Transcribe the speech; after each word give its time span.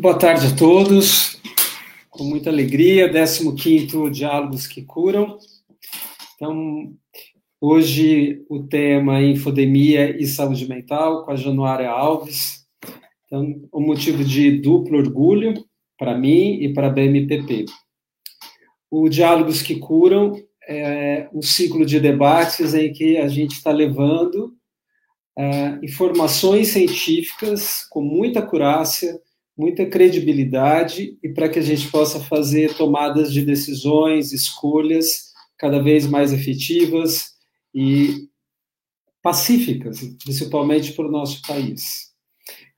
Boa 0.00 0.18
tarde 0.18 0.46
a 0.46 0.56
todos. 0.56 1.38
Com 2.08 2.24
muita 2.24 2.48
alegria, 2.48 3.12
15º 3.12 4.10
Diálogos 4.10 4.66
que 4.66 4.80
Curam. 4.80 5.36
Então, 6.34 6.94
hoje 7.60 8.42
o 8.48 8.62
tema 8.62 9.18
é 9.18 9.26
Infodemia 9.26 10.18
e 10.18 10.26
Saúde 10.26 10.66
Mental, 10.66 11.22
com 11.22 11.32
a 11.32 11.36
Januária 11.36 11.90
Alves. 11.90 12.66
Então, 13.26 13.60
o 13.70 13.78
motivo 13.78 14.24
de 14.24 14.52
duplo 14.52 14.96
orgulho 14.96 15.52
para 15.98 16.16
mim 16.16 16.54
e 16.54 16.72
para 16.72 16.86
a 16.86 16.90
BMPP. 16.90 17.66
O 18.90 19.06
Diálogos 19.06 19.60
que 19.60 19.78
Curam 19.78 20.34
é 20.66 21.28
um 21.30 21.42
ciclo 21.42 21.84
de 21.84 22.00
debates 22.00 22.72
em 22.72 22.90
que 22.90 23.18
a 23.18 23.28
gente 23.28 23.52
está 23.52 23.70
levando 23.70 24.54
uh, 25.38 25.84
informações 25.84 26.68
científicas 26.68 27.86
com 27.90 28.00
muita 28.00 28.40
curácia, 28.40 29.20
muita 29.60 29.84
credibilidade 29.84 31.18
e 31.22 31.28
para 31.28 31.46
que 31.46 31.58
a 31.58 31.62
gente 31.62 31.90
possa 31.90 32.18
fazer 32.18 32.74
tomadas 32.74 33.30
de 33.30 33.42
decisões, 33.44 34.32
escolhas 34.32 35.34
cada 35.58 35.82
vez 35.82 36.06
mais 36.06 36.32
efetivas 36.32 37.32
e 37.74 38.26
pacíficas, 39.22 40.00
principalmente 40.24 40.94
para 40.94 41.06
o 41.06 41.10
nosso 41.10 41.42
país. 41.46 42.10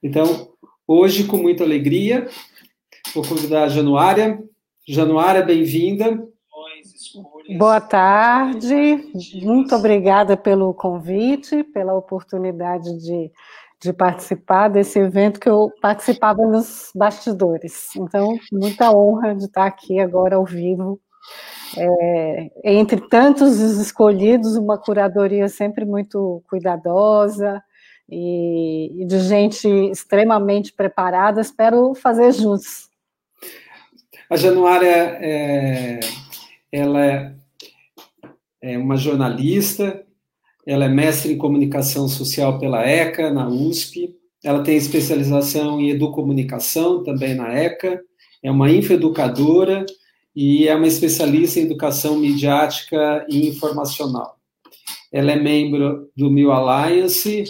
Então, 0.02 0.48
hoje, 0.84 1.22
com 1.22 1.36
muita 1.36 1.62
alegria, 1.62 2.28
vou 3.14 3.24
convidar 3.24 3.62
a 3.62 3.68
Januária. 3.68 4.42
Januária, 4.88 5.42
bem-vinda. 5.42 6.20
Boa 7.56 7.80
tarde, 7.80 9.08
muito 9.40 9.76
obrigada 9.76 10.36
pelo 10.36 10.74
convite, 10.74 11.62
pela 11.62 11.94
oportunidade 11.94 12.98
de 12.98 13.30
de 13.82 13.92
participar 13.92 14.68
desse 14.68 14.98
evento 14.98 15.40
que 15.40 15.48
eu 15.48 15.72
participava 15.80 16.46
nos 16.46 16.92
bastidores. 16.94 17.94
Então, 17.96 18.38
muita 18.52 18.92
honra 18.92 19.34
de 19.34 19.46
estar 19.46 19.66
aqui 19.66 19.98
agora 19.98 20.36
ao 20.36 20.44
vivo. 20.44 21.00
É, 21.76 22.50
entre 22.64 23.00
tantos 23.08 23.58
escolhidos, 23.58 24.56
uma 24.56 24.78
curadoria 24.78 25.48
sempre 25.48 25.84
muito 25.84 26.42
cuidadosa 26.48 27.60
e, 28.08 29.02
e 29.02 29.06
de 29.06 29.18
gente 29.20 29.66
extremamente 29.66 30.72
preparada. 30.72 31.40
Espero 31.40 31.92
fazer 31.94 32.32
jus. 32.32 32.88
A 34.30 34.36
Januária, 34.36 35.18
é, 35.20 36.00
ela 36.70 37.34
é 38.62 38.78
uma 38.78 38.96
jornalista, 38.96 40.06
ela 40.66 40.84
é 40.84 40.88
mestre 40.88 41.32
em 41.32 41.38
comunicação 41.38 42.08
social 42.08 42.58
pela 42.58 42.86
ECA, 42.86 43.30
na 43.30 43.48
USP. 43.48 44.14
Ela 44.44 44.62
tem 44.62 44.76
especialização 44.76 45.80
em 45.80 45.90
educomunicação, 45.90 47.02
também 47.02 47.34
na 47.34 47.52
ECA. 47.52 48.00
É 48.42 48.50
uma 48.50 48.70
infoeducadora 48.70 49.84
e 50.34 50.66
é 50.66 50.74
uma 50.74 50.86
especialista 50.86 51.60
em 51.60 51.64
educação 51.64 52.16
midiática 52.16 53.26
e 53.28 53.48
informacional. 53.48 54.36
Ela 55.12 55.32
é 55.32 55.36
membro 55.36 56.08
do 56.16 56.30
Mil 56.30 56.50
Alliance, 56.50 57.44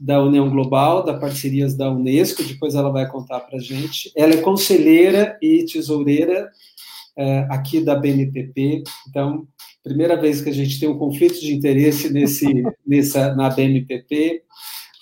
da 0.00 0.22
União 0.22 0.48
Global, 0.48 1.04
da 1.04 1.18
Parcerias 1.18 1.76
da 1.76 1.90
Unesco, 1.90 2.42
depois 2.42 2.74
ela 2.74 2.90
vai 2.90 3.06
contar 3.06 3.40
para 3.40 3.58
gente. 3.58 4.10
Ela 4.16 4.34
é 4.34 4.38
conselheira 4.38 5.38
e 5.42 5.64
tesoureira 5.64 6.50
é, 7.16 7.46
aqui 7.50 7.80
da 7.80 7.94
BNPP, 7.94 8.82
então 9.08 9.46
Primeira 9.82 10.16
vez 10.16 10.40
que 10.40 10.50
a 10.50 10.54
gente 10.54 10.78
tem 10.78 10.88
um 10.88 10.98
conflito 10.98 11.40
de 11.40 11.54
interesse 11.54 12.12
nesse, 12.12 12.46
nessa, 12.86 13.34
na 13.34 13.48
BMPP. 13.48 14.42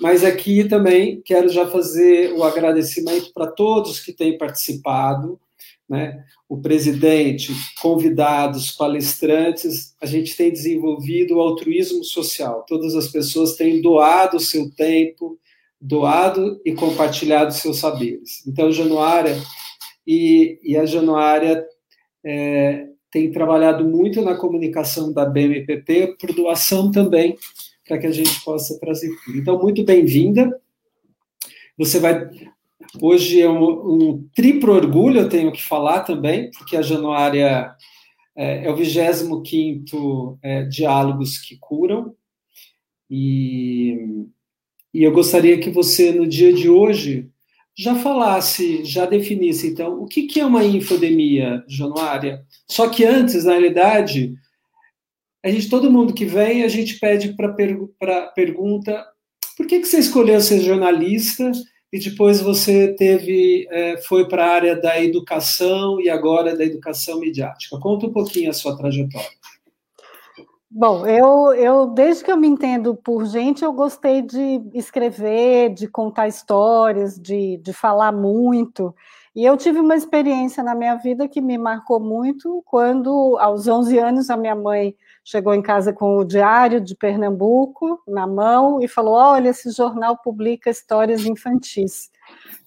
Mas 0.00 0.24
aqui 0.24 0.64
também 0.64 1.20
quero 1.24 1.48
já 1.48 1.66
fazer 1.66 2.32
o 2.32 2.44
agradecimento 2.44 3.32
para 3.32 3.48
todos 3.48 3.98
que 3.98 4.12
têm 4.12 4.38
participado, 4.38 5.40
né? 5.88 6.24
o 6.48 6.60
presidente, 6.60 7.52
convidados, 7.82 8.70
palestrantes, 8.70 9.94
a 10.00 10.06
gente 10.06 10.36
tem 10.36 10.52
desenvolvido 10.52 11.36
o 11.36 11.40
altruísmo 11.40 12.04
social. 12.04 12.64
Todas 12.66 12.94
as 12.94 13.08
pessoas 13.08 13.56
têm 13.56 13.82
doado 13.82 14.36
o 14.36 14.40
seu 14.40 14.70
tempo, 14.70 15.38
doado 15.80 16.60
e 16.64 16.72
compartilhado 16.72 17.52
seus 17.52 17.78
saberes. 17.78 18.46
Então, 18.46 18.72
Januária 18.72 19.36
e, 20.06 20.58
e 20.62 20.76
a 20.76 20.86
Januária 20.86 21.66
é, 22.24 22.86
tem 23.10 23.30
trabalhado 23.30 23.84
muito 23.84 24.22
na 24.22 24.34
comunicação 24.34 25.12
da 25.12 25.24
BMPP, 25.24 26.16
por 26.20 26.34
doação 26.34 26.90
também, 26.90 27.36
para 27.86 27.98
que 27.98 28.06
a 28.06 28.12
gente 28.12 28.42
possa 28.44 28.78
trazer. 28.78 29.10
Então, 29.34 29.58
muito 29.58 29.84
bem-vinda. 29.84 30.60
Você 31.76 31.98
vai. 31.98 32.28
Hoje 33.00 33.40
é 33.40 33.48
um, 33.48 33.64
um, 33.64 34.28
triplo 34.34 34.72
orgulho, 34.72 35.20
eu 35.20 35.28
tenho 35.28 35.52
que 35.52 35.62
falar 35.62 36.00
também, 36.00 36.50
porque 36.50 36.76
a 36.76 36.82
Januária 36.82 37.74
é, 38.36 38.66
é 38.66 38.70
o 38.70 38.76
25 38.76 40.38
é, 40.42 40.64
Diálogos 40.64 41.38
que 41.38 41.56
Curam. 41.58 42.14
E, 43.10 44.26
e 44.92 45.02
eu 45.02 45.12
gostaria 45.12 45.58
que 45.58 45.70
você, 45.70 46.12
no 46.12 46.26
dia 46.26 46.52
de 46.52 46.68
hoje, 46.68 47.30
já 47.78 47.94
falasse, 47.94 48.84
já 48.84 49.06
definisse, 49.06 49.68
então, 49.68 50.02
o 50.02 50.06
que, 50.06 50.24
que 50.24 50.40
é 50.40 50.44
uma 50.44 50.64
infodemia, 50.64 51.62
Januária? 51.68 52.42
Só 52.68 52.88
que 52.88 53.04
antes, 53.04 53.44
na 53.44 53.52
realidade, 53.52 54.34
a 55.44 55.48
gente, 55.48 55.70
todo 55.70 55.90
mundo 55.90 56.12
que 56.12 56.24
vem, 56.24 56.64
a 56.64 56.68
gente 56.68 56.98
pede 56.98 57.34
para 57.34 57.52
per, 57.52 57.78
pergunta, 58.34 59.06
por 59.56 59.64
que, 59.64 59.78
que 59.78 59.86
você 59.86 59.98
escolheu 59.98 60.40
ser 60.40 60.60
jornalista 60.60 61.52
e 61.92 62.00
depois 62.00 62.40
você 62.40 62.94
teve, 62.94 63.68
é, 63.70 63.98
foi 64.02 64.26
para 64.26 64.44
a 64.44 64.54
área 64.54 64.76
da 64.76 65.00
educação 65.00 66.00
e 66.00 66.10
agora 66.10 66.56
da 66.56 66.64
educação 66.64 67.20
midiática? 67.20 67.78
Conta 67.78 68.06
um 68.06 68.12
pouquinho 68.12 68.50
a 68.50 68.54
sua 68.54 68.76
trajetória. 68.76 69.37
Bom, 70.70 71.06
eu, 71.06 71.54
eu 71.54 71.86
desde 71.86 72.22
que 72.22 72.30
eu 72.30 72.36
me 72.36 72.46
entendo 72.46 72.94
por 72.94 73.24
gente, 73.24 73.64
eu 73.64 73.72
gostei 73.72 74.20
de 74.20 74.60
escrever, 74.74 75.72
de 75.72 75.88
contar 75.88 76.28
histórias, 76.28 77.18
de, 77.18 77.56
de 77.56 77.72
falar 77.72 78.12
muito. 78.12 78.94
E 79.34 79.44
eu 79.46 79.56
tive 79.56 79.80
uma 79.80 79.96
experiência 79.96 80.62
na 80.62 80.74
minha 80.74 80.94
vida 80.96 81.26
que 81.26 81.40
me 81.40 81.56
marcou 81.56 81.98
muito 81.98 82.62
quando, 82.66 83.38
aos 83.38 83.66
11 83.66 83.98
anos, 83.98 84.28
a 84.28 84.36
minha 84.36 84.54
mãe 84.54 84.94
chegou 85.24 85.54
em 85.54 85.62
casa 85.62 85.90
com 85.92 86.18
o 86.18 86.24
Diário 86.24 86.80
de 86.82 86.94
Pernambuco 86.94 88.02
na 88.06 88.26
mão 88.26 88.78
e 88.82 88.86
falou: 88.86 89.14
Olha, 89.14 89.48
esse 89.48 89.70
jornal 89.70 90.18
publica 90.18 90.68
histórias 90.68 91.24
infantis. 91.24 92.10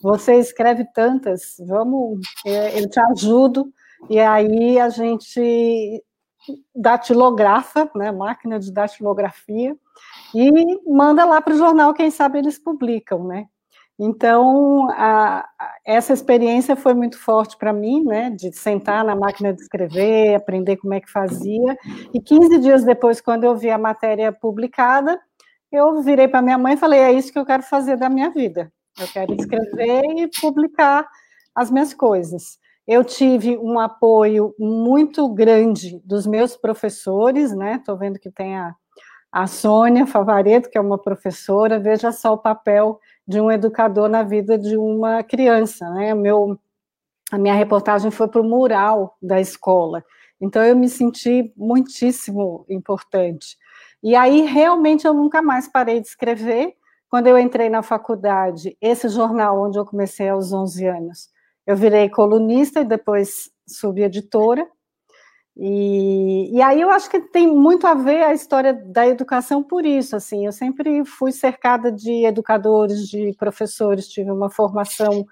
Você 0.01 0.35
escreve 0.39 0.85
tantas, 0.93 1.55
vamos, 1.67 2.19
é, 2.45 2.79
eu 2.81 2.89
te 2.89 2.99
ajudo. 2.99 3.71
E 4.09 4.19
aí 4.19 4.79
a 4.79 4.89
gente 4.89 6.03
datilografa, 6.75 7.89
né, 7.95 8.11
máquina 8.11 8.59
de 8.59 8.71
datilografia, 8.71 9.75
e 10.33 10.51
manda 10.89 11.25
lá 11.25 11.41
para 11.41 11.53
o 11.53 11.57
jornal, 11.57 11.93
quem 11.93 12.09
sabe 12.09 12.39
eles 12.39 12.57
publicam, 12.57 13.25
né? 13.25 13.47
Então, 14.03 14.89
a, 14.91 15.47
essa 15.85 16.11
experiência 16.11 16.75
foi 16.75 16.95
muito 16.95 17.19
forte 17.19 17.55
para 17.55 17.71
mim, 17.71 18.03
né, 18.03 18.31
de 18.31 18.51
sentar 18.51 19.03
na 19.05 19.15
máquina 19.15 19.53
de 19.53 19.61
escrever, 19.61 20.33
aprender 20.33 20.77
como 20.77 20.93
é 20.93 20.99
que 20.99 21.11
fazia, 21.11 21.77
e 22.11 22.19
15 22.19 22.57
dias 22.59 22.83
depois, 22.83 23.21
quando 23.21 23.43
eu 23.43 23.55
vi 23.55 23.69
a 23.69 23.77
matéria 23.77 24.31
publicada, 24.31 25.19
eu 25.71 26.01
virei 26.01 26.27
para 26.27 26.41
minha 26.41 26.57
mãe 26.57 26.73
e 26.73 26.77
falei, 26.77 26.99
é 26.99 27.11
isso 27.11 27.31
que 27.31 27.37
eu 27.37 27.45
quero 27.45 27.63
fazer 27.63 27.95
da 27.95 28.09
minha 28.09 28.31
vida, 28.31 28.71
eu 28.99 29.07
quero 29.07 29.35
escrever 29.35 30.03
e 30.17 30.27
publicar 30.41 31.07
as 31.53 31.69
minhas 31.69 31.93
coisas. 31.93 32.59
Eu 32.93 33.05
tive 33.05 33.57
um 33.57 33.79
apoio 33.79 34.53
muito 34.59 35.25
grande 35.29 36.01
dos 36.03 36.27
meus 36.27 36.57
professores, 36.57 37.55
né? 37.55 37.75
Estou 37.75 37.97
vendo 37.97 38.19
que 38.19 38.29
tem 38.29 38.57
a, 38.57 38.75
a 39.31 39.47
Sônia 39.47 40.05
Favareto, 40.05 40.69
que 40.69 40.77
é 40.77 40.81
uma 40.81 40.97
professora, 40.97 41.79
veja 41.79 42.11
só 42.11 42.33
o 42.33 42.37
papel 42.37 42.99
de 43.25 43.39
um 43.39 43.49
educador 43.49 44.09
na 44.09 44.23
vida 44.23 44.57
de 44.57 44.75
uma 44.75 45.23
criança, 45.23 45.89
né? 45.91 46.13
Meu, 46.13 46.59
a 47.31 47.37
minha 47.37 47.53
reportagem 47.53 48.11
foi 48.11 48.27
para 48.27 48.41
o 48.41 48.43
mural 48.43 49.15
da 49.21 49.39
escola, 49.39 50.03
então 50.41 50.61
eu 50.61 50.75
me 50.75 50.89
senti 50.89 51.53
muitíssimo 51.55 52.65
importante. 52.69 53.57
E 54.03 54.17
aí, 54.17 54.41
realmente, 54.41 55.07
eu 55.07 55.13
nunca 55.13 55.41
mais 55.41 55.65
parei 55.65 56.01
de 56.01 56.07
escrever. 56.07 56.75
Quando 57.09 57.27
eu 57.27 57.39
entrei 57.39 57.69
na 57.69 57.83
faculdade, 57.83 58.77
esse 58.81 59.07
jornal 59.07 59.61
onde 59.61 59.79
eu 59.79 59.85
comecei 59.85 60.27
aos 60.27 60.51
11 60.51 60.85
anos, 60.87 61.30
eu 61.65 61.75
virei 61.75 62.09
colunista 62.09 62.81
e 62.81 62.85
depois 62.85 63.49
subeditora. 63.67 64.67
E, 65.55 66.55
e 66.55 66.61
aí 66.61 66.79
eu 66.79 66.89
acho 66.89 67.09
que 67.09 67.19
tem 67.19 67.45
muito 67.45 67.85
a 67.85 67.93
ver 67.93 68.23
a 68.23 68.33
história 68.33 68.73
da 68.73 69.05
educação 69.05 69.61
por 69.61 69.85
isso, 69.85 70.15
assim, 70.15 70.45
eu 70.45 70.51
sempre 70.51 71.03
fui 71.03 71.33
cercada 71.33 71.91
de 71.91 72.25
educadores, 72.25 73.07
de 73.09 73.33
professores, 73.37 74.07
tive 74.07 74.31
uma 74.31 74.49
formação 74.49 75.25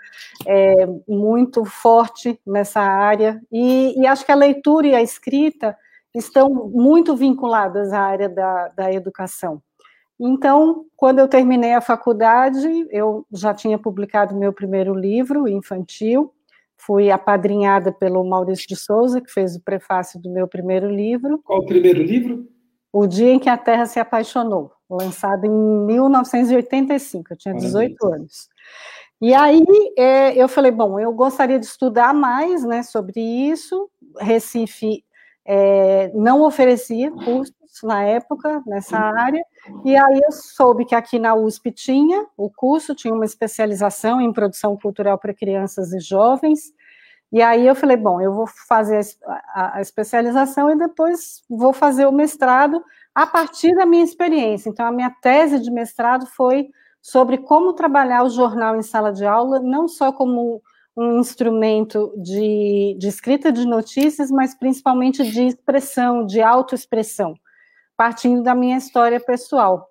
é, 0.45 0.85
muito 1.07 1.63
forte 1.63 2.39
nessa 2.45 2.81
área, 2.81 3.41
e, 3.49 3.97
e, 3.97 4.05
acho 4.05 4.25
que 4.25 4.31
a 4.31 4.35
leitura 4.35 4.87
e 4.87 4.95
a 4.95 5.01
escrita 5.01 5.77
estão 6.13 6.49
muito 6.49 7.15
vinculadas 7.15 7.93
à 7.93 8.01
área 8.01 8.27
da, 8.27 8.67
da 8.69 8.91
educação. 8.91 9.61
Então, 10.19 10.86
quando 10.98 11.19
eu 11.19 11.27
terminei 11.27 11.74
a 11.74 11.81
faculdade, 11.81 12.88
eu 12.92 13.25
já 13.31 13.54
tinha 13.54 13.80
publicado 13.80 14.36
meu 14.36 14.51
primeiro 14.51 14.94
livro 14.94 15.48
infantil, 15.48 16.33
Fui 16.81 17.12
apadrinhada 17.12 17.92
pelo 17.92 18.24
Maurício 18.24 18.66
de 18.66 18.75
Souza, 18.77 19.19
que 19.19 19.30
fez 19.30 19.57
o 19.57 19.62
prefácio 19.62 20.18
do 20.18 20.30
meu 20.30 20.48
primeiro 20.48 20.89
livro. 20.89 21.42
Qual 21.44 21.60
o 21.60 21.66
primeiro 21.66 22.01
livro? 22.01 22.48
O 22.92 23.06
Dia 23.06 23.33
em 23.33 23.38
que 23.38 23.50
a 23.50 23.57
Terra 23.57 23.86
se 23.86 24.00
Apaixonou, 24.00 24.71
lançado 24.89 25.45
em 25.45 25.50
1985, 25.50 27.33
eu 27.33 27.38
tinha 27.38 27.54
18 27.54 27.95
Parabéns. 27.98 28.22
anos. 28.22 28.50
E 29.22 29.33
aí 29.33 29.62
é, 29.98 30.42
eu 30.42 30.48
falei, 30.48 30.72
bom, 30.72 30.98
eu 30.98 31.12
gostaria 31.12 31.60
de 31.60 31.65
estudar 31.65 32.13
mais 32.13 32.63
né, 32.63 32.81
sobre 32.81 33.19
isso. 33.19 33.89
Recife 34.18 35.04
é, 35.45 36.10
não 36.15 36.42
oferecia 36.44 37.12
cursos 37.12 37.54
na 37.83 38.04
época 38.04 38.63
nessa 38.65 38.98
área, 38.98 39.44
e 39.83 39.95
aí 39.95 40.19
eu 40.23 40.31
soube 40.31 40.85
que 40.85 40.95
aqui 40.95 41.19
na 41.19 41.35
USP 41.35 41.71
tinha 41.71 42.25
o 42.38 42.50
curso, 42.50 42.95
tinha 42.95 43.13
uma 43.13 43.25
especialização 43.25 44.19
em 44.19 44.31
produção 44.31 44.77
cultural 44.77 45.17
para 45.17 45.33
crianças 45.33 45.94
e 45.94 46.00
jovens, 46.00 46.73
e 47.31 47.41
aí 47.41 47.67
eu 47.67 47.75
falei, 47.75 47.95
bom, 47.95 48.19
eu 48.19 48.33
vou 48.33 48.47
fazer 48.67 49.01
a, 49.53 49.77
a, 49.77 49.81
especialização 49.81 50.71
e 50.71 50.75
depois 50.75 51.44
vou 51.47 51.71
fazer 51.71 52.07
o 52.07 52.11
mestrado 52.11 52.83
a 53.13 53.27
partir 53.27 53.75
da 53.75 53.85
minha 53.85 54.03
experiência. 54.03 54.69
Então, 54.69 54.85
a 54.85 54.91
minha 54.91 55.11
tese 55.21 55.59
de 55.59 55.69
mestrado 55.69 56.25
foi 56.25 56.69
sobre 57.01 57.38
como 57.38 57.73
trabalhar 57.73 58.23
o 58.23 58.29
jornal 58.29 58.75
em 58.75 58.81
sala 58.81 59.13
de 59.13 59.25
aula, 59.25 59.59
não 59.59 59.88
só 59.88 60.12
como 60.12 60.62
um 60.97 61.19
instrumento 61.19 62.12
de, 62.17 62.95
de 63.00 63.07
escrita 63.07 63.51
de 63.51 63.65
notícias, 63.65 64.31
mas 64.31 64.55
principalmente 64.55 65.23
de 65.23 65.47
expressão, 65.47 66.25
de 66.25 66.41
autoexpressão, 66.41 67.35
partindo 68.00 68.42
da 68.42 68.56
minha 68.56 68.78
história 68.78 69.19
pessoal. 69.19 69.90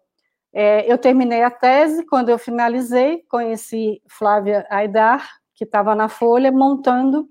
É, 0.51 0.91
eu 0.91 0.97
terminei 0.97 1.43
a 1.43 1.51
tese, 1.51 2.07
quando 2.07 2.31
eu 2.31 2.39
finalizei, 2.39 3.19
conheci 3.29 4.01
Flávia 4.09 4.67
Aidar, 4.71 5.29
que 5.55 5.65
estava 5.65 5.95
na 5.95 6.09
Folha, 6.09 6.51
montando 6.51 7.29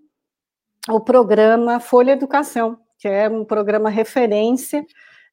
o 0.87 0.99
programa 0.99 1.79
Folha 1.79 2.11
Educação, 2.11 2.77
que 2.99 3.07
é 3.07 3.27
um 3.27 3.43
programa 3.43 3.89
referência 3.89 4.85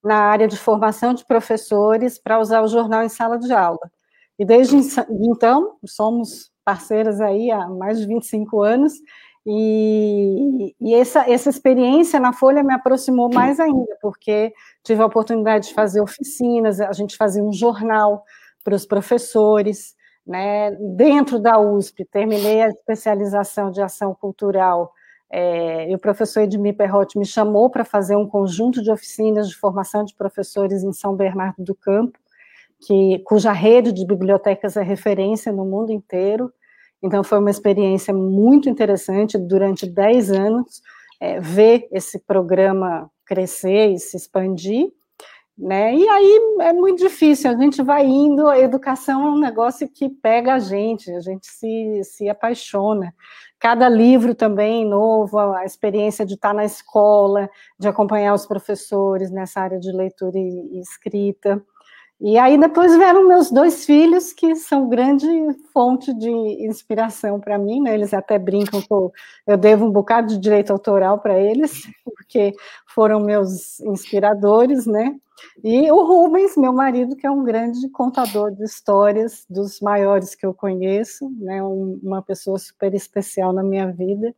na 0.03 0.17
área 0.17 0.49
de 0.49 0.57
formação 0.57 1.13
de 1.13 1.27
professores 1.27 2.19
para 2.19 2.41
usar 2.41 2.63
o 2.63 2.69
jornal 2.69 3.03
em 3.03 3.11
sala 3.11 3.39
de 3.39 3.53
aula. 3.53 3.93
E 4.39 4.47
desde 4.47 4.79
então, 5.11 5.77
somos 5.85 6.51
parceiras 6.65 7.21
aí 7.21 7.51
há 7.51 7.69
mais 7.69 8.01
de 8.01 8.07
25 8.07 8.63
anos, 8.63 8.95
e, 9.47 10.75
e, 10.81 10.95
essa, 10.95 11.31
essa 11.31 11.51
experiência 11.51 12.19
na 12.19 12.33
Folha 12.33 12.63
me 12.63 12.73
aproximou 12.73 13.29
mais 13.33 13.61
ainda, 13.61 13.97
porque 14.01 14.53
tive 14.83 15.03
a 15.03 15.07
oportunidade 15.07 15.69
de 15.69 15.75
fazer 15.75 16.01
oficinas, 16.01 16.81
a 16.81 16.93
gente 16.93 17.17
fazia 17.17 17.43
um 17.43 17.53
jornal 17.53 18.25
para 18.65 18.75
os 18.75 18.87
professores, 18.87 19.95
né, 20.27 20.71
dentro 20.97 21.39
da 21.39 21.61
USP, 21.61 22.07
terminei 22.07 22.63
a 22.63 22.69
especialização 22.69 23.71
de 23.71 23.83
ação 23.83 24.15
cultural, 24.15 24.91
é, 25.31 25.91
e 25.91 25.95
o 25.95 25.99
professor 25.99 26.41
Edmir 26.41 26.77
Perrotti 26.77 27.19
me 27.19 27.27
chamou 27.27 27.69
para 27.69 27.85
fazer 27.85 28.17
um 28.17 28.27
conjunto 28.27 28.83
de 28.83 28.91
oficinas 28.91 29.49
de 29.49 29.57
formação 29.57 30.05
de 30.05 30.15
professores 30.15 30.83
em 30.83 30.93
São 30.93 31.15
Bernardo 31.15 31.63
do 31.63 31.75
Campo, 31.75 32.19
que, 32.87 33.19
cuja 33.27 33.53
rede 33.53 33.93
de 33.93 34.07
bibliotecas 34.07 34.77
é 34.77 34.83
referência 34.83 35.53
no 35.53 35.65
mundo 35.65 35.93
inteiro, 35.93 36.53
então 37.05 37.23
foi 37.23 37.39
uma 37.39 37.51
experiência 37.51 38.15
muito 38.15 38.67
interessante 38.67 39.37
durante 39.37 39.87
10 39.87 40.31
anos, 40.31 40.81
é, 41.21 41.39
ver 41.39 41.87
esse 41.93 42.19
programa 42.19 43.11
crescer 43.27 43.89
e 43.89 43.99
se 43.99 44.17
expandir, 44.17 44.91
né? 45.57 45.95
E 45.95 46.09
aí 46.09 46.41
é 46.63 46.73
muito 46.73 47.01
difícil, 47.01 47.51
a 47.51 47.57
gente 47.57 47.83
vai 47.83 48.07
indo, 48.07 48.49
a 48.49 48.59
educação 48.59 49.23
é 49.23 49.31
um 49.33 49.39
negócio 49.39 49.87
que 49.87 50.09
pega 50.09 50.55
a 50.55 50.59
gente, 50.59 51.11
a 51.13 51.21
gente 51.21 51.47
se, 51.47 52.01
se 52.05 52.27
apaixona. 52.27 53.15
Cada 53.59 53.87
livro 53.87 54.35
também 54.35 54.87
novo, 54.87 55.39
a 55.39 55.65
experiência 55.67 56.25
de 56.25 56.35
estar 56.35 56.55
na 56.55 56.65
escola, 56.65 57.51
de 57.79 57.87
acompanhar 57.87 58.33
os 58.33 58.47
professores 58.47 59.31
nessa 59.31 59.61
área 59.61 59.79
de 59.79 59.93
leitura 59.93 60.39
e, 60.39 60.79
e 60.79 60.81
escrita. 60.81 61.63
E 62.27 62.39
aí 62.39 62.57
depois 62.57 62.97
vieram 62.97 63.29
meus 63.29 63.51
dois 63.51 63.85
filhos, 63.85 64.33
que 64.33 64.57
são 64.57 64.89
grande 64.89 65.27
fonte 65.75 66.11
de 66.15 66.31
inspiração 66.67 67.39
para 67.39 67.59
mim, 67.59 67.83
né? 67.83 67.93
Eles 67.93 68.15
até 68.15 68.39
brincam 68.39 68.81
que 68.81 68.89
eu, 69.47 69.59
devo 69.59 69.85
um 69.85 69.91
bocado 69.91 70.29
de 70.29 70.39
direito 70.39 70.73
autoral 70.73 71.19
para 71.19 71.39
eles, 71.39 71.83
porque 72.03 72.55
foram 72.87 73.21
meus 73.21 73.79
inspiradores, 73.81 74.87
né? 74.87 75.15
E 75.63 75.93
o 75.93 76.03
Rubens, 76.03 76.57
meu 76.57 76.73
marido, 76.73 77.15
que 77.15 77.27
é 77.27 77.31
um 77.31 77.45
grande 77.45 77.91
contador 77.91 78.51
de 78.53 78.65
histórias, 78.65 79.45
dos 79.51 79.79
maiores 79.83 80.35
que 80.35 80.47
eu 80.47 80.55
conheço, 80.55 81.31
né? 81.39 81.63
Um, 81.63 82.01
uma 82.03 82.23
pessoa 82.23 82.59
super 82.59 82.95
especial 82.95 83.53
na 83.53 83.63
minha 83.63 83.93
vida, 83.93 84.35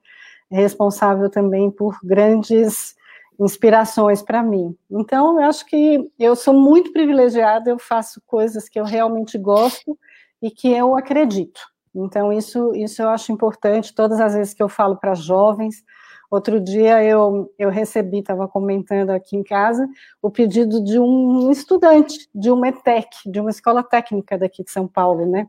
responsável 0.51 1.31
também 1.31 1.71
por 1.71 1.97
grandes 2.03 2.97
inspirações 3.39 4.23
para 4.23 4.43
mim. 4.43 4.77
Então, 4.91 5.41
eu 5.41 5.49
acho 5.49 5.67
que 5.67 6.11
eu 6.19 6.35
sou 6.35 6.55
muito 6.55 6.93
privilegiada, 6.93 7.71
eu 7.71 7.79
faço 7.79 8.21
coisas 8.27 8.69
que 8.69 8.81
eu 8.81 8.85
realmente 8.85 9.37
gosto 9.39 9.99
e 10.43 10.51
que 10.51 10.73
eu 10.73 10.97
acredito. 10.97 11.61
Então, 11.95 12.33
isso, 12.33 12.75
isso 12.75 13.03
eu 13.03 13.09
acho 13.09 13.33
importante, 13.33 13.95
todas 13.95 14.21
as 14.21 14.35
vezes 14.35 14.53
que 14.55 14.63
eu 14.63 14.69
falo 14.69 14.97
para 14.97 15.15
jovens. 15.15 15.83
Outro 16.31 16.61
dia 16.61 17.03
eu, 17.05 17.53
eu 17.59 17.71
recebi, 17.71 18.19
estava 18.19 18.49
comentando 18.49 19.11
aqui 19.11 19.37
em 19.37 19.43
casa, 19.43 19.89
o 20.21 20.31
pedido 20.31 20.83
de 20.83 20.99
um 20.99 21.51
estudante 21.51 22.29
de 22.35 22.51
uma 22.51 22.69
ETEC, 22.69 23.09
de 23.31 23.41
uma 23.41 23.51
escola 23.51 23.83
técnica 23.83 24.37
daqui 24.37 24.65
de 24.65 24.71
São 24.71 24.89
Paulo, 24.89 25.25
né? 25.25 25.47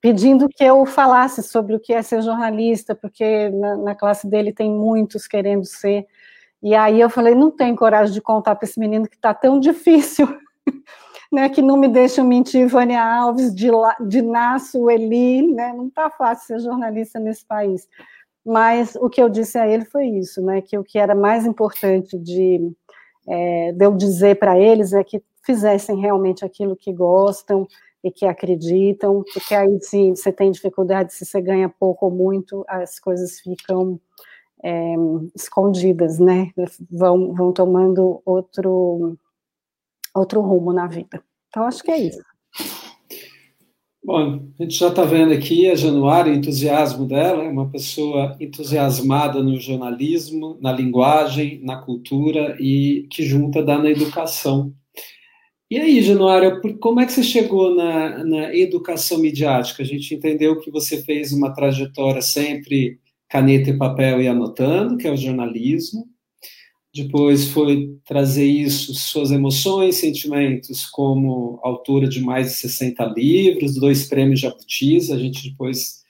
Pedindo 0.00 0.48
que 0.48 0.64
eu 0.64 0.84
falasse 0.86 1.42
sobre 1.42 1.76
o 1.76 1.80
que 1.80 1.92
é 1.92 2.02
ser 2.02 2.22
jornalista, 2.22 2.94
porque 2.94 3.50
na, 3.50 3.76
na 3.76 3.94
classe 3.94 4.28
dele 4.28 4.52
tem 4.52 4.70
muitos 4.70 5.26
querendo 5.26 5.64
ser. 5.64 6.06
E 6.62 6.74
aí 6.74 7.00
eu 7.00 7.10
falei, 7.10 7.34
não 7.34 7.50
tenho 7.50 7.74
coragem 7.74 8.14
de 8.14 8.20
contar 8.20 8.54
para 8.54 8.68
esse 8.68 8.78
menino 8.78 9.08
que 9.08 9.16
está 9.16 9.34
tão 9.34 9.58
difícil, 9.58 10.28
né, 11.32 11.48
que 11.48 11.60
não 11.60 11.76
me 11.76 11.88
deixa 11.88 12.22
mentir 12.22 12.68
Vânia 12.68 13.02
Alves, 13.02 13.52
Nasso, 14.24 14.88
Eli, 14.88 15.42
né, 15.52 15.72
não 15.72 15.88
está 15.88 16.08
fácil 16.08 16.46
ser 16.46 16.60
jornalista 16.60 17.18
nesse 17.18 17.44
país. 17.44 17.88
Mas 18.44 18.96
o 18.96 19.08
que 19.08 19.20
eu 19.20 19.28
disse 19.28 19.58
a 19.58 19.66
ele 19.66 19.84
foi 19.84 20.06
isso, 20.06 20.40
né, 20.40 20.60
que 20.60 20.78
o 20.78 20.84
que 20.84 20.98
era 20.98 21.14
mais 21.14 21.44
importante 21.44 22.16
de, 22.16 22.72
é, 23.26 23.72
de 23.72 23.84
eu 23.84 23.92
dizer 23.92 24.38
para 24.38 24.56
eles 24.58 24.92
é 24.92 25.02
que 25.02 25.22
fizessem 25.44 25.98
realmente 25.98 26.44
aquilo 26.44 26.76
que 26.76 26.92
gostam 26.92 27.66
e 28.04 28.10
que 28.10 28.24
acreditam, 28.24 29.24
porque 29.32 29.54
aí 29.54 29.80
se 29.80 30.10
você 30.10 30.32
tem 30.32 30.50
dificuldade, 30.50 31.12
se 31.12 31.24
você 31.24 31.40
ganha 31.40 31.68
pouco 31.68 32.06
ou 32.06 32.12
muito, 32.12 32.64
as 32.68 33.00
coisas 33.00 33.40
ficam 33.40 34.00
é, 34.62 34.94
escondidas, 35.34 36.18
né? 36.18 36.50
Vão, 36.90 37.34
vão 37.34 37.52
tomando 37.52 38.22
outro, 38.24 39.18
outro 40.14 40.40
rumo 40.40 40.72
na 40.72 40.86
vida. 40.86 41.22
Então, 41.48 41.64
acho 41.64 41.82
que 41.82 41.90
é 41.90 41.98
isso. 41.98 42.22
Bom, 44.04 44.42
a 44.58 44.62
gente 44.64 44.74
já 44.74 44.88
está 44.88 45.04
vendo 45.04 45.32
aqui 45.32 45.70
a 45.70 45.76
Januária, 45.76 46.32
o 46.32 46.34
entusiasmo 46.34 47.06
dela, 47.06 47.44
é 47.44 47.48
uma 47.48 47.70
pessoa 47.70 48.36
entusiasmada 48.40 49.40
no 49.40 49.60
jornalismo, 49.60 50.58
na 50.60 50.72
linguagem, 50.72 51.60
na 51.62 51.76
cultura 51.76 52.56
e 52.58 53.06
que 53.10 53.22
junta 53.22 53.62
dá 53.62 53.78
na 53.78 53.90
educação. 53.90 54.74
E 55.70 55.78
aí, 55.78 56.02
Januária, 56.02 56.60
como 56.80 57.00
é 57.00 57.06
que 57.06 57.12
você 57.12 57.22
chegou 57.22 57.74
na, 57.74 58.24
na 58.24 58.54
educação 58.54 59.18
midiática? 59.18 59.82
A 59.82 59.86
gente 59.86 60.14
entendeu 60.14 60.58
que 60.58 60.70
você 60.70 61.00
fez 61.02 61.32
uma 61.32 61.54
trajetória 61.54 62.20
sempre 62.20 62.98
caneta 63.32 63.70
e 63.70 63.78
papel 63.78 64.20
e 64.20 64.28
anotando, 64.28 64.98
que 64.98 65.08
é 65.08 65.10
o 65.10 65.16
jornalismo. 65.16 66.06
Depois 66.94 67.48
foi 67.48 67.96
trazer 68.04 68.44
isso, 68.44 68.92
suas 68.92 69.30
emoções, 69.30 69.96
sentimentos, 69.96 70.84
como 70.84 71.58
autora 71.62 72.06
de 72.06 72.20
mais 72.20 72.48
de 72.48 72.52
60 72.58 73.02
livros, 73.16 73.74
dois 73.76 74.06
prêmios 74.06 74.40
Jabutis, 74.40 75.10
a 75.10 75.18
gente 75.18 75.48
depois 75.48 76.02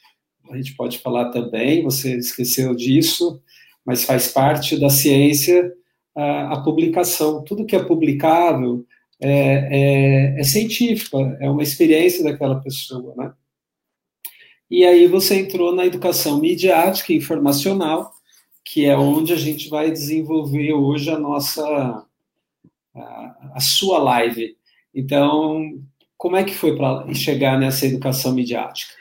a 0.50 0.56
gente 0.56 0.74
pode 0.74 0.98
falar 0.98 1.30
também, 1.30 1.84
você 1.84 2.16
esqueceu 2.16 2.74
disso, 2.74 3.40
mas 3.86 4.04
faz 4.04 4.28
parte 4.28 4.76
da 4.78 4.90
ciência 4.90 5.72
a, 6.16 6.54
a 6.54 6.60
publicação. 6.62 7.44
Tudo 7.44 7.64
que 7.64 7.76
é 7.76 7.84
publicável 7.84 8.84
é, 9.20 10.34
é, 10.34 10.40
é 10.40 10.42
científico, 10.42 11.18
é 11.40 11.48
uma 11.48 11.62
experiência 11.62 12.24
daquela 12.24 12.60
pessoa, 12.60 13.14
né? 13.16 13.32
E 14.72 14.86
aí 14.86 15.06
você 15.06 15.38
entrou 15.38 15.74
na 15.74 15.84
educação 15.84 16.40
midiática 16.40 17.12
e 17.12 17.16
informacional, 17.16 18.10
que 18.64 18.86
é 18.86 18.96
onde 18.96 19.30
a 19.34 19.36
gente 19.36 19.68
vai 19.68 19.90
desenvolver 19.90 20.72
hoje 20.72 21.10
a 21.10 21.18
nossa 21.18 22.06
a, 22.94 23.50
a 23.52 23.60
sua 23.60 23.98
live. 23.98 24.56
Então, 24.94 25.78
como 26.16 26.36
é 26.36 26.42
que 26.44 26.54
foi 26.54 26.74
para 26.74 27.12
chegar 27.12 27.60
nessa 27.60 27.84
educação 27.84 28.32
midiática? 28.32 28.94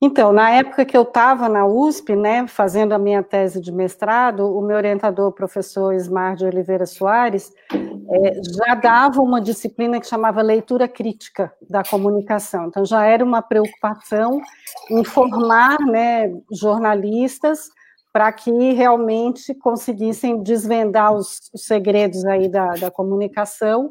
Então, 0.00 0.32
na 0.32 0.50
época 0.50 0.84
que 0.84 0.96
eu 0.96 1.02
estava 1.02 1.48
na 1.48 1.66
USP, 1.66 2.14
né, 2.14 2.46
fazendo 2.46 2.92
a 2.92 2.98
minha 2.98 3.20
tese 3.20 3.60
de 3.60 3.72
mestrado, 3.72 4.46
o 4.56 4.62
meu 4.62 4.76
orientador, 4.76 5.26
o 5.26 5.32
professor 5.32 5.92
Ismar 5.92 6.36
de 6.36 6.44
Oliveira 6.44 6.86
Soares, 6.86 7.52
é, 7.72 8.40
já 8.42 8.76
dava 8.76 9.20
uma 9.20 9.40
disciplina 9.40 9.98
que 9.98 10.06
chamava 10.06 10.40
leitura 10.40 10.86
crítica 10.86 11.52
da 11.68 11.82
comunicação. 11.82 12.66
Então, 12.66 12.84
já 12.84 13.04
era 13.04 13.24
uma 13.24 13.42
preocupação 13.42 14.40
informar 14.88 15.78
né, 15.80 16.32
jornalistas 16.52 17.68
para 18.12 18.30
que 18.30 18.72
realmente 18.72 19.52
conseguissem 19.52 20.42
desvendar 20.44 21.12
os, 21.12 21.50
os 21.52 21.64
segredos 21.64 22.24
aí 22.24 22.48
da, 22.48 22.68
da 22.74 22.90
comunicação. 22.90 23.90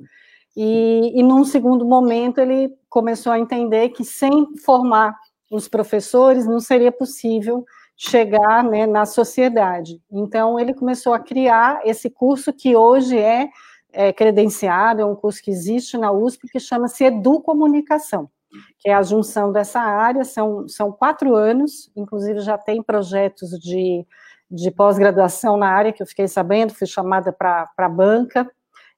E, 0.56 1.12
e, 1.20 1.22
num 1.22 1.44
segundo 1.44 1.86
momento, 1.86 2.40
ele 2.40 2.74
começou 2.90 3.32
a 3.32 3.40
entender 3.40 3.90
que 3.90 4.04
sem 4.04 4.56
formar 4.64 5.16
os 5.52 5.68
professores, 5.68 6.46
não 6.46 6.60
seria 6.60 6.92
possível 6.92 7.66
chegar 7.96 8.64
né, 8.64 8.86
na 8.86 9.06
sociedade. 9.06 10.00
Então, 10.12 10.60
ele 10.60 10.74
começou 10.74 11.14
a 11.14 11.20
criar 11.20 11.82
esse 11.84 12.10
curso 12.10 12.54
que 12.54 12.76
hoje 12.76 13.18
é, 13.18 13.50
é 13.92 14.14
credenciado, 14.14 15.02
é 15.02 15.06
um 15.06 15.16
curso 15.16 15.42
que 15.42 15.50
existe 15.50 15.98
na 15.98 16.12
USP, 16.12 16.48
que 16.48 16.60
chama-se 16.60 17.06
Educomunicação, 17.06 18.30
que 18.78 18.90
é 18.90 18.94
a 18.94 19.02
junção 19.02 19.52
dessa 19.52 19.80
área, 19.80 20.24
são, 20.24 20.68
são 20.68 20.92
quatro 20.92 21.36
anos, 21.36 21.92
inclusive 21.96 22.42
já 22.42 22.56
tem 22.56 22.84
projetos 22.84 23.50
de, 23.60 24.06
de 24.50 24.70
pós-graduação 24.70 25.58
na 25.58 25.70
área, 25.70 25.92
que 25.92 26.04
eu 26.04 26.08
fiquei 26.08 26.28
sabendo, 26.28 26.76
fui 26.76 26.86
chamada 26.86 27.34
para 27.34 27.68
a 27.76 27.90
banca, 27.90 28.48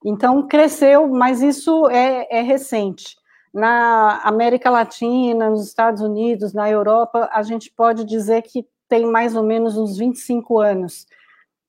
então 0.03 0.45
cresceu, 0.45 1.07
mas 1.07 1.41
isso 1.41 1.87
é, 1.89 2.27
é 2.29 2.41
recente. 2.41 3.18
Na 3.53 4.21
América 4.23 4.69
Latina, 4.69 5.49
nos 5.49 5.65
Estados 5.65 6.01
Unidos, 6.01 6.53
na 6.53 6.69
Europa, 6.69 7.29
a 7.31 7.41
gente 7.41 7.71
pode 7.71 8.03
dizer 8.03 8.43
que 8.43 8.65
tem 8.87 9.05
mais 9.05 9.35
ou 9.35 9.43
menos 9.43 9.77
uns 9.77 9.97
25 9.97 10.59
anos 10.59 11.05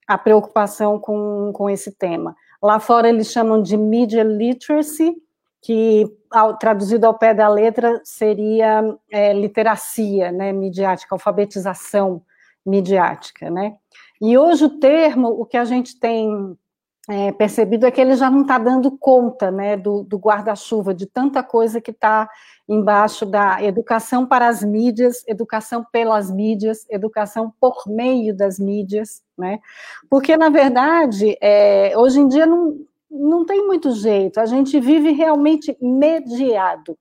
a 0.06 0.18
preocupação 0.18 0.98
com, 0.98 1.52
com 1.54 1.70
esse 1.70 1.92
tema. 1.92 2.34
Lá 2.62 2.80
fora 2.80 3.08
eles 3.08 3.30
chamam 3.30 3.62
de 3.62 3.76
media 3.76 4.22
literacy, 4.24 5.14
que 5.62 6.04
ao, 6.30 6.56
traduzido 6.56 7.06
ao 7.06 7.16
pé 7.16 7.32
da 7.32 7.48
letra 7.48 8.00
seria 8.02 8.82
é, 9.10 9.32
literacia, 9.32 10.32
né, 10.32 10.52
midiática, 10.52 11.14
alfabetização 11.14 12.22
midiática, 12.64 13.50
né? 13.50 13.76
E 14.20 14.36
hoje 14.36 14.64
o 14.64 14.78
termo, 14.80 15.28
o 15.28 15.46
que 15.46 15.56
a 15.56 15.64
gente 15.64 15.98
tem 15.98 16.56
é, 17.08 17.32
percebido 17.32 17.86
é 17.86 17.90
que 17.90 18.00
ele 18.00 18.14
já 18.14 18.30
não 18.30 18.42
está 18.42 18.58
dando 18.58 18.90
conta 18.90 19.50
né, 19.50 19.76
do, 19.76 20.02
do 20.02 20.18
guarda-chuva, 20.18 20.94
de 20.94 21.06
tanta 21.06 21.42
coisa 21.42 21.80
que 21.80 21.90
está 21.90 22.28
embaixo 22.68 23.24
da 23.24 23.62
educação 23.62 24.26
para 24.26 24.46
as 24.46 24.62
mídias, 24.62 25.24
educação 25.26 25.84
pelas 25.90 26.30
mídias, 26.30 26.86
educação 26.90 27.52
por 27.58 27.82
meio 27.86 28.36
das 28.36 28.58
mídias, 28.58 29.22
né? 29.36 29.58
Porque, 30.08 30.36
na 30.36 30.50
verdade, 30.50 31.36
é, 31.40 31.94
hoje 31.96 32.20
em 32.20 32.28
dia 32.28 32.46
não, 32.46 32.76
não 33.10 33.44
tem 33.44 33.66
muito 33.66 33.90
jeito, 33.92 34.38
a 34.38 34.46
gente 34.46 34.78
vive 34.78 35.10
realmente 35.10 35.76
mediado. 35.80 36.96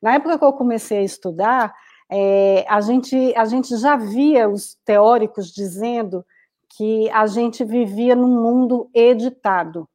Na 0.00 0.14
época 0.14 0.38
que 0.38 0.44
eu 0.44 0.52
comecei 0.52 0.98
a 0.98 1.02
estudar, 1.02 1.74
é, 2.10 2.64
a, 2.68 2.80
gente, 2.80 3.34
a 3.36 3.44
gente 3.44 3.76
já 3.76 3.96
via 3.96 4.48
os 4.48 4.76
teóricos 4.84 5.52
dizendo 5.52 6.24
que 6.76 7.10
a 7.10 7.26
gente 7.26 7.64
vivia 7.64 8.14
num 8.14 8.42
mundo 8.42 8.90
editado, 8.94 9.88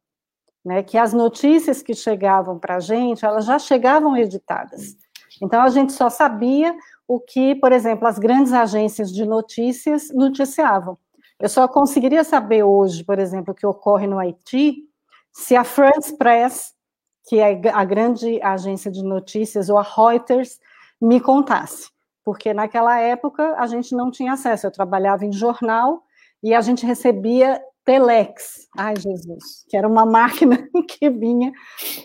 né? 0.64 0.82
Que 0.82 0.98
as 0.98 1.12
notícias 1.12 1.82
que 1.82 1.94
chegavam 1.94 2.58
para 2.58 2.76
a 2.76 2.80
gente, 2.80 3.24
elas 3.24 3.44
já 3.44 3.58
chegavam 3.58 4.16
editadas. 4.16 4.96
Então 5.42 5.62
a 5.62 5.68
gente 5.68 5.92
só 5.92 6.08
sabia 6.08 6.74
o 7.06 7.20
que, 7.20 7.54
por 7.56 7.72
exemplo, 7.72 8.06
as 8.06 8.18
grandes 8.18 8.52
agências 8.52 9.12
de 9.12 9.24
notícias 9.24 10.08
noticiavam. 10.12 10.98
Eu 11.38 11.48
só 11.48 11.66
conseguiria 11.68 12.24
saber 12.24 12.62
hoje, 12.62 13.04
por 13.04 13.18
exemplo, 13.18 13.52
o 13.52 13.54
que 13.54 13.66
ocorre 13.66 14.06
no 14.06 14.18
Haiti, 14.18 14.88
se 15.32 15.56
a 15.56 15.64
France 15.64 16.16
Press, 16.16 16.72
que 17.28 17.38
é 17.40 17.60
a 17.72 17.84
grande 17.84 18.40
agência 18.42 18.90
de 18.90 19.02
notícias, 19.02 19.68
ou 19.68 19.76
a 19.76 19.82
Reuters, 19.82 20.58
me 21.00 21.20
contasse. 21.20 21.90
Porque 22.24 22.54
naquela 22.54 22.98
época 23.00 23.54
a 23.58 23.66
gente 23.66 23.94
não 23.94 24.10
tinha 24.10 24.32
acesso. 24.32 24.66
Eu 24.66 24.70
trabalhava 24.70 25.26
em 25.26 25.32
jornal 25.32 26.04
e 26.44 26.52
a 26.52 26.60
gente 26.60 26.84
recebia 26.84 27.58
telex, 27.86 28.68
ai 28.76 28.94
Jesus, 28.96 29.64
que 29.68 29.76
era 29.76 29.88
uma 29.88 30.04
máquina 30.04 30.68
que 30.88 31.08
vinha 31.08 31.52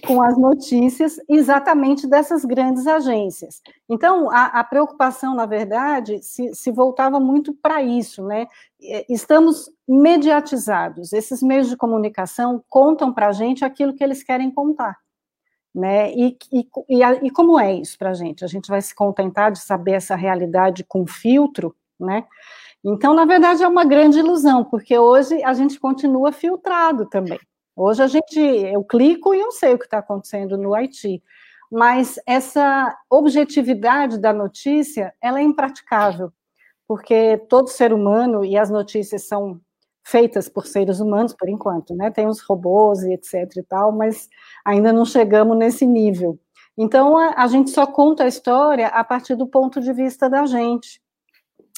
com 0.08 0.22
as 0.22 0.38
notícias 0.38 1.18
exatamente 1.28 2.08
dessas 2.08 2.46
grandes 2.46 2.88
agências. 2.88 3.62
Então, 3.90 4.32
a, 4.32 4.46
a 4.46 4.64
preocupação, 4.64 5.36
na 5.36 5.46
verdade, 5.46 6.24
se, 6.24 6.56
se 6.56 6.72
voltava 6.72 7.20
muito 7.20 7.54
para 7.54 7.82
isso, 7.82 8.26
né? 8.26 8.48
Estamos 9.10 9.70
mediatizados, 9.86 11.12
esses 11.12 11.44
meios 11.44 11.68
de 11.68 11.76
comunicação 11.76 12.64
contam 12.70 13.14
para 13.14 13.28
a 13.28 13.34
gente 13.34 13.66
aquilo 13.66 13.94
que 13.94 14.04
eles 14.04 14.24
querem 14.24 14.50
contar. 14.50 14.98
Né? 15.76 16.12
E, 16.14 16.38
e, 16.52 16.68
e, 16.90 17.04
e 17.24 17.30
como 17.30 17.60
é 17.60 17.74
isso 17.74 17.98
para 17.98 18.10
a 18.10 18.14
gente? 18.14 18.44
A 18.44 18.48
gente 18.48 18.70
vai 18.70 18.82
se 18.82 18.96
contentar 18.96 19.52
de 19.52 19.60
saber 19.60 19.94
essa 19.94 20.16
realidade 20.16 20.84
com 20.84 21.06
filtro, 21.06 21.76
né? 22.00 22.26
Então, 22.84 23.14
na 23.14 23.26
verdade, 23.26 23.62
é 23.62 23.68
uma 23.68 23.84
grande 23.84 24.20
ilusão, 24.20 24.64
porque 24.64 24.98
hoje 24.98 25.44
a 25.44 25.54
gente 25.54 25.80
continua 25.80 26.32
filtrado 26.32 27.06
também. 27.06 27.40
Hoje 27.76 28.04
a 28.04 28.08
gente, 28.08 28.40
eu 28.40 28.84
clico 28.84 29.34
e 29.34 29.40
eu 29.40 29.52
sei 29.52 29.74
o 29.74 29.80
que 29.80 29.86
está 29.86 30.00
acontecendo 30.00 30.58
no 30.58 30.74
Haiti, 30.74 31.22
mas 31.72 32.20
essa 32.26 32.98
objetividade 33.10 34.18
da 34.18 34.34
notícia, 34.34 35.14
ela 35.22 35.40
é 35.40 35.44
impraticável, 35.44 36.32
porque 36.88 37.38
todo 37.50 37.70
ser 37.70 37.94
humano, 37.94 38.44
e 38.44 38.58
as 38.58 38.70
notícias 38.70 39.28
são 39.28 39.62
feitas 40.04 40.50
por 40.50 40.66
seres 40.66 41.00
humanos, 41.00 41.34
por 41.34 41.48
enquanto, 41.48 41.94
né, 41.96 42.10
tem 42.10 42.28
os 42.28 42.42
robôs 42.42 43.04
e 43.04 43.14
etc 43.14 43.58
e 43.58 43.64
tal, 43.64 43.92
mas 43.92 44.28
ainda 44.66 44.92
não 44.92 45.06
chegamos 45.06 45.56
nesse 45.58 45.86
nível. 45.86 46.40
Então, 46.78 47.18
a, 47.18 47.44
a 47.44 47.48
gente 47.48 47.70
só 47.70 47.86
conta 47.86 48.24
a 48.24 48.28
história 48.28 48.88
a 48.88 49.04
partir 49.04 49.36
do 49.36 49.46
ponto 49.46 49.80
de 49.80 49.94
vista 49.94 50.30
da 50.30 50.46
gente, 50.46 51.02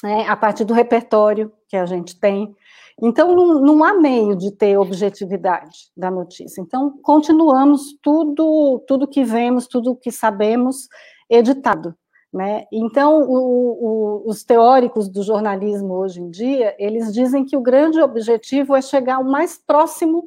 né, 0.02 0.26
a 0.28 0.36
partir 0.36 0.64
do 0.64 0.74
repertório 0.74 1.52
que 1.68 1.76
a 1.76 1.86
gente 1.86 2.18
tem. 2.18 2.54
Então, 3.00 3.34
não, 3.34 3.60
não, 3.60 3.84
há 3.84 3.94
meio 3.94 4.36
de 4.36 4.50
ter 4.50 4.76
objetividade 4.76 5.90
da 5.96 6.10
notícia. 6.10 6.60
Então, 6.60 6.98
continuamos 7.02 7.96
tudo, 8.02 8.82
tudo 8.86 9.08
que 9.08 9.24
vemos, 9.24 9.66
tudo 9.66 9.96
que 9.96 10.10
sabemos, 10.10 10.88
editado. 11.30 11.94
Né? 12.32 12.64
Então, 12.72 13.22
o, 13.22 14.22
o, 14.24 14.28
os 14.28 14.42
teóricos 14.42 15.08
do 15.08 15.22
jornalismo 15.22 15.94
hoje 15.94 16.20
em 16.20 16.30
dia, 16.30 16.74
eles 16.78 17.12
dizem 17.12 17.44
que 17.44 17.56
o 17.56 17.62
grande 17.62 18.00
objetivo 18.00 18.74
é 18.74 18.80
chegar 18.80 19.18
o 19.18 19.30
mais 19.30 19.58
próximo 19.58 20.26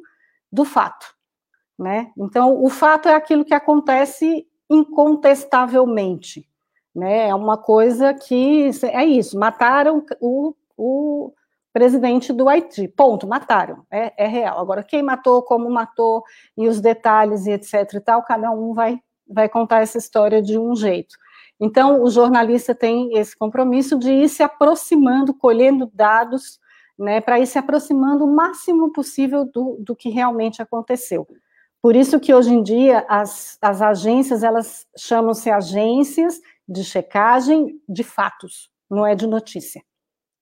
do 0.52 0.64
fato. 0.64 1.06
Né? 1.78 2.10
Então, 2.16 2.62
o 2.62 2.70
fato 2.70 3.08
é 3.08 3.14
aquilo 3.14 3.44
que 3.44 3.54
acontece 3.54 4.46
incontestavelmente, 4.70 6.48
né? 6.96 7.28
É 7.28 7.34
uma 7.34 7.58
coisa 7.58 8.14
que 8.14 8.70
é 8.84 9.04
isso, 9.04 9.38
mataram 9.38 10.02
o, 10.18 10.54
o 10.76 11.32
presidente 11.70 12.32
do 12.32 12.48
Haiti, 12.48 12.88
ponto, 12.88 13.28
mataram, 13.28 13.84
é, 13.90 14.24
é, 14.24 14.26
real. 14.26 14.58
Agora, 14.58 14.82
quem 14.82 15.02
matou, 15.02 15.42
como 15.42 15.68
matou, 15.68 16.24
e 16.56 16.66
os 16.66 16.80
detalhes 16.80 17.44
e 17.44 17.50
etc 17.50 17.92
e 17.92 18.00
tal, 18.00 18.22
cada 18.22 18.50
um 18.50 18.72
vai, 18.72 18.98
vai 19.28 19.46
contar 19.46 19.82
essa 19.82 19.98
história 19.98 20.40
de 20.40 20.58
um 20.58 20.74
jeito. 20.74 21.14
Então, 21.60 22.02
o 22.02 22.08
jornalista 22.08 22.74
tem 22.74 23.18
esse 23.18 23.36
compromisso 23.36 23.98
de 23.98 24.10
ir 24.10 24.28
se 24.30 24.42
aproximando, 24.42 25.34
colhendo 25.34 25.90
dados, 25.92 26.58
né, 26.98 27.20
para 27.20 27.38
ir 27.38 27.46
se 27.46 27.58
aproximando 27.58 28.24
o 28.24 28.34
máximo 28.34 28.90
possível 28.90 29.44
do, 29.44 29.76
do 29.80 29.94
que 29.94 30.08
realmente 30.08 30.62
aconteceu. 30.62 31.26
Por 31.82 31.94
isso 31.94 32.18
que 32.18 32.32
hoje 32.32 32.54
em 32.54 32.62
dia 32.62 33.04
as, 33.06 33.58
as 33.60 33.82
agências, 33.82 34.42
elas 34.42 34.86
chamam-se 34.96 35.50
agências 35.50 36.40
de 36.68 36.84
checagem 36.84 37.80
de 37.88 38.02
fatos, 38.02 38.70
não 38.90 39.06
é 39.06 39.14
de 39.14 39.26
notícia. 39.26 39.82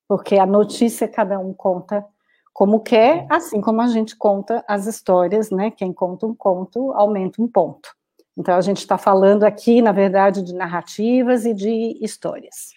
Porque 0.09 0.37
a 0.37 0.47
notícia 0.47 1.09
cada 1.09 1.39
um 1.39 1.53
conta 1.53 2.05
como 2.53 2.81
quer, 2.81 3.27
assim 3.29 3.61
como 3.61 3.81
a 3.81 3.89
gente 3.89 4.17
conta 4.17 4.65
as 4.69 4.87
histórias, 4.87 5.51
né? 5.51 5.71
Quem 5.71 5.93
conta 5.93 6.27
um 6.27 6.35
conto 6.35 6.93
aumenta 6.93 7.43
um 7.43 7.49
ponto. 7.49 7.89
Então 8.37 8.55
a 8.55 8.61
gente 8.61 8.79
está 8.79 8.97
falando 8.97 9.45
aqui, 9.45 9.83
na 9.83 9.93
verdade, 9.93 10.43
de 10.43 10.55
narrativas 10.55 11.45
e 11.45 11.53
de 11.53 11.99
histórias. 12.01 12.73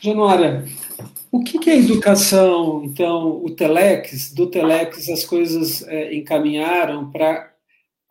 Januária, 0.00 0.64
o 1.30 1.40
que, 1.40 1.58
que 1.58 1.70
é 1.70 1.78
educação? 1.78 2.82
Então, 2.84 3.42
o 3.42 3.50
Telex, 3.50 4.32
do 4.32 4.48
Telex 4.48 5.08
as 5.08 5.24
coisas 5.24 5.82
é, 5.88 6.14
encaminharam 6.14 7.10
para 7.10 7.51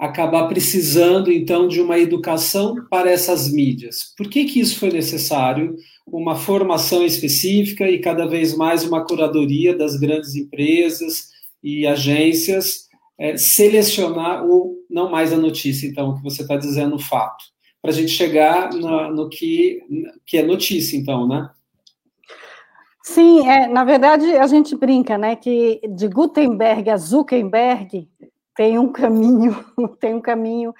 acabar 0.02 0.48
precisando, 0.48 1.32
então, 1.32 1.68
de 1.68 1.80
uma 1.80 2.00
educação 2.00 2.76
para 2.90 3.12
essas 3.12 3.54
mídias. 3.54 4.16
Por 4.18 4.28
que, 4.28 4.46
que 4.46 4.60
isso 4.60 4.80
foi 4.80 4.90
necessário? 4.90 5.76
Uma 6.08 6.36
formação 6.36 7.06
específica 7.06 7.88
e 7.88 8.00
cada 8.00 8.26
vez 8.26 8.58
mais 8.58 8.84
uma 8.84 9.06
curadoria 9.06 9.78
das 9.78 9.96
grandes 9.98 10.36
empresas 10.36 11.28
e 11.64 11.86
agências 11.86 12.88
é, 13.20 13.38
selecionar 13.38 14.44
o 14.44 14.76
não 14.90 15.12
mais 15.12 15.32
a 15.32 15.38
notícia, 15.38 15.86
então, 15.86 16.10
o 16.10 16.16
que 16.16 16.24
você 16.24 16.42
está 16.42 16.58
dizendo, 16.58 16.96
o 16.96 17.00
fato, 17.00 17.46
para 17.80 17.92
a 17.92 17.94
gente 17.94 18.12
chegar 18.12 18.74
no, 18.74 19.14
no 19.14 19.30
que, 19.30 19.82
que 20.26 20.38
é 20.38 20.42
notícia, 20.42 20.98
então, 20.98 21.28
né? 21.28 21.48
Sim, 23.04 23.48
é, 23.48 23.68
na 23.68 23.84
verdade 23.84 24.26
a 24.36 24.48
gente 24.48 24.76
brinca, 24.76 25.18
né, 25.18 25.36
que 25.36 25.80
de 25.96 26.08
Gutenberg 26.08 26.90
a 26.90 26.98
Zuckerberg 26.98 28.08
tem 28.56 28.78
um 28.78 28.92
caminho, 28.92 29.66
tem 30.00 30.14
um 30.16 30.22
caminho 30.22 30.74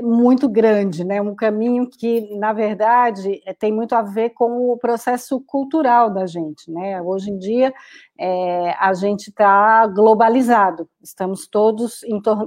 muito 0.00 0.48
grande, 0.48 1.04
né? 1.04 1.20
Um 1.20 1.34
caminho 1.34 1.86
que, 1.86 2.34
na 2.38 2.52
verdade, 2.54 3.42
é, 3.44 3.52
tem 3.52 3.70
muito 3.70 3.94
a 3.94 4.00
ver 4.00 4.30
com 4.30 4.70
o 4.70 4.78
processo 4.78 5.38
cultural 5.40 6.08
da 6.10 6.24
gente, 6.26 6.70
né? 6.70 7.02
Hoje 7.02 7.30
em 7.30 7.38
dia, 7.38 7.74
é, 8.18 8.74
a 8.78 8.94
gente 8.94 9.28
está 9.28 9.86
globalizado, 9.88 10.88
estamos 11.02 11.46
todos 11.46 12.00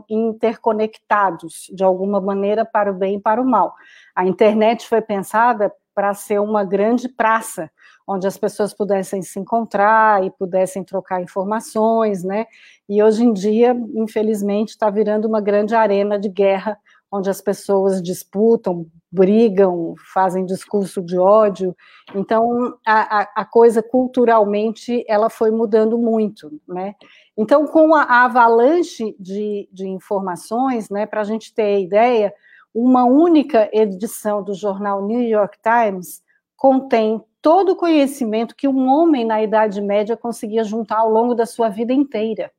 interconectados, 0.10 1.70
de 1.72 1.84
alguma 1.84 2.20
maneira, 2.20 2.66
para 2.66 2.92
o 2.92 2.96
bem 2.96 3.18
e 3.18 3.22
para 3.22 3.40
o 3.40 3.46
mal. 3.46 3.76
A 4.16 4.26
internet 4.26 4.88
foi 4.88 5.02
pensada 5.02 5.72
para 5.94 6.14
ser 6.16 6.40
uma 6.42 6.64
grande 6.64 7.08
praça, 7.08 7.70
onde 8.08 8.28
as 8.28 8.38
pessoas 8.38 8.74
pudessem 8.74 9.22
se 9.22 9.40
encontrar 9.40 10.24
e 10.24 10.32
pudessem 10.32 10.84
trocar 10.84 11.22
informações, 11.22 12.24
né? 12.24 12.46
E 12.88 13.02
hoje 13.02 13.24
em 13.24 13.34
dia, 13.34 13.76
infelizmente, 13.96 14.70
está 14.70 14.90
virando 14.90 15.28
uma 15.28 15.42
grande 15.42 15.74
arena 15.74 16.20
de 16.20 16.30
guerra, 16.30 16.78
onde 17.12 17.30
as 17.30 17.42
pessoas 17.42 18.02
disputam, 18.02 18.86
brigam, 19.12 19.96
fazem 20.14 20.46
discurso 20.46 21.02
de 21.02 21.18
ódio. 21.18 21.76
Então, 22.14 22.78
a, 22.86 23.42
a 23.42 23.46
coisa 23.46 23.82
culturalmente 23.82 25.04
ela 25.08 25.30
foi 25.30 25.50
mudando 25.50 25.98
muito, 25.98 26.60
né? 26.68 26.96
Então, 27.38 27.66
com 27.66 27.96
a, 27.96 28.04
a 28.04 28.26
avalanche 28.26 29.16
de, 29.20 29.70
de 29.72 29.88
informações, 29.88 30.90
né, 30.90 31.06
para 31.06 31.22
a 31.22 31.24
gente 31.24 31.54
ter 31.54 31.82
ideia, 31.82 32.34
uma 32.74 33.06
única 33.06 33.70
edição 33.72 34.44
do 34.44 34.54
jornal 34.54 35.06
New 35.06 35.22
York 35.22 35.58
Times 35.62 36.22
contém 36.58 37.24
todo 37.46 37.74
o 37.74 37.76
conhecimento 37.76 38.56
que 38.56 38.68
um 38.68 38.88
homem 38.88 39.24
na 39.24 39.40
Idade 39.40 39.80
Média 39.80 40.18
conseguia 40.18 40.64
juntar 40.64 40.98
ao 40.98 41.12
longo 41.12 41.36
da 41.36 41.46
sua 41.46 41.70
vida 41.70 41.94
inteira. 41.94 42.52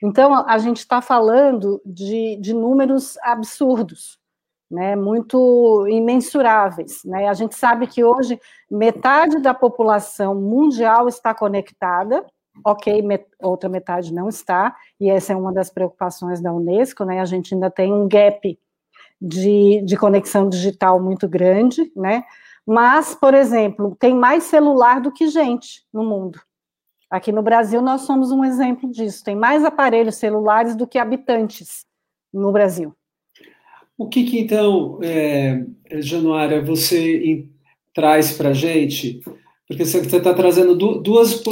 Então, 0.00 0.32
a 0.32 0.58
gente 0.58 0.76
está 0.76 1.02
falando 1.02 1.82
de, 1.84 2.36
de, 2.36 2.54
números 2.54 3.18
absurdos, 3.18 4.16
né, 4.70 4.94
muito 4.94 5.88
imensuráveis. 5.88 7.02
Né? 7.04 7.26
A 7.26 7.34
gente 7.34 7.56
sabe 7.56 7.88
que 7.88 8.04
hoje 8.04 8.40
metade 8.70 9.40
da 9.40 9.52
população 9.52 10.36
mundial 10.36 11.08
está 11.08 11.34
conectada, 11.34 12.24
ok, 12.64 13.02
met, 13.02 13.26
outra 13.42 13.68
metade 13.68 14.14
não 14.14 14.28
está, 14.28 14.76
e 15.00 15.10
essa 15.10 15.32
é 15.32 15.36
uma 15.36 15.52
das 15.52 15.68
preocupações 15.68 16.40
da 16.40 16.52
Unesco, 16.52 17.04
né? 17.04 17.18
a 17.18 17.24
gente 17.24 17.54
ainda 17.54 17.68
tem 17.68 17.92
um 17.92 18.06
gap 18.06 18.56
de, 19.20 19.82
de 19.84 19.96
conexão 19.96 20.48
digital 20.48 21.00
muito 21.00 21.28
grande, 21.28 21.90
né? 21.96 22.22
Mas, 22.66 23.14
por 23.14 23.34
exemplo, 23.34 23.96
tem 23.98 24.14
mais 24.14 24.44
celular 24.44 25.00
do 25.00 25.12
que 25.12 25.28
gente 25.28 25.82
no 25.92 26.04
mundo. 26.04 26.40
Aqui 27.10 27.32
no 27.32 27.42
Brasil, 27.42 27.82
nós 27.82 28.02
somos 28.02 28.30
um 28.30 28.44
exemplo 28.44 28.90
disso. 28.90 29.24
Tem 29.24 29.34
mais 29.34 29.64
aparelhos 29.64 30.16
celulares 30.16 30.76
do 30.76 30.86
que 30.86 30.98
habitantes 30.98 31.84
no 32.32 32.52
Brasil. 32.52 32.94
O 33.98 34.08
que, 34.08 34.24
que 34.24 34.38
então, 34.38 34.98
é, 35.02 35.64
Januária, 36.00 36.62
você 36.64 37.46
traz 37.92 38.32
para 38.32 38.50
a 38.50 38.54
gente? 38.54 39.20
Porque 39.66 39.84
você 39.84 39.98
está 39.98 40.32
trazendo 40.32 40.74
duas, 40.74 41.42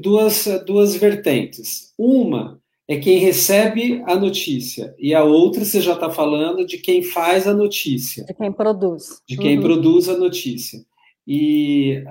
duas, 0.00 0.44
duas 0.66 0.94
vertentes. 0.94 1.92
Uma 1.98 2.60
é 2.88 2.96
quem 2.96 3.18
recebe 3.18 4.02
a 4.06 4.14
notícia, 4.14 4.94
e 4.98 5.12
a 5.12 5.24
outra 5.24 5.64
você 5.64 5.80
já 5.80 5.94
está 5.94 6.08
falando 6.08 6.64
de 6.64 6.78
quem 6.78 7.02
faz 7.02 7.46
a 7.46 7.52
notícia. 7.52 8.24
De 8.24 8.34
quem 8.34 8.52
produz. 8.52 9.22
De 9.26 9.36
quem 9.36 9.56
uhum. 9.56 9.62
produz 9.62 10.08
a 10.08 10.16
notícia. 10.16 10.78
E 11.26 12.04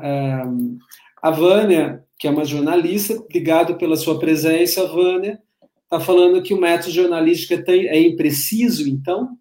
um, 0.46 0.78
a 1.22 1.32
Vânia, 1.32 2.04
que 2.20 2.28
é 2.28 2.30
uma 2.30 2.44
jornalista, 2.44 3.14
obrigado 3.14 3.76
pela 3.76 3.96
sua 3.96 4.20
presença, 4.20 4.86
Vânia, 4.88 5.40
está 5.84 6.00
falando 6.00 6.44
que 6.44 6.54
o 6.54 6.60
método 6.60 6.92
jornalístico 6.92 7.54
é, 7.54 7.74
é 7.74 8.00
impreciso, 8.02 8.88
então? 8.90 9.38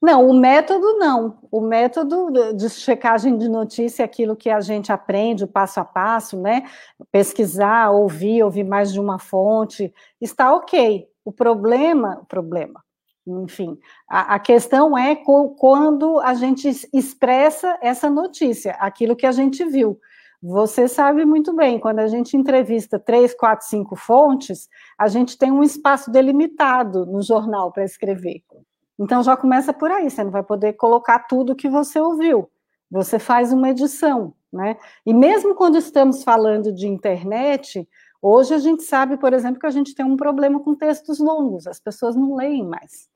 Não, 0.00 0.28
o 0.28 0.32
método 0.32 0.96
não. 0.98 1.38
O 1.50 1.60
método 1.60 2.52
de 2.54 2.70
checagem 2.70 3.36
de 3.36 3.48
notícia 3.48 4.02
é 4.02 4.06
aquilo 4.06 4.36
que 4.36 4.48
a 4.48 4.60
gente 4.60 4.92
aprende, 4.92 5.46
passo 5.46 5.80
a 5.80 5.84
passo, 5.84 6.40
né? 6.40 6.62
Pesquisar, 7.10 7.90
ouvir, 7.90 8.42
ouvir 8.44 8.64
mais 8.64 8.92
de 8.92 9.00
uma 9.00 9.18
fonte, 9.18 9.92
está 10.20 10.54
ok. 10.54 11.08
O 11.24 11.32
problema, 11.32 12.20
o 12.22 12.26
problema, 12.26 12.82
enfim, 13.26 13.76
a, 14.08 14.36
a 14.36 14.38
questão 14.38 14.96
é 14.96 15.16
quando 15.58 16.20
a 16.20 16.32
gente 16.34 16.68
expressa 16.92 17.76
essa 17.82 18.08
notícia, 18.08 18.72
aquilo 18.78 19.16
que 19.16 19.26
a 19.26 19.32
gente 19.32 19.64
viu. 19.64 19.98
Você 20.40 20.86
sabe 20.86 21.24
muito 21.24 21.52
bem, 21.54 21.80
quando 21.80 21.98
a 21.98 22.06
gente 22.06 22.36
entrevista 22.36 22.98
três, 22.98 23.34
quatro, 23.34 23.66
cinco 23.66 23.96
fontes, 23.96 24.68
a 24.96 25.08
gente 25.08 25.36
tem 25.36 25.50
um 25.50 25.64
espaço 25.64 26.10
delimitado 26.12 27.04
no 27.04 27.20
jornal 27.20 27.72
para 27.72 27.84
escrever. 27.84 28.42
Então 28.98 29.22
já 29.22 29.36
começa 29.36 29.72
por 29.72 29.90
aí, 29.90 30.10
você 30.10 30.24
não 30.24 30.30
vai 30.30 30.42
poder 30.42 30.72
colocar 30.74 31.20
tudo 31.20 31.54
que 31.54 31.68
você 31.68 32.00
ouviu. 32.00 32.50
Você 32.90 33.18
faz 33.18 33.52
uma 33.52 33.70
edição, 33.70 34.34
né? 34.52 34.76
E 35.06 35.14
mesmo 35.14 35.54
quando 35.54 35.76
estamos 35.78 36.24
falando 36.24 36.72
de 36.72 36.88
internet, 36.88 37.88
hoje 38.20 38.54
a 38.54 38.58
gente 38.58 38.82
sabe, 38.82 39.16
por 39.16 39.32
exemplo, 39.32 39.60
que 39.60 39.66
a 39.66 39.70
gente 39.70 39.94
tem 39.94 40.04
um 40.04 40.16
problema 40.16 40.58
com 40.60 40.74
textos 40.74 41.18
longos, 41.18 41.66
as 41.66 41.78
pessoas 41.78 42.16
não 42.16 42.34
leem 42.34 42.66
mais. 42.66 43.08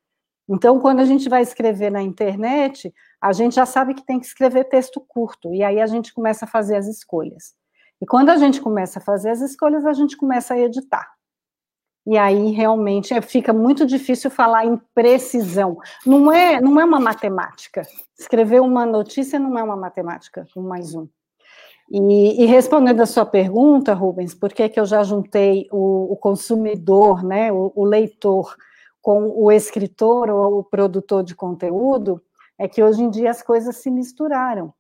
Então, 0.48 0.78
quando 0.80 1.00
a 1.00 1.04
gente 1.04 1.28
vai 1.28 1.40
escrever 1.40 1.90
na 1.90 2.02
internet, 2.02 2.92
a 3.20 3.32
gente 3.32 3.54
já 3.54 3.64
sabe 3.64 3.94
que 3.94 4.04
tem 4.04 4.20
que 4.20 4.26
escrever 4.26 4.64
texto 4.64 5.00
curto, 5.00 5.54
e 5.54 5.62
aí 5.62 5.80
a 5.80 5.86
gente 5.86 6.12
começa 6.12 6.44
a 6.44 6.48
fazer 6.48 6.76
as 6.76 6.86
escolhas. 6.86 7.54
E 8.00 8.06
quando 8.06 8.28
a 8.30 8.36
gente 8.36 8.60
começa 8.60 8.98
a 8.98 9.02
fazer 9.02 9.30
as 9.30 9.40
escolhas, 9.40 9.86
a 9.86 9.92
gente 9.92 10.16
começa 10.16 10.54
a 10.54 10.58
editar 10.58 11.08
e 12.06 12.18
aí 12.18 12.50
realmente 12.50 13.14
é, 13.14 13.20
fica 13.20 13.52
muito 13.52 13.86
difícil 13.86 14.30
falar 14.30 14.66
em 14.66 14.76
precisão. 14.94 15.78
Não 16.04 16.32
é, 16.32 16.60
não 16.60 16.80
é 16.80 16.84
uma 16.84 16.98
matemática. 16.98 17.82
Escrever 18.18 18.60
uma 18.60 18.84
notícia 18.84 19.38
não 19.38 19.56
é 19.58 19.62
uma 19.62 19.76
matemática, 19.76 20.46
um 20.56 20.62
mais 20.62 20.94
um. 20.94 21.08
E, 21.90 22.42
e 22.42 22.46
respondendo 22.46 23.00
a 23.00 23.06
sua 23.06 23.26
pergunta, 23.26 23.94
Rubens, 23.94 24.34
por 24.34 24.52
que, 24.52 24.68
que 24.68 24.80
eu 24.80 24.86
já 24.86 25.02
juntei 25.02 25.68
o, 25.70 26.12
o 26.12 26.16
consumidor, 26.16 27.22
né, 27.22 27.52
o, 27.52 27.72
o, 27.74 27.84
leitor, 27.84 28.56
com 29.00 29.24
o 29.28 29.52
escritor 29.52 30.30
ou 30.30 30.58
o 30.58 30.64
produtor 30.64 31.22
de 31.22 31.34
conteúdo, 31.34 32.22
é 32.58 32.66
que 32.66 32.82
hoje 32.82 33.02
em 33.02 33.10
dia 33.10 33.30
as 33.30 33.42
coisas 33.42 33.76
se 33.76 33.90
misturaram. 33.90 34.72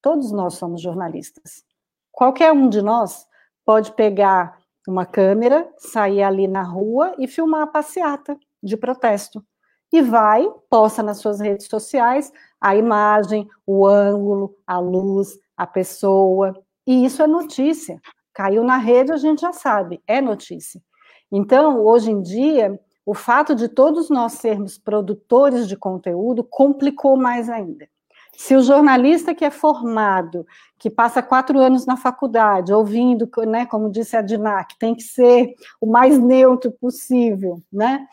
Todos 0.00 0.32
nós 0.32 0.54
somos 0.54 0.80
jornalistas. 0.80 1.64
Qualquer 2.10 2.52
um 2.52 2.68
de 2.68 2.80
nós 2.80 3.26
pode 3.64 3.92
pegar 3.92 4.58
uma 4.86 5.06
câmera, 5.06 5.68
sair 5.78 6.22
ali 6.22 6.46
na 6.46 6.62
rua 6.62 7.14
e 7.18 7.26
filmar 7.26 7.62
a 7.62 7.66
passeata 7.66 8.38
de 8.62 8.76
protesto. 8.76 9.44
E 9.92 10.02
vai, 10.02 10.46
posta 10.68 11.02
nas 11.02 11.18
suas 11.18 11.40
redes 11.40 11.66
sociais 11.68 12.32
a 12.60 12.74
imagem, 12.74 13.48
o 13.66 13.86
ângulo, 13.86 14.56
a 14.66 14.78
luz, 14.78 15.38
a 15.56 15.66
pessoa. 15.66 16.54
E 16.86 17.04
isso 17.04 17.22
é 17.22 17.26
notícia. 17.26 18.00
Caiu 18.32 18.64
na 18.64 18.76
rede, 18.76 19.12
a 19.12 19.16
gente 19.16 19.42
já 19.42 19.52
sabe, 19.52 20.02
é 20.06 20.20
notícia. 20.20 20.82
Então, 21.30 21.84
hoje 21.84 22.10
em 22.10 22.20
dia, 22.20 22.78
o 23.06 23.14
fato 23.14 23.54
de 23.54 23.68
todos 23.68 24.10
nós 24.10 24.34
sermos 24.34 24.78
produtores 24.78 25.68
de 25.68 25.76
conteúdo 25.76 26.42
complicou 26.42 27.16
mais 27.16 27.48
ainda. 27.48 27.88
Se 28.36 28.54
o 28.56 28.62
jornalista 28.62 29.34
que 29.34 29.44
é 29.44 29.50
formado, 29.50 30.46
que 30.78 30.90
passa 30.90 31.22
quatro 31.22 31.58
anos 31.58 31.86
na 31.86 31.96
faculdade, 31.96 32.72
ouvindo, 32.72 33.28
né, 33.46 33.66
como 33.66 33.90
disse 33.90 34.16
a 34.16 34.22
Dinac, 34.22 34.76
tem 34.78 34.94
que 34.94 35.02
ser 35.02 35.54
o 35.80 35.86
mais 35.86 36.18
neutro 36.18 36.70
possível, 36.72 37.62
né? 37.72 38.06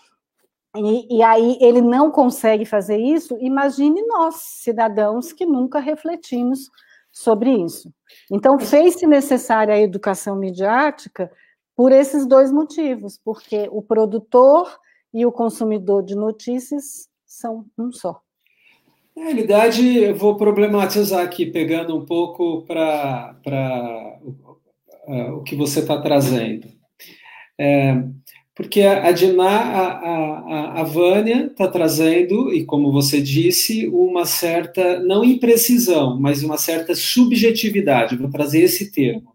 E, 0.75 1.17
e, 1.17 1.23
aí 1.23 1.57
ele 1.59 1.81
não 1.81 2.09
consegue 2.09 2.63
fazer 2.63 2.97
isso, 2.97 3.37
imagine 3.41 4.01
nós, 4.03 4.35
cidadãos, 4.35 5.33
que 5.33 5.45
nunca 5.45 5.79
refletimos 5.79 6.69
sobre 7.11 7.51
isso. 7.51 7.93
Então, 8.31 8.57
fez-se 8.57 9.05
necessária 9.05 9.73
a 9.73 9.79
educação 9.79 10.37
midiática 10.37 11.29
por 11.75 11.91
esses 11.91 12.25
dois 12.25 12.51
motivos, 12.51 13.17
porque 13.17 13.67
o 13.69 13.81
produtor 13.81 14.79
e 15.13 15.25
o 15.25 15.31
consumidor 15.31 16.03
de 16.03 16.15
notícias 16.15 17.09
são 17.25 17.65
um 17.77 17.91
só. 17.91 18.21
Na 19.15 19.23
realidade, 19.23 19.97
eu 19.97 20.15
vou 20.15 20.37
problematizar 20.37 21.23
aqui, 21.23 21.45
pegando 21.45 21.95
um 21.95 22.05
pouco 22.05 22.61
para 22.63 23.35
uh, 25.07 25.33
o 25.33 25.43
que 25.43 25.55
você 25.55 25.79
está 25.79 26.01
trazendo. 26.01 26.67
É, 27.59 28.03
porque 28.55 28.81
a, 28.81 29.11
Diná, 29.11 29.49
a, 29.49 29.87
a, 29.99 30.81
a 30.81 30.83
Vânia 30.83 31.47
está 31.47 31.67
trazendo, 31.67 32.53
e 32.53 32.65
como 32.65 32.91
você 32.91 33.21
disse, 33.21 33.87
uma 33.87 34.25
certa, 34.25 34.99
não 34.99 35.23
imprecisão, 35.23 36.19
mas 36.19 36.43
uma 36.43 36.57
certa 36.57 36.95
subjetividade, 36.95 38.15
vou 38.15 38.29
trazer 38.29 38.61
esse 38.61 38.91
termo. 38.91 39.31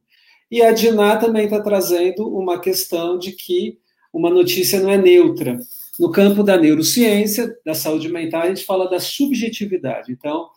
E 0.50 0.62
a 0.62 0.72
Diná 0.72 1.16
também 1.16 1.44
está 1.44 1.60
trazendo 1.60 2.28
uma 2.28 2.60
questão 2.60 3.18
de 3.18 3.32
que 3.32 3.78
uma 4.12 4.30
notícia 4.30 4.80
não 4.80 4.90
é 4.90 4.96
neutra. 4.96 5.58
No 5.98 6.10
campo 6.10 6.42
da 6.42 6.56
neurociência, 6.56 7.56
da 7.64 7.74
saúde 7.74 8.08
mental, 8.08 8.42
a 8.42 8.48
gente 8.48 8.64
fala 8.64 8.88
da 8.88 9.00
subjetividade. 9.00 10.12
Então, 10.12 10.48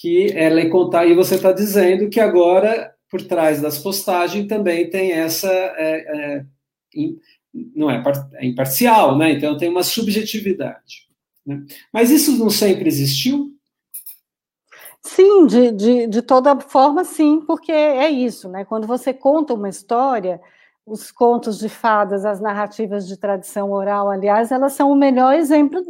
que 0.00 0.32
ela 0.32 0.60
é 0.60 0.68
contar, 0.68 1.06
e 1.06 1.14
você 1.14 1.34
está 1.34 1.52
dizendo 1.52 2.08
que 2.08 2.20
agora, 2.20 2.94
por 3.10 3.20
trás 3.20 3.60
das 3.60 3.78
postagens, 3.78 4.46
também 4.46 4.88
tem 4.88 5.12
essa. 5.12 5.50
É, 5.50 6.44
é, 6.94 7.12
não 7.74 7.90
é, 7.90 8.02
é 8.34 8.46
imparcial, 8.46 9.16
né? 9.18 9.32
Então 9.32 9.56
tem 9.56 9.68
uma 9.68 9.82
subjetividade. 9.82 11.08
Né? 11.44 11.64
Mas 11.92 12.10
isso 12.10 12.38
não 12.38 12.50
sempre 12.50 12.88
existiu? 12.88 13.54
Sim, 15.02 15.46
de, 15.46 15.72
de, 15.72 16.06
de 16.06 16.22
toda 16.22 16.60
forma, 16.60 17.02
sim, 17.04 17.40
porque 17.40 17.72
é 17.72 18.10
isso, 18.10 18.48
né? 18.48 18.64
Quando 18.64 18.86
você 18.86 19.14
conta 19.14 19.54
uma 19.54 19.68
história, 19.68 20.40
os 20.90 21.10
contos 21.10 21.58
de 21.58 21.68
fadas, 21.68 22.24
as 22.24 22.40
narrativas 22.40 23.06
de 23.06 23.16
tradição 23.16 23.72
oral, 23.72 24.10
aliás, 24.10 24.50
elas 24.50 24.72
são 24.72 24.90
o 24.90 24.96
melhor 24.96 25.34
exemplo, 25.34 25.80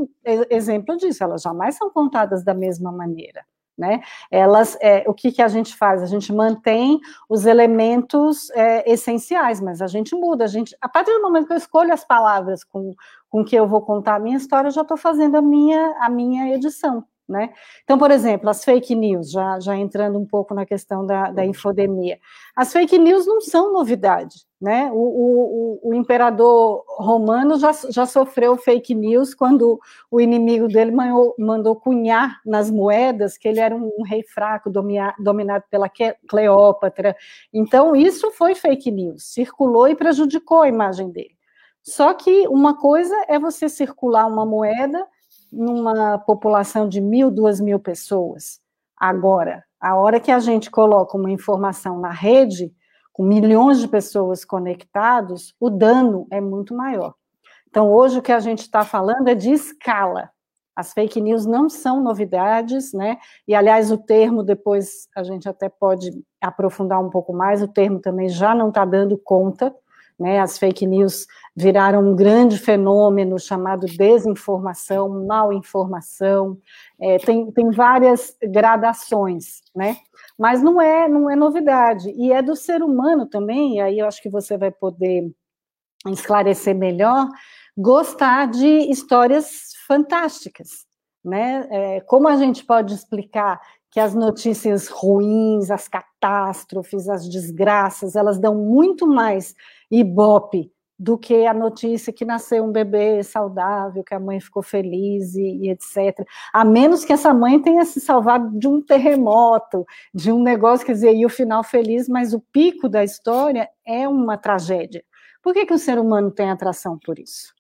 exemplo 0.51 0.97
disso, 0.97 1.25
elas 1.25 1.43
jamais 1.43 1.77
são 1.77 1.91
contadas 1.91 2.43
da 2.45 2.55
mesma 2.55 2.91
maneira. 2.93 3.45
Né? 3.77 4.01
Elas, 4.29 4.77
é, 4.81 5.05
o 5.07 5.15
que, 5.15 5.31
que 5.31 5.41
a 5.41 5.47
gente 5.47 5.77
faz? 5.77 6.03
A 6.03 6.07
gente 6.07 6.33
mantém 6.33 6.99
os 7.29 7.47
elementos 7.47 8.51
é, 8.51 8.91
essenciais, 8.91 9.61
mas 9.61 9.81
a 9.81 9.87
gente 9.87 10.17
muda. 10.17 10.45
A, 10.45 10.49
gente, 10.49 10.77
a 10.81 10.89
partir 10.89 11.13
do 11.13 11.23
momento 11.23 11.47
que 11.47 11.53
eu 11.53 11.57
escolho 11.59 11.93
as 11.93 12.05
palavras 12.05 12.65
com, 12.65 12.93
com 13.31 13.45
que 13.45 13.55
eu 13.55 13.69
vou 13.69 13.81
contar 13.81 14.17
a 14.17 14.19
minha 14.19 14.37
história, 14.37 14.67
eu 14.67 14.73
já 14.73 14.83
estou 14.83 14.97
fazendo 14.97 15.37
a 15.37 15.43
minha, 15.43 15.97
a 16.01 16.11
minha 16.11 16.53
edição. 16.53 17.05
Né? 17.29 17.51
Então, 17.85 17.99
por 17.99 18.11
exemplo, 18.11 18.49
as 18.49 18.65
fake 18.65 18.95
news, 18.95 19.31
já, 19.31 19.61
já 19.61 19.77
entrando 19.77 20.19
um 20.19 20.25
pouco 20.25 20.55
na 20.55 20.65
questão 20.65 21.05
da, 21.05 21.31
da 21.31 21.45
infodemia, 21.45 22.19
as 22.57 22.73
fake 22.73 22.99
news 22.99 23.27
não 23.27 23.39
são 23.43 23.71
novidade. 23.71 24.47
Né? 24.59 24.91
O, 24.93 24.97
o, 24.97 25.91
o, 25.91 25.95
imperador 25.95 26.83
romano 26.97 27.59
já, 27.59 27.71
já 27.91 28.07
sofreu 28.07 28.57
fake 28.57 28.95
news 28.95 29.35
quando 29.35 29.79
o 30.11 30.21
inimigo 30.21 30.67
dele 30.67 30.91
mandou, 30.91 31.35
mandou 31.39 31.77
cunhar 31.77 32.41
nas 32.45 32.71
moedas 32.71 33.37
que 33.37 33.47
ele 33.47 33.61
era 33.61 33.77
um, 33.77 33.93
um 33.99 34.03
rei 34.03 34.25
fraco, 34.25 34.71
domia, 34.71 35.15
dominado 35.19 35.65
pela 35.71 35.89
Cleópatra. 36.27 37.15
Então, 37.53 37.95
isso 37.95 38.33
foi 38.33 38.55
fake 38.55 38.91
news, 38.91 39.23
circulou 39.33 39.87
e 39.87 39.95
prejudicou 39.95 40.63
a 40.63 40.69
imagem 40.69 41.11
dele. 41.11 41.37
Só 41.83 42.13
que 42.15 42.49
uma 42.49 42.77
coisa 42.77 43.15
é 43.29 43.39
você 43.39 43.69
circular 43.69 44.27
uma 44.27 44.47
moeda 44.47 45.07
numa 45.51 46.19
população 46.19 46.89
de 46.89 47.01
mil, 47.01 47.31
duas 47.31 47.61
mil 47.61 47.79
pessoas. 47.79 48.61
Agora, 48.97 49.65
a 49.81 49.97
hora 49.97 50.19
que 50.21 50.31
a 50.31 50.41
gente 50.41 50.71
coloca 50.71 51.17
uma 51.17 51.31
informação 51.31 52.01
na 52.01 52.11
rede, 52.11 52.73
com 53.13 53.25
milhões 53.25 53.81
de 53.81 53.89
pessoas 53.89 54.45
conectados, 54.45 55.55
o 55.59 55.71
dano 55.71 56.27
é 56.31 56.41
muito 56.41 56.75
maior. 56.75 57.15
Então, 57.69 57.93
hoje 57.93 58.19
o 58.19 58.23
que 58.23 58.33
a 58.33 58.41
gente 58.41 58.61
está 58.61 58.85
falando 58.85 59.29
é 59.29 59.35
de 59.35 59.51
escala. 59.51 60.31
As 60.75 60.93
fake 60.93 61.21
news 61.21 61.45
não 61.45 61.69
são 61.69 62.01
novidades, 62.01 62.93
né? 62.93 63.19
E, 63.47 63.55
aliás, 63.55 63.91
o 63.91 63.99
termo, 63.99 64.45
depois 64.45 65.09
a 65.17 65.25
gente 65.25 65.49
até 65.49 65.69
pode 65.69 66.11
aprofundar 66.41 67.01
um 67.05 67.11
pouco 67.11 67.33
mais, 67.33 67.61
o 67.61 67.67
termo 67.67 67.99
também 67.99 68.29
já 68.29 68.55
não 68.55 68.69
está 68.69 68.85
dando 68.85 69.19
conta, 69.19 69.75
né? 70.19 70.41
As 70.41 70.59
fake 70.59 70.87
news 70.87 71.27
viraram 71.55 72.01
um 72.03 72.17
grande 72.17 72.59
fenômeno 72.59 73.39
chamado 73.39 73.87
desinformação, 73.87 75.27
mal 75.27 75.53
informação, 75.53 76.59
é, 77.01 77.19
tem, 77.19 77.51
tem 77.53 77.71
várias 77.71 78.37
gradações, 78.43 79.61
né? 79.75 79.97
Mas 80.39 80.63
não 80.63 80.81
é, 80.81 81.09
não 81.09 81.31
é 81.31 81.37
novidade, 81.37 82.11
e 82.11 82.33
é 82.33 82.43
do 82.43 82.57
ser 82.57 82.83
humano 82.83 83.27
também, 83.27 83.77
e 83.77 83.81
aí 83.81 83.99
eu 83.99 84.07
acho 84.07 84.23
que 84.23 84.31
você 84.31 84.57
vai 84.57 84.71
poder 84.71 85.31
esclarecer 86.07 86.75
melhor, 86.75 87.29
gostar 87.77 88.47
de 88.49 88.91
histórias 88.91 89.73
fantásticas, 89.87 90.87
né? 91.25 91.67
É, 91.71 92.01
como 92.01 92.29
a 92.29 92.37
gente 92.37 92.65
pode 92.65 92.95
explicar 92.95 93.61
que 93.91 94.01
as 94.01 94.15
notícias 94.15 94.89
ruins, 94.89 95.71
as 95.71 95.89
catástrofes, 95.89 97.09
as 97.09 97.29
desgraças, 97.29 98.17
elas 98.17 98.39
dão 98.39 98.55
muito 98.55 99.07
mais 99.07 99.55
ibope 99.91 100.71
do 100.99 101.17
que 101.17 101.47
a 101.47 101.55
notícia 101.55 102.13
que 102.13 102.25
nasceu 102.25 102.65
um 102.65 102.73
bebê 102.73 103.23
saudável, 103.23 104.03
que 104.03 104.15
a 104.15 104.19
mãe 104.19 104.41
ficou 104.41 104.63
feliz 104.63 105.37
e, 105.37 105.67
e, 105.67 105.71
etc. 105.71 106.27
A 106.53 106.65
menos 106.65 107.05
que 107.05 107.13
essa 107.13 107.33
mãe 107.33 107.61
tenha 107.63 107.85
se 107.85 108.01
salvado 108.01 108.59
de 108.59 108.67
um 108.67 108.83
terremoto, 108.83 109.87
de 110.13 110.33
um 110.33 110.43
negócio, 110.43 110.85
quer 110.85 110.93
dizer, 110.93 111.15
e 111.15 111.25
o 111.25 111.29
final 111.29 111.63
feliz, 111.63 112.09
mas 112.09 112.35
o 112.35 112.41
pico 112.41 112.89
da 112.89 113.05
história 113.05 113.69
é 113.87 114.09
uma 114.09 114.37
tragédia. 114.37 115.05
Por 115.41 115.55
que, 115.55 115.65
que 115.65 115.75
o 115.75 115.79
ser 115.79 115.99
humano 115.99 116.33
tem 116.33 116.51
atração 116.51 116.99
por 116.99 117.19
isso? 117.19 117.55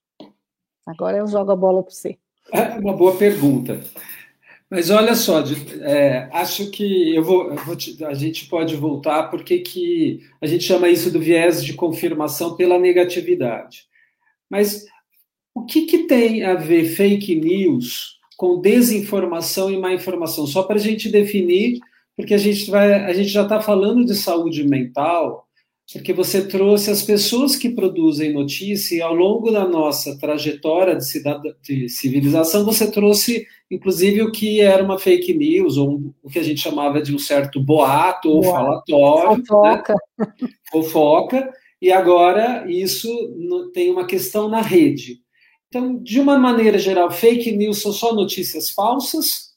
Agora 0.85 1.19
eu 1.19 1.27
jogo 1.29 1.53
a 1.53 1.57
bola 1.57 1.83
para 1.83 1.95
você. 1.95 2.19
É 2.53 2.79
uma 2.81 2.97
boa 2.97 3.17
pergunta. 3.17 3.81
Mas 4.71 4.91
olha 4.91 5.15
só, 5.15 5.43
é, 5.81 6.29
acho 6.31 6.71
que 6.71 7.15
eu 7.15 7.25
vou, 7.25 7.51
eu 7.51 7.57
vou 7.57 7.75
te, 7.75 8.05
a 8.05 8.13
gente 8.13 8.47
pode 8.47 8.77
voltar 8.77 9.31
porque 9.31 9.61
que 9.61 10.21
a 10.43 10.47
gente 10.47 10.65
chama 10.65 10.91
isso 10.91 11.11
do 11.11 11.19
viés 11.19 11.65
de 11.65 11.73
confirmação 11.73 12.55
pela 12.55 12.79
negatividade. 12.79 13.87
Mas 14.51 14.85
o 15.55 15.65
que, 15.65 15.87
que 15.87 16.07
tem 16.07 16.45
a 16.45 16.55
ver 16.55 16.85
fake 16.85 17.35
news 17.35 18.19
com 18.37 18.61
desinformação 18.61 19.71
e 19.71 19.79
má 19.79 19.93
informação? 19.93 20.47
Só 20.47 20.63
para 20.63 20.77
a 20.77 20.81
gente 20.81 21.09
definir, 21.09 21.81
porque 22.15 22.35
a 22.35 22.39
gente 22.39 22.71
vai, 22.71 22.93
a 22.93 23.13
gente 23.15 23.31
já 23.31 23.45
está 23.45 23.63
falando 23.63 24.05
de 24.05 24.15
saúde 24.15 24.69
mental 24.69 25.48
porque 25.93 26.13
você 26.13 26.47
trouxe 26.47 26.91
as 26.91 27.03
pessoas 27.03 27.57
que 27.57 27.71
produzem 27.71 28.33
notícia 28.33 28.97
e 28.97 29.01
ao 29.01 29.15
longo 29.15 29.51
da 29.51 29.67
nossa 29.67 30.19
trajetória 30.19 30.97
de, 30.97 31.23
de 31.63 31.89
civilização, 31.89 32.63
você 32.63 32.91
trouxe, 32.91 33.47
inclusive, 33.71 34.21
o 34.23 34.31
que 34.31 34.61
era 34.61 34.85
uma 34.85 34.99
fake 34.99 35.33
news, 35.33 35.79
ou 35.79 35.93
um, 35.93 36.15
o 36.23 36.29
que 36.29 36.39
a 36.39 36.43
gente 36.43 36.61
chamava 36.61 37.01
de 37.01 37.15
um 37.15 37.19
certo 37.19 37.59
boato 37.59 38.29
ou 38.29 38.43
falatório. 38.43 39.43
Fofoca. 39.47 39.95
Né? 40.19 40.27
Fofoca. 40.71 41.53
E 41.81 41.91
agora 41.91 42.71
isso 42.71 43.09
tem 43.73 43.91
uma 43.91 44.05
questão 44.05 44.47
na 44.47 44.61
rede. 44.61 45.21
Então, 45.69 45.97
de 46.03 46.21
uma 46.21 46.39
maneira 46.39 46.79
geral, 46.79 47.11
fake 47.11 47.53
news 47.53 47.81
são 47.81 47.93
só 47.93 48.15
notícias 48.15 48.71
falsas 48.71 49.48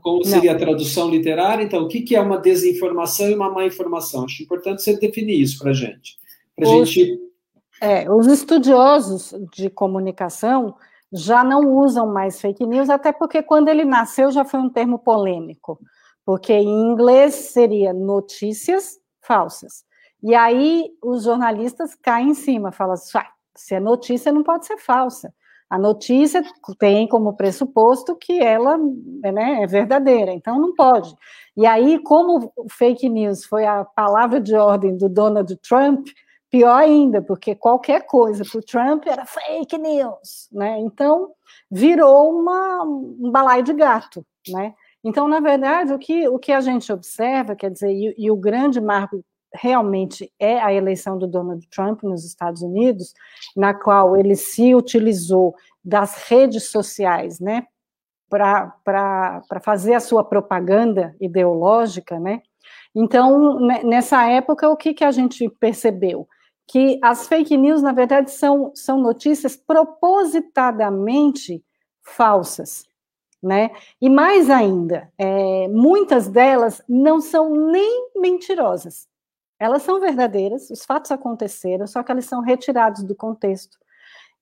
como 0.00 0.24
seria 0.24 0.52
Não. 0.52 0.56
a 0.56 0.60
tradução 0.60 1.10
literária? 1.10 1.62
Então, 1.62 1.84
o 1.84 1.88
que, 1.88 2.14
é 2.14 2.20
uma 2.20 2.38
desinformação 2.38 3.28
e 3.28 3.34
uma 3.34 3.50
má 3.50 3.64
informação? 3.64 4.24
Acho 4.24 4.42
importante 4.42 4.82
você 4.82 4.98
definir 4.98 5.40
isso 5.40 5.58
para 5.58 5.70
a 5.70 5.74
gente. 5.74 6.16
Pra 6.56 6.68
os, 6.68 6.88
gente... 6.88 7.20
É, 7.80 8.10
os 8.10 8.26
estudiosos 8.26 9.34
de 9.52 9.70
comunicação 9.70 10.74
já 11.12 11.42
não 11.42 11.76
usam 11.78 12.06
mais 12.06 12.40
fake 12.40 12.64
news, 12.66 12.88
até 12.88 13.12
porque 13.12 13.42
quando 13.42 13.68
ele 13.68 13.84
nasceu 13.84 14.30
já 14.30 14.44
foi 14.44 14.60
um 14.60 14.70
termo 14.70 14.98
polêmico, 14.98 15.78
porque 16.24 16.52
em 16.52 16.92
inglês 16.92 17.34
seria 17.34 17.92
notícias 17.92 18.98
falsas. 19.20 19.84
E 20.22 20.34
aí 20.34 20.90
os 21.02 21.24
jornalistas 21.24 21.94
caem 21.94 22.30
em 22.30 22.34
cima, 22.34 22.70
falam 22.70 22.94
assim, 22.94 23.18
ah, 23.18 23.26
se 23.56 23.74
é 23.74 23.80
notícia 23.80 24.32
não 24.32 24.42
pode 24.42 24.66
ser 24.66 24.76
falsa. 24.76 25.32
A 25.70 25.78
notícia 25.78 26.42
tem 26.80 27.06
como 27.06 27.36
pressuposto 27.36 28.16
que 28.16 28.40
ela 28.40 28.76
né, 28.76 29.62
é 29.62 29.66
verdadeira, 29.68 30.32
então 30.32 30.58
não 30.58 30.74
pode. 30.74 31.14
E 31.56 31.64
aí, 31.64 32.02
como 32.02 32.52
fake 32.68 33.08
news 33.08 33.44
foi 33.44 33.64
a 33.64 33.84
palavra 33.84 34.40
de 34.40 34.54
ordem 34.56 34.96
do 34.96 35.08
Donald 35.08 35.56
Trump, 35.58 36.08
pior 36.50 36.74
ainda, 36.74 37.22
porque 37.22 37.54
qualquer 37.54 38.04
coisa 38.04 38.44
para 38.44 38.58
o 38.58 38.64
Trump 38.64 39.06
era 39.06 39.24
fake 39.24 39.78
news, 39.78 40.48
né? 40.50 40.80
Então 40.80 41.30
virou 41.70 42.36
uma, 42.36 42.82
um 42.82 43.30
balaio 43.30 43.62
de 43.62 43.72
gato, 43.72 44.26
né? 44.48 44.74
Então, 45.04 45.28
na 45.28 45.40
verdade, 45.40 45.92
o 45.92 45.98
que, 45.98 46.28
o 46.28 46.38
que 46.38 46.52
a 46.52 46.60
gente 46.60 46.92
observa, 46.92 47.54
quer 47.54 47.70
dizer, 47.70 47.92
e, 47.92 48.14
e 48.18 48.30
o 48.30 48.36
grande 48.36 48.80
marco 48.80 49.24
realmente 49.54 50.32
é 50.38 50.60
a 50.60 50.72
eleição 50.72 51.18
do 51.18 51.26
Donald 51.26 51.66
Trump 51.68 52.02
nos 52.02 52.24
Estados 52.24 52.62
Unidos, 52.62 53.14
na 53.56 53.74
qual 53.74 54.16
ele 54.16 54.36
se 54.36 54.74
utilizou 54.74 55.54
das 55.84 56.28
redes 56.28 56.70
sociais, 56.70 57.40
né, 57.40 57.66
para 58.28 59.42
fazer 59.62 59.94
a 59.94 60.00
sua 60.00 60.22
propaganda 60.22 61.16
ideológica, 61.20 62.20
né? 62.20 62.42
Então, 62.94 63.58
nessa 63.84 64.24
época, 64.28 64.68
o 64.68 64.76
que, 64.76 64.94
que 64.94 65.04
a 65.04 65.10
gente 65.10 65.48
percebeu? 65.48 66.28
Que 66.66 66.98
as 67.02 67.26
fake 67.26 67.56
news, 67.56 67.82
na 67.82 67.92
verdade, 67.92 68.30
são, 68.30 68.70
são 68.74 69.00
notícias 69.00 69.56
propositadamente 69.56 71.64
falsas, 72.02 72.84
né? 73.42 73.70
E 74.00 74.08
mais 74.08 74.48
ainda, 74.50 75.12
é, 75.18 75.66
muitas 75.68 76.28
delas 76.28 76.80
não 76.88 77.20
são 77.20 77.50
nem 77.50 78.10
mentirosas, 78.16 79.08
elas 79.60 79.82
são 79.82 80.00
verdadeiras, 80.00 80.70
os 80.70 80.84
fatos 80.84 81.12
aconteceram, 81.12 81.86
só 81.86 82.02
que 82.02 82.10
eles 82.10 82.24
são 82.24 82.40
retirados 82.40 83.04
do 83.04 83.14
contexto 83.14 83.78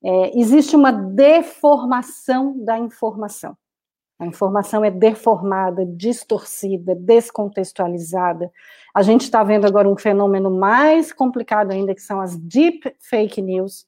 é, 0.03 0.37
existe 0.37 0.75
uma 0.75 0.91
deformação 0.91 2.57
da 2.63 2.77
informação. 2.77 3.57
A 4.17 4.25
informação 4.25 4.83
é 4.83 4.91
deformada, 4.91 5.85
distorcida, 5.85 6.93
descontextualizada. 6.93 8.51
A 8.93 9.01
gente 9.01 9.21
está 9.21 9.43
vendo 9.43 9.65
agora 9.65 9.87
um 9.87 9.97
fenômeno 9.97 10.51
mais 10.51 11.13
complicado 11.13 11.71
ainda, 11.71 11.95
que 11.95 12.01
são 12.01 12.19
as 12.19 12.35
deep 12.35 12.93
fake 12.99 13.41
news. 13.41 13.87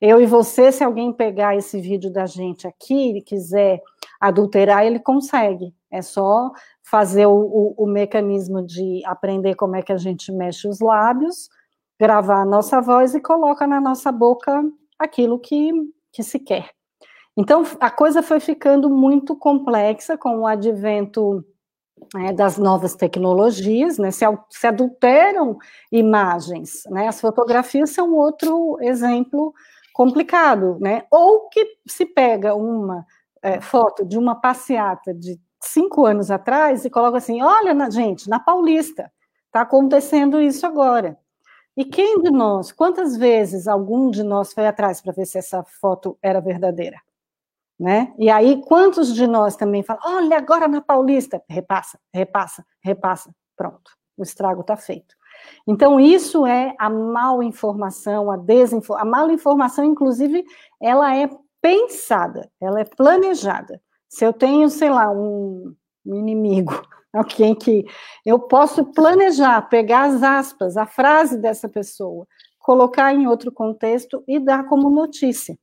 Eu 0.00 0.20
e 0.20 0.26
você, 0.26 0.70
se 0.70 0.84
alguém 0.84 1.12
pegar 1.12 1.56
esse 1.56 1.80
vídeo 1.80 2.12
da 2.12 2.26
gente 2.26 2.68
aqui 2.68 3.18
e 3.18 3.22
quiser 3.22 3.80
adulterar, 4.20 4.84
ele 4.84 5.00
consegue. 5.00 5.74
É 5.90 6.02
só 6.02 6.52
fazer 6.84 7.26
o, 7.26 7.34
o, 7.34 7.74
o, 7.84 7.86
mecanismo 7.86 8.62
de 8.62 9.02
aprender 9.06 9.54
como 9.54 9.74
é 9.74 9.82
que 9.82 9.92
a 9.92 9.96
gente 9.96 10.30
mexe 10.30 10.68
os 10.68 10.80
lábios, 10.80 11.48
gravar 11.98 12.42
a 12.42 12.44
nossa 12.44 12.80
voz 12.80 13.14
e 13.14 13.20
coloca 13.20 13.66
na 13.66 13.80
nossa 13.80 14.12
boca 14.12 14.62
aquilo 14.98 15.38
que, 15.38 15.72
que 16.12 16.22
se 16.22 16.38
quer. 16.38 16.70
Então, 17.36 17.64
a 17.80 17.90
coisa 17.90 18.22
foi 18.22 18.38
ficando 18.38 18.88
muito 18.90 19.34
complexa 19.34 20.16
com 20.16 20.40
o 20.40 20.46
advento 20.46 21.44
é, 22.16 22.32
das 22.32 22.58
novas 22.58 22.94
tecnologias, 22.94 23.98
né, 23.98 24.10
se, 24.10 24.24
se, 24.50 24.66
adulteram 24.66 25.56
imagens, 25.90 26.82
né, 26.90 27.08
as 27.08 27.20
fotografias 27.20 27.90
são 27.90 28.12
outro 28.14 28.76
exemplo 28.80 29.54
complicado, 29.92 30.76
né, 30.80 31.04
ou 31.10 31.48
que 31.48 31.64
se 31.86 32.04
pega 32.04 32.54
uma 32.54 33.06
é, 33.42 33.60
foto 33.60 34.04
de 34.04 34.18
uma 34.18 34.34
passeata 34.34 35.14
de 35.14 35.40
cinco 35.66 36.06
anos 36.06 36.30
atrás 36.30 36.84
e 36.84 36.90
coloca 36.90 37.18
assim, 37.18 37.42
olha, 37.42 37.74
na, 37.74 37.90
gente, 37.90 38.28
na 38.28 38.38
Paulista, 38.40 39.10
está 39.46 39.62
acontecendo 39.62 40.40
isso 40.40 40.66
agora. 40.66 41.18
E 41.76 41.84
quem 41.84 42.20
de 42.20 42.30
nós, 42.30 42.70
quantas 42.70 43.16
vezes 43.16 43.66
algum 43.66 44.10
de 44.10 44.22
nós 44.22 44.52
foi 44.52 44.66
atrás 44.66 45.00
para 45.00 45.12
ver 45.12 45.26
se 45.26 45.38
essa 45.38 45.64
foto 45.64 46.16
era 46.22 46.40
verdadeira? 46.40 47.00
Né? 47.78 48.14
E 48.16 48.30
aí, 48.30 48.62
quantos 48.62 49.12
de 49.12 49.26
nós 49.26 49.56
também 49.56 49.82
falam, 49.82 50.02
olha, 50.04 50.36
agora 50.38 50.68
na 50.68 50.80
Paulista, 50.80 51.42
repassa, 51.48 51.98
repassa, 52.12 52.64
repassa, 52.80 53.34
pronto, 53.56 53.90
o 54.16 54.22
estrago 54.22 54.60
está 54.60 54.76
feito. 54.76 55.16
Então, 55.66 55.98
isso 55.98 56.46
é 56.46 56.74
a 56.78 56.88
mal 56.88 57.42
informação, 57.42 58.30
a 58.30 58.36
desinformação. 58.36 59.08
A 59.08 59.10
mal 59.10 59.30
informação, 59.30 59.84
inclusive, 59.84 60.44
ela 60.80 61.16
é 61.16 61.28
pensada, 61.60 62.50
ela 62.60 62.80
é 62.80 62.84
planejada. 62.84 63.80
Se 64.14 64.24
eu 64.24 64.32
tenho, 64.32 64.70
sei 64.70 64.90
lá, 64.90 65.10
um, 65.10 65.74
um 66.06 66.14
inimigo, 66.14 66.80
alguém 67.12 67.52
que 67.52 67.84
eu 68.24 68.38
posso 68.38 68.84
planejar, 68.92 69.68
pegar 69.68 70.04
as 70.04 70.22
aspas, 70.22 70.76
a 70.76 70.86
frase 70.86 71.36
dessa 71.36 71.68
pessoa, 71.68 72.24
colocar 72.60 73.12
em 73.12 73.26
outro 73.26 73.50
contexto 73.50 74.22
e 74.28 74.38
dar 74.38 74.68
como 74.68 74.88
notícia. 74.88 75.58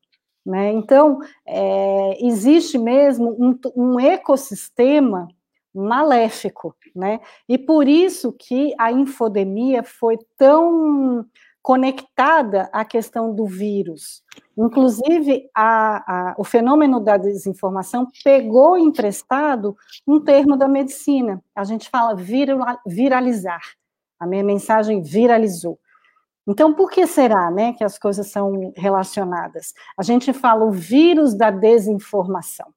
Né? 0.45 0.69
Então, 0.73 1.19
é, 1.47 2.17
existe 2.25 2.77
mesmo 2.77 3.37
um, 3.39 3.57
um, 3.73 3.97
ecossistema 3.97 5.29
maléfico, 5.73 6.75
né? 6.93 7.21
E 7.47 7.57
por 7.57 7.87
isso 7.87 8.33
que 8.33 8.73
a 8.77 8.91
infodemia 8.91 9.81
foi 9.81 10.17
tão 10.37 11.25
conectada 11.61 12.69
à 12.73 12.83
questão 12.83 13.33
do 13.33 13.45
vírus. 13.45 14.23
Inclusive, 14.57 15.49
a, 15.55 16.31
a, 16.31 16.35
o 16.37 16.43
fenômeno 16.43 16.99
da 16.99 17.17
desinformação 17.17 18.07
pegou 18.23 18.77
emprestado 18.77 19.75
um 20.07 20.19
termo 20.19 20.57
da 20.57 20.67
medicina. 20.67 21.41
A 21.55 21.63
gente 21.63 21.89
fala 21.89 22.15
viralizar. 22.85 23.61
A 24.19 24.25
minha 24.25 24.43
mensagem 24.43 25.01
viralizou. 25.01 25.79
Então, 26.47 26.73
por 26.73 26.89
que 26.89 27.05
será 27.05 27.51
né, 27.51 27.73
que 27.73 27.83
as 27.83 27.99
coisas 27.99 28.27
são 28.27 28.73
relacionadas? 28.75 29.73
A 29.97 30.03
gente 30.03 30.33
fala 30.33 30.65
o 30.65 30.71
vírus 30.71 31.35
da 31.35 31.51
desinformação. 31.51 32.67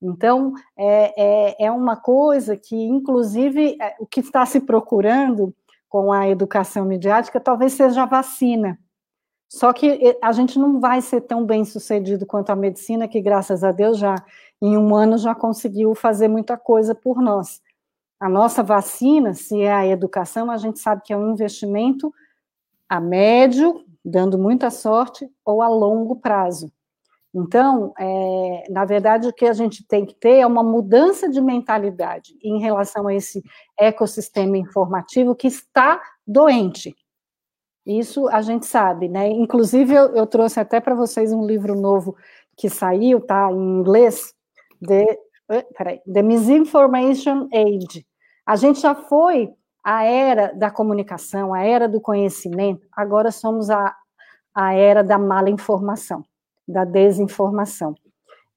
Então, 0.00 0.52
é, 0.78 1.56
é, 1.56 1.66
é 1.66 1.70
uma 1.70 1.96
coisa 1.96 2.56
que, 2.56 2.76
inclusive, 2.76 3.76
é, 3.80 3.96
o 3.98 4.06
que 4.06 4.20
está 4.20 4.46
se 4.46 4.60
procurando 4.60 5.54
com 5.88 6.12
a 6.12 6.28
educação 6.28 6.84
midiática 6.84 7.40
talvez 7.40 7.72
seja 7.72 8.02
a 8.02 8.06
vacina. 8.06 8.78
Só 9.48 9.72
que 9.72 10.18
a 10.20 10.32
gente 10.32 10.58
não 10.58 10.80
vai 10.80 11.00
ser 11.00 11.20
tão 11.20 11.44
bem 11.44 11.64
sucedido 11.64 12.26
quanto 12.26 12.50
a 12.50 12.56
medicina, 12.56 13.06
que 13.06 13.20
graças 13.20 13.62
a 13.62 13.70
Deus 13.70 13.98
já 13.98 14.16
em 14.60 14.76
um 14.76 14.94
ano 14.94 15.16
já 15.18 15.34
conseguiu 15.34 15.94
fazer 15.94 16.28
muita 16.28 16.56
coisa 16.56 16.94
por 16.94 17.22
nós. 17.22 17.62
A 18.18 18.28
nossa 18.28 18.62
vacina, 18.62 19.34
se 19.34 19.60
é 19.60 19.72
a 19.72 19.86
educação, 19.86 20.50
a 20.50 20.56
gente 20.56 20.78
sabe 20.78 21.02
que 21.04 21.12
é 21.12 21.16
um 21.16 21.32
investimento 21.32 22.12
a 22.88 23.00
médio, 23.00 23.84
dando 24.04 24.38
muita 24.38 24.70
sorte, 24.70 25.30
ou 25.44 25.62
a 25.62 25.68
longo 25.68 26.16
prazo. 26.16 26.72
Então, 27.38 27.92
é, 27.98 28.64
na 28.70 28.86
verdade, 28.86 29.28
o 29.28 29.32
que 29.32 29.44
a 29.44 29.52
gente 29.52 29.86
tem 29.86 30.06
que 30.06 30.14
ter 30.14 30.38
é 30.38 30.46
uma 30.46 30.62
mudança 30.62 31.28
de 31.28 31.38
mentalidade 31.38 32.32
em 32.42 32.58
relação 32.58 33.06
a 33.06 33.14
esse 33.14 33.42
ecossistema 33.78 34.56
informativo 34.56 35.36
que 35.36 35.46
está 35.46 36.00
doente. 36.26 36.96
Isso 37.84 38.26
a 38.28 38.40
gente 38.40 38.64
sabe, 38.64 39.06
né? 39.06 39.28
Inclusive, 39.28 39.94
eu, 39.94 40.16
eu 40.16 40.26
trouxe 40.26 40.58
até 40.58 40.80
para 40.80 40.94
vocês 40.94 41.30
um 41.30 41.46
livro 41.46 41.78
novo 41.78 42.16
que 42.56 42.70
saiu, 42.70 43.20
tá, 43.20 43.52
em 43.52 43.80
inglês, 43.80 44.32
The, 44.82 45.18
peraí, 45.76 46.00
The 46.10 46.22
Misinformation 46.22 47.48
Age. 47.52 48.06
A 48.46 48.56
gente 48.56 48.80
já 48.80 48.94
foi 48.94 49.52
a 49.84 50.04
era 50.04 50.54
da 50.54 50.70
comunicação, 50.70 51.52
a 51.52 51.62
era 51.62 51.86
do 51.86 52.00
conhecimento, 52.00 52.86
agora 52.92 53.30
somos 53.30 53.68
a, 53.68 53.94
a 54.54 54.72
era 54.72 55.04
da 55.04 55.18
mala 55.18 55.50
informação, 55.50 56.24
da 56.66 56.84
desinformação. 56.84 57.94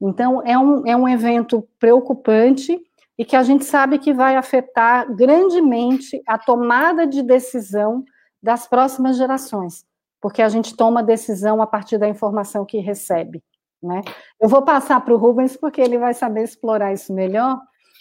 Então, 0.02 0.42
é 0.46 0.58
um, 0.58 0.88
é 0.88 0.96
um 0.96 1.08
evento 1.08 1.68
preocupante 1.80 2.80
e 3.18 3.26
que 3.26 3.36
a 3.36 3.44
gente 3.44 3.66
sabe 3.66 4.00
que 4.00 4.14
vai 4.14 4.38
afetar 4.38 5.14
grandemente 5.14 6.22
a 6.26 6.38
tomada 6.38 7.06
de 7.06 7.22
decisão 7.22 8.06
das 8.42 8.66
próximas 8.66 9.18
gerações, 9.18 9.86
porque 10.22 10.42
a 10.42 10.48
gente 10.48 10.76
toma 10.76 11.04
decisão 11.04 11.62
a 11.62 11.68
partir 11.68 11.98
da 11.98 12.08
informação 12.08 12.66
que 12.66 12.80
recebe. 12.80 13.44
Né? 13.84 14.02
Eu 14.40 14.48
vou 14.48 14.62
passar 14.62 15.02
para 15.02 15.14
o 15.14 15.18
Rubens, 15.18 15.58
porque 15.58 15.82
ele 15.82 15.98
vai 15.98 16.14
saber 16.14 16.44
explorar 16.44 16.94
isso 16.94 17.14
melhor, 17.14 17.60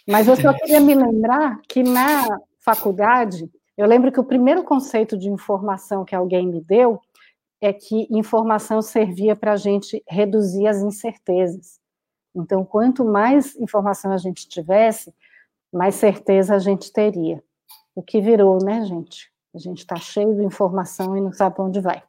mas 0.09 0.29
eu 0.29 0.37
só 0.37 0.53
queria 0.53 0.81
me 0.81 0.95
lembrar 0.95 1.61
que 1.69 1.83
na 1.83 2.39
faculdade, 2.61 3.51
eu 3.77 3.87
lembro 3.87 4.13
que 4.13 4.21
o 4.21 4.25
primeiro 4.25 4.63
conceito 4.63 5.19
de 5.19 5.29
informação 5.29 6.05
que 6.05 6.15
alguém 6.15 6.47
me 6.47 6.61
deu 6.61 7.01
é 7.61 7.73
que 7.73 8.07
informação 8.11 8.81
servia 8.81 9.35
para 9.35 9.53
a 9.53 9.57
gente 9.57 10.03
reduzir 10.09 10.67
as 10.67 10.81
incertezas. 10.83 11.79
Então, 12.35 12.65
quanto 12.65 13.05
mais 13.05 13.57
informação 13.57 14.13
a 14.13 14.19
gente 14.19 14.49
tivesse, 14.49 15.13
mais 15.73 15.97
certeza 15.97 16.55
a 16.55 16.59
gente 16.59 16.93
teria. 16.93 17.43
O 17.95 18.03
que 18.03 18.21
virou, 18.21 18.59
né, 18.63 18.85
gente? 18.85 19.31
A 19.55 19.59
gente 19.59 19.79
está 19.79 19.97
cheio 19.97 20.35
de 20.35 20.45
informação 20.45 21.17
e 21.17 21.21
não 21.21 21.33
sabe 21.33 21.57
para 21.57 21.65
onde 21.65 21.81
vai. 21.81 22.03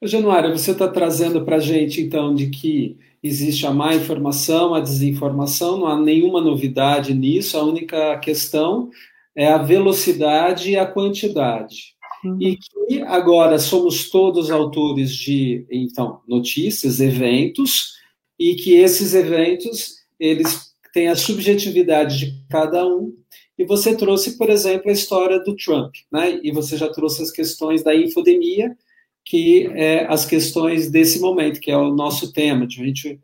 Januária, 0.00 0.50
você 0.50 0.72
está 0.72 0.88
trazendo 0.88 1.44
para 1.44 1.56
a 1.56 1.60
gente, 1.60 2.00
então, 2.00 2.34
de 2.34 2.50
que 2.50 2.98
existe 3.22 3.66
a 3.66 3.70
má 3.70 3.94
informação, 3.94 4.74
a 4.74 4.80
desinformação, 4.80 5.78
não 5.78 5.86
há 5.86 5.96
nenhuma 5.96 6.40
novidade 6.40 7.14
nisso, 7.14 7.56
a 7.56 7.62
única 7.62 8.18
questão 8.18 8.90
é 9.34 9.48
a 9.48 9.58
velocidade 9.58 10.72
e 10.72 10.76
a 10.76 10.86
quantidade. 10.86 11.91
Uhum. 12.24 12.38
E 12.40 12.56
que 12.56 13.02
agora 13.02 13.58
somos 13.58 14.10
todos 14.10 14.50
autores 14.50 15.14
de, 15.14 15.66
então, 15.70 16.20
notícias, 16.26 17.00
eventos, 17.00 17.94
e 18.38 18.54
que 18.54 18.74
esses 18.74 19.14
eventos, 19.14 19.96
eles 20.18 20.72
têm 20.92 21.08
a 21.08 21.16
subjetividade 21.16 22.18
de 22.18 22.44
cada 22.48 22.86
um, 22.86 23.12
e 23.58 23.64
você 23.64 23.96
trouxe, 23.96 24.36
por 24.38 24.50
exemplo, 24.50 24.90
a 24.90 24.92
história 24.92 25.38
do 25.40 25.54
Trump, 25.54 25.94
né? 26.10 26.40
E 26.42 26.50
você 26.50 26.76
já 26.76 26.88
trouxe 26.88 27.22
as 27.22 27.30
questões 27.30 27.82
da 27.82 27.94
infodemia, 27.94 28.76
que 29.24 29.68
é 29.74 30.06
as 30.06 30.24
questões 30.24 30.90
desse 30.90 31.20
momento, 31.20 31.60
que 31.60 31.70
é 31.70 31.76
o 31.76 31.94
nosso 31.94 32.32
tema, 32.32 32.66
de 32.66 32.80
a 32.80 32.84
gente 32.84 33.20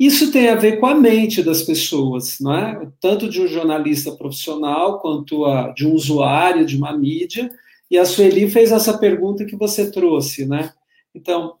isso 0.00 0.32
tem 0.32 0.48
a 0.48 0.54
ver 0.54 0.80
com 0.80 0.86
a 0.86 0.94
mente 0.94 1.42
das 1.42 1.60
pessoas, 1.60 2.38
não 2.40 2.54
é? 2.54 2.90
Tanto 2.98 3.28
de 3.28 3.38
um 3.38 3.46
jornalista 3.46 4.10
profissional 4.12 4.98
quanto 4.98 5.44
a, 5.44 5.74
de 5.74 5.86
um 5.86 5.92
usuário 5.92 6.64
de 6.64 6.74
uma 6.74 6.96
mídia. 6.96 7.50
E 7.90 7.98
a 7.98 8.04
Sueli 8.04 8.48
fez 8.48 8.70
essa 8.70 8.96
pergunta 8.96 9.44
que 9.44 9.56
você 9.56 9.90
trouxe, 9.90 10.46
né? 10.46 10.72
Então, 11.14 11.56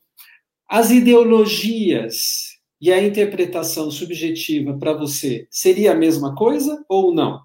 as 0.68 0.90
ideologias 0.90 2.60
e 2.80 2.92
a 2.92 3.02
interpretação 3.02 3.90
subjetiva 3.90 4.78
para 4.78 4.92
você 4.92 5.46
seria 5.50 5.92
a 5.92 5.96
mesma 5.96 6.34
coisa 6.34 6.84
ou 6.88 7.12
não? 7.12 7.40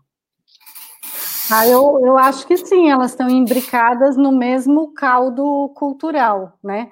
Ah, 1.52 1.68
eu, 1.68 2.00
eu 2.04 2.18
acho 2.18 2.48
que 2.48 2.58
sim, 2.58 2.90
elas 2.90 3.12
estão 3.12 3.30
imbricadas 3.30 4.18
no 4.18 4.32
mesmo 4.32 4.94
caldo 4.94 5.72
cultural, 5.76 6.58
né? 6.64 6.90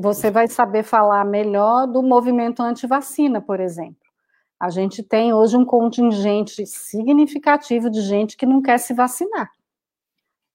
Você 0.00 0.32
vai 0.32 0.48
saber 0.48 0.82
falar 0.82 1.24
melhor 1.24 1.86
do 1.86 2.02
movimento 2.02 2.60
anti-vacina, 2.60 3.40
por 3.40 3.60
exemplo. 3.60 3.96
A 4.58 4.68
gente 4.68 5.02
tem 5.02 5.32
hoje 5.32 5.56
um 5.56 5.64
contingente 5.64 6.66
significativo 6.66 7.88
de 7.88 8.00
gente 8.00 8.36
que 8.36 8.46
não 8.46 8.60
quer 8.62 8.78
se 8.78 8.94
vacinar. 8.94 9.50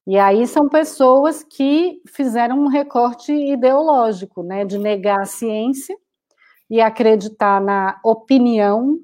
E 0.09 0.17
aí 0.17 0.47
são 0.47 0.67
pessoas 0.67 1.43
que 1.43 2.01
fizeram 2.07 2.59
um 2.59 2.67
recorte 2.67 3.31
ideológico, 3.31 4.41
né, 4.41 4.65
de 4.65 4.79
negar 4.79 5.21
a 5.21 5.25
ciência 5.25 5.95
e 6.67 6.81
acreditar 6.81 7.61
na 7.61 7.99
opinião 8.03 8.97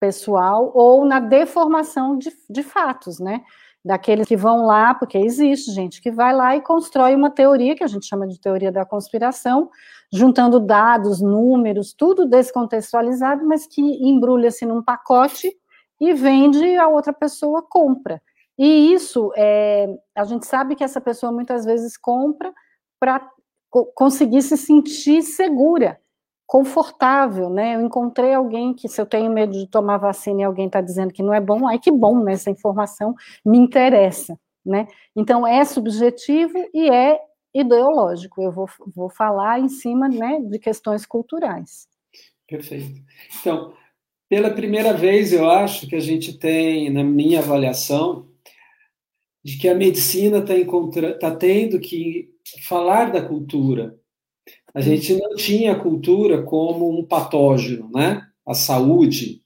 pessoal 0.00 0.72
ou 0.74 1.04
na 1.04 1.20
deformação 1.20 2.16
de, 2.16 2.30
de 2.48 2.62
fatos, 2.62 3.20
né? 3.20 3.42
Daqueles 3.84 4.26
que 4.26 4.38
vão 4.38 4.64
lá, 4.64 4.94
porque 4.94 5.18
existe 5.18 5.70
gente 5.70 6.00
que 6.00 6.10
vai 6.10 6.34
lá 6.34 6.56
e 6.56 6.62
constrói 6.62 7.14
uma 7.14 7.30
teoria, 7.30 7.76
que 7.76 7.84
a 7.84 7.86
gente 7.86 8.06
chama 8.06 8.26
de 8.26 8.40
teoria 8.40 8.72
da 8.72 8.86
conspiração, 8.86 9.68
juntando 10.10 10.58
dados, 10.58 11.20
números, 11.20 11.92
tudo 11.92 12.24
descontextualizado, 12.24 13.46
mas 13.46 13.66
que 13.66 13.82
embrulha-se 13.82 14.64
num 14.64 14.82
pacote 14.82 15.52
e 16.00 16.14
vende, 16.14 16.74
a 16.76 16.88
outra 16.88 17.12
pessoa 17.12 17.60
compra. 17.60 18.18
E 18.58 18.92
isso, 18.92 19.32
é, 19.36 19.86
a 20.14 20.24
gente 20.24 20.44
sabe 20.46 20.74
que 20.74 20.82
essa 20.82 21.00
pessoa 21.00 21.30
muitas 21.30 21.64
vezes 21.64 21.96
compra 21.96 22.52
para 22.98 23.30
conseguir 23.94 24.42
se 24.42 24.56
sentir 24.56 25.22
segura, 25.22 26.00
confortável, 26.46 27.50
né? 27.50 27.76
Eu 27.76 27.82
encontrei 27.82 28.34
alguém 28.34 28.74
que, 28.74 28.88
se 28.88 29.00
eu 29.00 29.06
tenho 29.06 29.30
medo 29.30 29.52
de 29.52 29.66
tomar 29.68 29.98
vacina 29.98 30.40
e 30.40 30.44
alguém 30.44 30.66
está 30.66 30.80
dizendo 30.80 31.12
que 31.12 31.22
não 31.22 31.32
é 31.32 31.40
bom, 31.40 31.68
ai 31.68 31.78
que 31.78 31.92
bom, 31.92 32.24
né? 32.24 32.32
Essa 32.32 32.50
informação 32.50 33.14
me 33.44 33.58
interessa, 33.58 34.38
né? 34.64 34.88
Então, 35.14 35.46
é 35.46 35.64
subjetivo 35.64 36.58
e 36.74 36.90
é 36.90 37.20
ideológico. 37.54 38.42
Eu 38.42 38.50
vou, 38.50 38.68
vou 38.94 39.10
falar 39.10 39.60
em 39.60 39.68
cima 39.68 40.08
né, 40.08 40.40
de 40.40 40.58
questões 40.58 41.04
culturais. 41.06 41.86
Perfeito. 42.46 43.02
Então, 43.40 43.74
pela 44.28 44.50
primeira 44.50 44.92
vez, 44.92 45.32
eu 45.32 45.50
acho 45.50 45.86
que 45.86 45.96
a 45.96 46.00
gente 46.00 46.38
tem, 46.38 46.90
na 46.90 47.04
minha 47.04 47.40
avaliação, 47.40 48.27
de 49.44 49.56
que 49.56 49.68
a 49.68 49.74
medicina 49.74 50.38
está 50.38 50.54
tá 51.18 51.34
tendo 51.34 51.78
que 51.78 52.28
falar 52.62 53.12
da 53.12 53.22
cultura. 53.22 53.96
A 54.74 54.80
gente 54.80 55.14
não 55.16 55.34
tinha 55.34 55.72
a 55.72 55.78
cultura 55.80 56.42
como 56.42 56.98
um 56.98 57.04
patógeno, 57.04 57.90
né? 57.94 58.22
A 58.46 58.54
saúde. 58.54 59.42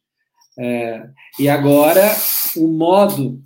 É, 0.58 1.08
e 1.38 1.48
agora, 1.48 2.02
o 2.56 2.68
modo 2.68 3.42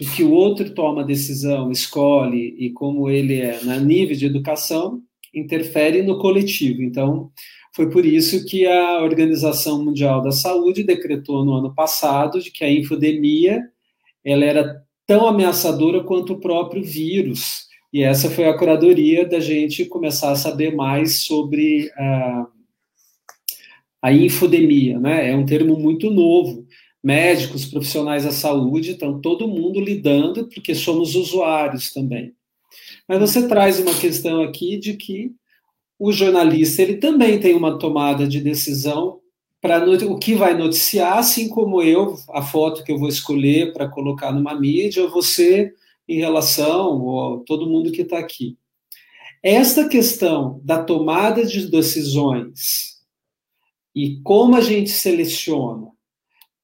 em 0.00 0.06
que 0.06 0.22
o 0.22 0.32
outro 0.32 0.74
toma 0.74 1.04
decisão, 1.04 1.70
escolhe 1.70 2.54
e 2.58 2.70
como 2.70 3.10
ele 3.10 3.40
é 3.40 3.62
na 3.64 3.78
nível 3.78 4.16
de 4.16 4.26
educação 4.26 5.02
interfere 5.32 6.02
no 6.02 6.18
coletivo. 6.18 6.82
Então, 6.82 7.30
foi 7.74 7.88
por 7.90 8.04
isso 8.04 8.44
que 8.46 8.66
a 8.66 9.02
Organização 9.02 9.84
Mundial 9.84 10.22
da 10.22 10.32
Saúde 10.32 10.82
decretou 10.82 11.44
no 11.44 11.54
ano 11.54 11.74
passado 11.74 12.40
de 12.40 12.50
que 12.50 12.64
a 12.64 12.70
infodemia 12.70 13.62
ela 14.24 14.44
era 14.44 14.82
tão 15.10 15.26
ameaçadora 15.26 16.04
quanto 16.04 16.34
o 16.34 16.38
próprio 16.38 16.84
vírus. 16.84 17.66
E 17.92 18.00
essa 18.00 18.30
foi 18.30 18.46
a 18.46 18.56
curadoria 18.56 19.26
da 19.26 19.40
gente 19.40 19.84
começar 19.84 20.30
a 20.30 20.36
saber 20.36 20.72
mais 20.72 21.22
sobre 21.22 21.90
a, 21.96 22.46
a 24.00 24.12
infodemia, 24.12 25.00
né? 25.00 25.32
É 25.32 25.34
um 25.34 25.44
termo 25.44 25.76
muito 25.76 26.12
novo. 26.12 26.64
Médicos, 27.02 27.64
profissionais 27.64 28.22
da 28.22 28.30
saúde, 28.30 28.92
estão 28.92 29.20
todo 29.20 29.48
mundo 29.48 29.80
lidando, 29.80 30.48
porque 30.48 30.76
somos 30.76 31.16
usuários 31.16 31.92
também. 31.92 32.32
Mas 33.08 33.18
você 33.18 33.48
traz 33.48 33.80
uma 33.80 33.98
questão 33.98 34.40
aqui 34.44 34.76
de 34.76 34.94
que 34.94 35.32
o 35.98 36.12
jornalista 36.12 36.82
ele 36.82 36.98
também 36.98 37.40
tem 37.40 37.56
uma 37.56 37.80
tomada 37.80 38.28
de 38.28 38.40
decisão 38.40 39.19
para 39.60 39.84
o 39.84 40.18
que 40.18 40.34
vai 40.34 40.54
noticiar, 40.54 41.18
assim 41.18 41.48
como 41.48 41.82
eu, 41.82 42.16
a 42.30 42.42
foto 42.42 42.82
que 42.82 42.90
eu 42.90 42.98
vou 42.98 43.08
escolher 43.08 43.72
para 43.72 43.88
colocar 43.88 44.32
numa 44.32 44.58
mídia, 44.58 45.06
você 45.08 45.74
em 46.08 46.18
relação 46.18 47.34
a 47.34 47.44
todo 47.44 47.68
mundo 47.68 47.92
que 47.92 48.02
está 48.02 48.18
aqui. 48.18 48.56
Esta 49.42 49.88
questão 49.88 50.60
da 50.64 50.82
tomada 50.82 51.44
de 51.44 51.70
decisões 51.70 53.00
e 53.94 54.20
como 54.22 54.56
a 54.56 54.60
gente 54.60 54.90
seleciona, 54.90 55.88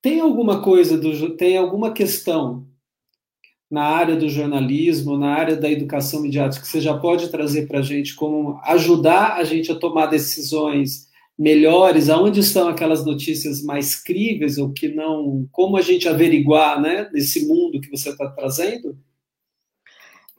tem 0.01 0.21
alguma 0.21 0.63
coisa 0.63 0.97
do, 0.97 1.37
tem 1.37 1.57
alguma 1.57 1.93
questão 1.93 2.67
na 3.71 3.83
área 3.83 4.17
do 4.17 4.29
jornalismo, 4.29 5.19
na 5.19 5.35
área 5.35 5.57
da 5.57 5.71
educação 5.71 6.21
midiática 6.21 6.65
que 6.65 6.69
você 6.69 6.81
já 6.81 6.97
pode 6.97 7.29
trazer 7.29 7.67
para 7.67 7.81
a 7.81 7.83
gente 7.83 8.15
como 8.15 8.61
ajudar 8.63 9.35
a 9.35 9.45
gente 9.45 9.71
a 9.73 9.75
tomar 9.75 10.07
decisões 10.07 11.06
melhores, 11.39 12.09
aonde 12.09 12.41
estão 12.41 12.69
aquelas 12.69 13.05
notícias 13.05 13.63
mais 13.63 13.95
críveis 13.95 14.57
ou 14.57 14.73
que 14.73 14.89
não, 14.89 15.47
como 15.53 15.77
a 15.77 15.83
gente 15.83 16.09
averiguar, 16.09 16.81
né, 16.81 17.09
nesse 17.13 17.47
mundo 17.47 17.81
que 17.81 17.91
você 17.91 18.11
está 18.11 18.29
trazendo? 18.31 18.97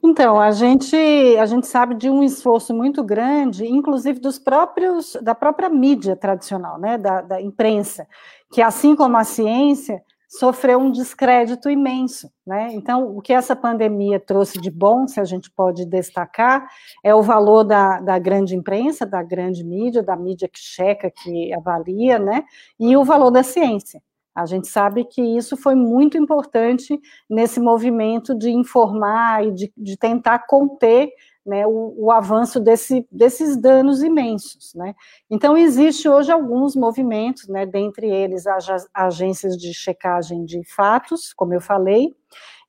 Então, 0.02 0.40
a 0.40 0.52
gente, 0.52 0.96
a 0.96 1.46
gente 1.46 1.66
sabe 1.66 1.94
de 1.94 2.08
um 2.08 2.22
esforço 2.22 2.72
muito 2.72 3.02
grande, 3.02 3.66
inclusive 3.66 4.20
dos 4.20 4.38
próprios, 4.38 5.16
da 5.22 5.34
própria 5.34 5.68
mídia 5.68 6.14
tradicional, 6.16 6.78
né, 6.78 6.96
da, 6.96 7.20
da 7.20 7.42
imprensa, 7.42 8.06
que 8.52 8.62
assim 8.62 8.94
como 8.94 9.16
a 9.16 9.24
ciência, 9.24 10.00
sofreu 10.28 10.78
um 10.78 10.92
descrédito 10.92 11.70
imenso, 11.70 12.30
né? 12.46 12.68
Então, 12.72 13.16
o 13.16 13.22
que 13.22 13.32
essa 13.32 13.56
pandemia 13.56 14.20
trouxe 14.20 14.60
de 14.60 14.70
bom, 14.70 15.08
se 15.08 15.18
a 15.18 15.24
gente 15.24 15.50
pode 15.50 15.86
destacar, 15.86 16.68
é 17.02 17.14
o 17.14 17.22
valor 17.22 17.64
da, 17.64 17.98
da 17.98 18.18
grande 18.18 18.54
imprensa, 18.54 19.06
da 19.06 19.22
grande 19.22 19.64
mídia, 19.64 20.02
da 20.02 20.14
mídia 20.14 20.46
que 20.46 20.58
checa, 20.60 21.10
que 21.10 21.52
avalia, 21.54 22.18
né? 22.18 22.44
E 22.78 22.94
o 22.94 23.04
valor 23.04 23.30
da 23.30 23.42
ciência. 23.42 24.02
A 24.34 24.46
gente 24.46 24.68
sabe 24.68 25.04
que 25.04 25.20
isso 25.20 25.56
foi 25.56 25.74
muito 25.74 26.16
importante 26.16 27.00
nesse 27.28 27.58
movimento 27.58 28.38
de 28.38 28.50
informar 28.50 29.44
e 29.44 29.50
de, 29.50 29.72
de 29.76 29.96
tentar 29.96 30.46
conter 30.46 31.10
né, 31.48 31.66
o, 31.66 31.94
o, 31.96 32.12
avanço 32.12 32.60
desse, 32.60 33.08
desses 33.10 33.56
danos 33.56 34.02
imensos. 34.02 34.74
Né? 34.74 34.94
Então, 35.30 35.56
existe 35.56 36.08
hoje 36.08 36.30
alguns 36.30 36.76
movimentos, 36.76 37.48
né, 37.48 37.64
dentre 37.64 38.06
eles 38.06 38.46
as 38.46 38.86
agências 38.92 39.56
de 39.56 39.72
checagem 39.72 40.44
de 40.44 40.62
fatos, 40.64 41.32
como 41.32 41.54
eu 41.54 41.60
falei, 41.60 42.14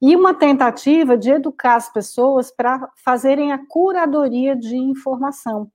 e 0.01 0.15
uma 0.15 0.33
tentativa 0.33 1.17
de 1.17 1.29
educar 1.29 1.75
as 1.75 1.91
pessoas 1.91 2.49
para 2.51 2.89
fazerem 3.03 3.51
a 3.51 3.59
curadoria 3.67 4.55
de 4.55 4.77
informação, 4.77 5.69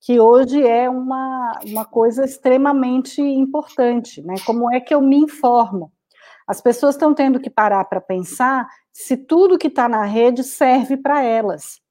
que 0.00 0.18
hoje 0.18 0.60
é 0.66 0.90
uma, 0.90 1.60
uma 1.64 1.84
coisa 1.84 2.24
extremamente 2.24 3.22
importante. 3.22 4.20
Né? 4.22 4.34
Como 4.44 4.72
é 4.74 4.80
que 4.80 4.92
eu 4.92 5.00
me 5.00 5.16
informo? 5.16 5.92
As 6.48 6.60
pessoas 6.60 6.96
estão 6.96 7.14
tendo 7.14 7.40
que 7.40 7.48
parar 7.48 7.84
para 7.84 8.00
pensar 8.00 8.68
se 8.92 9.16
tudo 9.16 9.56
que 9.56 9.68
está 9.68 9.88
na 9.88 10.04
rede 10.04 10.42
serve 10.42 10.96
para 10.96 11.22
elas 11.22 11.83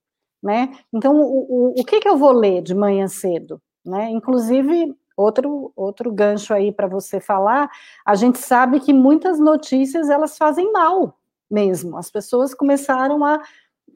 né? 0.43 0.77
Então, 0.93 1.15
o, 1.15 1.71
o, 1.71 1.81
o 1.81 1.85
que, 1.85 2.01
que 2.01 2.09
eu 2.09 2.17
vou 2.17 2.33
ler 2.33 2.61
de 2.61 2.75
manhã 2.75 3.07
cedo? 3.07 3.61
Né? 3.85 4.09
Inclusive, 4.09 4.93
outro, 5.15 5.71
outro 5.75 6.11
gancho 6.11 6.53
aí 6.53 6.71
para 6.71 6.87
você 6.87 7.19
falar, 7.21 7.69
a 8.05 8.13
gente 8.13 8.39
sabe 8.39 8.81
que 8.81 8.91
muitas 8.91 9.39
notícias, 9.39 10.09
elas 10.09 10.37
fazem 10.37 10.71
mal 10.71 11.17
mesmo. 11.49 11.97
As 11.97 12.11
pessoas 12.11 12.53
começaram 12.53 13.23
a, 13.23 13.41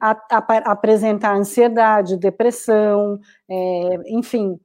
a, 0.00 0.16
a 0.30 0.72
apresentar 0.72 1.36
ansiedade, 1.36 2.16
depressão, 2.16 3.20
é, 3.48 3.96
enfim, 4.06 4.58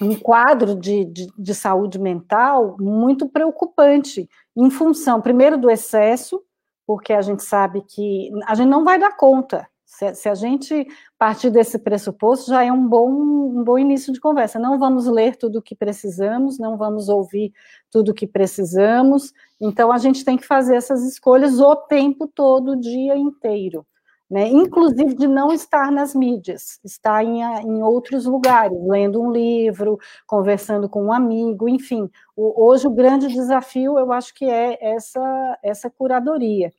um 0.00 0.14
quadro 0.14 0.74
de, 0.76 1.04
de, 1.06 1.26
de, 1.36 1.54
saúde 1.54 1.98
mental 1.98 2.76
muito 2.78 3.28
preocupante, 3.28 4.28
em 4.56 4.70
função, 4.70 5.20
primeiro, 5.20 5.58
do 5.58 5.70
excesso, 5.70 6.42
porque 6.86 7.12
a 7.12 7.20
gente 7.20 7.42
sabe 7.42 7.82
que 7.82 8.30
a 8.46 8.54
gente 8.54 8.68
não 8.68 8.84
vai 8.84 8.98
dar 8.98 9.16
conta 9.16 9.69
se, 9.90 10.14
se, 10.14 10.28
a 10.28 10.34
gente 10.34 10.86
partir 11.18 11.50
desse 11.50 11.76
pressuposto, 11.76 12.48
já 12.50 12.64
é 12.64 12.72
um 12.72 12.86
bom, 12.86 13.10
um 13.10 13.64
bom 13.64 13.76
início 13.76 14.12
de 14.12 14.20
conversa. 14.20 14.56
Não 14.56 14.78
vamos 14.78 15.06
ler 15.06 15.36
tudo 15.36 15.58
o 15.58 15.62
que 15.62 15.74
precisamos, 15.74 16.60
não 16.60 16.78
vamos 16.78 17.08
ouvir 17.08 17.52
tudo 17.90 18.12
o 18.12 18.14
que 18.14 18.26
precisamos, 18.26 19.32
então 19.60 19.90
a 19.90 19.98
gente 19.98 20.24
tem 20.24 20.36
que 20.36 20.46
fazer 20.46 20.76
essas 20.76 21.02
escolhas 21.02 21.58
o 21.58 21.74
tempo 21.74 22.28
todo, 22.28 22.72
o 22.72 22.80
dia 22.80 23.16
inteiro. 23.16 23.84
Né? 24.30 24.46
Inclusive 24.46 25.12
de 25.14 25.26
não 25.26 25.52
estar 25.52 25.90
nas 25.90 26.14
mídias, 26.14 26.78
estar 26.84 27.24
em, 27.24 27.42
em 27.42 27.82
outros 27.82 28.26
lugares, 28.26 28.78
lendo 28.86 29.20
um 29.20 29.32
livro, 29.32 29.98
conversando 30.24 30.88
com 30.88 31.06
um 31.06 31.12
amigo, 31.12 31.68
enfim. 31.68 32.08
O, 32.36 32.64
hoje 32.68 32.86
o 32.86 32.94
grande 32.94 33.26
desafio, 33.26 33.98
eu 33.98 34.12
acho 34.12 34.32
que 34.32 34.44
é 34.44 34.78
essa, 34.80 35.58
essa 35.64 35.90
curadoria. 35.90 36.72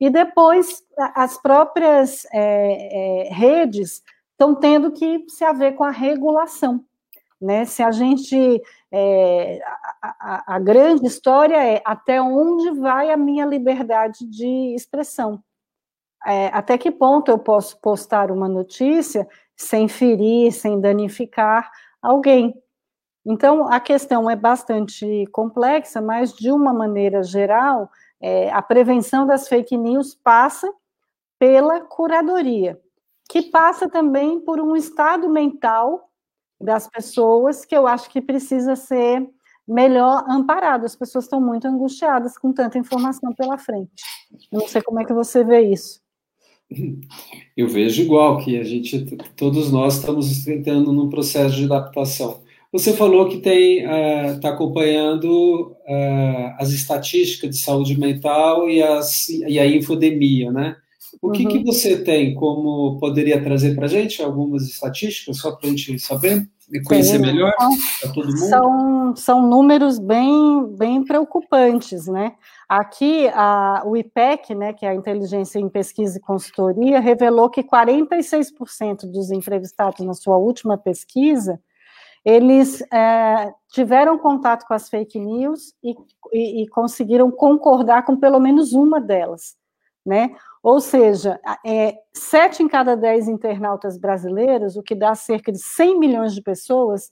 E 0.00 0.08
depois, 0.10 0.82
as 1.14 1.40
próprias 1.40 2.24
é, 2.32 3.26
é, 3.26 3.32
redes 3.32 4.02
estão 4.32 4.54
tendo 4.54 4.92
que 4.92 5.24
se 5.28 5.44
haver 5.44 5.74
com 5.74 5.84
a 5.84 5.90
regulação. 5.90 6.84
Né? 7.40 7.64
Se 7.64 7.82
a 7.82 7.90
gente. 7.90 8.62
É, 8.90 9.60
a, 10.02 10.54
a, 10.56 10.58
grande 10.58 11.06
história 11.06 11.56
é 11.56 11.82
até 11.84 12.20
onde 12.22 12.70
vai 12.78 13.10
a 13.10 13.16
minha 13.16 13.44
liberdade 13.44 14.24
de 14.26 14.74
expressão. 14.74 15.42
É, 16.26 16.48
até 16.48 16.76
que 16.76 16.90
ponto 16.90 17.30
eu 17.30 17.38
posso 17.38 17.80
postar 17.80 18.30
uma 18.30 18.48
notícia 18.48 19.28
sem 19.56 19.88
ferir, 19.88 20.52
sem 20.52 20.80
danificar 20.80 21.70
alguém. 22.00 22.54
Então, 23.26 23.70
a 23.70 23.78
questão 23.78 24.30
é 24.30 24.34
bastante 24.34 25.26
complexa, 25.32 26.00
mas, 26.00 26.32
de 26.32 26.50
uma 26.50 26.72
maneira 26.72 27.22
geral, 27.22 27.90
é, 28.20 28.50
a 28.50 28.60
prevenção 28.60 29.26
das 29.26 29.48
fake 29.48 29.76
news 29.76 30.14
passa 30.14 30.70
pela 31.38 31.80
curadoria, 31.80 32.80
que 33.30 33.42
passa 33.42 33.88
também 33.88 34.40
por 34.40 34.60
um 34.60 34.74
estado 34.74 35.28
mental 35.28 36.10
das 36.60 36.88
pessoas 36.88 37.64
que 37.64 37.76
eu 37.76 37.86
acho 37.86 38.10
que 38.10 38.20
precisa 38.20 38.74
ser 38.74 39.28
melhor 39.66 40.24
amparado. 40.28 40.86
As 40.86 40.96
pessoas 40.96 41.24
estão 41.24 41.40
muito 41.40 41.68
angustiadas 41.68 42.36
com 42.36 42.52
tanta 42.52 42.78
informação 42.78 43.32
pela 43.34 43.58
frente. 43.58 44.02
não 44.50 44.66
sei 44.66 44.82
como 44.82 45.00
é 45.00 45.04
que 45.04 45.12
você 45.12 45.44
vê 45.44 45.60
isso. 45.60 46.00
Eu 47.56 47.68
vejo 47.68 48.02
igual 48.02 48.38
que 48.38 48.58
a 48.58 48.64
gente, 48.64 49.06
todos 49.36 49.70
nós 49.70 49.96
estamos 49.96 50.44
tentando 50.44 50.92
num 50.92 51.08
processo 51.08 51.56
de 51.56 51.64
adaptação. 51.64 52.42
Você 52.70 52.92
falou 52.92 53.28
que 53.28 53.38
tem 53.38 53.78
está 54.34 54.50
uh, 54.50 54.52
acompanhando 54.52 55.72
uh, 55.88 56.54
as 56.58 56.70
estatísticas 56.70 57.50
de 57.50 57.62
saúde 57.62 57.98
mental 57.98 58.68
e, 58.68 58.82
as, 58.82 59.28
e 59.30 59.58
a 59.58 59.66
infodemia, 59.66 60.52
né? 60.52 60.76
O 61.22 61.30
que, 61.30 61.44
uhum. 61.44 61.48
que 61.48 61.64
você 61.64 62.04
tem 62.04 62.34
como 62.34 62.98
poderia 63.00 63.42
trazer 63.42 63.74
para 63.74 63.86
a 63.86 63.88
gente 63.88 64.22
algumas 64.22 64.64
estatísticas 64.64 65.38
só 65.38 65.52
para 65.52 65.66
a 65.66 65.70
gente 65.70 65.98
saber 65.98 66.46
e 66.70 66.82
conhecer 66.82 67.16
Sim, 67.16 67.22
melhor 67.22 67.52
para 68.00 68.12
todo 68.12 68.26
mundo? 68.26 68.38
São, 68.38 69.16
são 69.16 69.48
números 69.48 69.98
bem, 69.98 70.66
bem 70.76 71.02
preocupantes, 71.02 72.06
né? 72.06 72.34
Aqui, 72.68 73.28
a, 73.28 73.82
o 73.86 73.96
IPEC, 73.96 74.54
né, 74.54 74.74
que 74.74 74.84
é 74.84 74.90
a 74.90 74.94
Inteligência 74.94 75.58
em 75.58 75.70
Pesquisa 75.70 76.18
e 76.18 76.20
Consultoria, 76.20 77.00
revelou 77.00 77.48
que 77.48 77.62
46% 77.62 79.10
dos 79.10 79.30
entrevistados 79.30 80.04
na 80.04 80.12
sua 80.12 80.36
última 80.36 80.76
pesquisa 80.76 81.58
eles 82.24 82.82
é, 82.92 83.52
tiveram 83.68 84.18
contato 84.18 84.66
com 84.66 84.74
as 84.74 84.88
fake 84.88 85.18
news 85.18 85.74
e, 85.82 85.94
e, 86.32 86.62
e, 86.62 86.68
conseguiram 86.68 87.30
concordar 87.30 88.04
com 88.04 88.16
pelo 88.16 88.40
menos 88.40 88.72
uma 88.72 89.00
delas, 89.00 89.56
né? 90.04 90.34
Ou 90.62 90.80
seja, 90.80 91.40
é, 91.64 91.96
sete 92.12 92.62
em 92.62 92.68
cada 92.68 92.96
dez 92.96 93.28
internautas 93.28 93.96
brasileiros, 93.96 94.76
o 94.76 94.82
que 94.82 94.94
dá 94.94 95.14
cerca 95.14 95.52
de 95.52 95.58
100 95.58 95.98
milhões 95.98 96.34
de 96.34 96.42
pessoas, 96.42 97.10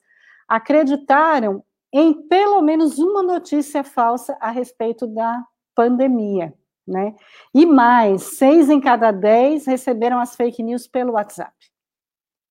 acreditaram 0.49 1.63
em 1.93 2.13
pelo 2.29 2.61
menos 2.61 2.99
uma 2.99 3.23
notícia 3.23 3.85
falsa 3.85 4.37
a 4.41 4.51
respeito 4.51 5.07
da 5.07 5.43
pandemia, 5.75 6.53
né? 6.87 7.15
E 7.55 7.65
mais, 7.65 8.37
seis 8.37 8.69
em 8.69 8.81
cada 8.81 9.13
dez 9.13 9.67
receberam 9.67 10.19
as 10.19 10.35
fake 10.35 10.63
news 10.63 10.87
pelo 10.87 11.13
WhatsApp 11.13 11.55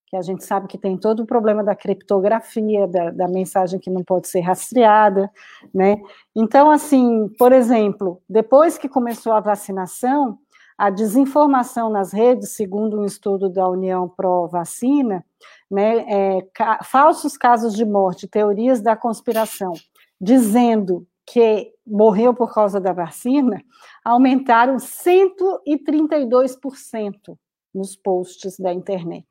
que 0.06 0.16
a 0.16 0.22
gente 0.22 0.44
sabe 0.44 0.68
que 0.68 0.78
tem 0.78 0.96
todo 0.96 1.20
o 1.20 1.26
problema 1.26 1.64
da 1.64 1.74
criptografia, 1.74 2.86
da, 2.86 3.10
da, 3.10 3.28
mensagem 3.28 3.80
que 3.80 3.90
não 3.90 4.04
pode 4.04 4.28
ser 4.28 4.40
rastreada, 4.40 5.30
né? 5.74 5.96
Então, 6.34 6.70
assim, 6.70 7.28
por 7.38 7.52
exemplo, 7.52 8.22
depois 8.28 8.78
que 8.78 8.88
começou 8.88 9.32
a 9.32 9.40
vacinação, 9.40 10.38
a 10.78 10.90
desinformação 10.90 11.90
nas 11.90 12.12
redes, 12.12 12.50
segundo 12.50 13.00
um 13.00 13.04
estudo 13.04 13.48
da 13.48 13.68
União 13.68 14.08
Pró-Vacina, 14.08 15.24
né, 15.70 16.04
é, 16.08 16.42
ca 16.54 16.82
falsos 16.84 17.36
casos 17.36 17.74
de 17.74 17.84
morte, 17.84 18.28
teorias 18.28 18.80
da 18.80 18.94
conspiração, 18.94 19.72
dizendo 20.20 21.04
que 21.26 21.72
morreu 21.84 22.32
por 22.32 22.54
causa 22.54 22.80
da 22.80 22.92
vacina, 22.92 23.60
aumentaram 24.04 24.76
132% 24.76 27.36
nos 27.74 27.96
posts 27.96 28.56
da 28.58 28.72
internet. 28.72 29.26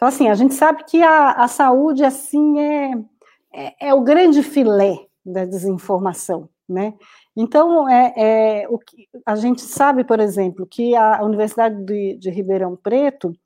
Então, 0.00 0.08
assim, 0.08 0.28
a 0.28 0.34
gente 0.34 0.54
sabe 0.54 0.82
que 0.84 1.02
a, 1.02 1.32
a 1.32 1.46
saúde, 1.46 2.02
assim, 2.02 2.58
é, 2.58 2.92
é, 3.52 3.88
é, 3.88 3.94
o 3.94 4.00
grande 4.00 4.42
filé 4.42 4.96
da 5.22 5.44
desinformação, 5.44 6.48
né? 6.66 6.94
Então, 7.36 7.86
é, 7.86 8.14
é, 8.16 8.68
o 8.70 8.78
que 8.78 9.06
a 9.26 9.36
gente 9.36 9.60
sabe, 9.60 10.02
por 10.02 10.18
exemplo, 10.18 10.66
que 10.66 10.96
a 10.96 11.22
Universidade 11.22 11.84
de, 11.84 12.16
de 12.16 12.30
Ribeirão 12.30 12.74
Preto, 12.76 13.36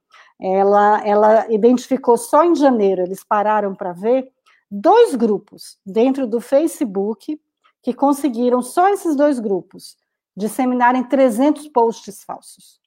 ela, 0.41 1.05
ela 1.05 1.53
identificou 1.53 2.17
só 2.17 2.45
em 2.45 2.55
janeiro, 2.55 3.03
eles 3.03 3.25
pararam 3.25 3.75
para 3.75 3.93
ver, 3.93 4.31
dois 4.71 5.17
grupos 5.17 5.77
dentro 5.85 6.25
do 6.25 6.41
Facebook 6.41 7.37
que 7.83 7.93
conseguiram, 7.93 8.63
só 8.63 8.91
esses 8.91 9.17
dois 9.17 9.41
grupos, 9.41 9.97
disseminarem 10.37 11.03
300 11.03 11.67
posts 11.71 12.23
falsos. 12.23 12.84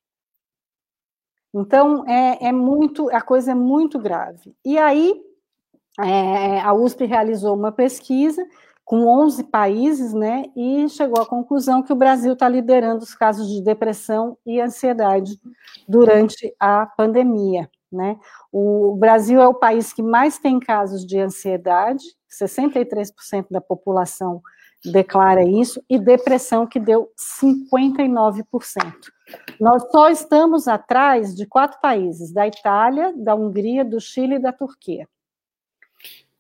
Então, 1.60 2.08
é, 2.08 2.50
é 2.50 2.52
muito, 2.52 3.10
a 3.10 3.20
coisa 3.20 3.52
é 3.52 3.56
muito 3.56 3.98
grave. 3.98 4.56
E 4.64 4.78
aí, 4.78 5.20
é, 6.00 6.60
a 6.62 6.72
USP 6.74 7.06
realizou 7.06 7.56
uma 7.56 7.72
pesquisa 7.72 8.46
com 8.86 9.06
11 9.06 9.44
países, 9.46 10.14
né, 10.14 10.46
e 10.56 10.88
chegou 10.88 11.22
à 11.22 11.26
conclusão 11.26 11.84
que 11.84 11.92
o 11.92 11.96
Brasil 11.96 12.34
está 12.34 12.48
liderando 12.48 13.04
os 13.04 13.14
casos 13.14 13.50
de 13.50 13.62
depressão 13.62 14.38
e 14.46 14.62
ansiedade 14.62 15.38
durante 15.86 16.56
a 16.58 16.86
pandemia, 16.86 17.70
né. 17.92 18.18
O 18.50 18.96
Brasil 18.96 19.42
é 19.42 19.48
o 19.48 19.54
país 19.54 19.92
que 19.92 20.02
mais 20.02 20.38
tem 20.38 20.58
casos 20.58 21.06
de 21.06 21.20
ansiedade, 21.20 22.06
63% 22.30 23.48
da 23.50 23.60
população 23.60 24.42
declara 24.84 25.44
isso, 25.44 25.82
e 25.90 25.98
depressão 25.98 26.66
que 26.68 26.80
deu 26.80 27.12
59%. 27.18 28.44
Nós 29.60 29.84
só 29.92 30.10
estamos 30.10 30.68
atrás 30.68 31.36
de 31.36 31.46
quatro 31.46 31.80
países: 31.82 32.32
da 32.32 32.48
Itália, 32.48 33.14
da 33.16 33.36
Hungria, 33.36 33.84
do 33.84 34.00
Chile 34.00 34.36
e 34.36 34.40
da 34.40 34.52
Turquia. 34.52 35.08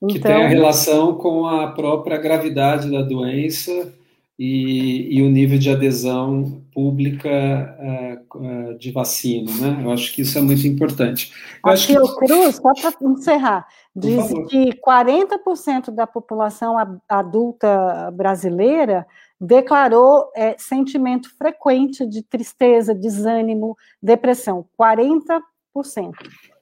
Então, 0.01 0.09
que 0.09 0.19
tem 0.19 0.45
a 0.45 0.47
relação 0.47 1.15
com 1.15 1.47
a 1.47 1.71
própria 1.71 2.17
gravidade 2.17 2.91
da 2.91 3.01
doença 3.01 3.93
e, 4.39 5.17
e 5.17 5.23
o 5.23 5.29
nível 5.29 5.57
de 5.57 5.69
adesão 5.69 6.61
pública 6.71 7.75
uh, 8.35 8.77
de 8.77 8.91
vacina, 8.91 9.51
né? 9.59 9.83
Eu 9.83 9.91
acho 9.91 10.13
que 10.13 10.21
isso 10.21 10.37
é 10.37 10.41
muito 10.41 10.67
importante. 10.67 11.33
Eu 11.65 11.71
Aqui 11.71 11.87
que... 11.87 11.97
o 11.97 12.15
Cruz, 12.15 12.55
só 12.57 12.71
para 12.73 13.09
encerrar, 13.09 13.67
diz 13.95 14.27
que 14.47 14.69
40% 14.79 15.89
da 15.89 16.05
população 16.05 16.75
adulta 17.09 18.11
brasileira 18.11 19.07
declarou 19.41 20.31
é, 20.35 20.55
sentimento 20.57 21.35
frequente 21.35 22.05
de 22.05 22.21
tristeza, 22.21 22.93
desânimo, 22.93 23.75
depressão, 24.01 24.65
40%. 24.79 25.41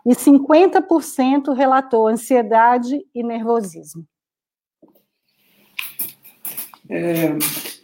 E 0.06 0.14
50% 0.14 1.54
relatou 1.54 2.08
ansiedade 2.08 3.06
e 3.14 3.24
nervosismo. 3.24 4.06
É, 6.90 7.38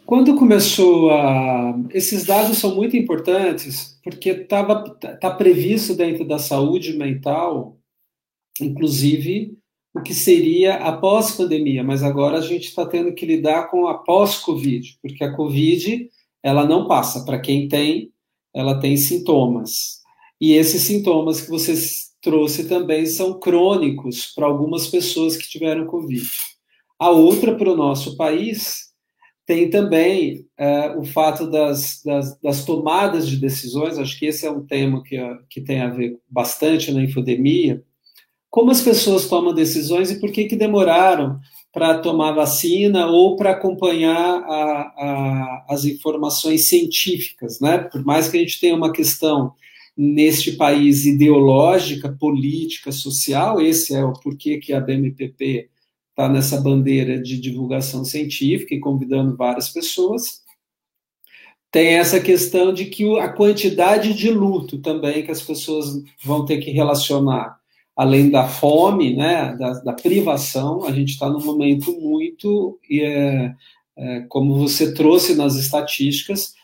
quando 0.06 0.36
começou 0.36 1.10
a. 1.10 1.78
Esses 1.90 2.24
dados 2.24 2.58
são 2.58 2.74
muito 2.74 2.96
importantes, 2.96 3.98
porque 4.02 4.30
estava 4.30 4.84
tá 5.20 5.30
previsto 5.30 5.94
dentro 5.94 6.26
da 6.26 6.38
saúde 6.38 6.96
mental, 6.96 7.78
inclusive, 8.60 9.56
o 9.94 10.00
que 10.00 10.14
seria 10.14 10.76
após 10.76 11.32
pandemia, 11.32 11.84
mas 11.84 12.02
agora 12.02 12.38
a 12.38 12.40
gente 12.40 12.64
está 12.64 12.86
tendo 12.86 13.14
que 13.14 13.26
lidar 13.26 13.70
com 13.70 13.86
a 13.88 13.98
pós-Covid, 13.98 14.98
porque 15.02 15.22
a 15.22 15.34
Covid 15.34 16.08
ela 16.42 16.66
não 16.66 16.86
passa. 16.86 17.24
Para 17.24 17.40
quem 17.40 17.68
tem, 17.68 18.12
ela 18.54 18.80
tem 18.80 18.96
sintomas. 18.96 20.00
E 20.40 20.52
esses 20.52 20.82
sintomas 20.82 21.40
que 21.40 21.50
você 21.50 21.74
trouxe 22.20 22.68
também 22.68 23.06
são 23.06 23.38
crônicos 23.38 24.32
para 24.34 24.46
algumas 24.46 24.86
pessoas 24.86 25.36
que 25.36 25.48
tiveram 25.48 25.86
Covid. 25.86 26.28
A 26.98 27.10
outra, 27.10 27.56
para 27.56 27.70
o 27.70 27.76
nosso 27.76 28.16
país, 28.16 28.91
tem 29.46 29.68
também 29.70 30.46
é, 30.56 30.96
o 30.96 31.04
fato 31.04 31.50
das, 31.50 32.00
das, 32.04 32.38
das, 32.40 32.64
tomadas 32.64 33.28
de 33.28 33.36
decisões, 33.36 33.98
acho 33.98 34.18
que 34.18 34.26
esse 34.26 34.46
é 34.46 34.50
um 34.50 34.64
tema 34.64 35.02
que, 35.02 35.18
que 35.50 35.60
tem 35.60 35.80
a 35.80 35.88
ver 35.88 36.18
bastante 36.28 36.92
na 36.92 37.02
infodemia, 37.02 37.82
como 38.48 38.70
as 38.70 38.80
pessoas 38.80 39.28
tomam 39.28 39.54
decisões 39.54 40.10
e 40.10 40.20
por 40.20 40.30
que, 40.30 40.44
que 40.44 40.56
demoraram 40.56 41.40
para 41.72 41.98
tomar 41.98 42.32
vacina 42.32 43.06
ou 43.06 43.34
para 43.34 43.52
acompanhar 43.52 44.14
a, 44.14 44.82
a, 44.96 45.66
as 45.70 45.86
informações 45.86 46.68
científicas, 46.68 47.60
né? 47.60 47.78
Por 47.78 48.04
mais 48.04 48.28
que 48.28 48.36
a 48.36 48.40
gente 48.40 48.60
tenha 48.60 48.76
uma 48.76 48.92
questão 48.92 49.54
neste 49.96 50.52
país 50.52 51.06
ideológica, 51.06 52.14
política, 52.18 52.92
social, 52.92 53.60
esse 53.60 53.94
é 53.94 54.04
o 54.04 54.12
porquê 54.12 54.58
que 54.58 54.72
a 54.72 54.80
BMPP 54.80 55.70
está 56.22 56.28
nessa 56.28 56.60
bandeira 56.60 57.20
de 57.20 57.40
divulgação 57.40 58.04
científica 58.04 58.74
e 58.74 58.80
convidando 58.80 59.36
várias 59.36 59.68
pessoas. 59.68 60.42
Tem 61.70 61.94
essa 61.94 62.20
questão 62.20 62.72
de 62.72 62.84
que 62.84 63.18
a 63.18 63.28
quantidade 63.28 64.14
de 64.14 64.30
luto 64.30 64.78
também 64.78 65.24
que 65.24 65.30
as 65.30 65.42
pessoas 65.42 65.86
vão 66.22 66.44
ter 66.44 66.58
que 66.58 66.70
relacionar 66.70 67.58
além 67.96 68.30
da 68.30 68.46
fome, 68.46 69.16
né, 69.16 69.56
da, 69.56 69.72
da 69.80 69.92
privação, 69.92 70.84
a 70.84 70.92
gente 70.92 71.10
está 71.10 71.28
num 71.28 71.44
momento 71.44 71.92
muito, 72.00 72.78
é, 72.90 73.52
é, 73.96 74.20
como 74.28 74.54
você 74.56 74.94
trouxe 74.94 75.34
nas 75.34 75.56
estatísticas, 75.56 76.54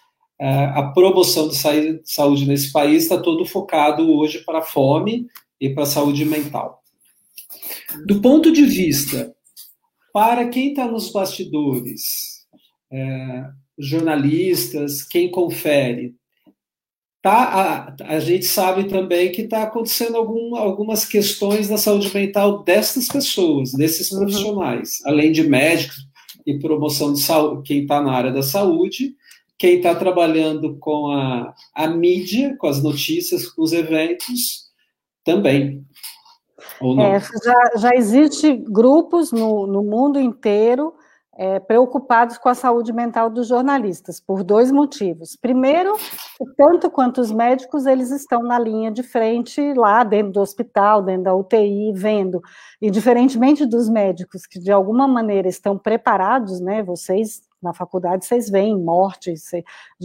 é, 0.40 0.64
a 0.66 0.84
promoção 0.94 1.48
de 1.48 1.56
saúde 2.04 2.46
nesse 2.46 2.70
país 2.72 3.02
está 3.02 3.18
todo 3.18 3.44
focado 3.44 4.10
hoje 4.10 4.38
para 4.44 4.60
a 4.60 4.62
fome 4.62 5.26
e 5.60 5.68
para 5.68 5.82
a 5.82 5.86
saúde 5.86 6.24
mental. 6.24 6.82
Do 8.06 8.20
ponto 8.20 8.52
de 8.52 8.64
vista, 8.64 9.34
para 10.12 10.48
quem 10.48 10.70
está 10.70 10.86
nos 10.86 11.10
bastidores, 11.12 12.46
é, 12.90 13.44
jornalistas, 13.78 15.02
quem 15.02 15.30
confere, 15.30 16.14
tá, 17.22 17.94
a, 18.00 18.14
a 18.16 18.20
gente 18.20 18.46
sabe 18.46 18.84
também 18.84 19.30
que 19.30 19.42
está 19.42 19.64
acontecendo 19.64 20.16
algum, 20.16 20.56
algumas 20.56 21.04
questões 21.04 21.68
da 21.68 21.76
saúde 21.76 22.12
mental 22.12 22.62
dessas 22.64 23.08
pessoas, 23.08 23.72
desses 23.72 24.10
uhum. 24.10 24.20
profissionais, 24.20 24.98
além 25.04 25.32
de 25.32 25.46
médicos 25.46 26.06
e 26.46 26.58
promoção 26.58 27.12
de 27.12 27.20
saúde, 27.20 27.62
quem 27.64 27.82
está 27.82 28.00
na 28.00 28.12
área 28.12 28.32
da 28.32 28.42
saúde, 28.42 29.14
quem 29.58 29.76
está 29.76 29.94
trabalhando 29.94 30.78
com 30.78 31.10
a, 31.10 31.54
a 31.74 31.88
mídia, 31.88 32.56
com 32.58 32.68
as 32.68 32.82
notícias, 32.82 33.46
com 33.48 33.62
os 33.62 33.72
eventos, 33.72 34.68
também. 35.24 35.84
É, 36.80 37.20
já, 37.20 37.70
já 37.76 37.94
existe 37.94 38.54
grupos 38.56 39.32
no, 39.32 39.66
no 39.66 39.82
mundo 39.82 40.20
inteiro 40.20 40.94
é, 41.38 41.60
preocupados 41.60 42.36
com 42.36 42.48
a 42.48 42.54
saúde 42.54 42.92
mental 42.92 43.30
dos 43.30 43.46
jornalistas, 43.46 44.18
por 44.18 44.42
dois 44.42 44.72
motivos. 44.72 45.36
Primeiro, 45.36 45.96
tanto 46.56 46.90
quanto 46.90 47.20
os 47.20 47.30
médicos, 47.30 47.86
eles 47.86 48.10
estão 48.10 48.42
na 48.42 48.58
linha 48.58 48.90
de 48.90 49.04
frente, 49.04 49.72
lá 49.74 50.02
dentro 50.02 50.32
do 50.32 50.40
hospital, 50.40 51.00
dentro 51.00 51.22
da 51.24 51.34
UTI, 51.36 51.92
vendo. 51.94 52.42
E 52.82 52.90
diferentemente 52.90 53.64
dos 53.64 53.88
médicos, 53.88 54.46
que 54.46 54.58
de 54.58 54.72
alguma 54.72 55.06
maneira 55.06 55.48
estão 55.48 55.78
preparados, 55.78 56.58
né, 56.58 56.82
vocês 56.82 57.47
na 57.62 57.72
faculdade 57.74 58.24
vocês 58.24 58.48
veem 58.48 58.78
morte, 58.78 59.34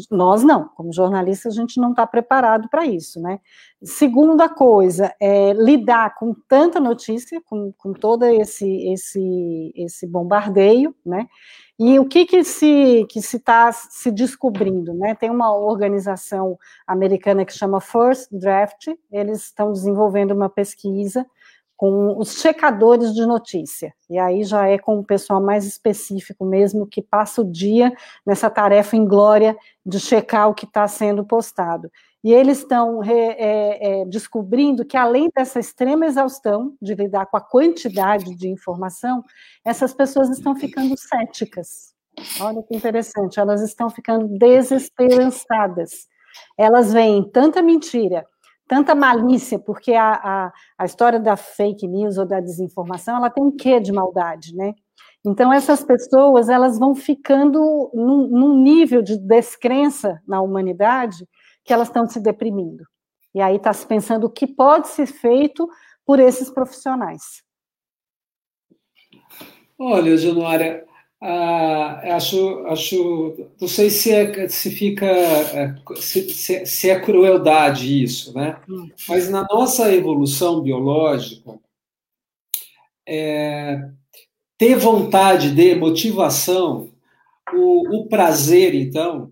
nós 0.10 0.44
não, 0.44 0.70
como 0.70 0.92
jornalistas 0.92 1.54
a 1.54 1.62
gente 1.62 1.80
não 1.80 1.92
está 1.92 2.06
preparado 2.06 2.68
para 2.70 2.86
isso, 2.86 3.22
né? 3.22 3.40
Segunda 3.84 4.50
coisa, 4.50 5.14
é 5.20 5.54
lidar 5.54 6.16
com 6.16 6.34
tanta 6.48 6.80
notícia, 6.80 7.42
com, 7.46 7.72
com 7.78 7.94
todo 7.94 8.24
esse, 8.26 8.68
esse, 8.92 9.74
esse 9.76 10.08
bombardeio, 10.08 10.96
né? 11.06 11.28
E 11.78 12.00
o 12.00 12.06
que 12.06 12.26
que 12.26 12.44
se 12.44 13.06
que 13.10 13.22
se 13.22 13.38
está 13.38 13.72
se 13.72 14.12
descobrindo, 14.12 14.94
né? 14.94 15.16
Tem 15.16 15.30
uma 15.30 15.56
organização 15.56 16.58
americana 16.88 17.46
que 17.46 17.54
chama 17.54 17.82
First 17.82 18.30
Draft, 18.32 18.90
eles 19.12 19.46
estão 19.46 19.72
desenvolvendo 19.72 20.32
uma 20.32 20.50
pesquisa 20.50 21.26
com 21.84 22.18
os 22.18 22.40
checadores 22.40 23.14
de 23.14 23.26
notícia. 23.26 23.94
E 24.10 24.18
aí 24.18 24.46
já 24.46 24.66
é 24.70 24.78
com 24.78 25.00
o 25.00 25.04
pessoal 25.04 25.44
mais 25.44 25.66
específico 25.66 26.46
mesmo, 26.46 26.88
que 26.88 27.02
passa 27.02 27.42
o 27.42 27.52
dia 27.52 27.92
nessa 28.26 28.50
tarefa 28.50 28.96
inglória 28.96 29.54
de 29.86 30.00
checar 30.00 30.48
o 30.48 30.54
que 30.54 30.64
está 30.64 30.88
sendo 30.88 31.26
postado. 31.26 31.92
E 32.24 32.32
eles 32.32 32.60
estão 32.60 33.04
é, 33.04 34.00
é, 34.00 34.06
descobrindo 34.06 34.86
que, 34.86 34.96
além 34.96 35.30
dessa 35.36 35.60
extrema 35.60 36.06
exaustão 36.06 36.74
de 36.82 36.96
lidar 36.96 37.26
com 37.26 37.36
a 37.36 37.42
quantidade 37.42 38.34
de 38.34 38.48
informação, 38.48 39.22
essas 39.66 39.94
pessoas 39.94 40.30
estão 40.30 40.56
ficando 40.56 40.96
céticas. 40.98 41.94
Olha 42.40 42.64
que 42.64 42.74
interessante, 42.74 43.42
elas 43.42 43.62
estão 43.62 43.90
ficando 43.90 44.26
desesperançadas. 44.38 46.08
Elas 46.58 46.94
veem 46.94 47.30
tanta 47.30 47.62
mentira, 47.62 48.26
tanta 48.68 48.96
malícia, 48.96 49.60
porque 49.60 49.94
a, 49.94 50.14
a, 50.14 50.54
a, 50.78 50.86
história 50.86 51.20
da 51.20 51.36
fake 51.36 51.88
news 51.88 52.18
ou 52.18 52.26
da 52.26 52.40
desinformação, 52.40 53.18
ela 53.18 53.30
tem 53.30 53.44
um 53.44 53.56
quê 53.56 53.80
de 53.80 53.92
maldade, 53.92 54.56
né? 54.56 54.74
Então, 55.26 55.54
essas 55.54 55.84
pessoas, 55.84 56.50
elas 56.50 56.78
vão 56.78 56.94
ficando 56.94 57.90
num, 57.94 58.28
num 58.28 58.62
nível 58.62 59.02
de 59.02 59.18
descrença 59.18 60.22
na 60.28 60.42
humanidade 60.42 61.28
que 61.64 61.72
elas 61.74 61.88
estão 61.88 62.06
se 62.08 62.20
deprimindo. 62.20 62.84
E 63.34 63.42
aí 63.42 63.56
está 63.56 63.72
se 63.72 63.86
pensando 63.88 64.26
o 64.26 64.30
que 64.30 64.46
pode 64.46 64.90
ser 64.90 65.06
feito 65.06 65.68
por 66.06 66.20
esses 66.20 66.50
profissionais. 66.50 67.42
Olha, 69.80 70.18
Januária, 70.18 70.86
ah, 71.26 72.18
acho, 72.18 72.66
acho, 72.68 73.48
não 73.62 73.66
sei 73.66 73.90
se 73.90 74.12
é, 74.12 74.50
se 74.50 74.70
fica, 74.70 75.06
é, 75.06 75.74
se, 75.96 76.30
se, 76.30 76.66
se 76.66 76.90
é 76.90 77.00
crueldade 77.00 78.04
isso, 78.04 78.34
né? 78.34 78.60
Mas 79.08 79.30
na 79.30 79.48
nossa 79.50 79.94
evolução 79.94 80.62
biológica, 80.62 81.58
é, 83.08 83.90
ter 84.58 84.76
vontade 84.76 85.52
de 85.52 85.76
motivação, 85.76 86.92
o, 87.54 88.00
o 88.00 88.08
prazer, 88.10 88.76
então, 88.76 89.32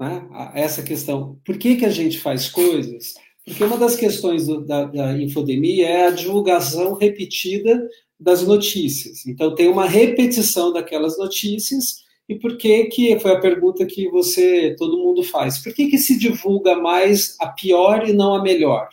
né? 0.00 0.28
essa 0.54 0.82
questão, 0.82 1.38
por 1.44 1.56
que, 1.56 1.76
que 1.76 1.84
a 1.84 1.90
gente 1.90 2.18
faz 2.18 2.48
coisas? 2.48 3.14
Porque 3.44 3.62
uma 3.62 3.78
das 3.78 3.94
questões 3.94 4.48
do, 4.48 4.64
da, 4.64 4.86
da 4.86 5.16
infodemia 5.16 5.86
é 5.86 6.06
a 6.08 6.10
divulgação 6.10 6.94
repetida 6.94 7.88
das 8.18 8.42
notícias. 8.42 9.26
Então, 9.26 9.54
tem 9.54 9.68
uma 9.68 9.86
repetição 9.86 10.72
daquelas 10.72 11.18
notícias. 11.18 12.04
E 12.28 12.34
por 12.34 12.56
que 12.56 12.84
que 12.86 13.18
foi 13.20 13.32
a 13.32 13.40
pergunta 13.40 13.86
que 13.86 14.08
você 14.08 14.74
todo 14.76 14.98
mundo 14.98 15.22
faz? 15.22 15.62
Por 15.62 15.72
que 15.74 15.88
que 15.88 15.98
se 15.98 16.18
divulga 16.18 16.74
mais 16.74 17.36
a 17.40 17.48
pior 17.48 18.08
e 18.08 18.12
não 18.12 18.34
a 18.34 18.42
melhor? 18.42 18.88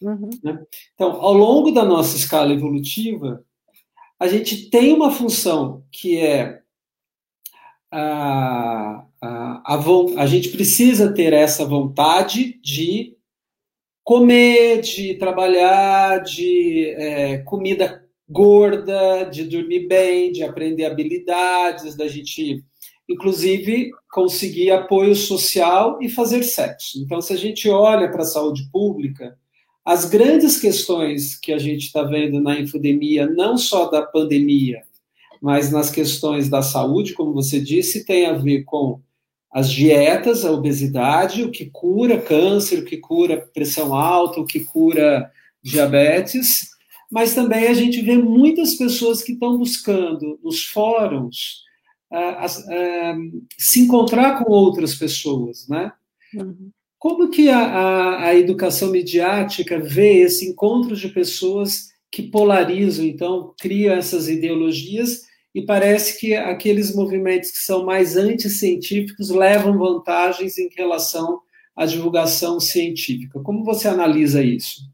Uhum. 0.00 0.30
Né? 0.42 0.64
Então, 0.94 1.12
ao 1.12 1.32
longo 1.32 1.70
da 1.70 1.84
nossa 1.84 2.16
escala 2.16 2.52
evolutiva, 2.52 3.44
a 4.18 4.28
gente 4.28 4.70
tem 4.70 4.92
uma 4.92 5.10
função 5.10 5.84
que 5.90 6.18
é 6.18 6.60
a, 7.90 9.04
a, 9.20 9.74
a, 9.74 9.84
a 10.16 10.26
gente 10.26 10.48
precisa 10.50 11.12
ter 11.12 11.32
essa 11.32 11.64
vontade 11.64 12.60
de 12.62 13.16
comer, 14.04 14.80
de 14.80 15.14
trabalhar, 15.14 16.22
de 16.22 16.86
é, 16.96 17.38
comida 17.38 18.01
gorda, 18.32 19.24
de 19.24 19.44
dormir 19.44 19.86
bem, 19.86 20.32
de 20.32 20.42
aprender 20.42 20.86
habilidades, 20.86 21.94
da 21.94 22.08
gente, 22.08 22.64
inclusive, 23.08 23.90
conseguir 24.10 24.70
apoio 24.70 25.14
social 25.14 25.98
e 26.00 26.08
fazer 26.08 26.42
sexo. 26.42 26.98
Então, 27.02 27.20
se 27.20 27.32
a 27.32 27.36
gente 27.36 27.68
olha 27.68 28.10
para 28.10 28.22
a 28.22 28.26
saúde 28.26 28.68
pública, 28.72 29.36
as 29.84 30.04
grandes 30.04 30.58
questões 30.58 31.36
que 31.36 31.52
a 31.52 31.58
gente 31.58 31.86
está 31.86 32.02
vendo 32.02 32.40
na 32.40 32.58
infodemia, 32.58 33.26
não 33.26 33.56
só 33.56 33.90
da 33.90 34.02
pandemia, 34.02 34.82
mas 35.40 35.72
nas 35.72 35.90
questões 35.90 36.48
da 36.48 36.62
saúde, 36.62 37.14
como 37.14 37.32
você 37.32 37.60
disse, 37.60 38.04
tem 38.04 38.26
a 38.26 38.32
ver 38.32 38.62
com 38.62 39.00
as 39.52 39.70
dietas, 39.70 40.44
a 40.44 40.52
obesidade, 40.52 41.42
o 41.42 41.50
que 41.50 41.66
cura 41.66 42.20
câncer, 42.20 42.78
o 42.78 42.84
que 42.84 42.96
cura 42.96 43.44
pressão 43.52 43.94
alta, 43.94 44.40
o 44.40 44.46
que 44.46 44.60
cura 44.60 45.30
diabetes, 45.62 46.71
mas 47.12 47.34
também 47.34 47.68
a 47.68 47.74
gente 47.74 48.00
vê 48.00 48.16
muitas 48.16 48.74
pessoas 48.74 49.22
que 49.22 49.32
estão 49.32 49.58
buscando 49.58 50.40
nos 50.42 50.64
fóruns 50.64 51.62
uh, 52.10 52.46
uh, 52.46 53.46
se 53.58 53.80
encontrar 53.80 54.42
com 54.42 54.50
outras 54.50 54.94
pessoas, 54.94 55.68
né? 55.68 55.92
Uhum. 56.34 56.70
Como 56.98 57.28
que 57.28 57.50
a, 57.50 57.58
a, 57.58 58.24
a, 58.28 58.34
educação 58.34 58.90
midiática 58.90 59.78
vê 59.78 60.20
esse 60.20 60.48
encontro 60.48 60.96
de 60.96 61.08
pessoas 61.10 61.90
que 62.10 62.22
polarizam, 62.22 63.04
então, 63.04 63.52
cria 63.60 63.92
essas 63.92 64.30
ideologias 64.30 65.24
e 65.54 65.66
parece 65.66 66.18
que 66.18 66.34
aqueles 66.34 66.94
movimentos 66.94 67.50
que 67.50 67.58
são 67.58 67.84
mais 67.84 68.16
anticientíficos 68.16 69.28
levam 69.28 69.76
vantagens 69.76 70.56
em 70.56 70.70
relação 70.74 71.42
à 71.76 71.84
divulgação 71.84 72.58
científica. 72.58 73.38
Como 73.40 73.62
você 73.64 73.86
analisa 73.86 74.42
isso? 74.42 74.91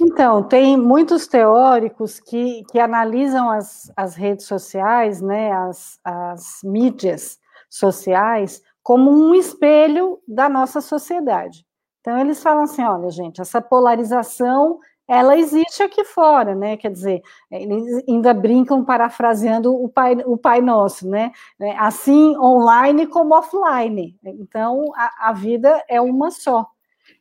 Então, 0.00 0.42
tem 0.42 0.76
muitos 0.76 1.26
teóricos 1.26 2.20
que, 2.20 2.62
que 2.70 2.78
analisam 2.78 3.50
as, 3.50 3.90
as 3.96 4.14
redes 4.14 4.46
sociais, 4.46 5.22
né, 5.22 5.52
as, 5.52 5.98
as 6.04 6.60
mídias 6.62 7.38
sociais, 7.70 8.62
como 8.82 9.10
um 9.10 9.34
espelho 9.34 10.20
da 10.28 10.48
nossa 10.48 10.80
sociedade. 10.80 11.66
Então, 12.00 12.18
eles 12.18 12.42
falam 12.42 12.64
assim: 12.64 12.82
olha, 12.82 13.10
gente, 13.10 13.40
essa 13.40 13.60
polarização 13.60 14.78
ela 15.08 15.36
existe 15.36 15.82
aqui 15.82 16.04
fora, 16.04 16.54
né? 16.54 16.76
Quer 16.76 16.90
dizer, 16.90 17.22
eles 17.50 18.02
ainda 18.08 18.34
brincam 18.34 18.84
parafraseando 18.84 19.72
o 19.72 19.88
Pai, 19.88 20.16
o 20.24 20.36
pai 20.36 20.60
Nosso, 20.60 21.08
né? 21.08 21.30
É, 21.60 21.76
assim 21.78 22.36
online 22.38 23.06
como 23.06 23.34
offline. 23.34 24.16
Então, 24.24 24.92
a, 24.96 25.30
a 25.30 25.32
vida 25.32 25.82
é 25.88 26.00
uma 26.00 26.30
só. 26.30 26.66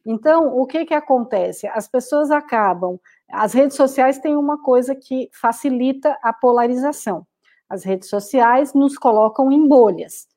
Então, 0.06 0.56
o 0.56 0.68
que 0.68 0.86
que 0.86 0.93
acontece? 0.93 1.66
As 1.68 1.88
pessoas 1.88 2.30
acabam. 2.30 2.99
As 3.30 3.53
redes 3.53 3.76
sociais 3.76 4.20
têm 4.20 4.36
uma 4.36 4.62
coisa 4.62 4.93
que 4.93 5.30
facilita 5.34 6.18
a 6.22 6.32
polarização. 6.32 7.26
As 7.68 7.84
redes 7.84 8.10
sociais 8.10 8.74
nos 8.74 8.97
colocam 8.97 9.51
em 9.51 9.68
bolhas. 9.68 10.28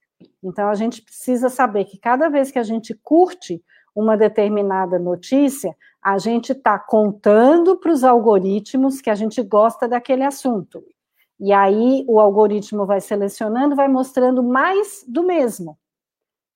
Então, 0.42 0.68
a 0.68 0.74
gente 0.74 1.02
precisa 1.02 1.50
saber 1.50 1.84
que 1.84 1.98
cada 1.98 2.28
vez 2.30 2.50
que 2.50 2.58
a 2.58 2.62
gente 2.62 2.94
curte 2.94 3.62
uma 3.94 4.16
determinada 4.16 4.98
notícia, 4.98 5.76
a 6.02 6.16
gente 6.18 6.52
está 6.52 6.78
contando 6.78 7.76
para 7.76 7.92
os 7.92 8.04
algoritmos 8.04 9.00
que 9.00 9.10
a 9.10 9.14
gente 9.14 9.42
gosta 9.42 9.86
daquele 9.86 10.24
assunto. 10.24 10.82
E 11.38 11.52
aí 11.52 12.04
o 12.08 12.18
algoritmo 12.18 12.86
vai 12.86 13.00
selecionando, 13.00 13.76
vai 13.76 13.88
mostrando 13.88 14.42
mais 14.42 15.04
do 15.06 15.22
mesmo. 15.22 15.76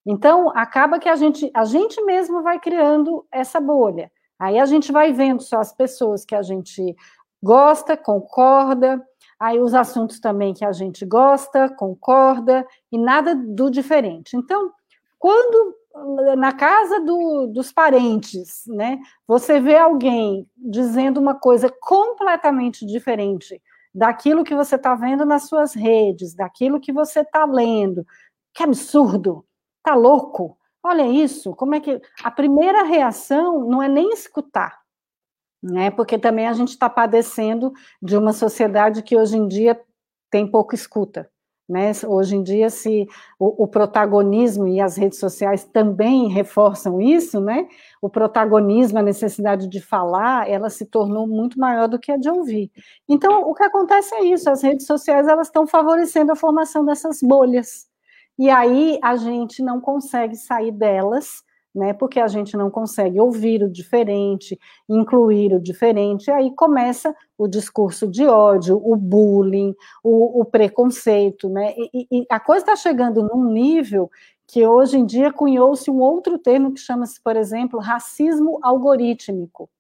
Então, 0.04 0.50
acaba 0.54 0.98
que 0.98 1.08
a 1.08 1.16
gente, 1.16 1.50
a 1.54 1.64
gente 1.64 2.02
mesmo 2.02 2.42
vai 2.42 2.58
criando 2.58 3.24
essa 3.30 3.60
bolha. 3.60 4.10
Aí 4.38 4.58
a 4.58 4.66
gente 4.66 4.90
vai 4.90 5.12
vendo 5.12 5.42
só 5.42 5.60
as 5.60 5.72
pessoas 5.72 6.24
que 6.24 6.34
a 6.34 6.42
gente 6.42 6.96
gosta, 7.42 7.96
concorda, 7.96 9.00
aí 9.38 9.60
os 9.60 9.74
assuntos 9.74 10.18
também 10.20 10.54
que 10.54 10.64
a 10.64 10.72
gente 10.72 11.04
gosta, 11.04 11.68
concorda, 11.68 12.66
e 12.90 12.98
nada 12.98 13.34
do 13.34 13.70
diferente. 13.70 14.36
Então, 14.36 14.72
quando 15.18 15.76
na 16.36 16.52
casa 16.52 17.00
do, 17.00 17.46
dos 17.48 17.72
parentes, 17.72 18.64
né? 18.66 18.98
Você 19.26 19.60
vê 19.60 19.76
alguém 19.76 20.48
dizendo 20.56 21.20
uma 21.20 21.34
coisa 21.34 21.72
completamente 21.80 22.86
diferente 22.86 23.60
daquilo 23.94 24.44
que 24.44 24.54
você 24.54 24.76
está 24.76 24.94
vendo 24.94 25.24
nas 25.24 25.48
suas 25.48 25.74
redes, 25.74 26.34
daquilo 26.34 26.80
que 26.80 26.92
você 26.92 27.20
está 27.20 27.44
lendo. 27.44 28.06
Que 28.54 28.62
absurdo! 28.62 29.44
Tá 29.82 29.94
louco? 29.94 30.56
Olha 30.82 31.06
isso, 31.06 31.54
como 31.54 31.74
é 31.74 31.80
que. 31.80 32.00
A 32.22 32.30
primeira 32.30 32.82
reação 32.82 33.64
não 33.68 33.82
é 33.82 33.88
nem 33.88 34.10
escutar, 34.10 34.80
né? 35.62 35.90
Porque 35.90 36.18
também 36.18 36.48
a 36.48 36.52
gente 36.52 36.70
está 36.70 36.90
padecendo 36.90 37.72
de 38.02 38.16
uma 38.16 38.32
sociedade 38.32 39.02
que 39.02 39.16
hoje 39.16 39.36
em 39.36 39.46
dia 39.48 39.80
tem 40.30 40.46
pouco 40.50 40.74
escuta. 40.74 41.30
Né? 41.68 41.92
Hoje 42.06 42.36
em 42.36 42.42
dia, 42.42 42.68
se 42.68 43.06
o, 43.38 43.64
o, 43.64 43.68
protagonismo 43.68 44.66
e 44.66 44.80
as 44.80 44.96
redes 44.96 45.18
sociais 45.18 45.64
também 45.64 46.28
reforçam 46.28 47.00
isso, 47.00 47.40
né? 47.40 47.66
O 48.00 48.10
protagonismo, 48.10 48.98
a 48.98 49.02
necessidade 49.02 49.68
de 49.68 49.80
falar, 49.80 50.50
ela 50.50 50.68
se 50.68 50.84
tornou 50.84 51.26
muito 51.26 51.58
maior 51.58 51.88
do 51.88 51.98
que 51.98 52.12
a 52.12 52.16
de 52.16 52.28
ouvir. 52.28 52.70
Então, 53.08 53.42
o 53.48 53.54
que 53.54 53.62
acontece 53.62 54.14
é 54.16 54.24
isso: 54.24 54.50
as 54.50 54.62
redes 54.62 54.86
sociais 54.86 55.28
elas 55.28 55.46
estão 55.46 55.66
favorecendo 55.66 56.32
a 56.32 56.36
formação 56.36 56.84
dessas 56.84 57.22
bolhas. 57.22 57.88
E 58.38 58.50
aí 58.50 58.98
a 59.02 59.16
gente 59.16 59.62
não 59.62 59.80
consegue 59.80 60.36
sair 60.36 60.72
delas 60.72 61.42
né? 61.74 61.92
Porque 61.92 62.20
a 62.20 62.28
gente 62.28 62.56
não 62.56 62.70
consegue 62.70 63.18
ouvir 63.18 63.62
o 63.62 63.70
diferente, 63.70 64.58
incluir 64.88 65.54
o 65.54 65.60
diferente, 65.60 66.28
e 66.28 66.30
aí 66.30 66.54
começa 66.54 67.14
o 67.38 67.48
discurso 67.48 68.06
de 68.06 68.26
ódio, 68.26 68.76
o 68.76 68.94
bullying, 68.94 69.74
o, 70.02 70.40
o 70.40 70.44
preconceito, 70.44 71.48
né? 71.48 71.74
E, 71.76 72.06
e 72.10 72.26
a 72.30 72.38
coisa 72.38 72.62
está 72.62 72.76
chegando 72.76 73.22
num 73.22 73.50
nível 73.50 74.10
que 74.46 74.66
hoje 74.66 74.98
em 74.98 75.06
dia 75.06 75.32
cunhou-se 75.32 75.90
um 75.90 76.00
outro 76.00 76.38
termo 76.38 76.74
que 76.74 76.80
chama-se, 76.80 77.20
por 77.22 77.36
exemplo, 77.36 77.80
racismo 77.80 78.58
algorítmico. 78.62 79.70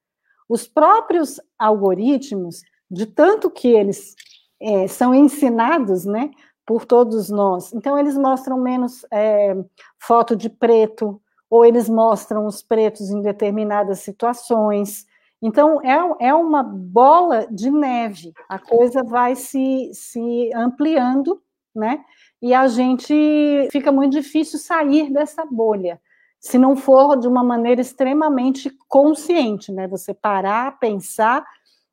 Os 0.48 0.66
próprios 0.66 1.40
algoritmos, 1.58 2.62
de 2.90 3.04
tanto 3.04 3.50
que 3.50 3.68
eles 3.68 4.14
é, 4.60 4.86
são 4.86 5.14
ensinados, 5.14 6.06
né, 6.06 6.30
por 6.66 6.84
todos 6.84 7.28
nós, 7.28 7.72
então 7.72 7.98
eles 7.98 8.16
mostram 8.16 8.58
menos 8.58 9.04
é, 9.10 9.54
foto 9.98 10.36
de 10.36 10.48
preto, 10.48 11.20
ou 11.52 11.66
eles 11.66 11.86
mostram 11.86 12.46
os 12.46 12.62
pretos 12.62 13.10
em 13.10 13.20
determinadas 13.20 13.98
situações. 13.98 15.04
Então, 15.42 15.82
é, 15.82 16.28
é 16.28 16.34
uma 16.34 16.62
bola 16.62 17.46
de 17.50 17.70
neve, 17.70 18.32
a 18.48 18.58
coisa 18.58 19.02
vai 19.02 19.36
se, 19.36 19.90
se 19.92 20.50
ampliando, 20.54 21.42
né? 21.74 22.02
E 22.40 22.54
a 22.54 22.66
gente 22.68 23.68
fica 23.70 23.92
muito 23.92 24.12
difícil 24.12 24.58
sair 24.58 25.12
dessa 25.12 25.44
bolha, 25.44 26.00
se 26.40 26.56
não 26.56 26.74
for 26.74 27.18
de 27.18 27.28
uma 27.28 27.44
maneira 27.44 27.82
extremamente 27.82 28.74
consciente, 28.88 29.70
né? 29.70 29.86
Você 29.88 30.14
parar, 30.14 30.78
pensar, 30.78 31.44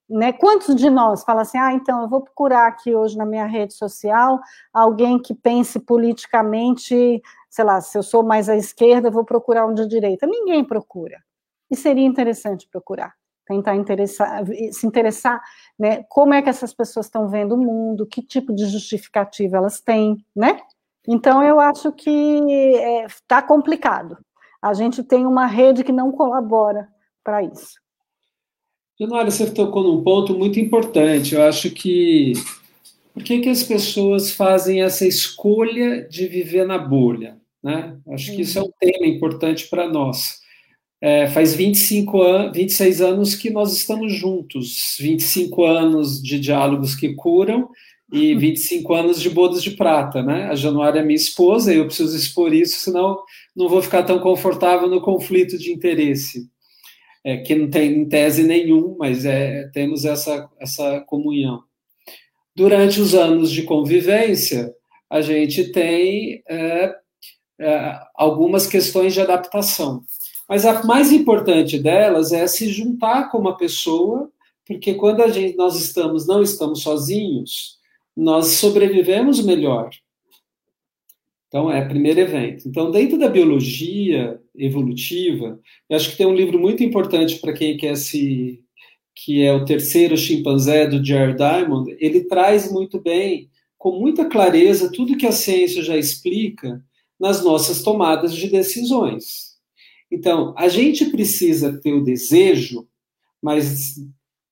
né? 0.10 0.34
Quantos 0.34 0.76
de 0.76 0.89
nós 0.89 1.24
falam 1.24 1.41
assim, 1.41 1.57
ah, 1.57 1.74
então 1.74 2.01
eu 2.01 2.10
vou 2.10 2.22
procurar 2.22 2.68
aqui 2.68 2.95
hoje 2.95 3.18
na 3.18 3.26
minha 3.26 3.45
rede 3.45 3.74
social 3.74 4.39
alguém 4.74 5.20
que 5.20 5.34
pense 5.34 5.80
politicamente 5.80 7.22
sei 7.49 7.66
lá, 7.66 7.82
se 7.82 7.97
eu 7.97 8.03
sou 8.03 8.24
mais 8.24 8.47
à 8.47 8.55
esquerda, 8.55 9.10
vou 9.10 9.26
procurar 9.26 9.66
um 9.66 9.74
de 9.74 9.88
direita. 9.88 10.28
Ninguém 10.28 10.64
procura. 10.64 11.18
E 11.70 11.76
seria 11.76 12.05
interessante 12.05 12.68
procurar, 12.70 13.14
tentar 13.45 13.76
interessar, 13.76 14.43
se 14.72 14.86
interessar, 14.86 15.41
né, 15.78 16.03
como 16.10 16.34
é 16.34 16.41
que 16.41 16.49
essas 16.49 16.74
pessoas 16.74 17.07
estão 17.07 17.28
vendo 17.28 17.55
o 17.55 17.57
mundo, 17.57 18.05
que 18.05 18.22
tipo 18.22 18.53
de 18.53 18.66
justificativa 18.66 19.57
elas 19.57 19.82
têm, 19.82 20.24
né? 20.36 20.62
Então, 21.07 21.41
eu 21.43 21.60
acho 21.60 21.91
que 21.91 22.12
está 23.07 23.39
é, 23.39 23.41
complicado. 23.41 24.18
A 24.62 24.74
gente 24.74 25.03
tem 25.03 25.26
uma 25.26 25.47
rede 25.47 25.84
que 25.84 25.91
não 25.91 26.12
colabora 26.12 26.88
para 27.24 27.41
isso. 27.41 27.80
Januária, 28.99 29.31
você 29.31 29.49
tocou 29.49 29.81
num 29.81 30.03
ponto 30.03 30.37
muito 30.37 30.59
importante. 30.59 31.33
Eu 31.33 31.43
acho 31.43 31.71
que 31.71 32.33
por 33.13 33.23
que, 33.23 33.39
que 33.39 33.49
as 33.49 33.63
pessoas 33.63 34.31
fazem 34.31 34.81
essa 34.81 35.07
escolha 35.07 36.05
de 36.09 36.27
viver 36.27 36.65
na 36.65 36.77
bolha? 36.77 37.37
Né? 37.63 37.97
Acho 38.09 38.35
que 38.35 38.41
isso 38.41 38.59
é 38.59 38.61
um 38.61 38.71
tema 38.77 39.07
importante 39.07 39.67
para 39.69 39.87
nós. 39.87 40.39
É, 41.01 41.27
faz 41.27 41.55
25 41.55 42.21
anos, 42.21 42.57
26 42.57 43.01
anos 43.01 43.35
que 43.35 43.49
nós 43.49 43.73
estamos 43.73 44.11
juntos, 44.13 44.97
25 44.99 45.63
anos 45.63 46.21
de 46.21 46.37
diálogos 46.37 46.93
que 46.93 47.13
curam 47.13 47.69
e 48.11 48.35
25 48.39 48.93
anos 48.93 49.21
de 49.21 49.29
bodas 49.29 49.63
de 49.63 49.71
prata, 49.71 50.21
né? 50.21 50.47
A 50.47 50.55
Januária 50.55 50.99
é 50.99 51.03
minha 51.03 51.15
esposa 51.15 51.73
e 51.73 51.77
eu 51.77 51.85
preciso 51.85 52.17
expor 52.17 52.53
isso, 52.53 52.79
senão 52.79 53.17
não 53.55 53.69
vou 53.69 53.81
ficar 53.81 54.03
tão 54.03 54.19
confortável 54.19 54.89
no 54.89 54.99
conflito 54.99 55.57
de 55.57 55.71
interesse, 55.71 56.49
é, 57.24 57.38
que 57.38 57.55
não 57.55 57.70
tem 57.70 57.91
em 57.91 58.07
tese 58.07 58.43
nenhum, 58.43 58.95
mas 58.97 59.26
é, 59.26 59.67
temos 59.74 60.05
essa, 60.05 60.49
essa 60.59 61.01
comunhão. 61.01 61.63
Durante 62.55 62.99
os 62.99 63.13
anos 63.13 63.51
de 63.51 63.63
convivência, 63.63 64.74
a 65.09 65.22
gente 65.22 65.72
tem 65.72 66.43
é, 66.47 66.95
é, 67.59 67.99
algumas 68.15 68.67
questões 68.67 69.13
de 69.13 69.22
adaptação. 69.22 70.03
Mas 70.47 70.65
a 70.65 70.84
mais 70.84 71.11
importante 71.11 71.78
delas 71.78 72.32
é 72.32 72.47
se 72.47 72.70
juntar 72.70 73.30
com 73.30 73.38
uma 73.38 73.55
pessoa, 73.57 74.32
porque 74.65 74.93
quando 74.93 75.22
a 75.22 75.28
gente, 75.28 75.55
nós 75.55 75.80
estamos, 75.80 76.26
não 76.28 76.41
estamos 76.41 76.82
sozinhos, 76.82 77.78
nós 78.15 78.47
sobrevivemos 78.53 79.43
melhor. 79.43 79.89
Então, 81.49 81.71
é 81.71 81.85
primeiro 81.85 82.21
evento. 82.21 82.67
Então, 82.69 82.91
dentro 82.91 83.17
da 83.19 83.27
biologia 83.27 84.39
evolutiva, 84.55 85.59
eu 85.89 85.97
acho 85.97 86.11
que 86.11 86.17
tem 86.17 86.27
um 86.27 86.35
livro 86.35 86.59
muito 86.59 86.83
importante 86.83 87.39
para 87.39 87.53
quem 87.53 87.75
quer 87.77 87.97
se. 87.97 88.63
que 89.15 89.43
é 89.43 89.53
o 89.53 89.65
terceiro 89.65 90.15
chimpanzé 90.17 90.87
do 90.87 91.03
Jared 91.03 91.37
Diamond. 91.37 91.95
Ele 91.99 92.25
traz 92.25 92.71
muito 92.71 93.01
bem, 93.01 93.49
com 93.77 93.99
muita 93.99 94.25
clareza, 94.25 94.91
tudo 94.91 95.17
que 95.17 95.25
a 95.27 95.31
ciência 95.31 95.83
já 95.83 95.97
explica 95.97 96.83
nas 97.19 97.43
nossas 97.43 97.81
tomadas 97.83 98.33
de 98.35 98.47
decisões. 98.49 99.57
Então, 100.11 100.53
a 100.57 100.67
gente 100.69 101.05
precisa 101.05 101.79
ter 101.81 101.93
o 101.93 102.03
desejo, 102.03 102.87
mas 103.41 103.95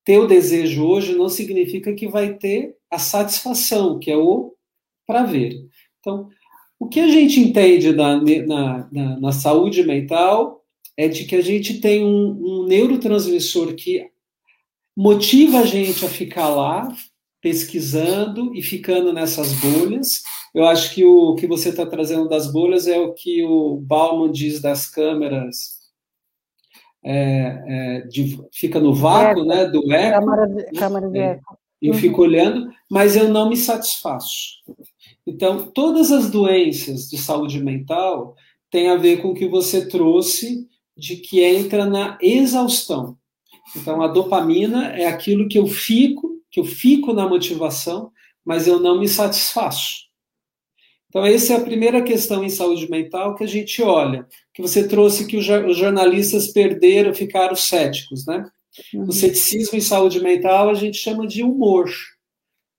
ter 0.03 0.19
o 0.19 0.27
desejo 0.27 0.85
hoje 0.85 1.15
não 1.15 1.29
significa 1.29 1.93
que 1.93 2.07
vai 2.07 2.35
ter 2.35 2.75
a 2.89 2.99
satisfação, 2.99 3.99
que 3.99 4.11
é 4.11 4.17
o 4.17 4.53
prazer. 5.05 5.53
Então, 5.99 6.29
o 6.79 6.87
que 6.87 6.99
a 6.99 7.07
gente 7.07 7.39
entende 7.39 7.91
na, 7.91 8.21
na, 8.21 8.87
na, 8.91 9.19
na 9.19 9.31
saúde 9.31 9.83
mental 9.83 10.63
é 10.95 11.07
de 11.07 11.25
que 11.25 11.35
a 11.35 11.41
gente 11.41 11.79
tem 11.79 12.03
um, 12.03 12.61
um 12.61 12.67
neurotransmissor 12.67 13.75
que 13.75 14.09
motiva 14.95 15.59
a 15.59 15.65
gente 15.65 16.03
a 16.05 16.09
ficar 16.09 16.49
lá, 16.49 16.87
pesquisando 17.39 18.53
e 18.55 18.63
ficando 18.63 19.13
nessas 19.13 19.53
bolhas. 19.53 20.23
Eu 20.53 20.65
acho 20.65 20.93
que 20.93 21.05
o 21.05 21.35
que 21.35 21.45
você 21.45 21.69
está 21.69 21.85
trazendo 21.85 22.27
das 22.27 22.51
bolhas 22.51 22.87
é 22.87 22.99
o 22.99 23.13
que 23.13 23.43
o 23.43 23.77
Bauman 23.77 24.31
diz 24.31 24.59
das 24.59 24.87
câmeras. 24.87 25.77
É, 27.05 27.63
é, 27.67 28.01
de, 28.07 28.37
fica 28.51 28.79
no 28.79 28.93
vácuo, 28.93 29.41
eco. 29.41 29.45
né, 29.45 29.65
do 29.65 29.93
eco. 29.93 30.19
Câmara 30.19 30.47
de, 30.47 30.63
câmara 30.71 31.09
de 31.09 31.19
é, 31.19 31.31
eco. 31.33 31.57
Eu 31.79 31.93
uhum. 31.93 31.99
fico 31.99 32.21
olhando, 32.23 32.71
mas 32.89 33.15
eu 33.15 33.29
não 33.29 33.49
me 33.49 33.55
satisfaço. 33.55 34.63
Então, 35.27 35.69
todas 35.71 36.11
as 36.11 36.31
doenças 36.31 37.09
de 37.09 37.17
saúde 37.17 37.61
mental 37.61 38.35
têm 38.71 38.89
a 38.89 38.95
ver 38.95 39.21
com 39.21 39.29
o 39.29 39.33
que 39.33 39.47
você 39.47 39.87
trouxe 39.87 40.67
de 40.95 41.17
que 41.17 41.43
entra 41.43 41.85
na 41.85 42.17
exaustão. 42.21 43.17
Então, 43.75 44.01
a 44.01 44.07
dopamina 44.07 44.87
é 44.93 45.05
aquilo 45.05 45.47
que 45.47 45.59
eu 45.59 45.67
fico 45.67 46.37
que 46.57 46.59
eu 46.59 46.65
fico 46.65 47.13
na 47.13 47.27
motivação, 47.27 48.11
mas 48.43 48.67
eu 48.67 48.79
não 48.79 48.99
me 48.99 49.07
satisfaço. 49.07 50.07
Então, 51.07 51.25
essa 51.25 51.53
é 51.53 51.55
a 51.55 51.63
primeira 51.63 52.01
questão 52.01 52.43
em 52.43 52.49
saúde 52.49 52.89
mental 52.89 53.35
que 53.35 53.43
a 53.43 53.47
gente 53.47 53.81
olha, 53.81 54.27
que 54.53 54.61
você 54.61 54.87
trouxe 54.87 55.27
que 55.27 55.37
os 55.37 55.45
jornalistas 55.45 56.47
perderam, 56.47 57.13
ficaram 57.13 57.55
céticos, 57.55 58.25
né? 58.25 58.43
Uhum. 58.93 59.03
O 59.03 59.11
ceticismo 59.11 59.77
em 59.77 59.81
saúde 59.81 60.19
mental 60.19 60.69
a 60.69 60.73
gente 60.73 60.97
chama 60.97 61.27
de 61.27 61.43
humor. 61.43 61.89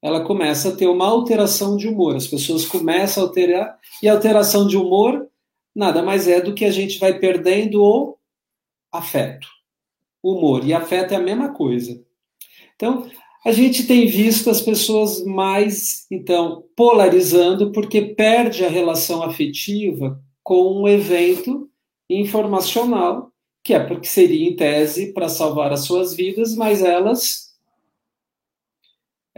Ela 0.02 0.24
começa 0.24 0.68
a 0.68 0.76
ter 0.76 0.86
uma 0.86 1.06
alteração 1.06 1.76
de 1.76 1.88
humor, 1.88 2.16
as 2.16 2.26
pessoas 2.26 2.64
começam 2.64 3.22
a 3.22 3.26
alterar, 3.26 3.78
e 4.02 4.08
a 4.08 4.12
alteração 4.12 4.66
de 4.66 4.76
humor 4.76 5.28
nada 5.78 6.02
mais 6.02 6.26
é 6.26 6.40
do 6.40 6.54
que 6.54 6.64
a 6.64 6.72
gente 6.72 6.98
vai 6.98 7.18
perdendo 7.18 7.80
o 7.80 8.18
afeto. 8.92 9.46
Humor 10.20 10.66
e 10.66 10.74
afeto 10.74 11.14
é 11.14 11.16
a 11.16 11.22
mesma 11.22 11.52
coisa. 11.52 12.04
Então, 12.74 13.08
a 13.44 13.52
gente 13.52 13.86
tem 13.86 14.06
visto 14.06 14.50
as 14.50 14.60
pessoas 14.60 15.24
mais, 15.24 16.04
então, 16.10 16.64
polarizando, 16.76 17.70
porque 17.70 18.02
perde 18.02 18.64
a 18.64 18.68
relação 18.68 19.22
afetiva 19.22 20.20
com 20.42 20.82
um 20.82 20.88
evento 20.88 21.70
informacional, 22.10 23.30
que 23.62 23.72
é 23.72 23.78
porque 23.78 24.08
seria, 24.08 24.48
em 24.48 24.56
tese, 24.56 25.12
para 25.12 25.28
salvar 25.28 25.72
as 25.72 25.84
suas 25.84 26.14
vidas, 26.14 26.56
mas 26.56 26.82
elas 26.82 27.47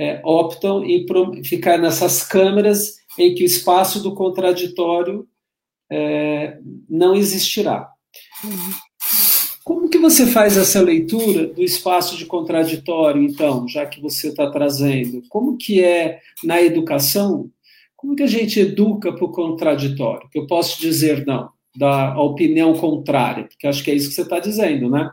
é, 0.00 0.18
optam 0.24 0.82
em 0.82 1.04
ficar 1.44 1.76
nessas 1.76 2.22
câmeras 2.22 2.96
em 3.18 3.34
que 3.34 3.42
o 3.42 3.46
espaço 3.46 4.02
do 4.02 4.14
contraditório 4.14 5.28
é, 5.92 6.56
não 6.88 7.14
existirá. 7.14 7.86
Como 9.62 9.90
que 9.90 9.98
você 9.98 10.26
faz 10.26 10.56
essa 10.56 10.80
leitura 10.80 11.48
do 11.48 11.62
espaço 11.62 12.16
de 12.16 12.24
contraditório, 12.24 13.22
então, 13.22 13.68
já 13.68 13.84
que 13.84 14.00
você 14.00 14.28
está 14.28 14.50
trazendo? 14.50 15.22
Como 15.28 15.58
que 15.58 15.84
é 15.84 16.20
na 16.42 16.62
educação? 16.62 17.50
Como 17.94 18.16
que 18.16 18.22
a 18.22 18.26
gente 18.26 18.58
educa 18.58 19.12
para 19.12 19.24
o 19.26 19.30
contraditório? 19.30 20.30
Que 20.30 20.38
eu 20.38 20.46
posso 20.46 20.80
dizer 20.80 21.26
não, 21.26 21.50
da 21.76 22.18
opinião 22.18 22.72
contrária, 22.72 23.44
porque 23.44 23.66
acho 23.66 23.84
que 23.84 23.90
é 23.90 23.94
isso 23.94 24.08
que 24.08 24.14
você 24.14 24.22
está 24.22 24.40
dizendo, 24.40 24.88
né? 24.88 25.10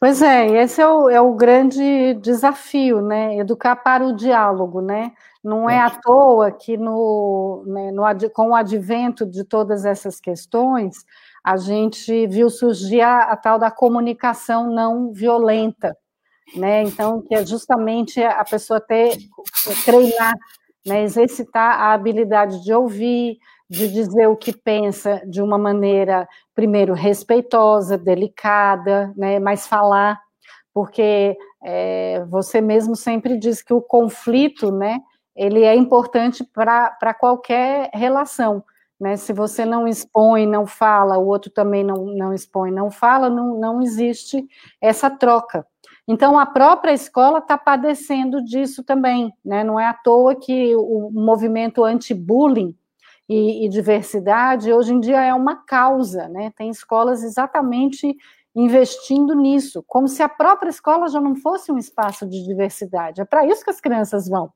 Pois 0.00 0.20
é, 0.20 0.46
esse 0.62 0.80
é 0.80 0.88
o, 0.88 1.08
é 1.08 1.20
o 1.20 1.34
grande 1.34 2.14
desafio, 2.14 3.00
né? 3.00 3.36
Educar 3.38 3.76
para 3.76 4.04
o 4.04 4.14
diálogo, 4.14 4.80
né? 4.80 5.12
Não 5.42 5.68
é 5.68 5.78
à 5.78 5.90
toa 5.90 6.50
que 6.50 6.76
no, 6.76 7.62
né, 7.66 7.90
no, 7.90 8.02
com 8.30 8.50
o 8.50 8.54
advento 8.54 9.24
de 9.26 9.44
todas 9.44 9.84
essas 9.84 10.20
questões, 10.20 10.96
a 11.42 11.56
gente 11.56 12.26
viu 12.26 12.50
surgir 12.50 13.02
a, 13.02 13.24
a 13.24 13.36
tal 13.36 13.58
da 13.58 13.70
comunicação 13.70 14.70
não 14.70 15.12
violenta, 15.12 15.96
né? 16.56 16.82
Então, 16.82 17.22
que 17.22 17.34
é 17.34 17.44
justamente 17.46 18.22
a 18.22 18.44
pessoa 18.44 18.80
ter, 18.80 19.16
treinar, 19.84 20.34
né, 20.86 21.02
exercitar 21.02 21.80
a 21.80 21.92
habilidade 21.94 22.62
de 22.62 22.72
ouvir, 22.72 23.38
de 23.68 23.88
dizer 23.88 24.28
o 24.28 24.36
que 24.36 24.52
pensa 24.52 25.22
de 25.26 25.40
uma 25.40 25.58
maneira, 25.58 26.28
primeiro, 26.54 26.92
respeitosa, 26.92 27.96
delicada, 27.96 29.12
né, 29.16 29.38
mas 29.38 29.66
falar, 29.66 30.20
porque 30.72 31.36
é, 31.62 32.24
você 32.28 32.60
mesmo 32.60 32.94
sempre 32.94 33.36
diz 33.38 33.62
que 33.62 33.72
o 33.72 33.80
conflito, 33.80 34.70
né, 34.70 35.00
ele 35.34 35.62
é 35.62 35.74
importante 35.74 36.44
para 36.44 37.14
qualquer 37.14 37.90
relação, 37.92 38.62
né? 39.00 39.16
Se 39.16 39.32
você 39.32 39.64
não 39.64 39.88
expõe, 39.88 40.46
não 40.46 40.66
fala, 40.66 41.18
o 41.18 41.26
outro 41.26 41.50
também 41.50 41.82
não, 41.82 42.06
não 42.06 42.32
expõe, 42.32 42.70
não 42.70 42.90
fala, 42.90 43.28
não, 43.28 43.58
não 43.58 43.82
existe 43.82 44.46
essa 44.80 45.10
troca. 45.10 45.66
Então, 46.06 46.38
a 46.38 46.46
própria 46.46 46.92
escola 46.92 47.38
está 47.38 47.58
padecendo 47.58 48.42
disso 48.44 48.84
também, 48.84 49.32
né? 49.44 49.64
Não 49.64 49.80
é 49.80 49.86
à 49.86 49.94
toa 49.94 50.34
que 50.36 50.76
o 50.76 51.10
movimento 51.12 51.82
anti-bullying 51.82 52.76
e, 53.28 53.64
e, 53.64 53.68
diversidade 53.68 54.72
hoje 54.72 54.92
em 54.92 55.00
dia 55.00 55.20
é 55.22 55.34
uma 55.34 55.56
causa, 55.56 56.28
né? 56.28 56.52
Tem 56.56 56.70
escolas 56.70 57.22
exatamente 57.22 58.14
investindo 58.54 59.34
nisso, 59.34 59.82
como 59.86 60.06
se 60.06 60.22
a 60.22 60.28
própria 60.28 60.70
escola 60.70 61.08
já 61.08 61.20
não 61.20 61.34
fosse 61.36 61.72
um 61.72 61.78
espaço 61.78 62.26
de 62.26 62.44
diversidade. 62.44 63.20
É 63.20 63.24
para 63.24 63.46
isso 63.46 63.64
que 63.64 63.70
as 63.70 63.80
crianças 63.80 64.28
vão 64.28 64.52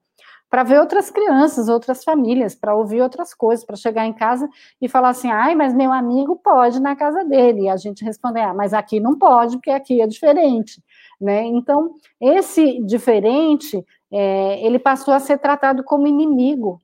para 0.50 0.62
ver 0.62 0.80
outras 0.80 1.10
crianças, 1.10 1.68
outras 1.68 2.02
famílias, 2.02 2.54
para 2.54 2.74
ouvir 2.74 3.02
outras 3.02 3.34
coisas, 3.34 3.64
para 3.64 3.76
chegar 3.76 4.06
em 4.06 4.12
casa 4.12 4.48
e 4.80 4.88
falar 4.88 5.10
assim: 5.10 5.30
ai, 5.30 5.54
mas 5.54 5.74
meu 5.74 5.92
amigo 5.92 6.36
pode 6.36 6.80
na 6.80 6.96
casa 6.96 7.24
dele. 7.24 7.62
E 7.62 7.68
a 7.68 7.76
gente 7.76 8.04
responder: 8.04 8.40
ah, 8.40 8.54
mas 8.54 8.72
aqui 8.72 8.98
não 8.98 9.18
pode, 9.18 9.56
porque 9.56 9.70
aqui 9.70 10.00
é 10.00 10.06
diferente. 10.06 10.82
Né? 11.20 11.44
Então, 11.44 11.94
esse 12.20 12.82
diferente, 12.84 13.84
é, 14.10 14.64
ele 14.64 14.78
passou 14.78 15.12
a 15.12 15.20
ser 15.20 15.38
tratado 15.38 15.84
como 15.84 16.06
inimigo. 16.06 16.80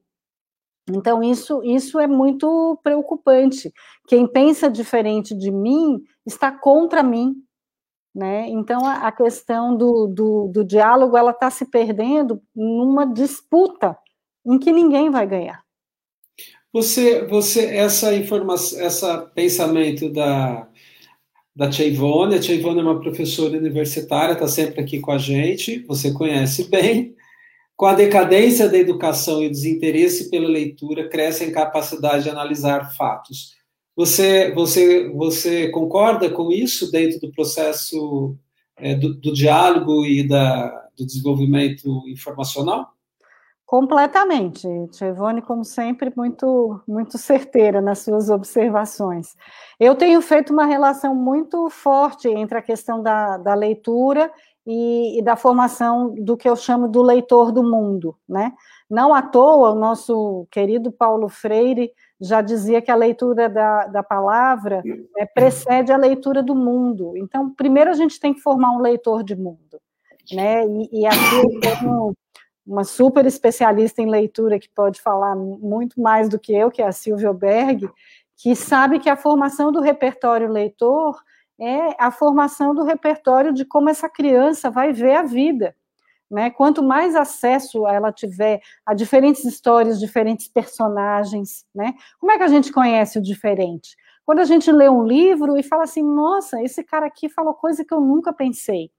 Então, 0.89 1.23
isso, 1.23 1.63
isso 1.65 1.99
é 1.99 2.07
muito 2.07 2.79
preocupante. 2.83 3.73
Quem 4.07 4.27
pensa 4.27 4.69
diferente 4.69 5.35
de 5.35 5.51
mim 5.51 6.03
está 6.27 6.53
contra 6.53 7.03
mim, 7.03 7.35
né? 8.15 8.49
Então, 8.49 8.85
a, 8.85 9.09
a 9.09 9.13
questão 9.13 9.77
do, 9.77 10.07
do, 10.07 10.49
do 10.49 10.65
diálogo 10.65 11.17
ela 11.17 11.31
está 11.31 11.51
se 11.51 11.65
perdendo 11.71 12.43
numa 12.55 13.07
disputa 13.07 13.97
em 14.47 14.59
que 14.59 14.73
ninguém 14.73 15.11
vai 15.11 15.27
ganhar. 15.27 15.65
Você, 16.73 17.25
você 17.27 17.67
essa 17.67 18.15
informação, 18.15 18.81
essa 18.81 19.19
pensamento 19.19 20.11
da 20.13 20.69
da 21.57 21.69
Ivone, 21.69 22.35
a 22.35 22.39
Ivone 22.39 22.81
é 22.81 22.83
uma 22.83 23.01
professora 23.01 23.57
universitária, 23.57 24.33
está 24.33 24.49
sempre 24.49 24.81
aqui 24.81 24.99
com 24.99 25.13
a 25.13 25.19
gente, 25.19 25.85
você 25.87 26.13
conhece 26.13 26.69
bem. 26.69 27.15
Com 27.77 27.87
a 27.87 27.95
decadência 27.95 28.69
da 28.69 28.79
educação 28.79 29.43
e 29.43 29.47
o 29.47 29.51
desinteresse 29.51 30.31
pela 30.31 30.49
leitura, 30.49 31.09
cresce 31.09 31.45
a 31.45 31.47
incapacidade 31.49 32.25
de 32.25 32.31
analisar 32.31 32.95
fatos. 32.95 33.55
Você, 33.97 34.53
você, 34.53 35.09
você 35.11 35.69
concorda 35.71 36.31
com 36.31 36.53
isso 36.53 36.91
dentro 36.91 37.21
do 37.21 37.33
processo 37.33 38.37
é, 38.77 38.95
do, 38.95 39.15
do, 39.15 39.33
diálogo 39.33 40.05
e 40.05 40.27
da, 40.27 40.69
do 40.97 41.07
desenvolvimento 41.07 42.03
informacional? 42.09 42.93
Completamente. 43.65 44.69
Tivone, 44.93 45.43
como 45.43 45.65
sempre, 45.65 46.13
muito, 46.17 46.81
muito 46.87 47.17
certeira 47.19 47.81
nas 47.81 48.01
suas 48.01 48.31
observações. 48.31 49.35
Eu 49.81 49.95
tenho 49.95 50.21
feito 50.21 50.53
uma 50.53 50.67
relação 50.67 51.15
muito 51.15 51.71
forte 51.71 52.29
entre 52.29 52.59
a 52.59 52.63
questão 52.63 53.03
da, 53.03 53.39
da 53.39 53.55
leitura 53.55 54.31
e, 54.67 55.19
e, 55.19 55.23
da 55.23 55.37
formação 55.37 56.15
do 56.15 56.37
que 56.37 56.49
eu 56.49 56.57
chamo 56.57 56.89
do 56.89 57.03
leitor 57.03 57.53
do 57.53 57.63
mundo, 57.63 58.17
né? 58.29 58.53
Não 58.89 59.15
à 59.15 59.21
toa, 59.21 59.73
o 59.73 59.79
nosso 59.79 60.47
querido 60.51 60.91
Paulo 60.91 61.29
Freire 61.29 61.93
já 62.21 62.41
dizia 62.41 62.81
que 62.81 62.91
a 62.91 62.97
leitura 62.97 63.49
da, 63.49 63.87
da 63.87 64.03
palavra 64.03 64.83
né, 64.85 65.27
precede 65.35 65.93
a 65.93 65.97
leitura 65.97 66.43
do 66.43 66.55
mundo. 66.55 67.13
Então, 67.17 67.51
primeiro 67.51 67.91
a 67.91 67.95
gente 67.95 68.19
tem 68.19 68.33
que 68.33 68.41
formar 68.41 68.73
um 68.73 68.81
leitor 68.81 69.23
de 69.23 69.37
mundo. 69.37 69.81
Né? 70.33 70.67
E, 70.67 71.01
e 71.01 71.07
aqui 71.07 71.37
eu 71.37 71.61
tenho 71.61 72.15
uma 72.67 72.85
super 72.85 73.27
especialista 73.27 74.01
em 74.01 74.09
leitura 74.09 74.59
que 74.59 74.71
pode 74.71 75.01
falar 75.01 75.37
muito 75.37 76.01
mais 76.01 76.29
do 76.29 76.39
que 76.39 76.55
eu, 76.55 76.71
que 76.71 76.81
é 76.81 76.87
a 76.87 76.93
Silvia 76.93 77.33
Berg, 77.33 77.89
que 78.37 78.57
sabe 78.57 78.99
que 78.99 79.11
a 79.11 79.17
formação 79.17 79.71
do 79.71 79.81
repertório 79.81 80.49
leitor 80.49 81.21
é 81.61 81.95
a 81.99 82.11
formação 82.11 82.75
do 82.75 82.85
repertório 82.85 83.53
de 83.53 83.65
como 83.65 83.89
essa 83.89 84.09
criança 84.09 84.71
vai 84.71 84.93
ver 84.93 85.17
a 85.17 85.23
vida. 85.23 85.75
Né? 86.31 86.51
Quanto 86.51 86.83
mais 86.83 87.15
acesso 87.15 87.87
ela 87.87 88.13
tiver 88.13 88.61
a 88.85 88.95
diferentes 88.95 89.45
histórias, 89.45 90.01
diferentes 90.01 90.49
personagens, 90.49 91.65
né? 91.75 91.95
Como 92.19 92.33
é 92.33 92.39
que 92.39 92.43
a 92.43 92.49
gente 92.49 92.73
conhece 92.73 93.19
o 93.19 93.23
diferente? 93.23 93.95
Quando 94.25 94.41
a 94.41 94.45
gente 94.45 94.73
lê 94.73 94.89
um 94.89 95.05
livro 95.05 95.57
e 95.57 95.63
fala 95.63 95.85
assim, 95.85 96.03
nossa, 96.03 96.61
esse 96.63 96.83
cara 96.83 97.07
aqui 97.07 97.29
falou 97.29 97.55
coisa 97.55 97.85
que 97.85 97.93
eu 97.93 98.01
nunca 98.01 98.33
pensei. 98.33 98.91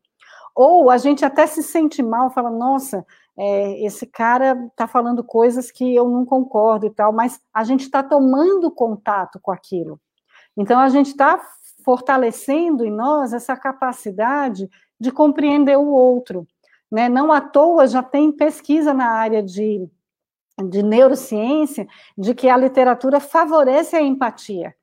Ou 0.55 0.89
a 0.89 0.97
gente 0.97 1.25
até 1.25 1.45
se 1.47 1.61
sente 1.63 2.01
mal, 2.01 2.29
fala, 2.29 2.49
nossa, 2.49 3.05
é, 3.37 3.85
esse 3.85 4.05
cara 4.05 4.57
está 4.69 4.87
falando 4.87 5.23
coisas 5.23 5.69
que 5.71 5.93
eu 5.93 6.07
não 6.07 6.25
concordo 6.25 6.85
e 6.85 6.89
tal, 6.91 7.11
mas 7.11 7.41
a 7.53 7.63
gente 7.63 7.81
está 7.81 8.01
tomando 8.01 8.71
contato 8.71 9.39
com 9.41 9.51
aquilo. 9.51 9.99
Então 10.55 10.79
a 10.79 10.87
gente 10.87 11.07
está 11.07 11.41
fortalecendo 11.85 12.83
em 12.83 12.91
nós 12.91 13.31
essa 13.31 13.55
capacidade 13.55 14.67
de 14.99 15.11
compreender 15.11 15.77
o 15.77 15.87
outro. 15.87 16.47
Né? 16.91 17.07
Não 17.07 17.31
à 17.31 17.39
toa 17.39 17.85
já 17.85 18.01
tem 18.01 18.31
pesquisa 18.31 18.91
na 18.91 19.11
área 19.11 19.43
de, 19.43 19.87
de 20.67 20.81
neurociência 20.81 21.87
de 22.17 22.33
que 22.33 22.49
a 22.49 22.57
literatura 22.57 23.19
favorece 23.19 23.95
a 23.95 24.01
empatia. 24.01 24.75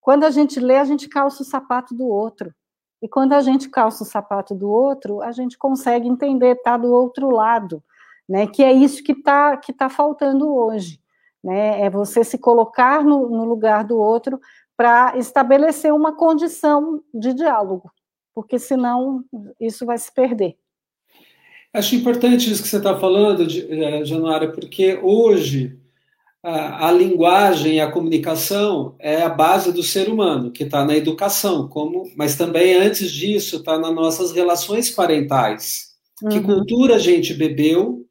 Quando 0.00 0.24
a 0.24 0.30
gente 0.30 0.58
lê, 0.58 0.76
a 0.76 0.84
gente 0.84 1.08
calça 1.08 1.42
o 1.42 1.46
sapato 1.46 1.94
do 1.94 2.06
outro. 2.06 2.52
E 3.00 3.08
quando 3.08 3.34
a 3.34 3.40
gente 3.40 3.68
calça 3.68 4.02
o 4.02 4.06
sapato 4.06 4.54
do 4.54 4.68
outro, 4.68 5.22
a 5.22 5.30
gente 5.30 5.56
consegue 5.56 6.08
entender, 6.08 6.56
tá 6.56 6.76
do 6.76 6.92
outro 6.92 7.30
lado, 7.30 7.82
né? 8.28 8.46
Que 8.48 8.64
é 8.64 8.72
isso 8.72 9.04
que 9.04 9.12
está 9.12 9.56
que 9.56 9.72
tá 9.72 9.88
faltando 9.88 10.52
hoje, 10.52 11.00
né? 11.44 11.82
É 11.82 11.90
você 11.90 12.24
se 12.24 12.38
colocar 12.38 13.04
no, 13.04 13.28
no 13.28 13.44
lugar 13.44 13.84
do 13.84 13.96
outro 13.96 14.40
para 14.78 15.18
estabelecer 15.18 15.92
uma 15.92 16.14
condição 16.14 17.02
de 17.12 17.34
diálogo, 17.34 17.90
porque 18.32 18.60
senão 18.60 19.24
isso 19.60 19.84
vai 19.84 19.98
se 19.98 20.14
perder. 20.14 20.56
Acho 21.74 21.96
importante 21.96 22.48
isso 22.48 22.62
que 22.62 22.68
você 22.68 22.76
está 22.76 22.96
falando, 22.96 23.42
eh, 23.42 24.04
Januária, 24.04 24.52
porque 24.52 24.96
hoje 25.02 25.76
a, 26.40 26.86
a, 26.86 26.92
linguagem 26.92 27.74
e 27.74 27.80
a 27.80 27.90
comunicação 27.90 28.94
é 29.00 29.20
a 29.20 29.28
base 29.28 29.72
do 29.72 29.82
ser 29.82 30.08
humano, 30.08 30.52
que 30.52 30.62
está 30.62 30.84
na 30.84 30.96
educação, 30.96 31.68
como, 31.68 32.08
mas 32.16 32.36
também 32.36 32.74
antes 32.74 33.10
disso 33.10 33.56
está 33.56 33.76
nas 33.80 33.92
nossas 33.92 34.30
relações 34.30 34.88
parentais. 34.90 35.88
Uhum. 36.22 36.28
Que 36.30 36.40
cultura 36.40 36.94
a 36.94 37.00
gente 37.00 37.34
bebeu 37.34 38.07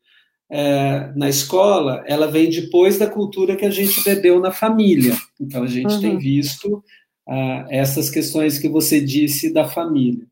é, 0.49 1.11
na 1.15 1.27
escola, 1.27 2.03
ela 2.07 2.27
vem 2.27 2.49
depois 2.49 2.97
da 2.97 3.07
cultura 3.07 3.55
que 3.55 3.65
a 3.65 3.69
gente 3.69 4.03
bebeu 4.03 4.39
na 4.39 4.51
família. 4.51 5.13
Então 5.39 5.63
a 5.63 5.67
gente 5.67 5.93
uhum. 5.93 6.01
tem 6.01 6.17
visto 6.17 6.83
uh, 7.27 7.65
essas 7.69 8.09
questões 8.09 8.57
que 8.57 8.69
você 8.69 9.01
disse 9.01 9.51
da 9.51 9.67
família. 9.67 10.25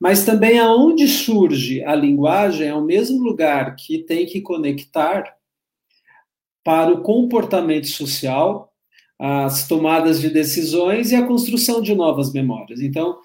Mas 0.00 0.24
também 0.24 0.58
aonde 0.58 1.06
surge 1.06 1.84
a 1.84 1.94
linguagem 1.94 2.66
é 2.66 2.74
o 2.74 2.84
mesmo 2.84 3.22
lugar 3.22 3.76
que 3.76 3.98
tem 3.98 4.26
que 4.26 4.40
conectar 4.40 5.24
para 6.64 6.92
o 6.92 7.02
comportamento 7.02 7.86
social, 7.86 8.72
as 9.18 9.68
tomadas 9.68 10.20
de 10.20 10.30
decisões 10.30 11.12
e 11.12 11.16
a 11.16 11.26
construção 11.26 11.82
de 11.82 11.94
novas 11.94 12.32
memórias. 12.32 12.80
Então, 12.80 13.18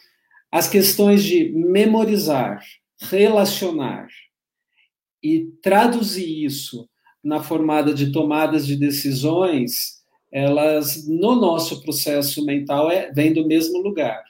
as 0.51 0.67
questões 0.67 1.23
de 1.23 1.49
memorizar, 1.53 2.61
relacionar 3.01 4.07
e 5.25 5.51
traduzir 5.59 6.45
isso 6.45 6.87
na 7.23 7.41
formada 7.41 7.91
de 7.91 8.11
tomadas 8.11 8.67
de 8.67 8.75
decisões 8.75 9.95
elas, 10.31 11.07
no 11.07 11.33
nosso 11.33 11.81
processo 11.81 12.45
mental, 12.45 12.91
é, 12.91 13.11
vêm 13.11 13.33
do 13.33 13.47
mesmo 13.47 13.79
lugar. 13.81 14.21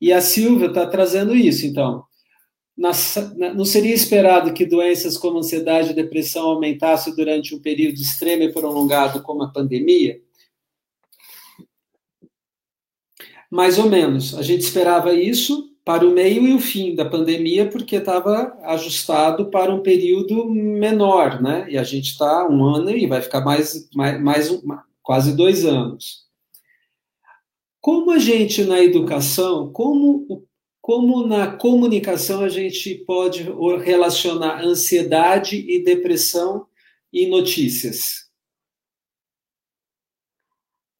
E 0.00 0.12
a 0.12 0.20
Silvia 0.20 0.68
está 0.68 0.86
trazendo 0.86 1.34
isso, 1.34 1.66
então. 1.66 2.04
Na, 2.74 2.92
não 3.52 3.64
seria 3.64 3.92
esperado 3.92 4.54
que 4.54 4.64
doenças 4.64 5.18
como 5.18 5.38
ansiedade 5.38 5.90
e 5.90 5.94
depressão 5.94 6.50
aumentassem 6.50 7.14
durante 7.14 7.54
um 7.54 7.60
período 7.60 7.96
extremo 7.96 8.44
e 8.44 8.52
prolongado 8.52 9.22
como 9.22 9.42
a 9.42 9.52
pandemia? 9.52 10.22
Mais 13.50 13.76
ou 13.76 13.90
menos. 13.90 14.34
A 14.38 14.42
gente 14.42 14.62
esperava 14.62 15.12
isso 15.12 15.71
para 15.84 16.06
o 16.06 16.12
meio 16.12 16.46
e 16.46 16.54
o 16.54 16.60
fim 16.60 16.94
da 16.94 17.04
pandemia, 17.04 17.68
porque 17.68 17.96
estava 17.96 18.56
ajustado 18.62 19.50
para 19.50 19.74
um 19.74 19.82
período 19.82 20.48
menor, 20.48 21.42
né? 21.42 21.66
E 21.68 21.76
a 21.76 21.82
gente 21.82 22.10
está 22.10 22.48
um 22.48 22.64
ano 22.64 22.90
e 22.90 23.06
vai 23.06 23.20
ficar 23.20 23.40
mais, 23.40 23.88
mais, 23.92 24.20
mais 24.20 24.50
um, 24.50 24.60
quase 25.02 25.36
dois 25.36 25.64
anos. 25.64 26.22
Como 27.80 28.12
a 28.12 28.18
gente 28.18 28.62
na 28.62 28.80
educação, 28.80 29.72
como, 29.72 30.46
como 30.80 31.26
na 31.26 31.48
comunicação 31.56 32.42
a 32.42 32.48
gente 32.48 32.94
pode 33.04 33.44
relacionar 33.84 34.62
ansiedade 34.62 35.56
e 35.56 35.82
depressão 35.82 36.66
e 37.12 37.26
notícias? 37.26 38.30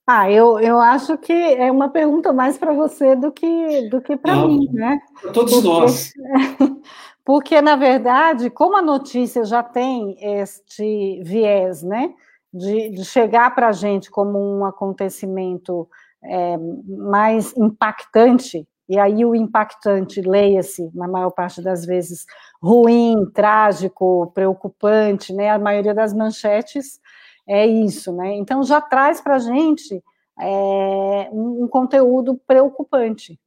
Ah, 0.06 0.30
eu, 0.30 0.58
eu 0.58 0.80
acho 0.80 1.16
que 1.16 1.32
é 1.32 1.70
uma 1.70 1.88
pergunta 1.88 2.32
mais 2.32 2.58
para 2.58 2.72
você 2.72 3.14
do 3.14 3.30
que, 3.30 3.88
do 3.88 4.00
que 4.00 4.16
para 4.16 4.34
mim, 4.46 4.68
né? 4.72 4.98
Todos 5.32 5.54
porque, 5.54 5.68
nós. 5.68 6.12
Porque, 7.24 7.60
na 7.60 7.76
verdade, 7.76 8.50
como 8.50 8.76
a 8.76 8.82
notícia 8.82 9.44
já 9.44 9.62
tem 9.62 10.16
este 10.20 11.22
viés, 11.22 11.82
né? 11.82 12.12
De, 12.52 12.90
de 12.90 13.04
chegar 13.04 13.54
para 13.54 13.68
a 13.68 13.72
gente 13.72 14.10
como 14.10 14.38
um 14.38 14.64
acontecimento 14.64 15.88
é, 16.24 16.56
mais 16.58 17.56
impactante, 17.56 18.66
e 18.88 18.98
aí 18.98 19.24
o 19.24 19.34
impactante, 19.36 20.20
leia-se, 20.20 20.90
na 20.92 21.06
maior 21.06 21.30
parte 21.30 21.62
das 21.62 21.86
vezes, 21.86 22.26
ruim, 22.60 23.24
trágico, 23.32 24.32
preocupante, 24.34 25.32
né? 25.32 25.48
A 25.50 25.58
maioria 25.60 25.94
das 25.94 26.12
manchetes 26.12 27.00
é 27.46 27.66
isso, 27.66 28.12
né? 28.12 28.34
Então 28.36 28.62
já 28.62 28.80
traz 28.80 29.20
para 29.20 29.36
a 29.36 29.38
gente 29.38 30.02
é, 30.40 31.28
um, 31.32 31.64
um, 31.64 31.68
conteúdo 31.68 32.40
preocupante. 32.46 33.38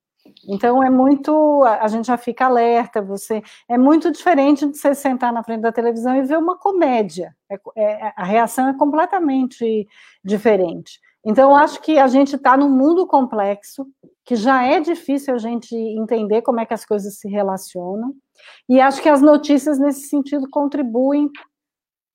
Então 0.47 0.83
é 0.83 0.89
muito, 0.89 1.63
a 1.63 1.87
gente 1.87 2.07
já 2.07 2.17
fica 2.17 2.45
alerta, 2.45 3.01
você 3.01 3.41
é 3.69 3.77
muito 3.77 4.11
diferente 4.11 4.65
de 4.65 4.77
você 4.77 4.93
sentar 4.93 5.31
na 5.31 5.43
frente 5.43 5.61
da 5.61 5.71
televisão 5.71 6.15
e 6.15 6.23
ver 6.23 6.37
uma 6.37 6.57
comédia. 6.57 7.35
É, 7.49 7.59
é, 7.77 8.13
a 8.15 8.23
reação 8.23 8.67
é 8.67 8.73
completamente 8.73 9.87
diferente. 10.23 10.99
Então 11.23 11.55
acho 11.55 11.81
que 11.81 11.97
a 11.97 12.07
gente 12.07 12.35
está 12.35 12.55
num 12.55 12.69
mundo 12.69 13.07
complexo 13.07 13.87
que 14.23 14.35
já 14.35 14.63
é 14.63 14.79
difícil 14.79 15.33
a 15.33 15.37
gente 15.37 15.75
entender 15.75 16.41
como 16.41 16.59
é 16.59 16.65
que 16.65 16.73
as 16.73 16.85
coisas 16.85 17.17
se 17.19 17.27
relacionam. 17.27 18.13
E 18.67 18.81
acho 18.81 19.01
que 19.01 19.09
as 19.09 19.21
notícias 19.21 19.79
nesse 19.79 20.07
sentido 20.07 20.49
contribuem 20.49 21.29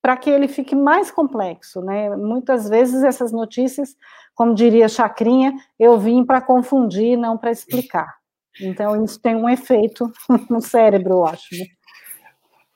para 0.01 0.17
que 0.17 0.29
ele 0.29 0.47
fique 0.47 0.75
mais 0.75 1.11
complexo, 1.11 1.81
né? 1.81 2.15
Muitas 2.15 2.67
vezes 2.67 3.03
essas 3.03 3.31
notícias, 3.31 3.95
como 4.33 4.55
diria 4.55 4.89
Chacrinha, 4.89 5.53
eu 5.79 5.99
vim 5.99 6.25
para 6.25 6.41
confundir, 6.41 7.17
não 7.17 7.37
para 7.37 7.51
explicar. 7.51 8.07
Então 8.59 9.03
isso 9.03 9.19
tem 9.21 9.35
um 9.35 9.47
efeito 9.47 10.11
no 10.49 10.59
cérebro, 10.59 11.13
eu 11.13 11.25
acho. 11.25 11.55
Né? 11.55 11.65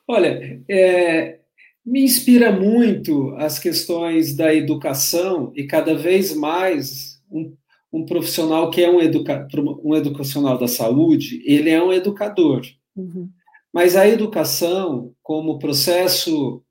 Olha, 0.07 0.61
é, 0.69 1.39
me 1.85 2.03
inspira 2.03 2.51
muito 2.51 3.35
as 3.37 3.59
questões 3.59 4.35
da 4.35 4.53
educação 4.53 5.51
e 5.55 5.65
cada 5.65 5.95
vez 5.95 6.35
mais 6.35 7.21
um, 7.31 7.55
um 7.91 8.05
profissional 8.05 8.69
que 8.69 8.83
é 8.83 8.89
um, 8.89 9.01
educa, 9.01 9.47
um 9.83 9.95
educacional 9.95 10.57
da 10.57 10.67
saúde, 10.67 11.41
ele 11.45 11.69
é 11.69 11.81
um 11.81 11.91
educador. 11.91 12.61
Uhum. 12.95 13.29
Mas 13.73 13.95
a 13.95 14.07
educação, 14.07 15.13
como 15.21 15.59
processo 15.59 16.63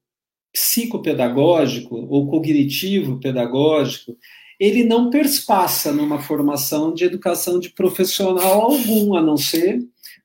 psicopedagógico 0.54 1.96
ou 2.08 2.28
cognitivo 2.28 3.18
pedagógico, 3.18 4.16
ele 4.58 4.84
não 4.84 5.10
perspassa 5.10 5.92
numa 5.92 6.20
formação 6.20 6.94
de 6.94 7.04
educação 7.04 7.58
de 7.58 7.70
profissional 7.70 8.62
algum, 8.62 9.16
a 9.16 9.20
não 9.20 9.36
ser 9.36 9.80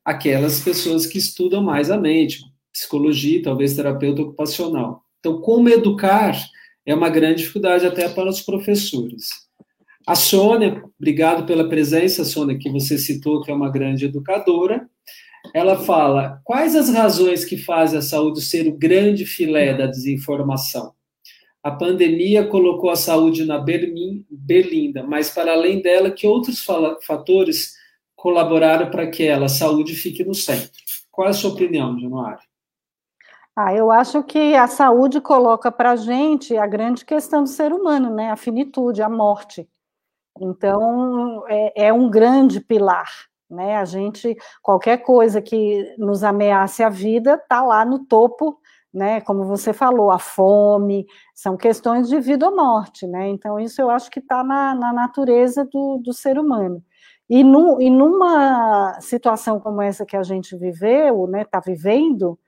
aquelas 0.05 0.59
pessoas 0.59 1.07
que 1.07 1.17
estudam 1.17 1.63
mais 1.63 1.89
a 1.89 1.97
mente, 1.97 2.41
psicologia, 2.71 3.41
talvez 3.41 3.75
terapeuta 3.75 4.21
ocupacional. 4.21 5.03
Então, 5.19 5.41
como 5.41 5.67
educar 5.67 6.39
é 6.85 6.93
uma 6.93 7.09
grande 7.09 7.41
dificuldade 7.41 7.87
até 7.87 8.07
para 8.07 8.29
os 8.29 8.41
professores. 8.41 9.29
A 10.07 10.15
Sônia, 10.15 10.83
obrigado 10.99 11.45
pela 11.45 11.67
presença, 11.67 12.23
Sônia, 12.23 12.57
que 12.57 12.69
você 12.69 12.97
citou, 12.97 13.41
que 13.41 13.51
é 13.51 13.53
uma 13.53 13.71
grande 13.71 14.05
educadora 14.05 14.87
ela 15.53 15.77
fala: 15.77 16.41
quais 16.43 16.75
as 16.75 16.89
razões 16.89 17.45
que 17.45 17.57
fazem 17.57 17.99
a 17.99 18.01
saúde 18.01 18.41
ser 18.41 18.67
o 18.67 18.77
grande 18.77 19.25
filé 19.25 19.73
da 19.73 19.87
desinformação? 19.87 20.93
A 21.61 21.71
pandemia 21.71 22.47
colocou 22.47 22.89
a 22.89 22.95
saúde 22.95 23.45
na 23.45 23.57
berlinda, 23.57 25.03
mas 25.03 25.29
para 25.29 25.51
além 25.51 25.81
dela, 25.81 26.09
que 26.09 26.25
outros 26.25 26.65
fatores 27.01 27.73
colaboraram 28.15 28.89
para 28.89 29.07
que 29.07 29.23
ela, 29.23 29.45
a 29.45 29.49
saúde, 29.49 29.93
fique 29.93 30.23
no 30.23 30.33
centro? 30.33 30.71
Qual 31.11 31.27
é 31.27 31.31
a 31.31 31.33
sua 31.33 31.51
opinião, 31.51 31.99
Januário? 31.99 32.47
Ah, 33.53 33.73
eu 33.73 33.91
acho 33.91 34.23
que 34.23 34.55
a 34.55 34.67
saúde 34.67 35.19
coloca 35.19 35.69
para 35.69 35.91
a 35.91 35.95
gente 35.97 36.55
a 36.55 36.65
grande 36.65 37.03
questão 37.03 37.43
do 37.43 37.49
ser 37.49 37.73
humano, 37.73 38.09
né? 38.09 38.31
A 38.31 38.37
finitude, 38.37 39.01
a 39.01 39.09
morte. 39.09 39.67
Então, 40.39 41.43
é, 41.49 41.87
é 41.87 41.93
um 41.93 42.09
grande 42.09 42.61
pilar 42.61 43.28
né? 43.49 43.77
A 43.77 43.85
gente, 43.85 44.35
qualquer 44.61 44.97
coisa 44.97 45.41
que 45.41 45.95
nos 45.97 46.23
ameace 46.23 46.83
a 46.83 46.89
vida, 46.89 47.35
está 47.35 47.61
lá 47.63 47.83
no 47.83 48.05
topo, 48.05 48.59
né? 48.93 49.21
Como 49.21 49.45
você 49.45 49.73
falou, 49.73 50.11
a 50.11 50.19
fome, 50.19 51.05
são 51.33 51.57
questões 51.57 52.07
de 52.07 52.19
vida 52.19 52.47
ou 52.47 52.55
morte, 52.55 53.07
né? 53.07 53.27
Então, 53.29 53.59
isso 53.59 53.81
eu 53.81 53.89
acho 53.89 54.09
que 54.09 54.19
está 54.19 54.43
na, 54.43 54.75
na, 54.75 54.93
natureza 54.93 55.65
do, 55.65 55.97
do 56.03 56.13
ser 56.13 56.37
humano. 56.37 56.83
E, 57.29 57.43
no, 57.43 57.79
e 57.79 57.89
numa 57.89 58.99
situação 59.01 59.59
como 59.59 59.81
essa 59.81 60.05
que 60.05 60.17
a 60.17 60.23
gente 60.23 60.57
viveu, 60.57 61.27
né, 61.27 61.43
está 61.43 61.59
vivendo, 61.59 62.39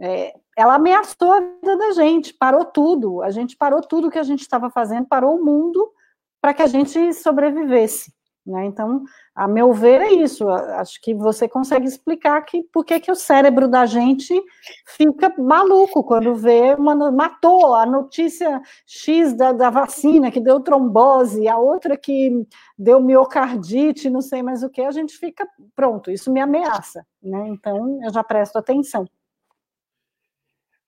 é, 0.00 0.34
ela 0.56 0.76
ameaçou 0.76 1.32
a 1.32 1.40
vida 1.40 1.76
da 1.76 1.92
gente, 1.92 2.32
parou 2.32 2.64
tudo, 2.64 3.22
a 3.22 3.30
gente 3.30 3.56
parou 3.56 3.82
tudo 3.82 4.10
que 4.10 4.18
a 4.18 4.22
gente 4.22 4.40
estava 4.40 4.70
fazendo, 4.70 5.06
parou 5.06 5.36
o 5.36 5.44
mundo 5.44 5.92
para 6.40 6.54
que 6.54 6.62
a 6.62 6.66
gente 6.66 7.12
sobrevivesse. 7.12 8.12
Né? 8.46 8.66
Então, 8.66 9.04
a 9.34 9.48
meu 9.48 9.72
ver, 9.72 10.02
é 10.02 10.12
isso. 10.12 10.46
Acho 10.48 11.00
que 11.00 11.14
você 11.14 11.48
consegue 11.48 11.86
explicar 11.86 12.42
que 12.42 12.62
por 12.64 12.84
que, 12.84 13.00
que 13.00 13.10
o 13.10 13.14
cérebro 13.14 13.68
da 13.68 13.86
gente 13.86 14.38
fica 14.86 15.32
maluco 15.38 16.04
quando 16.04 16.34
vê 16.34 16.74
uma 16.74 16.94
matou 17.10 17.74
a 17.74 17.86
notícia 17.86 18.60
X 18.86 19.32
da, 19.32 19.52
da 19.52 19.70
vacina 19.70 20.30
que 20.30 20.40
deu 20.40 20.60
trombose, 20.60 21.48
a 21.48 21.56
outra 21.56 21.96
que 21.96 22.46
deu 22.78 23.00
miocardite, 23.00 24.10
não 24.10 24.20
sei 24.20 24.42
mais 24.42 24.62
o 24.62 24.68
que, 24.68 24.82
a 24.82 24.90
gente 24.90 25.16
fica 25.16 25.48
pronto, 25.74 26.10
isso 26.10 26.30
me 26.30 26.40
ameaça, 26.40 27.06
né? 27.22 27.48
Então 27.48 27.98
eu 28.02 28.12
já 28.12 28.22
presto 28.22 28.58
atenção. 28.58 29.06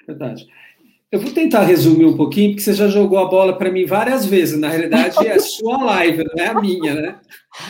Verdade. 0.06 0.46
Eu 1.10 1.20
vou 1.20 1.30
tentar 1.30 1.62
resumir 1.62 2.04
um 2.04 2.16
pouquinho, 2.16 2.50
porque 2.50 2.62
você 2.62 2.74
já 2.74 2.88
jogou 2.88 3.18
a 3.18 3.26
bola 3.26 3.56
para 3.56 3.70
mim 3.70 3.86
várias 3.86 4.26
vezes. 4.26 4.58
Na 4.58 4.68
realidade, 4.68 5.24
é 5.24 5.34
a 5.34 5.38
sua 5.40 5.82
live, 5.84 6.24
não 6.24 6.44
é 6.44 6.48
a 6.48 6.60
minha, 6.60 6.94
né? 6.94 7.20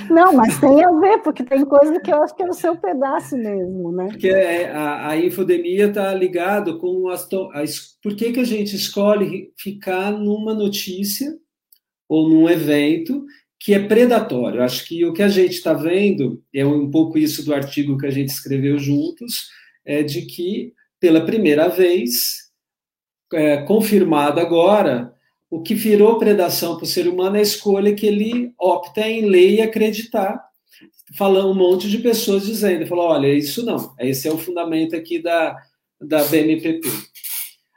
Não, 0.08 0.32
mas 0.32 0.58
tem 0.58 0.82
a 0.82 0.90
ver, 0.92 1.18
porque 1.18 1.44
tem 1.44 1.64
coisa 1.66 2.00
que 2.00 2.10
eu 2.10 2.22
acho 2.22 2.34
que 2.34 2.42
é 2.42 2.48
o 2.48 2.54
seu 2.54 2.76
pedaço 2.76 3.36
mesmo, 3.36 3.92
né? 3.92 4.08
Porque 4.08 4.28
é, 4.28 4.70
a, 4.70 5.10
a 5.10 5.18
infodemia 5.18 5.86
está 5.86 6.14
ligado 6.14 6.78
com 6.78 7.08
as. 7.08 7.28
as 7.52 7.98
por 8.02 8.16
que, 8.16 8.32
que 8.32 8.40
a 8.40 8.44
gente 8.44 8.74
escolhe 8.74 9.52
ficar 9.58 10.12
numa 10.12 10.54
notícia 10.54 11.36
ou 12.08 12.28
num 12.28 12.48
evento 12.48 13.26
que 13.60 13.74
é 13.74 13.86
predatório? 13.86 14.62
Acho 14.62 14.86
que 14.88 15.04
o 15.04 15.12
que 15.12 15.22
a 15.22 15.28
gente 15.28 15.52
está 15.52 15.74
vendo, 15.74 16.42
é 16.54 16.64
um 16.64 16.90
pouco 16.90 17.18
isso 17.18 17.44
do 17.44 17.54
artigo 17.54 17.98
que 17.98 18.06
a 18.06 18.10
gente 18.10 18.30
escreveu 18.30 18.78
juntos, 18.78 19.50
é 19.84 20.02
de 20.02 20.22
que, 20.22 20.72
pela 20.98 21.24
primeira 21.26 21.68
vez, 21.68 22.45
é, 23.32 23.58
confirmado 23.58 24.40
agora, 24.40 25.14
o 25.50 25.62
que 25.62 25.74
virou 25.74 26.18
predação 26.18 26.76
para 26.76 26.84
o 26.84 26.88
ser 26.88 27.08
humano 27.08 27.36
é 27.36 27.40
a 27.40 27.42
escolha 27.42 27.94
que 27.94 28.06
ele 28.06 28.52
opta 28.58 29.08
em 29.08 29.26
ler 29.26 29.54
e 29.54 29.62
acreditar. 29.62 30.44
Falando 31.16 31.50
um 31.50 31.54
monte 31.54 31.88
de 31.88 31.98
pessoas 31.98 32.46
dizendo, 32.46 32.86
falou, 32.86 33.06
olha, 33.06 33.32
isso 33.32 33.64
não, 33.64 33.94
esse 34.00 34.26
é 34.26 34.32
o 34.32 34.38
fundamento 34.38 34.96
aqui 34.96 35.22
da, 35.22 35.56
da 36.00 36.24
BNPP. 36.24 36.88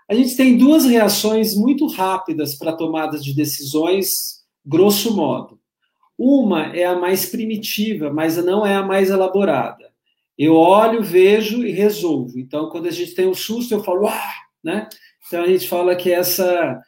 A 0.09 0.15
gente 0.15 0.35
tem 0.35 0.57
duas 0.57 0.85
reações 0.85 1.55
muito 1.55 1.85
rápidas 1.85 2.55
para 2.55 2.73
tomadas 2.73 3.23
de 3.23 3.35
decisões, 3.35 4.43
grosso 4.65 5.15
modo. 5.15 5.59
Uma 6.17 6.75
é 6.75 6.83
a 6.83 6.97
mais 6.97 7.27
primitiva, 7.27 8.11
mas 8.11 8.35
não 8.43 8.65
é 8.65 8.75
a 8.75 8.83
mais 8.83 9.11
elaborada. 9.11 9.89
Eu 10.35 10.55
olho, 10.55 11.03
vejo 11.03 11.63
e 11.63 11.71
resolvo. 11.71 12.39
Então, 12.39 12.69
quando 12.69 12.87
a 12.87 12.91
gente 12.91 13.13
tem 13.13 13.27
um 13.27 13.35
susto, 13.35 13.73
eu 13.73 13.83
falo, 13.83 14.07
ah, 14.07 14.33
né? 14.63 14.89
Então 15.29 15.43
a 15.43 15.47
gente 15.47 15.67
fala 15.67 15.95
que 15.95 16.11
essa 16.11 16.81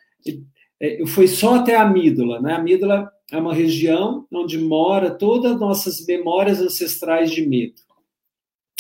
é, 0.82 1.06
foi 1.06 1.28
só 1.28 1.56
até 1.56 1.76
a 1.76 1.84
amígdala, 1.84 2.42
né? 2.42 2.54
A 2.54 2.58
amígdala 2.58 3.08
é 3.32 3.38
uma 3.38 3.54
região 3.54 4.26
onde 4.34 4.58
mora 4.58 5.12
todas 5.12 5.52
as 5.52 5.60
nossas 5.60 6.06
memórias 6.06 6.60
ancestrais 6.60 7.32
de 7.32 7.48
medo. 7.48 7.76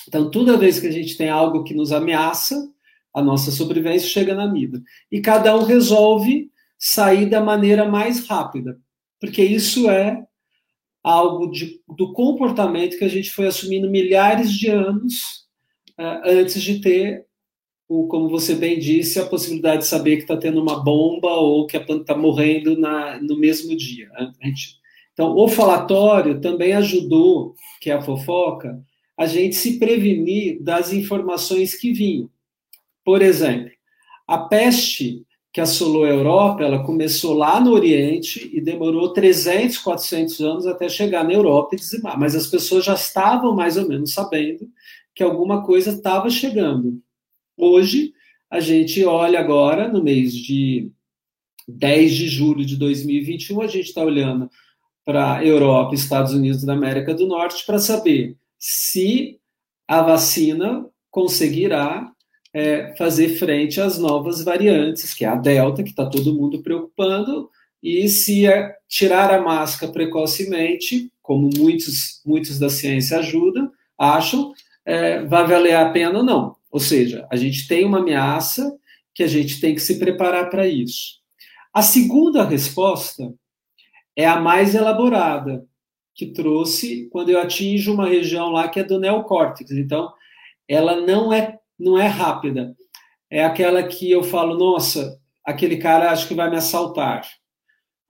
Então, 0.08 0.32
toda 0.32 0.58
vez 0.58 0.80
que 0.80 0.88
a 0.88 0.92
gente 0.92 1.16
tem 1.16 1.30
algo 1.30 1.64
que 1.64 1.76
nos 1.76 1.92
ameaça, 1.92 2.68
a 3.14 3.22
nossa 3.22 3.52
sobrevivência 3.52 4.10
chega 4.10 4.34
na 4.34 4.46
amígdala. 4.46 4.84
E 5.12 5.22
cada 5.22 5.56
um 5.56 5.64
resolve 5.64 6.50
sair 6.78 7.28
da 7.28 7.40
maneira 7.40 7.86
mais 7.86 8.28
rápida, 8.28 8.80
porque 9.20 9.44
isso 9.44 9.88
é 9.90 10.26
algo 11.04 11.52
de, 11.52 11.80
do 11.88 12.12
comportamento 12.14 12.98
que 12.98 13.06
a 13.06 13.10
gente 13.10 13.30
foi 13.30 13.46
assumindo 13.46 13.90
milhares 13.90 14.52
de 14.52 14.70
anos 14.70 15.46
uh, 16.00 16.22
antes 16.26 16.62
de 16.62 16.82
ter 16.82 17.28
o, 17.92 18.08
como 18.08 18.30
você 18.30 18.56
bem 18.56 18.80
disse, 18.80 19.20
a 19.20 19.26
possibilidade 19.26 19.80
de 19.80 19.88
saber 19.88 20.16
que 20.16 20.22
está 20.22 20.38
tendo 20.38 20.62
uma 20.62 20.82
bomba 20.82 21.28
ou 21.28 21.68
que 21.68 21.76
a 21.76 21.84
planta 21.84 22.04
está 22.04 22.16
morrendo 22.16 22.80
na, 22.80 23.22
no 23.22 23.38
mesmo 23.38 23.76
dia. 23.76 24.08
Né? 24.14 24.32
Gente, 24.42 24.78
então, 25.12 25.36
o 25.36 25.46
falatório 25.50 26.40
também 26.40 26.72
ajudou, 26.72 27.54
que 27.82 27.90
é 27.90 27.94
a 27.94 28.02
fofoca, 28.02 28.82
a 29.18 29.26
gente 29.26 29.58
se 29.58 29.78
prevenir 29.78 30.64
das 30.64 30.94
informações 30.94 31.76
que 31.76 31.92
vinham. 31.92 32.30
Por 33.04 33.22
exemplo, 33.22 33.72
a 34.26 34.38
peste 34.38 35.26
que 35.52 35.60
assolou 35.60 36.06
a 36.06 36.10
Europa, 36.10 36.64
ela 36.64 36.86
começou 36.86 37.34
lá 37.34 37.60
no 37.60 37.72
Oriente 37.74 38.50
e 38.54 38.62
demorou 38.62 39.12
300, 39.12 39.80
400 39.80 40.40
anos 40.40 40.66
até 40.66 40.88
chegar 40.88 41.26
na 41.26 41.34
Europa 41.34 41.76
e 41.76 41.78
dizimar. 41.78 42.18
Mas 42.18 42.36
as 42.36 42.48
pessoas 42.48 42.86
já 42.86 42.94
estavam 42.94 43.54
mais 43.54 43.76
ou 43.76 43.86
menos 43.86 44.14
sabendo 44.14 44.66
que 45.14 45.22
alguma 45.22 45.62
coisa 45.62 45.92
estava 45.92 46.30
chegando. 46.30 47.02
Hoje, 47.58 48.14
a 48.50 48.60
gente 48.60 49.04
olha 49.06 49.40
agora, 49.40 49.88
no 49.88 50.04
mês 50.04 50.34
de 50.34 50.92
10 51.68 52.14
de 52.14 52.28
julho 52.28 52.66
de 52.66 52.76
2021, 52.76 53.62
a 53.62 53.68
gente 53.68 53.88
está 53.88 54.04
olhando 54.04 54.50
para 55.06 55.46
Europa, 55.46 55.96
Estados 55.96 56.34
Unidos 56.34 56.64
da 56.64 56.74
América 56.74 57.14
do 57.14 57.28
Norte, 57.28 57.66
para 57.66 57.80
saber 57.80 58.38
se 58.58 59.40
a 59.88 60.02
vacina 60.02 60.86
conseguirá 61.10 62.12
é, 62.54 62.96
fazer 62.98 63.30
frente 63.30 63.80
às 63.80 63.98
novas 63.98 64.44
variantes, 64.44 65.14
que 65.14 65.26
é 65.26 65.28
a 65.28 65.36
Delta, 65.36 65.84
que 65.84 65.90
está 65.90 66.06
todo 66.06 66.36
mundo 66.36 66.62
preocupando, 66.62 67.50
e 67.82 68.08
se 68.08 68.46
é 68.46 68.76
tirar 68.88 69.34
a 69.34 69.42
máscara 69.42 69.92
precocemente, 69.92 71.12
como 71.22 71.50
muitos, 71.58 72.22
muitos 72.26 72.60
da 72.60 72.70
ciência 72.70 73.18
ajudam, 73.20 73.72
acham, 73.98 74.54
é, 74.86 75.24
vai 75.26 75.48
valer 75.48 75.76
a 75.76 75.90
pena 75.90 76.20
ou 76.20 76.24
não. 76.24 76.56
Ou 76.72 76.80
seja, 76.80 77.28
a 77.32 77.36
gente 77.36 77.68
tem 77.68 77.86
uma 77.86 78.00
ameaça 78.00 78.72
que 79.14 79.24
a 79.24 79.28
gente 79.28 79.60
tem 79.60 79.76
que 79.76 79.82
se 79.82 80.00
preparar 80.00 80.50
para 80.50 80.68
isso. 80.68 81.20
A 81.74 81.82
segunda 81.82 82.44
resposta 82.44 83.34
é 84.16 84.26
a 84.26 84.40
mais 84.40 84.74
elaborada, 84.76 85.66
que 86.14 86.28
trouxe 86.28 87.10
quando 87.12 87.30
eu 87.30 87.40
atinjo 87.40 87.94
uma 87.94 88.08
região 88.08 88.50
lá 88.50 88.68
que 88.68 88.80
é 88.80 88.84
do 88.84 89.00
neocórtex. 89.00 89.72
Então, 89.72 90.12
ela 90.68 91.02
não 91.02 91.32
é 91.32 91.58
não 91.80 91.98
é 91.98 92.06
rápida. 92.06 92.76
É 93.30 93.44
aquela 93.44 93.82
que 93.82 94.10
eu 94.12 94.24
falo, 94.24 94.58
nossa, 94.58 95.20
aquele 95.44 95.78
cara 95.78 96.12
acho 96.12 96.28
que 96.28 96.36
vai 96.36 96.50
me 96.50 96.58
assaltar. 96.58 97.28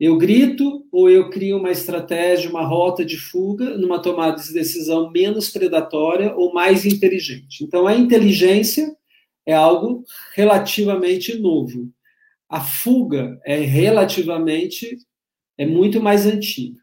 Eu 0.01 0.17
grito 0.17 0.83
ou 0.91 1.11
eu 1.11 1.29
crio 1.29 1.59
uma 1.59 1.69
estratégia, 1.69 2.49
uma 2.49 2.65
rota 2.65 3.05
de 3.05 3.17
fuga, 3.17 3.77
numa 3.77 4.01
tomada 4.01 4.41
de 4.41 4.51
decisão 4.51 5.11
menos 5.11 5.51
predatória 5.51 6.35
ou 6.35 6.51
mais 6.51 6.87
inteligente. 6.87 7.63
Então, 7.63 7.85
a 7.85 7.95
inteligência 7.95 8.97
é 9.45 9.53
algo 9.53 10.03
relativamente 10.33 11.37
novo. 11.37 11.87
A 12.49 12.59
fuga 12.59 13.39
é 13.45 13.57
relativamente, 13.57 14.97
é 15.55 15.67
muito 15.67 16.01
mais 16.01 16.25
antiga. 16.25 16.81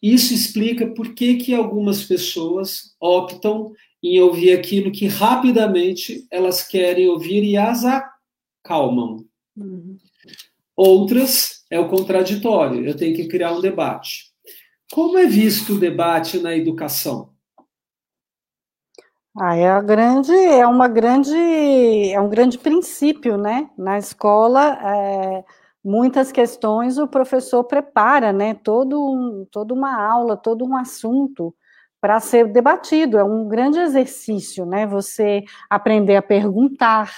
Isso 0.00 0.32
explica 0.32 0.86
por 0.94 1.16
que, 1.16 1.34
que 1.38 1.52
algumas 1.52 2.04
pessoas 2.04 2.94
optam 3.00 3.72
em 4.00 4.20
ouvir 4.20 4.52
aquilo 4.52 4.92
que 4.92 5.08
rapidamente 5.08 6.24
elas 6.30 6.62
querem 6.62 7.08
ouvir 7.08 7.42
e 7.42 7.56
as 7.56 7.82
acalmam. 7.84 9.26
Uhum. 9.56 9.98
Outras 10.76 11.51
é 11.72 11.80
o 11.80 11.88
contraditório, 11.88 12.86
eu 12.86 12.94
tenho 12.94 13.16
que 13.16 13.26
criar 13.26 13.50
um 13.52 13.60
debate. 13.60 14.30
Como 14.92 15.16
é 15.16 15.24
visto 15.24 15.72
o 15.72 15.78
debate 15.78 16.38
na 16.38 16.54
educação? 16.54 17.30
Ah, 19.34 19.56
é 19.56 19.82
grande, 19.82 20.34
é 20.34 20.66
uma 20.66 20.86
grande, 20.86 21.34
é 22.12 22.20
um 22.20 22.28
grande 22.28 22.58
princípio, 22.58 23.38
né? 23.38 23.70
Na 23.78 23.96
escola, 23.96 24.78
é, 24.84 25.44
muitas 25.82 26.30
questões 26.30 26.98
o 26.98 27.08
professor 27.08 27.64
prepara, 27.64 28.34
né? 28.34 28.52
Todo 28.52 29.02
um, 29.02 29.46
toda 29.50 29.72
uma 29.72 29.98
aula, 29.98 30.36
todo 30.36 30.66
um 30.66 30.76
assunto 30.76 31.54
para 31.98 32.20
ser 32.20 32.52
debatido. 32.52 33.16
É 33.16 33.24
um 33.24 33.48
grande 33.48 33.78
exercício, 33.78 34.66
né? 34.66 34.86
Você 34.86 35.42
aprender 35.70 36.16
a 36.16 36.22
perguntar, 36.22 37.10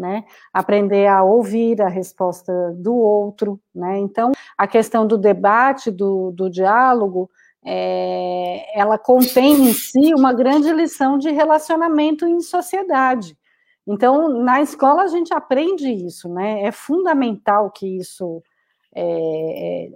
né? 0.00 0.24
Aprender 0.52 1.06
a 1.06 1.22
ouvir 1.22 1.80
a 1.82 1.88
resposta 1.88 2.52
do 2.76 2.96
outro, 2.96 3.60
né? 3.74 3.98
Então, 3.98 4.32
a 4.56 4.66
questão 4.66 5.06
do 5.06 5.18
debate, 5.18 5.90
do, 5.90 6.32
do 6.32 6.48
diálogo, 6.48 7.30
é, 7.64 8.66
ela 8.74 8.98
contém 8.98 9.68
em 9.68 9.72
si 9.74 10.14
uma 10.14 10.32
grande 10.32 10.72
lição 10.72 11.18
de 11.18 11.30
relacionamento 11.30 12.26
em 12.26 12.40
sociedade. 12.40 13.36
Então, 13.86 14.28
na 14.28 14.62
escola 14.62 15.02
a 15.02 15.08
gente 15.08 15.34
aprende 15.34 15.90
isso, 15.90 16.28
né? 16.28 16.62
É 16.62 16.72
fundamental 16.72 17.70
que 17.70 17.98
isso 17.98 18.42
é, 18.94 19.86
é 19.86 19.90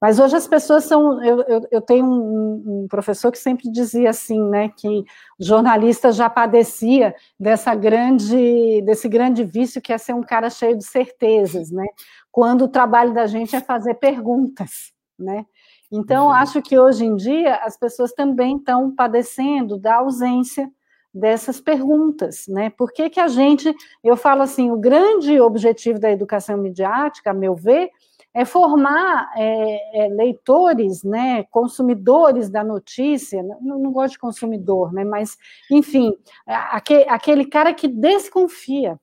mas 0.00 0.18
hoje 0.18 0.34
as 0.34 0.48
pessoas 0.48 0.84
são. 0.84 1.22
Eu, 1.22 1.42
eu, 1.42 1.68
eu 1.70 1.80
tenho 1.82 2.06
um, 2.06 2.82
um, 2.84 2.88
professor 2.88 3.30
que 3.30 3.38
sempre 3.38 3.70
dizia 3.70 4.10
assim, 4.10 4.42
né, 4.48 4.70
que 4.70 4.88
o 4.88 5.04
jornalista 5.38 6.10
já 6.10 6.30
padecia 6.30 7.14
dessa 7.38 7.74
grande, 7.74 8.80
desse 8.82 9.08
grande 9.08 9.44
vício 9.44 9.82
que 9.82 9.92
é 9.92 9.98
ser 9.98 10.14
um 10.14 10.22
cara 10.22 10.48
cheio 10.48 10.76
de 10.76 10.84
certezas, 10.84 11.70
né? 11.70 11.86
Quando 12.32 12.64
o 12.64 12.68
trabalho 12.68 13.12
da 13.12 13.26
gente 13.26 13.54
é 13.54 13.60
fazer 13.60 13.94
perguntas, 13.94 14.92
né? 15.18 15.44
Então, 15.92 16.26
uhum. 16.26 16.32
acho 16.32 16.62
que 16.62 16.78
hoje 16.78 17.04
em 17.04 17.16
dia 17.16 17.56
as 17.56 17.76
pessoas 17.76 18.12
também 18.12 18.56
estão 18.56 18.94
padecendo 18.94 19.76
da 19.76 19.96
ausência 19.96 20.70
dessas 21.12 21.60
perguntas, 21.60 22.46
né? 22.48 22.70
Por 22.70 22.92
que, 22.92 23.10
que 23.10 23.20
a 23.20 23.28
gente, 23.28 23.74
eu 24.02 24.16
falo 24.16 24.42
assim, 24.42 24.70
o 24.70 24.78
grande 24.78 25.38
objetivo 25.40 25.98
da 25.98 26.10
educação 26.10 26.56
midiática, 26.56 27.32
a 27.32 27.34
meu 27.34 27.54
ver, 27.56 27.90
é 28.32 28.44
formar 28.44 29.30
é, 29.36 30.04
é, 30.04 30.08
leitores, 30.08 31.02
né, 31.02 31.44
consumidores 31.50 32.48
da 32.48 32.62
notícia, 32.62 33.42
não, 33.42 33.78
não, 33.78 33.92
gosto 33.92 34.12
de 34.12 34.18
consumidor, 34.18 34.92
né, 34.92 35.04
mas, 35.04 35.36
enfim, 35.70 36.16
aquele, 36.46 37.08
aquele 37.08 37.44
cara 37.44 37.74
que 37.74 37.88
desconfia. 37.88 38.98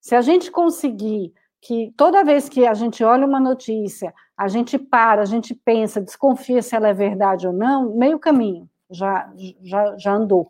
Se 0.00 0.14
a 0.14 0.20
gente 0.20 0.50
conseguir 0.50 1.32
que 1.60 1.92
toda 1.96 2.24
vez 2.24 2.48
que 2.48 2.66
a 2.66 2.74
gente 2.74 3.02
olha 3.02 3.26
uma 3.26 3.40
notícia, 3.40 4.14
a 4.36 4.46
gente 4.46 4.78
para, 4.78 5.22
a 5.22 5.24
gente 5.24 5.54
pensa, 5.54 6.00
desconfia 6.00 6.62
se 6.62 6.76
ela 6.76 6.88
é 6.88 6.94
verdade 6.94 7.46
ou 7.46 7.52
não, 7.52 7.96
meio 7.96 8.18
caminho 8.18 8.68
já, 8.90 9.32
já, 9.62 9.96
já 9.96 10.12
andou. 10.12 10.48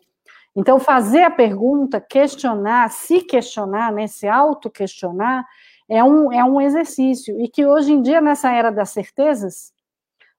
Então, 0.55 0.79
fazer 0.79 1.23
a 1.23 1.31
pergunta, 1.31 2.01
questionar, 2.01 2.89
se 2.89 3.21
questionar, 3.21 3.91
né, 3.91 4.07
se 4.07 4.27
auto-questionar, 4.27 5.45
é 5.89 6.03
um, 6.03 6.31
é 6.31 6.43
um 6.43 6.59
exercício. 6.59 7.39
E 7.39 7.47
que 7.47 7.65
hoje 7.65 7.93
em 7.93 8.01
dia, 8.01 8.19
nessa 8.19 8.51
era 8.51 8.71
das 8.71 8.89
certezas, 8.89 9.73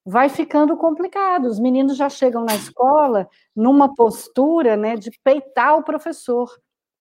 vai 0.05 0.29
ficando 0.29 0.77
complicado. 0.77 1.47
Os 1.47 1.59
meninos 1.59 1.97
já 1.97 2.09
chegam 2.09 2.45
na 2.45 2.55
escola 2.55 3.29
numa 3.55 3.95
postura 3.95 4.77
né, 4.77 4.97
de 4.97 5.11
peitar 5.23 5.77
o 5.77 5.83
professor. 5.83 6.51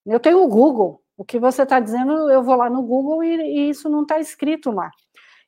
Eu 0.06 0.20
tenho 0.20 0.42
o 0.42 0.48
Google. 0.48 1.02
O 1.16 1.24
que 1.24 1.38
você 1.38 1.62
está 1.62 1.80
dizendo, 1.80 2.30
eu 2.30 2.42
vou 2.42 2.54
lá 2.54 2.70
no 2.70 2.82
Google 2.82 3.24
e, 3.24 3.36
e 3.36 3.70
isso 3.70 3.88
não 3.88 4.02
está 4.02 4.20
escrito 4.20 4.70
lá. 4.70 4.90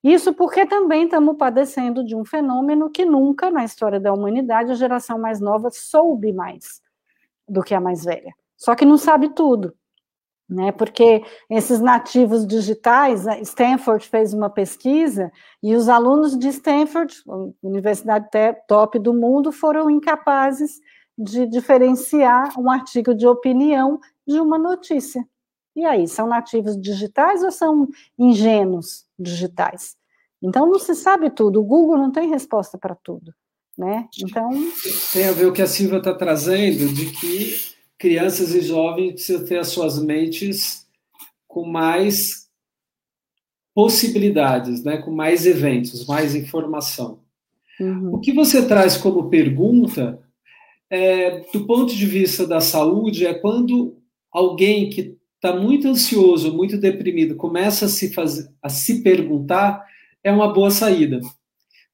Isso 0.03 0.33
porque 0.33 0.65
também 0.67 1.05
estamos 1.05 1.37
padecendo 1.37 2.03
de 2.03 2.17
um 2.17 2.25
fenômeno 2.25 2.91
que 2.91 3.05
nunca 3.05 3.51
na 3.51 3.65
história 3.65 4.01
da 4.01 4.13
humanidade 4.13 4.73
a 4.73 4.75
geração 4.75 5.19
mais 5.19 5.41
nova 5.41 5.71
soube 5.71 6.33
mais 6.33 6.81
do 7.49 7.63
que 7.63 7.75
a 7.75 7.81
mais 7.81 8.05
velha. 8.05 8.35
Só 8.57 8.75
que 8.75 8.85
não 8.85 8.97
sabe 8.97 9.29
tudo 9.35 9.75
né? 10.51 10.73
Porque 10.73 11.23
esses 11.49 11.81
nativos 11.81 12.45
digitais, 12.45 13.25
Stanford 13.43 14.09
fez 14.09 14.35
uma 14.35 14.51
pesquisa 14.51 15.31
e 15.63 15.77
os 15.77 15.89
alunos 15.89 16.37
de 16.37 16.49
Stanford, 16.49 17.15
universidade 17.63 18.29
top 18.67 18.99
do 18.99 19.15
mundo, 19.15 19.53
foram 19.53 19.89
incapazes 19.89 20.81
de 21.17 21.47
diferenciar 21.47 22.59
um 22.59 22.71
artigo 22.71 23.15
de 23.15 23.27
opinião 23.27 24.01
de 24.27 24.41
uma 24.41 24.59
notícia. 24.59 25.25
E 25.77 25.85
aí, 25.85 26.09
são 26.09 26.27
nativos 26.27 26.77
digitais 26.81 27.45
ou 27.45 27.53
são 27.53 27.89
ingênuos 28.19 29.05
digitais? 29.19 29.97
Então 30.43 30.67
não 30.67 30.79
se 30.79 30.95
sabe 30.95 31.31
tudo. 31.31 31.61
O 31.61 31.65
Google 31.65 31.99
não 31.99 32.11
tem 32.11 32.29
resposta 32.29 32.77
para 32.77 32.95
tudo, 32.95 33.33
né? 33.79 34.09
Então 34.19 34.51
tem 35.13 35.29
a 35.29 35.33
ver 35.33 35.47
o 35.47 35.53
que 35.53 35.63
a 35.63 35.67
Silvia 35.67 35.99
está 35.99 36.15
trazendo 36.15 36.93
de 36.93 37.07
que 37.13 37.71
crianças 38.01 38.55
e 38.55 38.63
jovens 38.63 39.13
precisam 39.13 39.45
ter 39.45 39.59
as 39.59 39.69
suas 39.69 40.03
mentes 40.03 40.87
com 41.47 41.67
mais 41.67 42.49
possibilidades, 43.75 44.83
né, 44.83 44.97
com 44.97 45.11
mais 45.11 45.47
eventos, 45.47 46.07
mais 46.07 46.35
informação. 46.35 47.21
Uhum. 47.79 48.15
O 48.15 48.19
que 48.19 48.33
você 48.33 48.67
traz 48.67 48.97
como 48.97 49.29
pergunta, 49.29 50.19
é, 50.89 51.41
do 51.53 51.67
ponto 51.67 51.95
de 51.95 52.07
vista 52.07 52.47
da 52.47 52.61
saúde, 52.61 53.27
é 53.27 53.35
quando 53.35 53.99
alguém 54.33 54.89
que 54.89 55.19
está 55.37 55.55
muito 55.55 55.87
ansioso, 55.87 56.57
muito 56.57 56.79
deprimido, 56.79 57.37
começa 57.37 57.85
a 57.85 57.89
se, 57.89 58.15
fazer, 58.15 58.51
a 58.63 58.71
se 58.71 59.03
perguntar, 59.03 59.87
é 60.25 60.33
uma 60.33 60.53
boa 60.53 60.71
saída. 60.71 61.21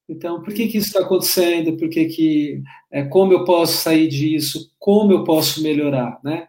Então, 0.08 0.40
por 0.40 0.54
que, 0.54 0.68
que 0.68 0.78
isso 0.78 0.88
está 0.88 1.00
acontecendo? 1.00 1.76
Por 1.76 1.88
que, 1.88 2.04
que 2.06 2.62
é, 2.90 3.04
como 3.04 3.32
eu 3.32 3.44
posso 3.44 3.78
sair 3.78 4.08
disso? 4.08 4.72
Como 4.78 5.12
eu 5.12 5.24
posso 5.24 5.62
melhorar? 5.62 6.20
Né? 6.22 6.46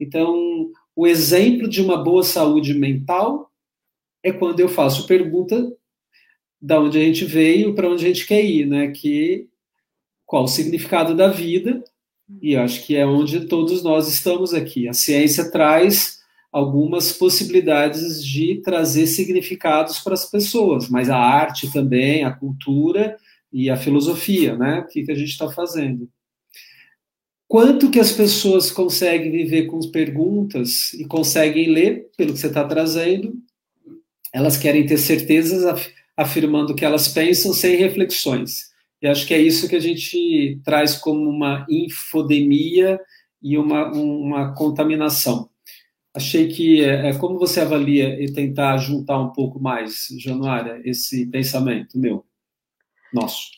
Então, 0.00 0.70
o 0.96 1.06
exemplo 1.06 1.68
de 1.68 1.82
uma 1.82 2.02
boa 2.02 2.22
saúde 2.22 2.72
mental 2.72 3.50
é 4.22 4.32
quando 4.32 4.60
eu 4.60 4.68
faço 4.68 5.06
pergunta 5.06 5.70
da 6.60 6.80
onde 6.80 6.98
a 6.98 7.04
gente 7.04 7.26
veio 7.26 7.74
para 7.74 7.90
onde 7.90 8.04
a 8.04 8.08
gente 8.08 8.26
quer 8.26 8.42
ir, 8.42 8.66
né? 8.66 8.90
Que 8.90 9.48
qual 10.24 10.44
o 10.44 10.48
significado 10.48 11.14
da 11.14 11.28
vida? 11.28 11.84
E 12.40 12.56
acho 12.56 12.86
que 12.86 12.96
é 12.96 13.06
onde 13.06 13.46
todos 13.46 13.82
nós 13.82 14.08
estamos 14.08 14.54
aqui. 14.54 14.88
A 14.88 14.94
ciência 14.94 15.50
traz 15.50 16.13
algumas 16.54 17.10
possibilidades 17.10 18.24
de 18.24 18.60
trazer 18.62 19.08
significados 19.08 19.98
para 19.98 20.14
as 20.14 20.24
pessoas, 20.24 20.88
mas 20.88 21.10
a 21.10 21.18
arte 21.18 21.72
também, 21.72 22.22
a 22.22 22.30
cultura 22.30 23.16
e 23.52 23.68
a 23.68 23.76
filosofia, 23.76 24.56
né? 24.56 24.78
O 24.78 24.86
que, 24.86 25.02
que 25.02 25.10
a 25.10 25.16
gente 25.16 25.30
está 25.30 25.50
fazendo? 25.50 26.08
Quanto 27.48 27.90
que 27.90 27.98
as 27.98 28.12
pessoas 28.12 28.70
conseguem 28.70 29.32
viver 29.32 29.66
com 29.66 29.80
perguntas 29.90 30.94
e 30.94 31.04
conseguem 31.04 31.72
ler, 31.72 32.06
pelo 32.16 32.32
que 32.32 32.38
você 32.38 32.46
está 32.46 32.62
trazendo, 32.62 33.34
elas 34.32 34.56
querem 34.56 34.86
ter 34.86 34.98
certezas 34.98 35.90
afirmando 36.16 36.76
que 36.76 36.84
elas 36.84 37.08
pensam 37.08 37.52
sem 37.52 37.74
reflexões. 37.74 38.72
E 39.02 39.08
acho 39.08 39.26
que 39.26 39.34
é 39.34 39.40
isso 39.40 39.68
que 39.68 39.74
a 39.74 39.80
gente 39.80 40.60
traz 40.64 40.96
como 40.96 41.28
uma 41.28 41.66
infodemia 41.68 43.00
e 43.42 43.58
uma, 43.58 43.90
uma 43.90 44.54
contaminação 44.54 45.50
achei 46.14 46.48
que 46.48 46.84
é, 46.84 47.10
é, 47.10 47.18
como 47.18 47.38
você 47.38 47.60
avalia 47.60 48.22
e 48.22 48.32
tentar 48.32 48.76
juntar 48.76 49.18
um 49.18 49.32
pouco 49.32 49.60
mais, 49.60 50.06
Januária, 50.18 50.80
esse 50.84 51.26
pensamento 51.26 51.98
meu, 51.98 52.24
nosso. 53.12 53.48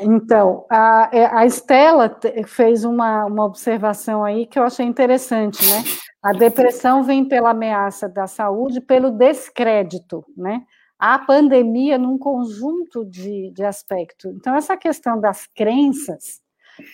Então, 0.00 0.64
a, 0.70 1.10
é, 1.12 1.26
a 1.26 1.46
Estela 1.46 2.18
fez 2.46 2.84
uma, 2.84 3.26
uma 3.26 3.44
observação 3.44 4.24
aí 4.24 4.46
que 4.46 4.58
eu 4.58 4.64
achei 4.64 4.84
interessante, 4.84 5.64
né? 5.68 5.84
A 6.22 6.32
depressão 6.32 7.04
vem 7.04 7.24
pela 7.24 7.50
ameaça 7.50 8.08
da 8.08 8.26
saúde, 8.26 8.80
pelo 8.80 9.12
descrédito, 9.12 10.24
né? 10.36 10.62
A 10.98 11.18
pandemia 11.18 11.98
num 11.98 12.18
conjunto 12.18 13.04
de, 13.04 13.52
de 13.52 13.62
aspectos. 13.62 14.32
Então, 14.34 14.56
essa 14.56 14.76
questão 14.76 15.20
das 15.20 15.46
crenças, 15.46 16.40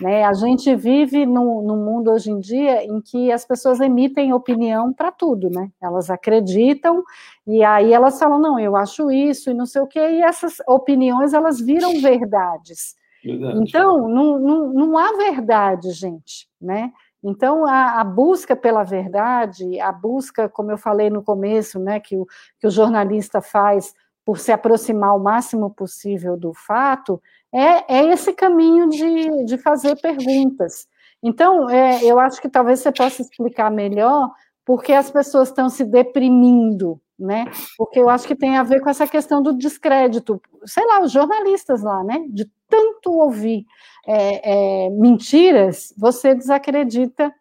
né? 0.00 0.24
A 0.24 0.32
gente 0.32 0.74
vive 0.74 1.26
num, 1.26 1.62
num 1.62 1.84
mundo 1.84 2.10
hoje 2.10 2.30
em 2.30 2.38
dia 2.38 2.84
em 2.84 3.00
que 3.00 3.30
as 3.32 3.44
pessoas 3.44 3.80
emitem 3.80 4.32
opinião 4.32 4.92
para 4.92 5.10
tudo, 5.10 5.50
né? 5.50 5.70
Elas 5.80 6.10
acreditam 6.10 7.02
e 7.46 7.62
aí 7.64 7.92
elas 7.92 8.18
falam, 8.18 8.40
não, 8.40 8.58
eu 8.58 8.76
acho 8.76 9.10
isso 9.10 9.50
e 9.50 9.54
não 9.54 9.66
sei 9.66 9.82
o 9.82 9.86
quê, 9.86 10.00
e 10.00 10.22
essas 10.22 10.58
opiniões 10.66 11.32
elas 11.32 11.60
viram 11.60 12.00
verdades. 12.00 12.94
Verdade. 13.24 13.60
Então, 13.60 14.08
não, 14.08 14.38
não, 14.38 14.72
não 14.72 14.98
há 14.98 15.16
verdade, 15.16 15.90
gente, 15.92 16.48
né? 16.60 16.92
Então, 17.22 17.64
a, 17.64 18.00
a, 18.00 18.04
busca 18.04 18.56
pela 18.56 18.82
verdade, 18.82 19.78
a 19.78 19.92
busca, 19.92 20.48
como 20.48 20.72
eu 20.72 20.78
falei 20.78 21.08
no 21.08 21.22
começo, 21.22 21.78
né, 21.78 22.00
que 22.00 22.16
o, 22.16 22.26
que 22.58 22.66
o 22.66 22.70
jornalista 22.70 23.40
faz 23.40 23.94
por 24.24 24.38
se 24.38 24.50
aproximar 24.50 25.14
o 25.16 25.22
máximo 25.22 25.70
possível 25.70 26.36
do 26.36 26.52
fato, 26.52 27.22
é, 27.54 27.98
é 27.98 28.06
esse 28.12 28.32
caminho 28.32 28.88
de, 28.88 29.44
de 29.44 29.58
fazer 29.58 30.00
perguntas. 30.00 30.86
Então, 31.22 31.68
é, 31.70 32.02
eu 32.04 32.18
acho 32.18 32.40
que 32.40 32.48
talvez 32.48 32.80
você 32.80 32.90
possa 32.90 33.22
explicar 33.22 33.70
melhor 33.70 34.30
porque 34.64 34.92
as 34.92 35.10
pessoas 35.10 35.48
estão 35.48 35.68
se 35.68 35.84
deprimindo, 35.84 37.00
né? 37.18 37.44
Porque 37.76 38.00
eu 38.00 38.08
acho 38.08 38.26
que 38.26 38.34
tem 38.34 38.56
a 38.56 38.62
ver 38.62 38.80
com 38.80 38.90
essa 38.90 39.06
questão 39.06 39.42
do 39.42 39.52
descrédito. 39.52 40.40
Sei 40.64 40.84
lá, 40.86 41.00
os 41.02 41.12
jornalistas 41.12 41.82
lá, 41.82 42.02
né? 42.02 42.24
De 42.28 42.50
tanto 42.68 43.12
ouvir 43.12 43.64
é, 44.06 44.86
é, 44.86 44.90
mentiras, 44.90 45.92
você 45.96 46.34
desacredita 46.34 47.32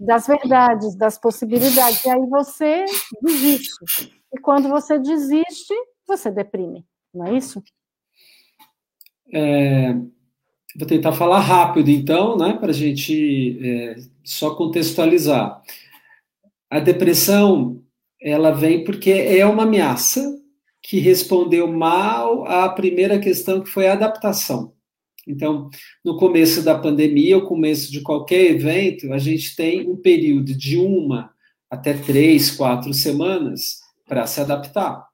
das 0.00 0.26
verdades, 0.26 0.96
das 0.96 1.18
possibilidades, 1.18 2.04
e 2.04 2.10
aí 2.10 2.26
você 2.26 2.84
desiste. 3.22 4.12
E 4.32 4.40
quando 4.40 4.68
você 4.68 4.98
desiste, 4.98 5.74
você 6.06 6.30
deprime, 6.30 6.84
não 7.14 7.26
é 7.26 7.34
isso? 7.34 7.62
É, 9.32 9.94
vou 10.76 10.86
tentar 10.86 11.12
falar 11.12 11.40
rápido, 11.40 11.90
então, 11.90 12.36
né, 12.36 12.54
para 12.54 12.70
a 12.70 12.74
gente 12.74 13.58
é, 13.62 13.96
só 14.24 14.54
contextualizar. 14.54 15.62
A 16.70 16.80
depressão, 16.80 17.82
ela 18.20 18.50
vem 18.50 18.84
porque 18.84 19.10
é 19.10 19.44
uma 19.46 19.64
ameaça 19.64 20.38
que 20.82 20.98
respondeu 20.98 21.66
mal 21.66 22.46
à 22.46 22.68
primeira 22.68 23.18
questão, 23.18 23.60
que 23.60 23.68
foi 23.68 23.88
a 23.88 23.92
adaptação. 23.92 24.72
Então, 25.26 25.68
no 26.02 26.16
começo 26.16 26.62
da 26.62 26.78
pandemia, 26.78 27.36
ou 27.36 27.46
começo 27.46 27.92
de 27.92 28.00
qualquer 28.00 28.52
evento, 28.52 29.12
a 29.12 29.18
gente 29.18 29.54
tem 29.54 29.88
um 29.88 29.96
período 29.96 30.54
de 30.54 30.78
uma 30.78 31.30
até 31.70 31.92
três, 31.92 32.50
quatro 32.50 32.94
semanas 32.94 33.80
para 34.06 34.26
se 34.26 34.40
adaptar. 34.40 35.06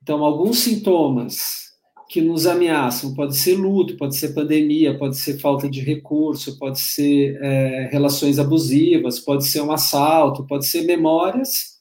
Então, 0.00 0.24
alguns 0.24 0.60
sintomas 0.60 1.69
que 2.10 2.20
nos 2.20 2.44
ameaçam. 2.44 3.14
Pode 3.14 3.36
ser 3.36 3.54
luto, 3.54 3.96
pode 3.96 4.16
ser 4.16 4.34
pandemia, 4.34 4.98
pode 4.98 5.16
ser 5.16 5.38
falta 5.38 5.70
de 5.70 5.80
recurso, 5.80 6.58
pode 6.58 6.80
ser 6.80 7.38
é, 7.40 7.88
relações 7.92 8.36
abusivas, 8.36 9.20
pode 9.20 9.46
ser 9.46 9.60
um 9.60 9.70
assalto, 9.70 10.44
pode 10.44 10.66
ser 10.66 10.82
memórias. 10.82 11.78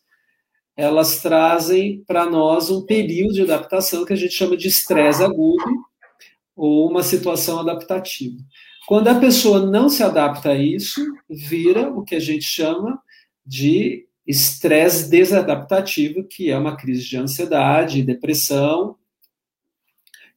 Elas 0.78 1.20
trazem 1.20 2.04
para 2.06 2.30
nós 2.30 2.70
um 2.70 2.86
período 2.86 3.34
de 3.34 3.42
adaptação 3.42 4.06
que 4.06 4.14
a 4.14 4.16
gente 4.16 4.36
chama 4.36 4.56
de 4.56 4.68
estresse 4.68 5.24
agudo 5.24 5.66
ou 6.56 6.88
uma 6.88 7.02
situação 7.02 7.60
adaptativa. 7.60 8.38
Quando 8.88 9.08
a 9.08 9.20
pessoa 9.20 9.66
não 9.66 9.90
se 9.90 10.04
adapta 10.04 10.52
a 10.52 10.56
isso, 10.56 11.04
vira 11.28 11.90
o 11.90 12.04
que 12.04 12.14
a 12.14 12.20
gente 12.20 12.46
chama 12.46 13.02
de 13.44 14.06
estresse 14.28 15.10
desadaptativo, 15.10 16.24
que 16.24 16.52
é 16.52 16.58
uma 16.58 16.78
crise 16.78 17.04
de 17.04 17.18
ansiedade, 17.18 18.04
depressão, 18.04 18.96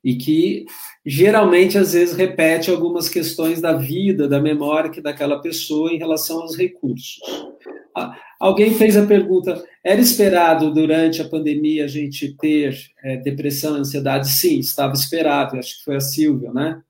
e 0.05 0.17
que 0.17 0.65
geralmente 1.07 1.79
às 1.79 1.93
vezes 1.93 2.17
repete 2.17 2.71
algumas 2.71 3.09
questões 3.09 3.61
da 3.61 3.75
vida, 3.75 4.29
da 4.29 4.41
memória 4.41 4.91
que 4.91 5.01
daquela 5.01 5.41
pessoa 5.41 5.93
em 5.93 5.99
relação 5.99 6.41
aos 6.41 6.57
recursos. 6.57 7.21
Alguém 8.41 8.75
fez 8.75 8.97
a 8.97 9.07
pergunta: 9.07 9.63
era 9.85 10.01
esperado 10.01 10.73
durante 10.73 11.23
a 11.23 11.29
pandemia 11.29 11.85
a 11.85 11.89
gente 11.89 12.37
ter 12.37 12.77
é, 13.05 13.17
depressão, 13.19 13.75
ansiedade? 13.75 14.29
Sim, 14.29 14.59
estava 14.59 14.95
esperado. 14.95 15.57
Acho 15.57 15.79
que 15.79 15.85
foi 15.85 15.97
a 15.97 16.01
Silvia, 16.01 16.53
né? 16.53 16.83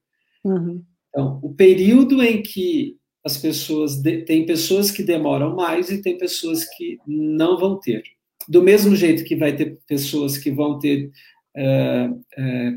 Uhum. 0.44 0.82
Então, 1.08 1.38
o 1.42 1.52
período 1.52 2.22
em 2.22 2.42
que 2.42 2.96
as 3.24 3.36
pessoas 3.36 3.96
de, 4.00 4.22
tem 4.22 4.46
pessoas 4.46 4.90
que 4.90 5.02
demoram 5.02 5.54
mais 5.54 5.90
e 5.90 6.00
tem 6.00 6.16
pessoas 6.16 6.64
que 6.64 6.98
não 7.06 7.58
vão 7.58 7.78
ter. 7.78 8.02
Do 8.48 8.62
mesmo 8.62 8.96
jeito 8.96 9.24
que 9.24 9.36
vai 9.36 9.54
ter 9.54 9.78
pessoas 9.86 10.36
que 10.36 10.50
vão 10.50 10.78
ter 10.78 11.10
é, 11.54 12.10
é, 12.36 12.72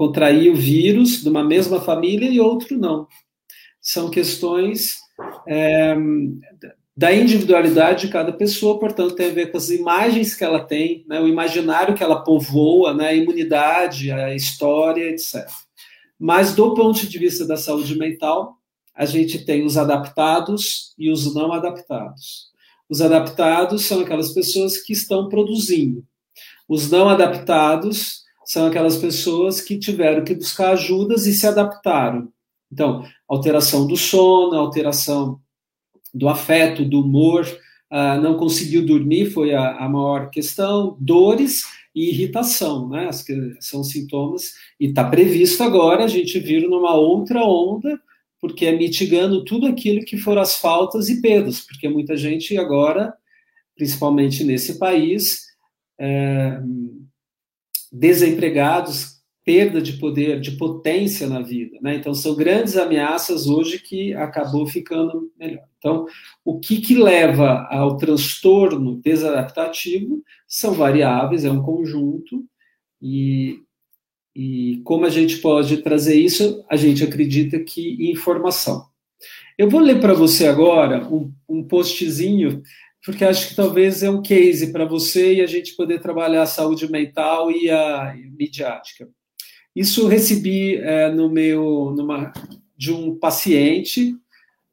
contrair 0.00 0.50
o 0.50 0.56
vírus 0.56 1.22
de 1.22 1.28
uma 1.28 1.44
mesma 1.44 1.78
família 1.78 2.30
e 2.30 2.40
outro 2.40 2.78
não. 2.78 3.06
São 3.82 4.08
questões 4.08 4.96
é, 5.46 5.94
da 6.96 7.12
individualidade 7.12 8.06
de 8.06 8.12
cada 8.12 8.32
pessoa, 8.32 8.78
portanto, 8.78 9.14
tem 9.14 9.26
a 9.26 9.34
ver 9.34 9.50
com 9.50 9.58
as 9.58 9.68
imagens 9.68 10.34
que 10.34 10.42
ela 10.42 10.64
tem, 10.64 11.04
né, 11.06 11.20
o 11.20 11.28
imaginário 11.28 11.94
que 11.94 12.02
ela 12.02 12.24
povoa, 12.24 12.94
né, 12.94 13.08
a 13.08 13.14
imunidade, 13.14 14.10
a 14.10 14.34
história, 14.34 15.10
etc. 15.10 15.46
Mas, 16.18 16.54
do 16.54 16.72
ponto 16.72 17.06
de 17.06 17.18
vista 17.18 17.46
da 17.46 17.58
saúde 17.58 17.94
mental, 17.98 18.56
a 18.94 19.04
gente 19.04 19.44
tem 19.44 19.66
os 19.66 19.76
adaptados 19.76 20.94
e 20.98 21.10
os 21.10 21.34
não 21.34 21.52
adaptados. 21.52 22.48
Os 22.88 23.02
adaptados 23.02 23.84
são 23.84 24.00
aquelas 24.00 24.32
pessoas 24.32 24.78
que 24.78 24.94
estão 24.94 25.28
produzindo. 25.28 26.02
Os 26.66 26.90
não 26.90 27.06
adaptados 27.06 28.19
são 28.50 28.66
aquelas 28.66 28.96
pessoas 28.96 29.60
que 29.60 29.78
tiveram 29.78 30.24
que 30.24 30.34
buscar 30.34 30.72
ajudas 30.72 31.24
e 31.24 31.32
se 31.32 31.46
adaptaram. 31.46 32.32
Então, 32.72 33.04
alteração 33.28 33.86
do 33.86 33.96
sono, 33.96 34.56
alteração 34.56 35.40
do 36.12 36.28
afeto, 36.28 36.84
do 36.84 37.00
humor, 37.00 37.46
uh, 37.92 38.20
não 38.20 38.36
conseguiu 38.36 38.84
dormir 38.84 39.30
foi 39.30 39.54
a, 39.54 39.76
a, 39.76 39.88
maior 39.88 40.30
questão, 40.30 40.96
dores 40.98 41.62
e 41.94 42.08
irritação, 42.08 42.88
né? 42.88 43.06
As 43.06 43.22
que 43.22 43.32
são 43.60 43.84
sintomas, 43.84 44.54
e 44.80 44.86
está 44.86 45.08
previsto 45.08 45.62
agora 45.62 46.02
a 46.02 46.08
gente 46.08 46.40
vir 46.40 46.68
numa 46.68 46.96
outra 46.96 47.44
onda, 47.44 48.00
porque 48.40 48.66
é 48.66 48.76
mitigando 48.76 49.44
tudo 49.44 49.68
aquilo 49.68 50.04
que 50.04 50.18
foram 50.18 50.42
as 50.42 50.56
faltas 50.56 51.08
e 51.08 51.20
perdas, 51.20 51.60
porque 51.60 51.88
muita 51.88 52.16
gente 52.16 52.58
agora, 52.58 53.14
principalmente 53.76 54.42
nesse 54.42 54.76
país, 54.76 55.46
é, 56.00 56.60
desempregados, 57.90 59.20
perda 59.44 59.80
de 59.80 59.94
poder, 59.94 60.40
de 60.40 60.52
potência 60.52 61.26
na 61.26 61.40
vida. 61.40 61.78
Né? 61.80 61.96
Então, 61.96 62.14
são 62.14 62.34
grandes 62.36 62.76
ameaças 62.76 63.46
hoje 63.46 63.78
que 63.78 64.14
acabou 64.14 64.66
ficando 64.66 65.30
melhor. 65.38 65.64
Então, 65.78 66.06
o 66.44 66.60
que, 66.60 66.80
que 66.80 66.94
leva 66.94 67.66
ao 67.70 67.96
transtorno 67.96 69.00
desadaptativo 69.02 70.22
são 70.46 70.74
variáveis, 70.74 71.44
é 71.44 71.50
um 71.50 71.62
conjunto, 71.62 72.44
e, 73.00 73.60
e 74.36 74.80
como 74.84 75.06
a 75.06 75.10
gente 75.10 75.38
pode 75.38 75.78
trazer 75.78 76.16
isso? 76.16 76.64
A 76.70 76.76
gente 76.76 77.02
acredita 77.02 77.58
que 77.58 78.10
informação. 78.10 78.84
Eu 79.56 79.68
vou 79.68 79.80
ler 79.80 80.00
para 80.00 80.14
você 80.14 80.46
agora 80.46 81.06
um, 81.06 81.32
um 81.48 81.62
postzinho, 81.62 82.62
porque 83.04 83.24
acho 83.24 83.48
que 83.48 83.54
talvez 83.54 84.02
é 84.02 84.10
um 84.10 84.22
case 84.22 84.72
para 84.72 84.84
você 84.84 85.34
e 85.34 85.40
a 85.40 85.46
gente 85.46 85.74
poder 85.74 86.00
trabalhar 86.00 86.42
a 86.42 86.46
saúde 86.46 86.90
mental 86.90 87.50
e 87.50 87.70
a 87.70 88.14
midiática. 88.36 89.08
Isso 89.74 90.06
recebi 90.06 90.76
é, 90.76 91.10
no 91.10 91.30
meu, 91.30 91.94
numa, 91.96 92.32
de 92.76 92.92
um 92.92 93.18
paciente, 93.18 94.14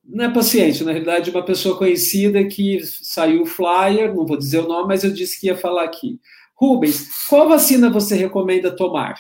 não 0.04 0.26
é 0.26 0.34
paciente, 0.34 0.84
na 0.84 0.92
realidade, 0.92 1.30
uma 1.30 1.44
pessoa 1.44 1.78
conhecida 1.78 2.46
que 2.48 2.80
saiu 2.86 3.46
flyer, 3.46 4.16
não 4.16 4.26
vou 4.26 4.38
dizer 4.38 4.60
o 4.60 4.68
nome, 4.68 4.88
mas 4.88 5.04
eu 5.04 5.12
disse 5.12 5.40
que 5.40 5.48
ia 5.48 5.58
falar 5.58 5.84
aqui. 5.84 6.20
Rubens, 6.56 7.26
qual 7.28 7.48
vacina 7.50 7.90
você 7.90 8.16
recomenda 8.16 8.76
tomar? 8.76 9.20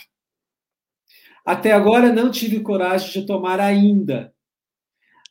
Até 1.46 1.72
agora 1.72 2.12
não 2.12 2.32
tive 2.32 2.62
coragem 2.62 3.12
de 3.12 3.28
tomar 3.28 3.60
ainda. 3.60 4.34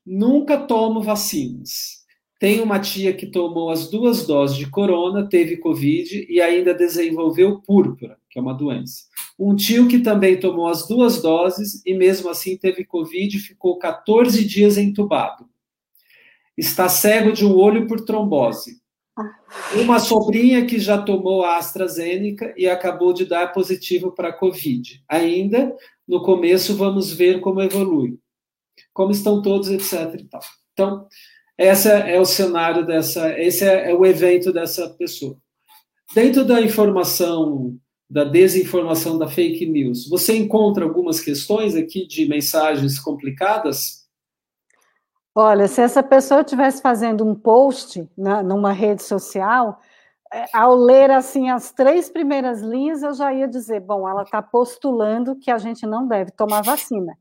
Nunca 0.04 0.56
tomo 0.56 1.02
vacinas. 1.02 2.05
Tenho 2.38 2.64
uma 2.64 2.78
tia 2.78 3.14
que 3.14 3.26
tomou 3.26 3.70
as 3.70 3.88
duas 3.88 4.26
doses 4.26 4.58
de 4.58 4.68
corona, 4.68 5.26
teve 5.26 5.56
Covid 5.56 6.26
e 6.28 6.40
ainda 6.40 6.74
desenvolveu 6.74 7.62
púrpura, 7.62 8.18
que 8.28 8.38
é 8.38 8.42
uma 8.42 8.52
doença. 8.52 9.04
Um 9.38 9.56
tio 9.56 9.88
que 9.88 10.00
também 10.00 10.38
tomou 10.38 10.68
as 10.68 10.86
duas 10.86 11.22
doses 11.22 11.82
e 11.84 11.94
mesmo 11.94 12.28
assim 12.28 12.56
teve 12.56 12.84
Covid 12.84 13.36
e 13.36 13.40
ficou 13.40 13.78
14 13.78 14.44
dias 14.44 14.76
entubado. 14.76 15.48
Está 16.56 16.88
cego 16.88 17.32
de 17.32 17.44
um 17.44 17.54
olho 17.54 17.86
por 17.86 18.02
trombose. 18.02 18.80
Uma 19.74 19.98
sobrinha 19.98 20.66
que 20.66 20.78
já 20.78 21.00
tomou 21.00 21.42
a 21.42 21.56
AstraZeneca 21.56 22.52
e 22.56 22.68
acabou 22.68 23.14
de 23.14 23.24
dar 23.24 23.50
positivo 23.52 24.12
para 24.12 24.32
Covid. 24.32 25.02
Ainda, 25.08 25.74
no 26.06 26.22
começo, 26.22 26.76
vamos 26.76 27.12
ver 27.12 27.40
como 27.40 27.62
evolui. 27.62 28.18
Como 28.92 29.10
estão 29.10 29.40
todos, 29.40 29.70
etc. 29.70 30.22
Então, 30.72 31.06
esse 31.58 31.88
é 31.88 32.20
o 32.20 32.24
cenário 32.24 32.86
dessa, 32.86 33.30
esse 33.38 33.64
é, 33.64 33.90
é 33.90 33.94
o 33.94 34.04
evento 34.04 34.52
dessa 34.52 34.88
pessoa. 34.90 35.36
Dentro 36.14 36.44
da 36.44 36.60
informação, 36.60 37.76
da 38.08 38.24
desinformação, 38.24 39.18
da 39.18 39.26
fake 39.26 39.66
news, 39.66 40.08
você 40.08 40.36
encontra 40.36 40.84
algumas 40.84 41.20
questões 41.20 41.74
aqui 41.74 42.06
de 42.06 42.28
mensagens 42.28 42.98
complicadas? 43.00 44.06
Olha, 45.34 45.66
se 45.66 45.82
essa 45.82 46.02
pessoa 46.02 46.40
estivesse 46.40 46.80
fazendo 46.80 47.24
um 47.24 47.34
post 47.34 48.08
na, 48.16 48.42
numa 48.42 48.72
rede 48.72 49.02
social, 49.02 49.80
é, 50.32 50.46
ao 50.52 50.74
ler 50.74 51.10
assim 51.10 51.50
as 51.50 51.72
três 51.72 52.08
primeiras 52.08 52.60
linhas, 52.60 53.02
eu 53.02 53.12
já 53.12 53.32
ia 53.32 53.46
dizer, 53.46 53.80
bom, 53.80 54.08
ela 54.08 54.22
está 54.22 54.40
postulando 54.40 55.36
que 55.36 55.50
a 55.50 55.58
gente 55.58 55.86
não 55.86 56.06
deve 56.06 56.30
tomar 56.30 56.62
vacina. 56.62 57.18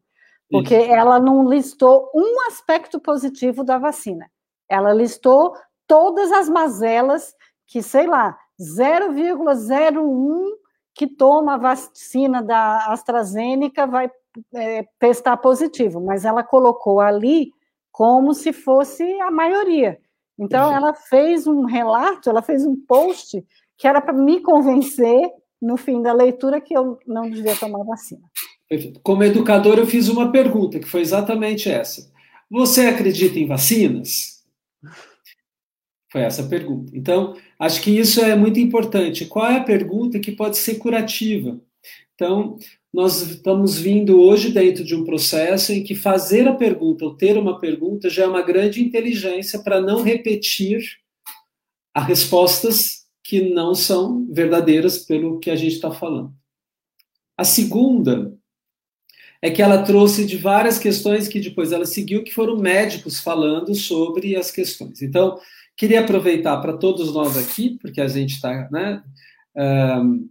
Porque 0.50 0.78
Isso. 0.78 0.92
ela 0.92 1.20
não 1.20 1.48
listou 1.50 2.10
um 2.14 2.48
aspecto 2.48 3.00
positivo 3.00 3.64
da 3.64 3.78
vacina. 3.78 4.30
Ela 4.70 4.94
listou 4.94 5.56
todas 5.88 6.32
as 6.32 6.48
mazelas 6.50 7.34
que, 7.68 7.82
sei 7.82 8.08
lá, 8.08 8.38
0,01 8.60 10.56
que 10.94 11.08
toma 11.08 11.56
a 11.56 11.58
vacina 11.58 12.42
da 12.42 12.92
AstraZeneca 12.92 13.86
vai 13.86 14.10
é, 14.54 14.88
testar 14.98 15.38
positivo, 15.38 16.00
mas 16.00 16.24
ela 16.26 16.44
colocou 16.44 17.00
ali 17.02 17.52
como 17.92 18.34
se 18.34 18.54
fosse 18.54 19.04
a 19.22 19.30
maioria. 19.32 20.00
Então, 20.38 20.74
ela 20.74 20.94
fez 20.94 21.48
um 21.48 21.64
relato, 21.66 22.30
ela 22.30 22.42
fez 22.42 22.66
um 22.66 22.76
post 22.76 23.46
que 23.78 23.88
era 23.88 24.02
para 24.02 24.14
me 24.14 24.42
convencer, 24.42 25.30
no 25.62 25.78
fim 25.78 26.02
da 26.02 26.14
leitura, 26.14 26.62
que 26.62 26.78
eu 26.78 27.00
não 27.08 27.30
devia 27.30 27.56
tomar 27.56 27.84
vacina. 27.84 28.22
Como 29.04 29.24
educador, 29.24 29.78
eu 29.78 29.86
fiz 29.86 30.08
uma 30.08 30.32
pergunta, 30.32 30.80
que 30.80 30.88
foi 30.88 31.02
exatamente 31.02 31.70
essa. 31.70 32.12
Você 32.50 32.88
acredita 32.88 33.38
em 33.38 33.48
vacinas? 33.48 34.44
Foi 36.12 36.22
essa 36.22 36.44
a 36.44 36.48
pergunta. 36.48 36.92
Então, 36.96 37.36
acho 37.60 37.82
que 37.82 37.92
isso 37.92 38.22
é 38.22 38.36
muito 38.36 38.60
importante. 38.60 39.26
Qual 39.26 39.46
é 39.46 39.58
a 39.58 39.64
pergunta 39.64 40.20
que 40.20 40.32
pode 40.32 40.58
ser 40.58 40.76
curativa? 40.76 41.60
Então, 42.16 42.58
nós 42.94 43.22
estamos 43.22 43.78
vindo 43.78 44.22
hoje 44.22 44.52
dentro 44.52 44.84
de 44.84 44.96
um 44.96 45.04
processo 45.04 45.74
em 45.74 45.84
que 45.84 45.94
fazer 45.94 46.48
a 46.48 46.56
pergunta 46.56 47.04
ou 47.04 47.16
ter 47.16 47.38
uma 47.38 47.60
pergunta 47.60 48.10
já 48.10 48.24
é 48.24 48.28
uma 48.28 48.42
grande 48.42 48.82
inteligência 48.82 49.60
para 49.60 49.82
não 49.82 50.02
repetir 50.02 50.82
as 51.94 52.08
respostas 52.08 53.06
que 53.22 53.50
não 53.54 53.76
são 53.76 54.26
verdadeiras 54.32 55.00
pelo 55.00 55.40
que 55.40 55.52
a 55.52 55.56
gente 55.56 55.76
está 55.76 55.92
falando. 55.92 56.34
A 57.38 57.44
segunda 57.44 58.34
é 59.46 59.52
que 59.52 59.62
ela 59.62 59.84
trouxe 59.84 60.26
de 60.26 60.38
várias 60.38 60.80
questões 60.80 61.28
que 61.28 61.40
depois 61.40 61.72
ela 61.72 61.86
seguiu, 61.86 62.24
que 62.24 62.34
foram 62.34 62.58
médicos 62.58 63.20
falando 63.20 63.76
sobre 63.76 64.36
as 64.36 64.50
questões. 64.50 65.04
Então, 65.04 65.38
queria 65.78 66.00
aproveitar 66.00 66.58
para 66.62 66.76
todos 66.76 67.14
nós 67.14 67.38
aqui, 67.38 67.78
porque 67.80 68.02
a 68.02 68.08
gente 68.08 68.34
está, 68.34 68.68
né? 68.72 69.04
Um, 69.56 70.28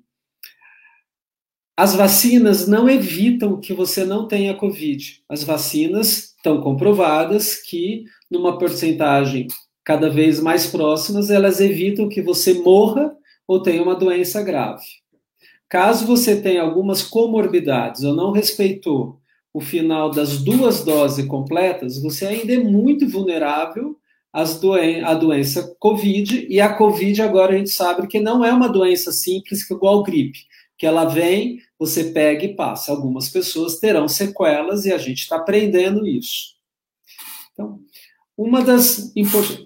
as 1.76 1.94
vacinas 1.94 2.66
não 2.66 2.88
evitam 2.88 3.60
que 3.60 3.72
você 3.72 4.04
não 4.04 4.26
tenha 4.26 4.56
Covid. 4.56 5.22
As 5.28 5.44
vacinas 5.44 6.34
estão 6.36 6.60
comprovadas 6.60 7.54
que, 7.54 8.06
numa 8.28 8.58
porcentagem 8.58 9.46
cada 9.84 10.10
vez 10.10 10.40
mais 10.40 10.66
próximas, 10.66 11.30
elas 11.30 11.60
evitam 11.60 12.08
que 12.08 12.20
você 12.20 12.54
morra 12.54 13.16
ou 13.46 13.62
tenha 13.62 13.80
uma 13.80 13.94
doença 13.94 14.42
grave. 14.42 15.03
Caso 15.68 16.06
você 16.06 16.40
tenha 16.40 16.62
algumas 16.62 17.02
comorbidades 17.02 18.04
ou 18.04 18.14
não 18.14 18.30
respeitou 18.30 19.18
o 19.52 19.60
final 19.60 20.10
das 20.10 20.38
duas 20.38 20.84
doses 20.84 21.26
completas, 21.26 22.02
você 22.02 22.26
ainda 22.26 22.52
é 22.52 22.58
muito 22.58 23.08
vulnerável 23.08 23.96
às 24.32 24.58
doen 24.58 25.04
à 25.04 25.14
doença 25.14 25.76
COVID, 25.78 26.48
e 26.50 26.60
a 26.60 26.74
COVID 26.74 27.22
agora 27.22 27.54
a 27.54 27.58
gente 27.58 27.70
sabe 27.70 28.08
que 28.08 28.18
não 28.18 28.44
é 28.44 28.52
uma 28.52 28.68
doença 28.68 29.12
simples 29.12 29.68
igual 29.70 30.02
gripe, 30.02 30.40
que 30.76 30.84
ela 30.84 31.04
vem, 31.04 31.60
você 31.78 32.04
pega 32.04 32.44
e 32.44 32.54
passa. 32.56 32.90
Algumas 32.90 33.28
pessoas 33.28 33.78
terão 33.78 34.08
sequelas 34.08 34.84
e 34.86 34.92
a 34.92 34.98
gente 34.98 35.20
está 35.20 35.36
aprendendo 35.36 36.04
isso. 36.04 36.54
Então, 37.52 37.78
uma 38.36 38.62
das 38.62 39.12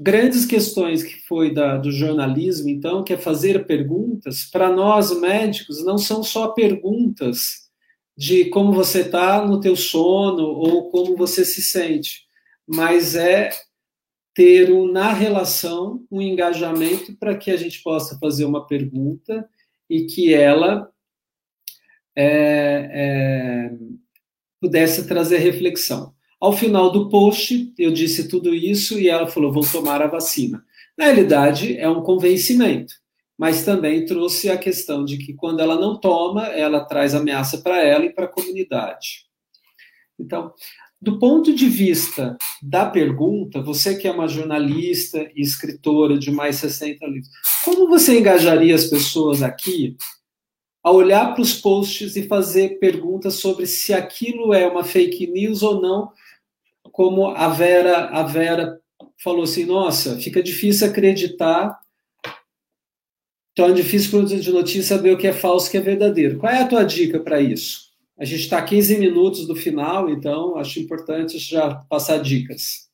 grandes 0.01 0.45
questões 0.45 1.03
que 1.03 1.15
foi 1.27 1.53
da, 1.53 1.79
do 1.79 1.91
jornalismo, 1.91 2.69
então, 2.69 3.03
que 3.03 3.15
é 3.15 3.17
fazer 3.17 3.67
perguntas, 3.67 4.45
para 4.45 4.71
nós 4.71 5.19
médicos, 5.19 5.85
não 5.85 5.97
são 5.97 6.23
só 6.23 6.49
perguntas 6.49 7.69
de 8.17 8.47
como 8.47 8.73
você 8.73 9.03
está 9.03 9.47
no 9.47 9.61
teu 9.61 9.77
sono 9.77 10.43
ou 10.43 10.91
como 10.91 11.17
você 11.17 11.45
se 11.45 11.63
sente, 11.63 12.27
mas 12.67 13.15
é 13.15 13.51
ter 14.35 14.71
um, 14.71 14.91
na 14.91 15.13
relação 15.13 16.05
um 16.11 16.21
engajamento 16.21 17.17
para 17.17 17.37
que 17.37 17.51
a 17.51 17.57
gente 17.57 17.83
possa 17.83 18.19
fazer 18.19 18.45
uma 18.45 18.67
pergunta 18.67 19.49
e 19.89 20.05
que 20.05 20.35
ela 20.35 20.91
é, 22.15 22.91
é, 22.93 23.71
pudesse 24.61 25.07
trazer 25.07 25.39
reflexão. 25.39 26.15
Ao 26.41 26.53
final 26.53 26.91
do 26.91 27.09
post, 27.09 27.73
eu 27.77 27.91
disse 27.93 28.29
tudo 28.29 28.55
isso 28.55 28.99
e 28.99 29.09
ela 29.09 29.27
falou: 29.27 29.53
vou 29.53 29.65
tomar 29.65 30.01
a 30.01 30.07
vacina. 30.07 30.65
Na 30.97 31.07
realidade, 31.07 31.77
é 31.77 31.89
um 31.89 32.03
convencimento, 32.03 32.95
mas 33.37 33.65
também 33.65 34.05
trouxe 34.05 34.51
a 34.51 34.59
questão 34.59 35.05
de 35.05 35.19
que 35.19 35.35
quando 35.35 35.61
ela 35.61 35.77
não 35.77 35.99
toma, 35.99 36.47
ela 36.47 36.85
traz 36.85 37.15
ameaça 37.15 37.59
para 37.59 37.83
ela 37.83 38.05
e 38.05 38.13
para 38.13 38.25
a 38.25 38.33
comunidade. 38.33 39.27
Então, 40.19 40.53
do 41.01 41.19
ponto 41.19 41.55
de 41.55 41.69
vista 41.69 42.37
da 42.61 42.85
pergunta, 42.87 43.63
você 43.63 43.97
que 43.97 44.09
é 44.09 44.11
uma 44.11 44.27
jornalista 44.27 45.31
e 45.35 45.43
escritora 45.43 46.19
de 46.19 46.31
mais 46.33 46.57
60 46.57 47.07
livros, 47.07 47.31
como 47.65 47.89
você 47.89 48.19
engajaria 48.19 48.75
as 48.75 48.87
pessoas 48.87 49.43
aqui 49.43 49.97
a 50.83 50.91
olhar 50.91 51.35
para 51.35 51.43
os 51.43 51.55
posts 51.55 52.17
e 52.17 52.27
fazer 52.27 52.79
perguntas 52.81 53.35
sobre 53.35 53.67
se 53.67 53.93
aquilo 53.93 54.53
é 54.53 54.67
uma 54.67 54.83
fake 54.83 55.27
news 55.29 55.63
ou 55.63 55.81
não, 55.81 56.11
como 56.99 57.29
a 57.29 57.47
Vera, 57.47 58.07
a 58.07 58.25
Vera 58.25 58.77
falou 59.23 59.45
assim, 59.45 59.65
nossa, 59.65 60.17
fica 60.17 60.43
difícil 60.43 60.89
acreditar, 60.89 61.79
então 63.53 63.67
é 63.67 63.73
difícil 63.73 64.19
o 64.19 64.25
de 64.27 64.51
notícia 64.51 64.97
saber 64.97 65.13
o 65.13 65.17
que 65.17 65.29
é 65.29 65.33
falso 65.33 65.67
e 65.67 65.69
o 65.69 65.71
que 65.71 65.77
é 65.77 65.81
verdadeiro. 65.81 66.41
Qual 66.41 66.53
é 66.53 66.61
a 66.61 66.67
tua 66.67 66.83
dica 66.83 67.21
para 67.21 67.41
isso? 67.41 67.83
A 68.19 68.25
gente 68.25 68.41
está 68.41 68.61
15 68.61 68.99
minutos 68.99 69.47
do 69.47 69.55
final, 69.55 70.11
então 70.11 70.57
acho 70.57 70.81
importante 70.81 71.39
já 71.39 71.77
passar 71.89 72.19
dicas. 72.19 72.89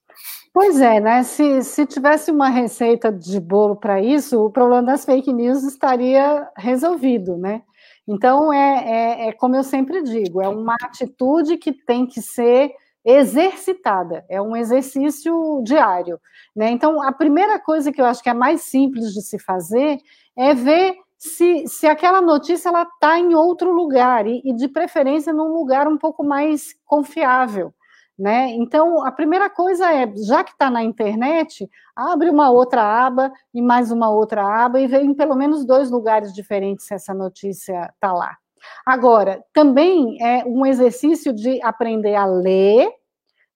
Pois 0.52 0.82
é, 0.82 1.01
né? 1.01 1.22
Se, 1.22 1.62
se 1.62 1.86
tivesse 1.86 2.31
uma 2.31 2.51
receita 2.51 3.10
de 3.10 3.40
bolo 3.40 3.74
para 3.74 4.02
isso, 4.02 4.39
o 4.39 4.51
problema 4.51 4.82
das 4.82 5.06
fake 5.06 5.32
news 5.32 5.62
estaria 5.62 6.47
resolvido, 6.59 7.39
né? 7.39 7.62
Então, 8.06 8.52
é, 8.52 8.85
é, 8.86 9.28
é, 9.28 9.32
como 9.32 9.56
eu 9.56 9.64
sempre 9.64 10.02
digo, 10.02 10.43
é 10.43 10.48
uma 10.48 10.76
atitude 10.82 11.56
que 11.56 11.72
tem 11.72 12.06
que 12.06 12.20
ser 12.20 12.70
exercitada, 13.05 14.24
é 14.28 14.40
um 14.40 14.56
exercício 14.56 15.62
diário. 15.64 16.18
Né? 16.56 16.70
Então, 16.70 17.02
a 17.02 17.12
primeira 17.12 17.59
coisa 17.59 17.93
que 17.93 18.01
eu 18.01 18.06
acho 18.06 18.22
que 18.22 18.31
é 18.31 18.35
mais 18.35 18.62
simples 18.62 19.12
de 19.12 19.20
se 19.20 19.39
fazer 19.39 19.98
é 20.36 20.55
ver 20.55 20.97
se, 21.18 21.66
se 21.66 21.86
aquela 21.86 22.20
notícia 22.20 22.68
ela 22.68 22.82
está 22.82 23.18
em 23.18 23.35
outro 23.35 23.72
lugar, 23.72 24.26
e, 24.26 24.43
e, 24.44 24.55
de 24.55 24.68
preferência 24.68 25.32
num 25.32 25.52
lugar 25.52 25.89
um 25.89 25.97
pouco 25.98 26.22
mais 26.24 26.74
confiável. 26.85 27.74
Né? 28.16 28.51
Então, 28.51 29.05
a 29.05 29.10
primeira 29.10 29.51
coisa 29.51 29.93
é, 29.93 30.10
já 30.16 30.44
que 30.44 30.52
está 30.52 30.70
na 30.70 30.82
internet, 30.82 31.68
abre 31.97 32.31
uma 32.31 32.51
outra 32.51 32.82
aba 32.82 33.32
e 33.52 33.60
mais 33.60 33.90
uma 33.90 34.09
outra 34.09 34.64
aba 34.64 34.81
e 34.81 34.86
vê 34.86 35.01
em 35.01 35.12
pelo 35.12 35.35
menos 35.35 35.64
dois 35.64 35.90
lugares 35.90 36.32
diferentes 36.32 36.86
se 36.86 36.94
essa 36.94 37.12
notícia 37.12 37.90
está 37.93 38.12
lá. 38.12 38.36
Agora, 38.84 39.42
também 39.52 40.16
é 40.22 40.44
um 40.44 40.64
exercício 40.66 41.32
de 41.32 41.62
aprender 41.62 42.14
a 42.14 42.26
ler 42.26 42.88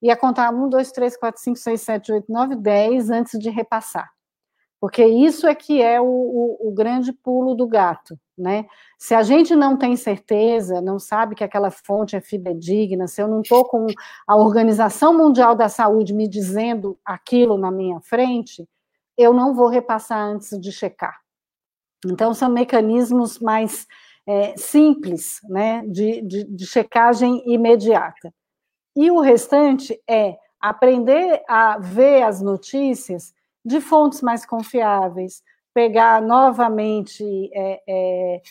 e 0.01 0.11
a 0.11 0.17
contar 0.17 0.53
um, 0.53 0.69
dois, 0.69 0.93
três, 0.93 1.17
quatro, 1.17 1.41
cinco, 1.41 1.59
seis, 1.59 1.81
sete, 1.81 2.13
oito, 2.13 2.31
nove, 2.33 2.57
dez 2.57 3.11
antes 3.11 3.39
de 3.39 3.51
repassar. 3.51 4.11
Porque 4.81 5.05
isso 5.05 5.47
é 5.47 5.55
que 5.55 5.83
é 5.83 6.01
o, 6.01 6.07
o, 6.07 6.69
o, 6.69 6.73
grande 6.73 7.13
pulo 7.13 7.55
do 7.57 7.67
gato, 7.67 8.17
né? 8.37 8.65
Se 8.97 9.13
a 9.13 9.25
gente 9.25 9.57
não 9.57 9.77
tem 9.77 9.97
certeza, 9.97 10.81
não 10.81 11.01
sabe 11.01 11.35
que 11.35 11.43
aquela 11.43 11.69
fonte 11.71 12.15
é 12.15 12.21
fidedigna, 12.21 13.09
se 13.09 13.21
eu 13.21 13.27
não 13.27 13.41
estou 13.41 13.65
com 13.65 13.87
a 14.25 14.37
Organização 14.37 15.13
Mundial 15.19 15.57
da 15.57 15.69
Saúde 15.69 16.15
me 16.15 16.29
dizendo 16.29 16.97
aquilo 17.05 17.59
na 17.59 17.73
minha 17.73 18.01
frente, 18.01 18.69
eu 19.17 19.33
não 19.33 19.53
vou 19.53 19.67
repassar 19.67 20.21
antes 20.21 20.57
de 20.61 20.71
checar. 20.71 21.19
Então, 22.07 22.33
são 22.33 22.49
mecanismos 22.49 23.41
mais 23.41 23.85
é, 24.29 24.55
simples, 24.59 25.41
né, 25.49 25.83
de, 25.87 26.21
de, 26.21 26.45
de 26.45 26.67
checagem 26.67 27.43
imediata. 27.47 28.31
E 28.95 29.11
o 29.11 29.21
restante 29.21 29.99
é 30.07 30.37
aprender 30.61 31.43
a 31.49 31.79
ver 31.79 32.25
as 32.25 32.43
notícias 32.43 33.33
de 33.65 33.81
fontes 33.81 34.21
mais 34.21 34.45
confiáveis, 34.45 35.43
pegar 35.73 36.21
novamente, 36.21 37.25
é, 37.55 37.81
é, 37.89 38.43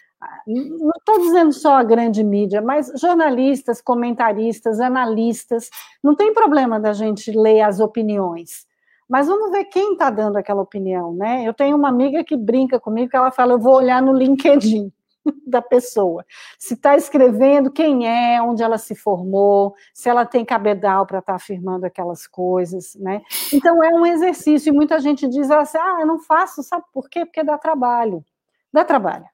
não 0.48 0.92
estou 0.98 1.20
dizendo 1.20 1.54
só 1.54 1.76
a 1.76 1.84
grande 1.84 2.24
mídia, 2.24 2.62
mas 2.62 2.92
jornalistas, 3.00 3.80
comentaristas, 3.80 4.80
analistas, 4.80 5.70
não 6.04 6.16
tem 6.16 6.34
problema 6.34 6.80
da 6.80 6.94
gente 6.94 7.32
ler 7.32 7.62
as 7.62 7.80
opiniões, 7.80 8.66
mas 9.08 9.28
vamos 9.28 9.52
ver 9.52 9.66
quem 9.66 9.94
está 9.94 10.10
dando 10.10 10.38
aquela 10.38 10.62
opinião, 10.62 11.14
né? 11.14 11.44
Eu 11.48 11.54
tenho 11.54 11.78
uma 11.78 11.90
amiga 11.90 12.24
que 12.24 12.36
brinca 12.36 12.80
comigo, 12.80 13.12
que 13.12 13.18
ela 13.18 13.32
fala, 13.32 13.54
eu 13.54 13.60
vou 13.60 13.76
olhar 13.76 14.02
no 14.02 14.14
LinkedIn. 14.14 14.92
da 15.46 15.62
pessoa. 15.62 16.26
Se 16.58 16.74
está 16.74 16.96
escrevendo 16.96 17.72
quem 17.72 18.08
é, 18.08 18.42
onde 18.42 18.64
ela 18.64 18.78
se 18.78 18.96
formou, 18.96 19.76
se 19.94 20.10
ela 20.10 20.26
tem 20.26 20.46
cabedal 20.46 21.06
para 21.06 21.20
estar 21.20 21.34
tá 21.34 21.36
afirmando 21.36 21.86
aquelas 21.86 22.28
coisas, 22.28 22.96
né? 22.96 23.22
Então 23.54 23.84
é 23.84 23.90
um 23.90 24.06
exercício, 24.06 24.70
e 24.70 24.76
muita 24.76 25.00
gente 25.00 25.28
diz 25.28 25.50
assim, 25.52 25.78
ah, 25.78 25.98
eu 26.02 26.08
não 26.08 26.20
faço, 26.20 26.64
sabe 26.64 26.86
por 26.94 27.10
quê? 27.10 27.26
Porque 27.26 27.44
dá 27.44 27.58
trabalho. 27.58 28.24
Dá 28.72 28.84
trabalho. 28.84 29.26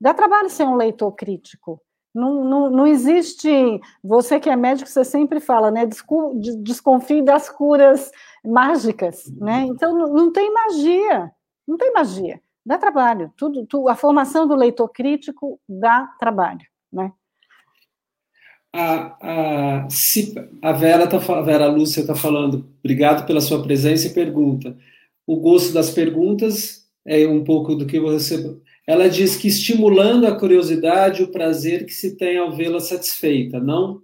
Dá 0.00 0.14
trabalho 0.14 0.48
ser 0.48 0.64
um 0.64 0.76
leitor 0.76 1.12
crítico. 1.12 1.80
Não, 2.12 2.44
não, 2.44 2.70
não 2.70 2.86
existe. 2.86 3.80
Você 4.02 4.40
que 4.40 4.50
é 4.50 4.56
médico, 4.56 4.90
você 4.90 5.04
sempre 5.04 5.38
fala, 5.38 5.70
né? 5.70 5.86
Desconfie 6.58 7.22
das 7.22 7.48
curas 7.48 8.10
mágicas, 8.44 9.30
né? 9.36 9.66
Então 9.68 9.96
não, 9.96 10.12
não 10.12 10.32
tem 10.32 10.52
magia. 10.52 11.30
Não 11.68 11.76
tem 11.76 11.92
magia 11.92 12.40
dá 12.70 12.78
trabalho. 12.78 13.32
Tudo, 13.36 13.66
tu, 13.66 13.88
a 13.88 13.96
formação 13.96 14.46
do 14.46 14.54
leitor 14.54 14.88
crítico 14.90 15.60
dá 15.68 16.06
trabalho, 16.20 16.64
né? 16.92 17.12
A, 18.72 19.16
a, 19.82 19.90
se, 19.90 20.32
a 20.62 20.70
Vera, 20.70 21.08
tá, 21.08 21.16
a 21.16 21.40
Vera 21.40 21.66
Lúcia 21.66 22.02
está 22.02 22.14
falando, 22.14 22.72
obrigado 22.78 23.26
pela 23.26 23.40
sua 23.40 23.60
presença 23.60 24.06
e 24.06 24.14
pergunta. 24.14 24.76
O 25.26 25.40
gosto 25.40 25.72
das 25.72 25.90
perguntas 25.90 26.88
é 27.04 27.26
um 27.26 27.42
pouco 27.42 27.74
do 27.74 27.86
que 27.86 27.98
você. 27.98 28.56
Ela 28.86 29.08
diz 29.08 29.36
que 29.36 29.48
estimulando 29.48 30.28
a 30.28 30.38
curiosidade, 30.38 31.24
o 31.24 31.32
prazer 31.32 31.84
que 31.84 31.92
se 31.92 32.16
tem 32.16 32.38
ao 32.38 32.52
vê-la 32.52 32.78
satisfeita, 32.78 33.58
não? 33.58 34.00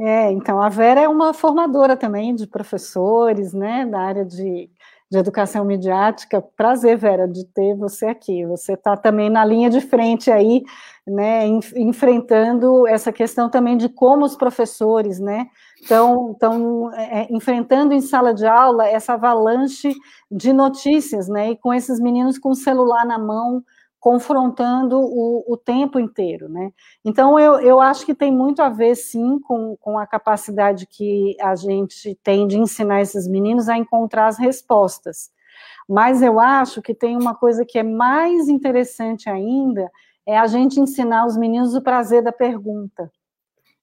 É, 0.00 0.32
então 0.32 0.60
a 0.60 0.70
Vera 0.70 1.02
é 1.02 1.08
uma 1.08 1.34
formadora 1.34 1.96
também 1.96 2.34
de 2.34 2.46
professores, 2.46 3.52
né, 3.52 3.84
da 3.84 4.00
área 4.00 4.24
de 4.24 4.70
de 5.12 5.18
educação 5.18 5.62
midiática. 5.62 6.40
Prazer, 6.40 6.96
Vera, 6.96 7.28
de 7.28 7.44
ter 7.44 7.76
você 7.76 8.06
aqui. 8.06 8.46
Você 8.46 8.72
está 8.72 8.96
também 8.96 9.28
na 9.28 9.44
linha 9.44 9.68
de 9.68 9.78
frente 9.78 10.30
aí, 10.30 10.62
né, 11.06 11.46
enfrentando 11.76 12.86
essa 12.86 13.12
questão 13.12 13.50
também 13.50 13.76
de 13.76 13.90
como 13.90 14.24
os 14.24 14.34
professores, 14.34 15.20
né, 15.20 15.48
estão 15.78 16.90
é, 16.94 17.20
é, 17.20 17.26
enfrentando 17.30 17.92
em 17.92 18.00
sala 18.00 18.32
de 18.32 18.46
aula 18.46 18.88
essa 18.88 19.12
avalanche 19.12 19.92
de 20.30 20.50
notícias, 20.50 21.28
né, 21.28 21.50
e 21.50 21.56
com 21.58 21.74
esses 21.74 22.00
meninos 22.00 22.38
com 22.38 22.48
o 22.48 22.54
celular 22.54 23.04
na 23.04 23.18
mão, 23.18 23.62
confrontando 24.02 24.98
o, 24.98 25.44
o, 25.46 25.56
tempo 25.56 25.96
inteiro, 26.00 26.48
né? 26.48 26.72
Então, 27.04 27.38
eu, 27.38 27.60
eu 27.60 27.80
acho 27.80 28.04
que 28.04 28.16
tem 28.16 28.32
muito 28.32 28.60
a 28.60 28.68
ver, 28.68 28.96
sim, 28.96 29.38
com, 29.38 29.76
com 29.76 29.96
a 29.96 30.04
capacidade 30.04 30.88
que 30.88 31.36
a 31.40 31.54
gente 31.54 32.18
tem 32.20 32.48
de 32.48 32.58
ensinar 32.58 33.00
esses 33.00 33.28
meninos 33.28 33.68
a 33.68 33.78
encontrar 33.78 34.26
as 34.26 34.38
respostas. 34.38 35.30
Mas 35.88 36.20
eu 36.20 36.40
acho 36.40 36.82
que 36.82 36.92
tem 36.92 37.16
uma 37.16 37.32
coisa 37.32 37.64
que 37.64 37.78
é 37.78 37.84
mais 37.84 38.48
interessante 38.48 39.30
ainda, 39.30 39.88
é 40.26 40.36
a 40.36 40.48
gente 40.48 40.80
ensinar 40.80 41.24
os 41.24 41.36
meninos 41.36 41.76
o 41.76 41.80
prazer 41.80 42.24
da 42.24 42.32
pergunta, 42.32 43.08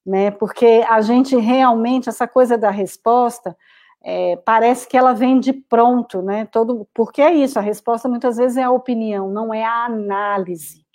né? 0.06 0.32
Porque 0.32 0.84
a 0.90 1.00
gente 1.00 1.38
realmente, 1.38 2.10
essa 2.10 2.28
coisa 2.28 2.58
da 2.58 2.70
resposta, 2.70 3.56
é, 4.04 4.38
parece 4.38 4.88
que 4.88 4.98
ela 4.98 5.14
vem 5.14 5.40
de 5.40 5.54
pronto, 5.54 6.22
né? 6.22 6.46
Todo, 6.46 6.88
porque 6.94 7.22
é 7.22 7.34
isso, 7.34 7.60
a 7.60 7.62
resposta 7.62 8.08
muitas 8.08 8.38
vezes 8.38 8.58
é 8.58 8.64
a 8.64 8.72
opinião, 8.72 9.30
não 9.30 9.54
é 9.54 9.64
a 9.64 9.86
análise. 9.86 10.86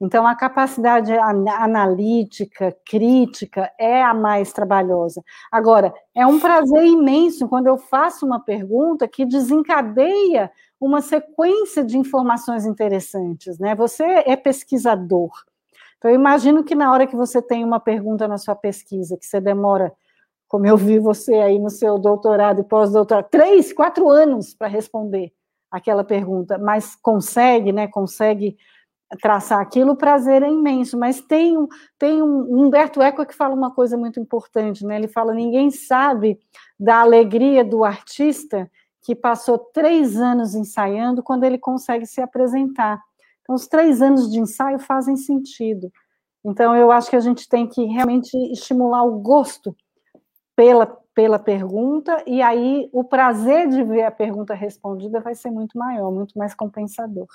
Então, 0.00 0.26
a 0.26 0.34
capacidade 0.34 1.12
analítica, 1.12 2.76
crítica, 2.84 3.72
é 3.78 4.02
a 4.02 4.12
mais 4.12 4.52
trabalhosa. 4.52 5.22
Agora, 5.50 5.94
é 6.14 6.26
um 6.26 6.38
prazer 6.40 6.84
imenso 6.84 7.48
quando 7.48 7.68
eu 7.68 7.78
faço 7.78 8.26
uma 8.26 8.40
pergunta 8.40 9.08
que 9.08 9.24
desencadeia 9.24 10.50
uma 10.80 11.00
sequência 11.00 11.84
de 11.84 11.96
informações 11.96 12.66
interessantes, 12.66 13.58
né? 13.58 13.74
Você 13.76 14.04
é 14.26 14.36
pesquisador. 14.36 15.30
Então, 15.96 16.10
eu 16.10 16.16
imagino 16.16 16.64
que 16.64 16.74
na 16.74 16.92
hora 16.92 17.06
que 17.06 17.16
você 17.16 17.40
tem 17.40 17.64
uma 17.64 17.80
pergunta 17.80 18.28
na 18.28 18.36
sua 18.36 18.54
pesquisa, 18.54 19.16
que 19.16 19.24
você 19.24 19.40
demora 19.40 19.92
como 20.48 20.66
eu 20.66 20.76
vi 20.76 20.98
você 20.98 21.34
aí 21.34 21.58
no 21.58 21.70
seu 21.70 21.98
doutorado 21.98 22.60
e 22.60 22.64
pós-doutorado, 22.64 23.28
três, 23.30 23.72
quatro 23.72 24.08
anos 24.08 24.54
para 24.54 24.68
responder 24.68 25.32
aquela 25.70 26.04
pergunta, 26.04 26.56
mas 26.56 26.94
consegue, 26.94 27.72
né? 27.72 27.88
Consegue 27.88 28.56
traçar 29.20 29.60
aquilo, 29.60 29.92
o 29.92 29.96
prazer 29.96 30.42
é 30.42 30.48
imenso. 30.48 30.98
Mas 30.98 31.20
tem, 31.20 31.56
tem 31.98 32.22
um 32.22 32.66
Humberto 32.66 33.02
Eco 33.02 33.26
que 33.26 33.34
fala 33.34 33.54
uma 33.54 33.72
coisa 33.72 33.96
muito 33.96 34.20
importante, 34.20 34.84
né? 34.84 34.96
Ele 34.96 35.08
fala: 35.08 35.34
ninguém 35.34 35.70
sabe 35.70 36.38
da 36.78 37.00
alegria 37.00 37.64
do 37.64 37.84
artista 37.84 38.70
que 39.02 39.14
passou 39.14 39.58
três 39.58 40.16
anos 40.16 40.54
ensaiando 40.54 41.22
quando 41.22 41.44
ele 41.44 41.58
consegue 41.58 42.06
se 42.06 42.20
apresentar. 42.20 43.02
Então, 43.42 43.54
os 43.54 43.66
três 43.66 44.00
anos 44.00 44.30
de 44.30 44.40
ensaio 44.40 44.78
fazem 44.78 45.16
sentido. 45.16 45.92
Então, 46.44 46.74
eu 46.74 46.90
acho 46.90 47.10
que 47.10 47.16
a 47.16 47.20
gente 47.20 47.48
tem 47.48 47.66
que 47.66 47.84
realmente 47.84 48.34
estimular 48.50 49.02
o 49.04 49.18
gosto 49.18 49.76
pela, 50.56 50.86
pela 51.14 51.38
pergunta, 51.38 52.22
e 52.26 52.40
aí 52.42 52.88
o 52.92 53.04
prazer 53.04 53.68
de 53.68 53.82
ver 53.82 54.02
a 54.02 54.10
pergunta 54.10 54.54
respondida 54.54 55.20
vai 55.20 55.34
ser 55.34 55.50
muito 55.50 55.76
maior, 55.78 56.10
muito 56.10 56.36
mais 56.38 56.54
compensador. 56.54 57.26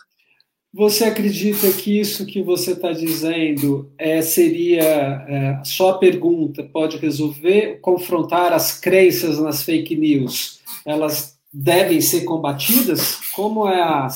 Você 0.71 1.05
acredita 1.05 1.71
que 1.71 1.99
isso 1.99 2.27
que 2.27 2.43
você 2.43 2.73
está 2.73 2.91
dizendo 2.91 3.91
é, 3.97 4.21
seria 4.21 4.83
é, 4.83 5.61
só 5.63 5.91
a 5.91 5.97
pergunta 5.97 6.63
pode 6.63 6.97
resolver, 6.97 7.79
confrontar 7.81 8.53
as 8.53 8.79
crenças 8.79 9.39
nas 9.39 9.63
fake 9.63 9.95
news? 9.95 10.61
Elas 10.85 11.39
devem 11.51 11.99
ser 12.01 12.23
combatidas? 12.23 13.15
Como 13.33 13.67
é 13.67 13.81
a, 13.81 14.09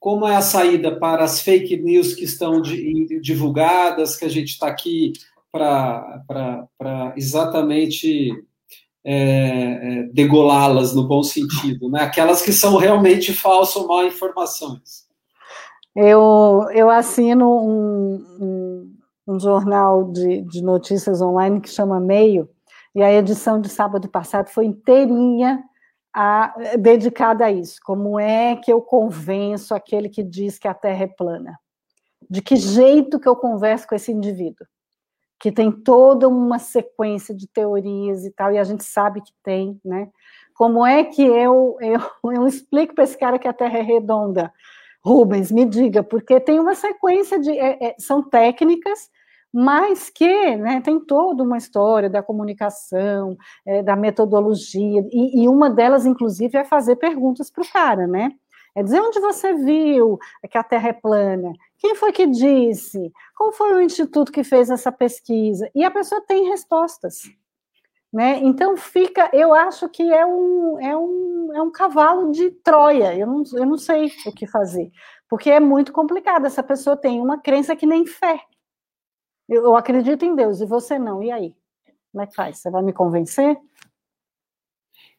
como 0.00 0.26
é 0.26 0.34
a 0.34 0.42
saída 0.42 0.96
para 0.96 1.22
as 1.22 1.40
fake 1.40 1.76
news 1.76 2.12
que 2.12 2.24
estão 2.24 2.60
divulgadas, 2.60 4.16
que 4.16 4.24
a 4.24 4.28
gente 4.28 4.48
está 4.48 4.66
aqui 4.66 5.12
para 5.54 7.14
exatamente 7.16 8.32
é, 9.04 9.12
é, 9.14 10.02
degolá-las 10.12 10.94
no 10.94 11.06
bom 11.06 11.22
sentido, 11.22 11.88
né? 11.88 12.02
aquelas 12.02 12.42
que 12.42 12.52
são 12.52 12.76
realmente 12.76 13.32
falsas 13.32 13.76
ou 13.76 13.86
mal 13.86 14.04
informações. 14.04 15.04
Eu, 15.94 16.66
eu 16.72 16.90
assino 16.90 17.48
um, 17.64 18.14
um, 18.40 18.94
um 19.28 19.38
jornal 19.38 20.10
de, 20.10 20.42
de 20.42 20.60
notícias 20.60 21.22
online 21.22 21.60
que 21.60 21.70
chama 21.70 22.00
Meio, 22.00 22.48
e 22.92 23.02
a 23.02 23.12
edição 23.12 23.60
de 23.60 23.68
sábado 23.68 24.08
passado 24.08 24.48
foi 24.48 24.66
inteirinha 24.66 25.62
a, 26.12 26.54
dedicada 26.78 27.44
a 27.44 27.52
isso. 27.52 27.78
Como 27.84 28.18
é 28.18 28.56
que 28.56 28.72
eu 28.72 28.80
convenço 28.80 29.74
aquele 29.74 30.08
que 30.08 30.22
diz 30.22 30.58
que 30.58 30.66
a 30.66 30.74
Terra 30.74 31.04
é 31.04 31.08
plana? 31.08 31.58
De 32.28 32.40
que 32.40 32.56
jeito 32.56 33.20
que 33.20 33.28
eu 33.28 33.36
converso 33.36 33.86
com 33.86 33.94
esse 33.94 34.10
indivíduo? 34.10 34.66
Que 35.44 35.52
tem 35.52 35.70
toda 35.70 36.26
uma 36.26 36.58
sequência 36.58 37.34
de 37.34 37.46
teorias 37.46 38.24
e 38.24 38.30
tal, 38.30 38.50
e 38.50 38.56
a 38.56 38.64
gente 38.64 38.82
sabe 38.82 39.20
que 39.20 39.30
tem, 39.42 39.78
né? 39.84 40.08
Como 40.54 40.86
é 40.86 41.04
que 41.04 41.20
eu, 41.20 41.76
eu, 41.82 42.00
eu 42.32 42.46
explico 42.46 42.94
para 42.94 43.04
esse 43.04 43.18
cara 43.18 43.38
que 43.38 43.46
a 43.46 43.52
Terra 43.52 43.76
é 43.76 43.82
redonda? 43.82 44.50
Rubens, 45.04 45.52
me 45.52 45.66
diga, 45.66 46.02
porque 46.02 46.40
tem 46.40 46.58
uma 46.58 46.74
sequência 46.74 47.38
de. 47.38 47.50
É, 47.50 47.88
é, 47.88 47.94
são 47.98 48.22
técnicas 48.22 49.10
mas 49.56 50.10
que 50.10 50.56
né, 50.56 50.80
tem 50.80 50.98
toda 50.98 51.44
uma 51.44 51.56
história 51.56 52.10
da 52.10 52.20
comunicação, 52.20 53.36
é, 53.64 53.84
da 53.84 53.94
metodologia, 53.94 55.00
e, 55.12 55.44
e, 55.44 55.48
uma 55.48 55.70
delas, 55.70 56.04
inclusive, 56.04 56.58
é 56.58 56.64
fazer 56.64 56.96
perguntas 56.96 57.52
para 57.52 57.62
o 57.62 57.72
cara, 57.72 58.04
né? 58.08 58.32
É 58.74 58.82
dizer 58.82 59.00
onde 59.00 59.20
você 59.20 59.54
viu 59.54 60.18
que 60.50 60.58
a 60.58 60.64
Terra 60.64 60.88
é 60.88 60.92
plana, 60.92 61.52
quem 61.84 61.94
foi 61.94 62.12
que 62.12 62.26
disse, 62.26 63.12
qual 63.36 63.52
foi 63.52 63.74
o 63.74 63.80
instituto 63.82 64.32
que 64.32 64.42
fez 64.42 64.70
essa 64.70 64.90
pesquisa, 64.90 65.70
e 65.74 65.84
a 65.84 65.90
pessoa 65.90 66.22
tem 66.22 66.48
respostas. 66.48 67.24
Né? 68.10 68.38
Então 68.38 68.74
fica, 68.74 69.28
eu 69.34 69.52
acho 69.52 69.86
que 69.90 70.02
é 70.02 70.24
um, 70.24 70.80
é 70.80 70.96
um, 70.96 71.52
é 71.52 71.60
um 71.60 71.70
cavalo 71.70 72.32
de 72.32 72.50
Troia, 72.50 73.14
eu 73.14 73.26
não, 73.26 73.42
eu 73.52 73.66
não 73.66 73.76
sei 73.76 74.10
o 74.24 74.32
que 74.32 74.46
fazer, 74.46 74.90
porque 75.28 75.50
é 75.50 75.60
muito 75.60 75.92
complicado, 75.92 76.46
essa 76.46 76.62
pessoa 76.62 76.96
tem 76.96 77.20
uma 77.20 77.38
crença 77.38 77.76
que 77.76 77.84
nem 77.84 78.06
fé, 78.06 78.40
eu 79.46 79.76
acredito 79.76 80.24
em 80.24 80.34
Deus 80.34 80.62
e 80.62 80.66
você 80.66 80.98
não. 80.98 81.22
E 81.22 81.30
aí? 81.30 81.54
Como 82.10 82.22
é 82.22 82.26
que 82.26 82.34
faz? 82.34 82.60
Você 82.60 82.70
vai 82.70 82.82
me 82.82 82.94
convencer? 82.94 83.58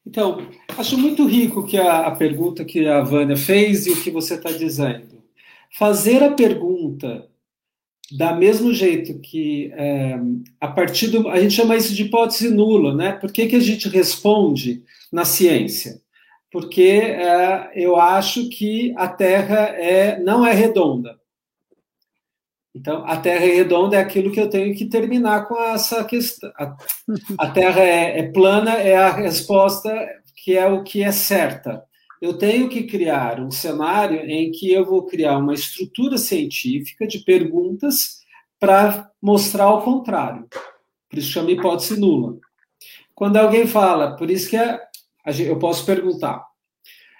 Então, 0.03 0.37
acho 0.79 0.97
muito 0.97 1.27
rico 1.27 1.63
que 1.63 1.77
a, 1.77 2.07
a 2.07 2.15
pergunta 2.15 2.65
que 2.65 2.87
a 2.87 3.01
Vânia 3.01 3.37
fez 3.37 3.85
e 3.85 3.91
o 3.91 4.01
que 4.01 4.09
você 4.09 4.33
está 4.33 4.51
dizendo. 4.51 5.24
Fazer 5.71 6.23
a 6.23 6.31
pergunta 6.31 7.27
da 8.11 8.33
mesmo 8.33 8.73
jeito 8.73 9.19
que 9.19 9.71
é, 9.73 10.19
a 10.61 10.67
partir 10.67 11.07
do 11.07 11.27
a 11.27 11.39
gente 11.39 11.53
chama 11.53 11.75
isso 11.75 11.93
de 11.93 12.03
hipótese 12.03 12.49
nula, 12.49 12.93
né? 12.93 13.13
Por 13.13 13.31
que, 13.31 13.47
que 13.47 13.55
a 13.55 13.59
gente 13.59 13.89
responde 13.89 14.83
na 15.11 15.25
ciência? 15.25 16.01
Porque 16.51 16.81
é, 16.81 17.71
eu 17.75 17.95
acho 17.95 18.49
que 18.49 18.93
a 18.95 19.07
Terra 19.07 19.69
é 19.75 20.19
não 20.19 20.45
é 20.45 20.53
redonda. 20.53 21.19
Então, 22.75 23.05
a 23.05 23.15
Terra 23.17 23.45
é 23.45 23.55
redonda 23.55 23.95
é 23.95 23.99
aquilo 23.99 24.31
que 24.31 24.39
eu 24.39 24.49
tenho 24.49 24.75
que 24.75 24.85
terminar 24.85 25.47
com 25.47 25.57
essa 25.61 26.03
questão. 26.03 26.51
A, 26.57 26.75
a 27.39 27.49
Terra 27.51 27.81
é, 27.81 28.19
é, 28.19 28.31
plana 28.31 28.73
é 28.73 28.97
a 28.97 29.11
resposta 29.11 29.89
que 30.35 30.55
é 30.55 30.67
o 30.67 30.83
que 30.83 31.01
é 31.01 31.11
certa. 31.11 31.83
Eu 32.21 32.37
tenho 32.37 32.69
que 32.69 32.83
criar 32.83 33.39
um 33.39 33.51
cenário 33.51 34.19
em 34.21 34.51
que 34.51 34.71
eu 34.71 34.85
vou 34.85 35.05
criar 35.05 35.37
uma 35.37 35.53
estrutura 35.53 36.17
científica 36.17 37.05
de 37.05 37.19
perguntas 37.19 38.21
para 38.59 39.11
mostrar 39.21 39.69
o 39.69 39.81
contrário. 39.81 40.47
Por 41.09 41.19
isso 41.19 41.31
chama 41.31 41.51
hipótese 41.51 41.99
nula. 41.99 42.37
Quando 43.13 43.37
alguém 43.37 43.67
fala, 43.67 44.15
por 44.15 44.29
isso 44.29 44.49
que 44.49 44.57
é, 44.57 44.81
eu 45.39 45.57
posso 45.59 45.85
perguntar, 45.85 46.45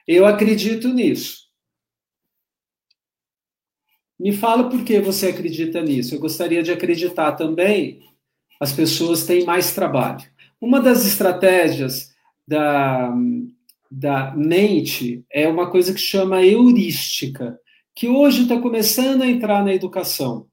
eu 0.07 0.25
acredito 0.25 0.89
nisso. 0.89 1.45
Me 4.19 4.31
fala 4.31 4.69
por 4.69 4.83
que 4.83 4.99
você 4.99 5.27
acredita 5.27 5.81
nisso. 5.81 6.15
Eu 6.15 6.19
gostaria 6.19 6.63
de 6.63 6.71
acreditar 6.71 7.33
também. 7.33 8.01
As 8.59 8.71
pessoas 8.71 9.25
têm 9.25 9.45
mais 9.45 9.73
trabalho. 9.73 10.23
Uma 10.59 10.79
das 10.79 11.05
estratégias 11.05 12.13
da, 12.47 13.13
da 13.89 14.33
mente 14.35 15.23
é 15.31 15.47
uma 15.47 15.69
coisa 15.69 15.93
que 15.93 15.99
chama 15.99 16.43
heurística, 16.43 17.59
que 17.95 18.07
hoje 18.07 18.43
está 18.43 18.59
começando 18.59 19.21
a 19.21 19.27
entrar 19.27 19.63
na 19.63 19.73
educação. 19.73 20.47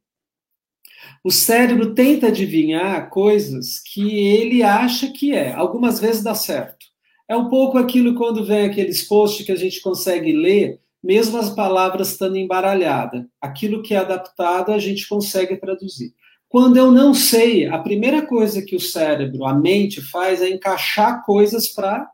O 1.25 1.31
cérebro 1.31 1.95
tenta 1.95 2.29
adivinhar 2.29 3.09
coisas 3.11 3.79
que 3.79 4.27
ele 4.27 4.63
acha 4.63 5.11
que 5.11 5.33
é. 5.33 5.53
Algumas 5.53 6.01
vezes 6.01 6.23
dá 6.23 6.35
certo. 6.35 6.87
É 7.29 7.37
um 7.37 7.49
pouco 7.49 7.79
aquilo 7.79 8.15
quando 8.15 8.45
vem 8.45 8.67
aqueles 8.67 9.03
posts 9.03 9.47
que 9.47 9.53
a 9.53 9.57
gente 9.57 9.81
consegue 9.81 10.33
ler 10.33 10.81
mesmo 11.03 11.39
as 11.39 11.51
palavras 11.51 12.11
estando 12.13 12.37
embaralhadas. 12.37 13.25
Aquilo 13.41 13.83
que 13.83 13.95
é 13.95 13.99
adaptado, 13.99 14.71
a 14.71 14.79
gente 14.79 15.09
consegue 15.09 15.57
traduzir. 15.57 16.15
Quando 16.49 16.77
eu 16.77 16.93
não 16.93 17.13
sei, 17.15 17.67
a 17.67 17.79
primeira 17.79 18.25
coisa 18.25 18.63
que 18.63 18.77
o 18.77 18.81
cérebro, 18.81 19.45
a 19.45 19.55
mente 19.55 20.01
faz 20.01 20.43
é 20.43 20.49
encaixar 20.49 21.25
coisas 21.25 21.69
para 21.69 22.09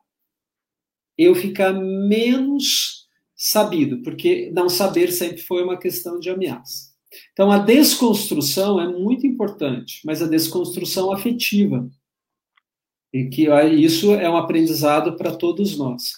eu 1.18 1.34
ficar 1.34 1.72
menos 1.72 3.08
sabido, 3.34 4.02
porque 4.02 4.50
não 4.54 4.68
saber 4.68 5.10
sempre 5.10 5.38
foi 5.38 5.62
uma 5.62 5.76
questão 5.76 6.20
de 6.20 6.30
ameaça. 6.30 6.88
Então, 7.32 7.50
a 7.50 7.58
desconstrução 7.58 8.80
é 8.80 8.86
muito 8.86 9.26
importante, 9.26 10.00
mas 10.04 10.22
a 10.22 10.26
desconstrução 10.26 11.12
afetiva. 11.12 11.88
E 13.12 13.24
que 13.24 13.48
isso 13.74 14.12
é 14.14 14.28
um 14.28 14.36
aprendizado 14.36 15.16
para 15.16 15.34
todos 15.34 15.78
nós. 15.78 16.12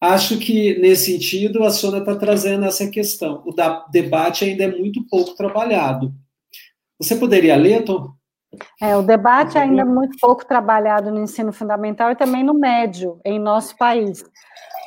Acho 0.00 0.38
que, 0.38 0.78
nesse 0.78 1.12
sentido, 1.12 1.62
a 1.62 1.70
Sônia 1.70 2.00
está 2.00 2.16
trazendo 2.16 2.64
essa 2.64 2.90
questão. 2.90 3.42
O 3.46 3.54
debate 3.90 4.44
ainda 4.44 4.64
é 4.64 4.76
muito 4.76 5.06
pouco 5.06 5.34
trabalhado. 5.36 6.12
Você 6.98 7.16
poderia 7.16 7.56
ler, 7.56 7.84
Tom? 7.84 8.15
É, 8.80 8.96
o 8.96 9.02
debate 9.02 9.58
ainda 9.58 9.82
é 9.82 9.84
muito 9.84 10.16
pouco 10.18 10.44
trabalhado 10.44 11.10
no 11.10 11.20
ensino 11.20 11.52
fundamental 11.52 12.10
e 12.10 12.16
também 12.16 12.42
no 12.42 12.54
médio, 12.54 13.20
em 13.24 13.38
nosso 13.38 13.76
país. 13.76 14.24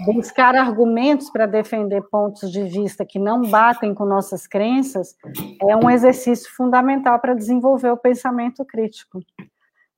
Buscar 0.06 0.56
argumentos 0.56 1.30
para 1.30 1.46
defender 1.46 2.02
pontos 2.10 2.52
de 2.52 2.64
vista 2.64 3.06
que 3.06 3.20
não 3.20 3.42
batem 3.42 3.94
com 3.94 4.06
nossas 4.06 4.48
crenças 4.48 5.16
é 5.68 5.76
um 5.76 5.90
exercício 5.90 6.50
fundamental 6.56 7.20
para 7.20 7.34
desenvolver 7.34 7.92
o 7.92 7.98
pensamento 7.98 8.64
crítico. 8.64 9.20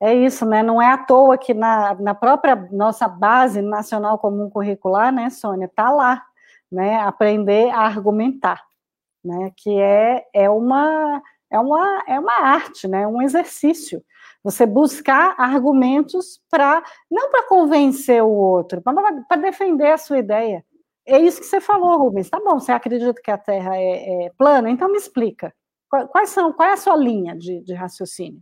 É 0.01 0.15
isso, 0.15 0.43
né? 0.47 0.63
Não 0.63 0.81
é 0.81 0.91
à 0.91 0.97
toa 0.97 1.37
que 1.37 1.53
na, 1.53 1.93
na 1.93 2.15
própria 2.15 2.55
nossa 2.71 3.07
base 3.07 3.61
nacional 3.61 4.17
comum 4.17 4.49
curricular, 4.49 5.11
né, 5.11 5.29
Sônia, 5.29 5.65
está 5.65 5.91
lá, 5.91 6.23
né? 6.71 6.99
Aprender 7.01 7.69
a 7.69 7.81
argumentar, 7.81 8.63
né? 9.23 9.51
Que 9.55 9.79
é, 9.79 10.25
é 10.33 10.49
uma 10.49 11.21
é 11.51 11.59
uma 11.59 12.03
é 12.07 12.19
uma 12.19 12.33
arte, 12.33 12.87
né? 12.87 13.07
Um 13.07 13.21
exercício. 13.21 14.03
Você 14.43 14.65
buscar 14.65 15.35
argumentos 15.37 16.41
para 16.49 16.83
não 17.09 17.29
para 17.29 17.47
convencer 17.47 18.23
o 18.23 18.29
outro, 18.29 18.81
para 18.81 19.41
defender 19.41 19.91
a 19.91 19.97
sua 19.97 20.17
ideia. 20.19 20.65
É 21.05 21.19
isso 21.19 21.39
que 21.41 21.47
você 21.47 21.61
falou, 21.61 21.97
Rubens. 21.97 22.29
Tá 22.29 22.39
bom, 22.39 22.59
você 22.59 22.71
acredita 22.71 23.21
que 23.21 23.31
a 23.31 23.37
Terra 23.37 23.75
é, 23.75 24.25
é 24.25 24.31
plana? 24.37 24.69
Então 24.69 24.89
me 24.89 24.97
explica. 24.97 25.53
Quais 26.11 26.29
são, 26.29 26.53
qual 26.53 26.69
é 26.69 26.73
a 26.73 26.77
sua 26.77 26.95
linha 26.95 27.35
de, 27.35 27.61
de 27.61 27.73
raciocínio? 27.73 28.41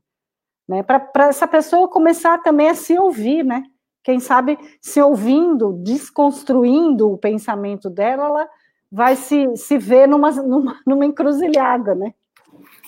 né? 0.70 0.84
Para 0.84 1.28
essa 1.30 1.48
pessoa 1.48 1.90
começar 1.90 2.38
também 2.44 2.70
a 2.70 2.76
se 2.76 2.98
ouvir, 2.98 3.44
né? 3.44 3.64
Quem 4.04 4.20
sabe 4.20 4.58
se 4.80 5.02
ouvindo, 5.02 5.74
desconstruindo 5.74 7.12
o 7.12 7.18
pensamento 7.18 7.90
dela, 7.90 8.26
ela 8.26 8.50
vai 8.92 9.16
se, 9.16 9.56
se 9.58 9.80
ver 9.80 10.08
numa, 10.08 10.30
numa, 10.32 10.80
numa 10.86 11.06
encruzilhada, 11.06 11.96
né? 11.96 12.14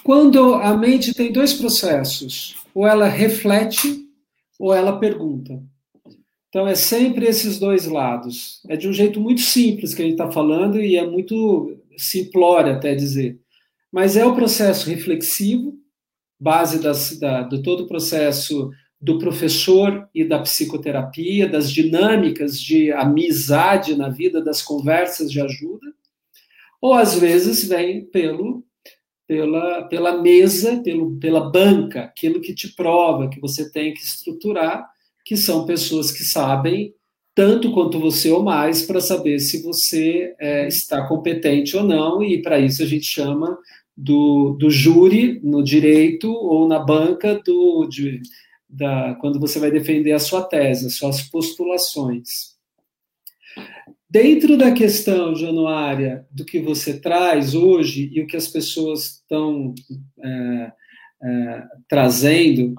Quando 0.03 0.55
a 0.55 0.75
mente 0.75 1.13
tem 1.13 1.31
dois 1.31 1.53
processos, 1.53 2.55
ou 2.73 2.87
ela 2.87 3.07
reflete 3.07 4.07
ou 4.59 4.73
ela 4.73 4.99
pergunta. 4.99 5.61
Então 6.49 6.67
é 6.67 6.75
sempre 6.75 7.25
esses 7.25 7.57
dois 7.57 7.85
lados. 7.85 8.61
É 8.67 8.75
de 8.75 8.87
um 8.87 8.93
jeito 8.93 9.19
muito 9.19 9.41
simples 9.41 9.93
que 9.93 10.01
a 10.01 10.05
gente 10.05 10.15
está 10.15 10.31
falando 10.31 10.79
e 10.79 10.97
é 10.97 11.05
muito 11.05 11.77
simplório 11.97 12.73
até 12.73 12.93
dizer. 12.93 13.39
Mas 13.91 14.15
é 14.15 14.25
o 14.25 14.35
processo 14.35 14.89
reflexivo 14.89 15.77
base 16.39 16.81
das, 16.81 17.19
da, 17.19 17.43
do 17.43 17.61
todo 17.61 17.83
o 17.83 17.87
processo 17.87 18.71
do 18.99 19.17
professor 19.17 20.07
e 20.13 20.23
da 20.23 20.39
psicoterapia, 20.39 21.47
das 21.47 21.71
dinâmicas 21.71 22.59
de 22.59 22.91
amizade 22.91 23.95
na 23.95 24.09
vida, 24.09 24.43
das 24.43 24.61
conversas 24.61 25.31
de 25.31 25.41
ajuda, 25.41 25.87
ou 26.79 26.93
às 26.93 27.15
vezes 27.15 27.67
vem 27.67 28.05
pelo 28.05 28.63
pela, 29.31 29.83
pela 29.83 30.21
mesa, 30.21 30.81
pelo, 30.83 31.15
pela 31.15 31.49
banca, 31.49 32.01
aquilo 32.01 32.41
que 32.41 32.53
te 32.53 32.75
prova 32.75 33.29
que 33.29 33.39
você 33.39 33.71
tem 33.71 33.93
que 33.93 34.01
estruturar, 34.01 34.85
que 35.23 35.37
são 35.37 35.65
pessoas 35.65 36.11
que 36.11 36.21
sabem 36.21 36.93
tanto 37.33 37.71
quanto 37.71 37.97
você 37.97 38.29
ou 38.29 38.43
mais 38.43 38.81
para 38.81 38.99
saber 38.99 39.39
se 39.39 39.63
você 39.63 40.35
é, 40.37 40.67
está 40.67 41.07
competente 41.07 41.77
ou 41.77 41.83
não, 41.85 42.21
e 42.21 42.41
para 42.41 42.59
isso 42.59 42.83
a 42.83 42.85
gente 42.85 43.05
chama 43.05 43.57
do, 43.95 44.57
do 44.59 44.69
júri 44.69 45.39
no 45.41 45.63
direito 45.63 46.29
ou 46.29 46.67
na 46.67 46.79
banca 46.79 47.35
do, 47.35 47.87
de, 47.87 48.21
da, 48.69 49.15
quando 49.21 49.39
você 49.39 49.59
vai 49.59 49.71
defender 49.71 50.11
a 50.11 50.19
sua 50.19 50.43
tese, 50.43 50.87
as 50.87 50.95
suas 50.95 51.21
postulações. 51.21 52.57
Dentro 54.11 54.57
da 54.57 54.73
questão, 54.73 55.33
Januária, 55.33 56.27
do 56.29 56.43
que 56.43 56.59
você 56.59 56.99
traz 56.99 57.55
hoje 57.55 58.11
e 58.11 58.19
o 58.19 58.27
que 58.27 58.35
as 58.35 58.45
pessoas 58.45 59.05
estão 59.05 59.73
é, 60.21 60.71
é, 61.23 61.63
trazendo, 61.87 62.75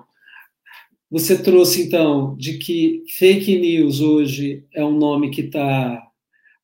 Você 1.11 1.43
trouxe, 1.43 1.85
então, 1.85 2.37
de 2.37 2.59
que 2.59 3.03
fake 3.17 3.59
news 3.59 4.03
hoje 4.03 4.67
é 4.75 4.85
um 4.85 4.99
nome 4.99 5.31
que 5.31 5.41
está 5.41 6.03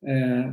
é, 0.05 0.53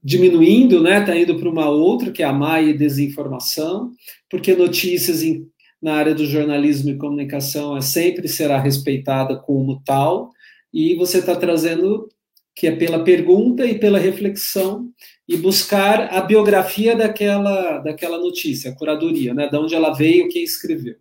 diminuindo, 0.00 0.80
né? 0.80 1.00
Está 1.00 1.16
indo 1.16 1.40
para 1.40 1.50
uma 1.50 1.68
outra, 1.68 2.12
que 2.12 2.22
é 2.22 2.26
a 2.26 2.32
má 2.32 2.60
e 2.60 2.72
desinformação, 2.72 3.92
porque 4.30 4.54
notícias 4.54 5.24
em, 5.24 5.44
na 5.82 5.94
área 5.94 6.14
do 6.14 6.24
jornalismo 6.24 6.90
e 6.90 6.98
comunicação 6.98 7.76
é, 7.76 7.80
sempre 7.80 8.28
será 8.28 8.60
respeitada 8.60 9.36
como 9.36 9.82
tal, 9.84 10.30
e 10.72 10.94
você 10.94 11.18
está 11.18 11.34
trazendo 11.34 12.08
que 12.54 12.66
é 12.66 12.76
pela 12.76 13.02
pergunta 13.02 13.64
e 13.64 13.78
pela 13.78 13.98
reflexão 13.98 14.92
e 15.26 15.36
buscar 15.36 16.12
a 16.12 16.20
biografia 16.20 16.96
daquela, 16.96 17.78
daquela 17.78 18.18
notícia, 18.18 18.70
a 18.70 18.74
curadoria, 18.74 19.32
né? 19.32 19.48
De 19.48 19.56
onde 19.56 19.74
ela 19.74 19.94
veio, 19.94 20.28
quem 20.28 20.42
escreveu. 20.42 20.96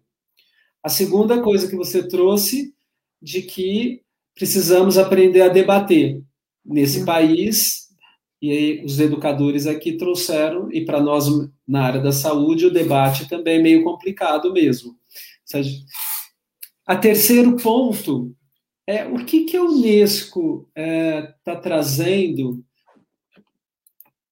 A 0.83 0.89
segunda 0.89 1.41
coisa 1.41 1.67
que 1.67 1.75
você 1.75 2.07
trouxe 2.07 2.73
de 3.21 3.41
que 3.41 4.01
precisamos 4.35 4.97
aprender 4.97 5.41
a 5.41 5.49
debater 5.49 6.21
nesse 6.63 7.03
país 7.03 7.89
e 8.41 8.51
aí 8.51 8.85
os 8.85 8.97
educadores 8.99 9.67
aqui 9.67 9.97
trouxeram 9.97 10.71
e 10.71 10.85
para 10.85 11.01
nós 11.01 11.25
na 11.67 11.83
área 11.83 11.99
da 11.99 12.13
saúde 12.13 12.65
o 12.65 12.71
debate 12.71 13.27
também 13.27 13.59
é 13.59 13.61
meio 13.61 13.83
complicado 13.83 14.53
mesmo. 14.53 14.95
A 16.85 16.95
terceiro 16.95 17.57
ponto 17.57 18.33
é 18.89 19.05
o 19.05 19.23
que, 19.23 19.45
que 19.45 19.55
a 19.55 19.61
Unesco 19.61 20.67
está 20.69 20.81
é, 20.81 21.33
tá 21.43 21.55
trazendo 21.55 22.63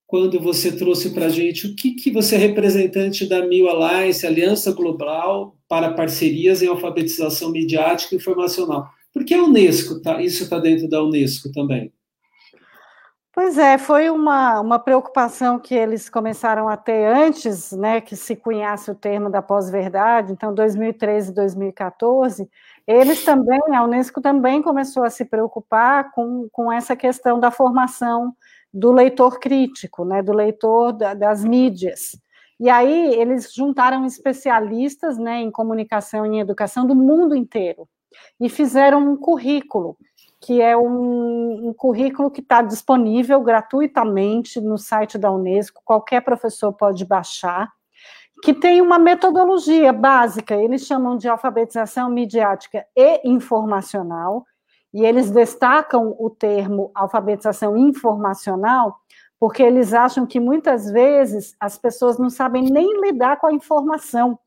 quando 0.08 0.40
você 0.40 0.76
trouxe 0.76 1.12
para 1.14 1.28
a 1.28 1.30
gente 1.30 1.68
o 1.68 1.76
que, 1.76 1.92
que 1.92 2.10
você 2.10 2.36
é 2.36 2.40
representante 2.40 3.30
da 3.30 3.46
Mil 3.46 3.70
Alliance, 3.70 4.26
Aliança 4.26 4.72
Global 4.72 5.56
para 5.70 5.94
Parcerias 5.94 6.64
em 6.64 6.68
Alfabetização 6.68 7.52
Midiática 7.52 8.16
e 8.16 8.18
Informacional. 8.18 8.90
Por 9.14 9.24
que 9.24 9.36
a 9.36 9.44
Unesco? 9.44 10.02
Tá, 10.02 10.20
isso 10.24 10.42
está 10.42 10.58
dentro 10.58 10.90
da 10.90 11.04
Unesco 11.04 11.52
também. 11.52 11.94
Pois 13.32 13.60
é, 13.60 13.78
foi 13.78 14.10
uma, 14.10 14.60
uma 14.60 14.80
preocupação 14.80 15.60
que 15.60 15.76
eles 15.76 16.10
começaram 16.10 16.68
a 16.68 16.76
ter 16.76 17.06
antes, 17.06 17.72
né, 17.74 18.02
que 18.02 18.16
se 18.16 18.36
cunhasse 18.36 18.90
o 18.90 18.96
termo 18.96 19.30
da 19.30 19.44
pós-verdade, 19.44 20.32
então 20.32 20.52
2013 20.52 21.30
e 21.30 21.36
2014, 21.36 22.50
eles 22.88 23.26
também, 23.26 23.60
a 23.76 23.84
Unesco 23.84 24.22
também 24.22 24.62
começou 24.62 25.04
a 25.04 25.10
se 25.10 25.26
preocupar 25.26 26.12
com, 26.12 26.48
com 26.52 26.72
essa 26.72 26.96
questão 26.96 27.38
da 27.40 27.52
formação 27.52 28.34
do 28.74 28.92
leitor 28.92 29.40
crítico, 29.40 30.06
né, 30.06 30.22
do 30.24 30.32
leitor 30.32 30.94
da, 30.94 31.14
das 31.14 31.44
mídias. 31.44 32.18
E 32.60 32.70
aí 32.70 33.14
eles 33.14 33.54
juntaram 33.54 34.06
especialistas 34.06 35.18
né, 35.18 35.42
em 35.42 35.52
comunicação 35.52 36.26
e 36.26 36.38
em 36.38 36.40
educação 36.40 36.88
do 36.88 36.96
mundo 36.96 37.36
inteiro 37.36 37.88
e 38.40 38.50
fizeram 38.50 39.12
um 39.12 39.18
currículo, 39.18 39.98
que 40.40 40.62
é 40.62 40.76
um, 40.76 41.70
um 41.70 41.74
currículo 41.74 42.32
que 42.32 42.42
está 42.42 42.62
disponível 42.62 43.42
gratuitamente 43.42 44.62
no 44.62 44.78
site 44.78 45.18
da 45.18 45.32
Unesco, 45.32 45.82
qualquer 45.84 46.22
professor 46.22 46.72
pode 46.72 47.04
baixar, 47.06 47.72
que 48.44 48.54
tem 48.54 48.82
uma 48.82 49.00
metodologia 49.00 49.92
básica, 49.92 50.56
eles 50.56 50.86
chamam 50.86 51.18
de 51.18 51.28
alfabetização 51.28 52.10
midiática 52.10 52.86
e 52.96 53.22
informacional, 53.28 54.46
e 54.94 55.04
eles 55.06 55.30
destacam 55.32 56.16
o 56.18 56.30
termo 56.30 56.92
alfabetização 56.96 57.76
informacional, 57.78 59.00
porque 59.40 59.62
eles 59.62 59.94
acham 59.94 60.26
que 60.26 60.40
muitas 60.40 60.90
vezes 60.92 61.56
as 61.60 61.78
pessoas 61.78 62.18
não 62.18 62.30
sabem 62.30 62.64
nem 62.64 63.02
lidar 63.02 63.38
com 63.38 63.48
a 63.48 63.54
informação, 63.54 64.40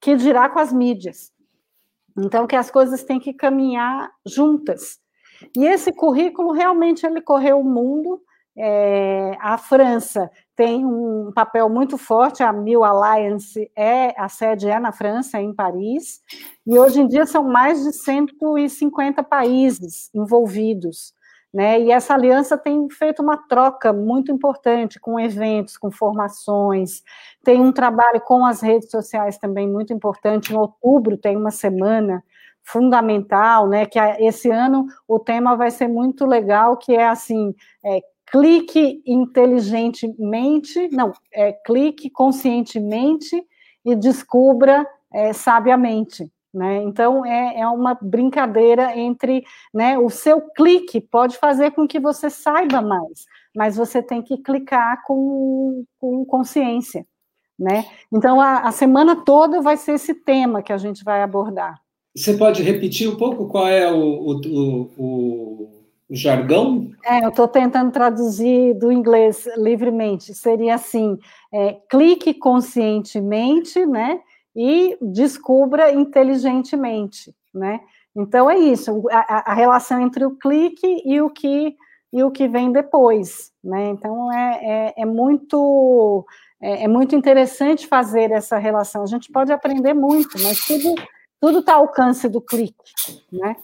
que 0.00 0.16
dirá 0.16 0.48
com 0.48 0.58
as 0.58 0.72
mídias. 0.72 1.32
Então, 2.16 2.46
que 2.46 2.56
as 2.56 2.70
coisas 2.70 3.02
têm 3.02 3.18
que 3.18 3.32
caminhar 3.32 4.10
juntas. 4.24 5.00
E 5.56 5.64
esse 5.64 5.92
currículo 5.92 6.52
realmente 6.52 7.04
ele 7.04 7.20
correu 7.20 7.60
o 7.60 7.64
mundo, 7.64 8.22
é, 8.56 9.36
a 9.40 9.58
França 9.58 10.30
tem 10.54 10.84
um 10.86 11.32
papel 11.34 11.68
muito 11.68 11.98
forte, 11.98 12.42
a 12.42 12.52
Mil 12.52 12.84
Alliance 12.84 13.70
é 13.76 14.14
a 14.20 14.28
sede 14.28 14.68
é 14.68 14.78
na 14.78 14.92
França, 14.92 15.40
em 15.40 15.52
Paris, 15.52 16.22
e 16.66 16.78
hoje 16.78 17.00
em 17.00 17.08
dia 17.08 17.26
são 17.26 17.42
mais 17.42 17.82
de 17.82 17.92
150 17.92 19.22
países 19.24 20.10
envolvidos, 20.14 21.12
né? 21.52 21.80
E 21.80 21.90
essa 21.90 22.14
aliança 22.14 22.56
tem 22.56 22.88
feito 22.90 23.22
uma 23.22 23.36
troca 23.36 23.92
muito 23.92 24.30
importante 24.30 25.00
com 25.00 25.18
eventos, 25.18 25.76
com 25.76 25.90
formações, 25.90 27.02
tem 27.44 27.60
um 27.60 27.72
trabalho 27.72 28.20
com 28.20 28.44
as 28.44 28.60
redes 28.60 28.90
sociais 28.90 29.38
também 29.38 29.68
muito 29.68 29.92
importante. 29.92 30.52
Em 30.52 30.56
outubro 30.56 31.16
tem 31.16 31.36
uma 31.36 31.50
semana 31.50 32.22
fundamental, 32.64 33.68
né? 33.68 33.86
Que 33.86 33.98
esse 34.20 34.50
ano 34.50 34.86
o 35.06 35.18
tema 35.18 35.56
vai 35.56 35.70
ser 35.70 35.86
muito 35.88 36.26
legal, 36.26 36.76
que 36.76 36.94
é 36.94 37.06
assim, 37.06 37.54
é, 37.84 38.00
clique 38.26 39.02
inteligentemente, 39.06 40.88
não, 40.88 41.12
é, 41.32 41.52
clique 41.52 42.10
conscientemente 42.10 43.44
e 43.84 43.94
descubra 43.94 44.86
é, 45.12 45.32
sabiamente. 45.32 46.30
Né? 46.52 46.82
Então, 46.84 47.26
é, 47.26 47.60
é 47.60 47.68
uma 47.68 47.98
brincadeira 48.00 48.96
entre 48.96 49.44
né, 49.72 49.98
o 49.98 50.08
seu 50.08 50.40
clique 50.40 51.00
pode 51.00 51.36
fazer 51.36 51.72
com 51.72 51.86
que 51.86 51.98
você 51.98 52.30
saiba 52.30 52.80
mais, 52.80 53.26
mas 53.54 53.76
você 53.76 54.00
tem 54.00 54.22
que 54.22 54.38
clicar 54.38 55.02
com, 55.04 55.84
com 55.98 56.24
consciência. 56.24 57.04
Né? 57.58 57.84
Então, 58.12 58.40
a, 58.40 58.60
a 58.60 58.72
semana 58.72 59.16
toda 59.24 59.60
vai 59.60 59.76
ser 59.76 59.92
esse 59.94 60.14
tema 60.14 60.62
que 60.62 60.72
a 60.72 60.78
gente 60.78 61.02
vai 61.02 61.22
abordar. 61.22 61.80
Você 62.16 62.34
pode 62.34 62.62
repetir 62.62 63.08
um 63.08 63.16
pouco 63.16 63.48
qual 63.48 63.66
é 63.66 63.92
o, 63.92 63.98
o, 63.98 64.90
o 64.96 65.73
jargão? 66.14 66.90
É, 67.04 67.24
eu 67.24 67.28
estou 67.28 67.48
tentando 67.48 67.90
traduzir 67.90 68.74
do 68.74 68.90
inglês 68.90 69.46
livremente. 69.56 70.34
Seria 70.34 70.74
assim: 70.74 71.18
é, 71.52 71.76
clique 71.88 72.34
conscientemente, 72.34 73.84
né? 73.86 74.20
E 74.54 74.96
descubra 75.00 75.92
inteligentemente, 75.92 77.34
né? 77.52 77.80
Então 78.16 78.48
é 78.48 78.56
isso, 78.56 79.02
a, 79.10 79.50
a, 79.50 79.54
relação 79.54 80.00
entre 80.00 80.24
o 80.24 80.36
clique 80.36 81.02
e 81.04 81.20
o 81.20 81.28
que 81.28 81.76
e 82.12 82.22
o 82.22 82.30
que 82.30 82.46
vem 82.46 82.70
depois, 82.70 83.50
né? 83.62 83.88
Então 83.88 84.32
é, 84.32 84.60
é, 84.62 84.94
é 84.98 85.04
muito 85.04 86.24
é, 86.62 86.84
é, 86.84 86.88
muito 86.88 87.16
interessante 87.16 87.88
fazer 87.88 88.30
essa 88.30 88.56
relação. 88.56 89.02
A 89.02 89.06
gente 89.06 89.32
pode 89.32 89.52
aprender 89.52 89.94
muito, 89.94 90.40
mas 90.40 90.64
tudo 90.64 90.94
tudo 91.40 91.58
está 91.58 91.74
ao 91.74 91.82
alcance 91.82 92.28
do 92.28 92.40
clique, 92.40 92.92
né? 93.32 93.56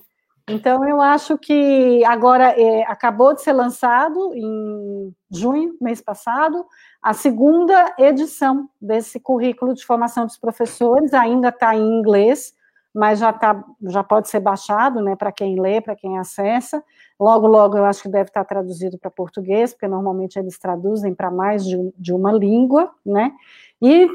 Então, 0.50 0.86
eu 0.88 1.00
acho 1.00 1.38
que 1.38 2.04
agora 2.04 2.60
é, 2.60 2.82
acabou 2.82 3.32
de 3.34 3.42
ser 3.42 3.52
lançado 3.52 4.34
em 4.34 5.14
junho, 5.30 5.76
mês 5.80 6.00
passado, 6.00 6.66
a 7.00 7.12
segunda 7.12 7.94
edição 7.96 8.68
desse 8.80 9.20
currículo 9.20 9.74
de 9.74 9.84
formação 9.84 10.26
dos 10.26 10.36
professores, 10.36 11.14
ainda 11.14 11.48
está 11.48 11.74
em 11.74 11.98
inglês, 11.98 12.52
mas 12.92 13.20
já, 13.20 13.32
tá, 13.32 13.64
já 13.82 14.02
pode 14.02 14.28
ser 14.28 14.40
baixado, 14.40 15.00
né, 15.00 15.14
para 15.14 15.30
quem 15.30 15.60
lê, 15.60 15.80
para 15.80 15.94
quem 15.94 16.18
acessa. 16.18 16.82
Logo, 17.18 17.46
logo, 17.46 17.76
eu 17.78 17.84
acho 17.84 18.02
que 18.02 18.08
deve 18.08 18.30
estar 18.30 18.44
traduzido 18.44 18.98
para 18.98 19.10
português, 19.10 19.72
porque 19.72 19.86
normalmente 19.86 20.36
eles 20.36 20.58
traduzem 20.58 21.14
para 21.14 21.30
mais 21.30 21.64
de, 21.64 21.76
de, 21.96 22.12
uma 22.12 22.32
língua, 22.32 22.90
né? 23.06 23.32
E, 23.80 24.08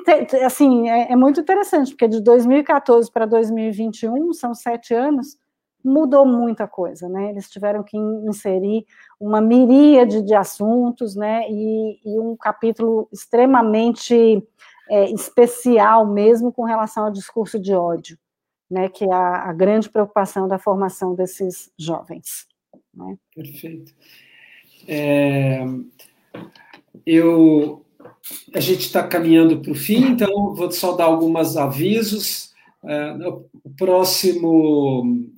assim, 0.46 0.90
é, 0.90 1.14
é 1.14 1.16
muito 1.16 1.40
interessante, 1.40 1.92
porque 1.92 2.08
de 2.08 2.22
2014 2.22 3.10
para 3.10 3.26
2021, 3.26 4.34
são 4.34 4.54
sete 4.54 4.94
anos, 4.94 5.38
mudou 5.86 6.26
muita 6.26 6.68
coisa, 6.68 7.08
né? 7.08 7.30
Eles 7.30 7.50
tiveram 7.50 7.84
que 7.84 7.96
inserir 7.96 8.86
uma 9.20 9.40
miríade 9.40 10.24
de 10.24 10.34
assuntos, 10.34 11.16
né? 11.16 11.46
E, 11.50 12.00
e 12.04 12.20
um 12.20 12.36
capítulo 12.36 13.08
extremamente 13.14 14.44
é, 14.90 15.12
especial 15.12 16.08
mesmo 16.08 16.52
com 16.52 16.64
relação 16.64 17.06
ao 17.06 17.12
discurso 17.12 17.60
de 17.60 17.74
ódio, 17.74 18.18
né? 18.70 18.90
Que 18.90 19.06
é 19.06 19.14
a, 19.14 19.50
a 19.50 19.54
grande 19.54 19.90
preocupação 19.90 20.48
da 20.48 20.58
formação 20.58 21.14
desses 21.14 21.72
jovens. 21.78 22.48
Né? 22.92 23.18
Perfeito. 23.36 23.94
É, 24.88 25.64
eu, 27.06 27.86
a 28.54 28.60
gente 28.60 28.82
está 28.82 29.08
caminhando 29.08 29.62
para 29.62 29.72
o 29.72 29.76
fim, 29.76 30.08
então 30.08 30.56
vou 30.56 30.72
só 30.72 30.94
dar 30.96 31.06
alguns 31.06 31.56
avisos. 31.56 32.54
É, 32.84 33.28
o 33.28 33.70
próximo 33.76 35.32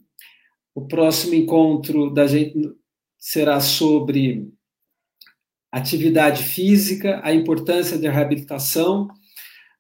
o 0.78 0.88
próximo 0.88 1.34
encontro 1.34 2.12
da 2.14 2.28
gente 2.28 2.72
será 3.18 3.60
sobre 3.60 4.48
atividade 5.72 6.44
física, 6.44 7.20
a 7.24 7.34
importância 7.34 7.98
da 7.98 8.12
reabilitação. 8.12 9.08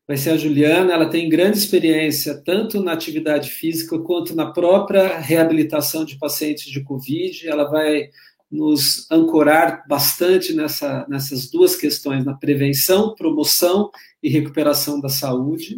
Vai 0.07 0.17
ser 0.17 0.31
a 0.31 0.37
Juliana, 0.37 0.91
ela 0.91 1.07
tem 1.07 1.29
grande 1.29 1.59
experiência 1.59 2.41
tanto 2.43 2.81
na 2.81 2.93
atividade 2.93 3.51
física 3.51 3.99
quanto 3.99 4.35
na 4.35 4.51
própria 4.51 5.19
reabilitação 5.19 6.03
de 6.03 6.17
pacientes 6.17 6.65
de 6.65 6.83
Covid. 6.83 7.47
Ela 7.47 7.65
vai 7.65 8.09
nos 8.49 9.05
ancorar 9.11 9.85
bastante 9.87 10.51
nessa, 10.51 11.05
nessas 11.07 11.47
duas 11.51 11.75
questões, 11.75 12.25
na 12.25 12.33
prevenção, 12.33 13.13
promoção 13.13 13.91
e 14.23 14.29
recuperação 14.29 14.99
da 14.99 15.09
saúde. 15.09 15.77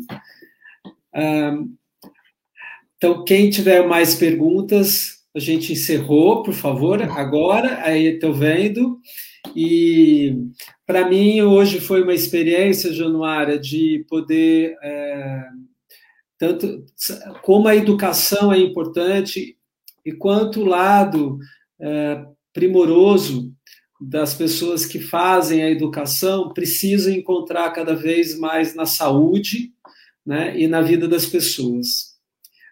Então, 3.00 3.24
quem 3.24 3.50
tiver 3.50 3.88
mais 3.88 4.14
perguntas, 4.14 5.20
a 5.34 5.40
gente 5.40 5.72
encerrou, 5.72 6.44
por 6.44 6.54
favor, 6.54 7.02
agora, 7.02 7.82
aí 7.82 8.08
estou 8.08 8.34
vendo. 8.34 9.00
E 9.56 10.36
para 10.86 11.08
mim, 11.08 11.42
hoje 11.42 11.80
foi 11.80 12.04
uma 12.04 12.14
experiência, 12.14 12.92
Januária, 12.92 13.58
de 13.58 14.06
poder. 14.10 14.76
É, 14.84 15.44
tanto 16.38 16.86
como 17.42 17.70
a 17.70 17.76
educação 17.76 18.52
é 18.52 18.60
importante 18.60 19.58
e 20.06 20.12
quanto 20.12 20.60
o 20.60 20.66
lado 20.66 21.40
é, 21.80 22.26
primoroso 22.52 23.54
das 24.02 24.34
pessoas 24.34 24.86
que 24.86 25.00
fazem 25.00 25.64
a 25.64 25.70
educação 25.70 26.52
precisam 26.54 27.14
encontrar 27.14 27.72
cada 27.72 27.96
vez 27.96 28.38
mais 28.38 28.76
na 28.76 28.86
saúde 28.86 29.72
né, 30.26 30.60
e 30.60 30.68
na 30.68 30.82
vida 30.82 31.08
das 31.08 31.26
pessoas. 31.26 32.09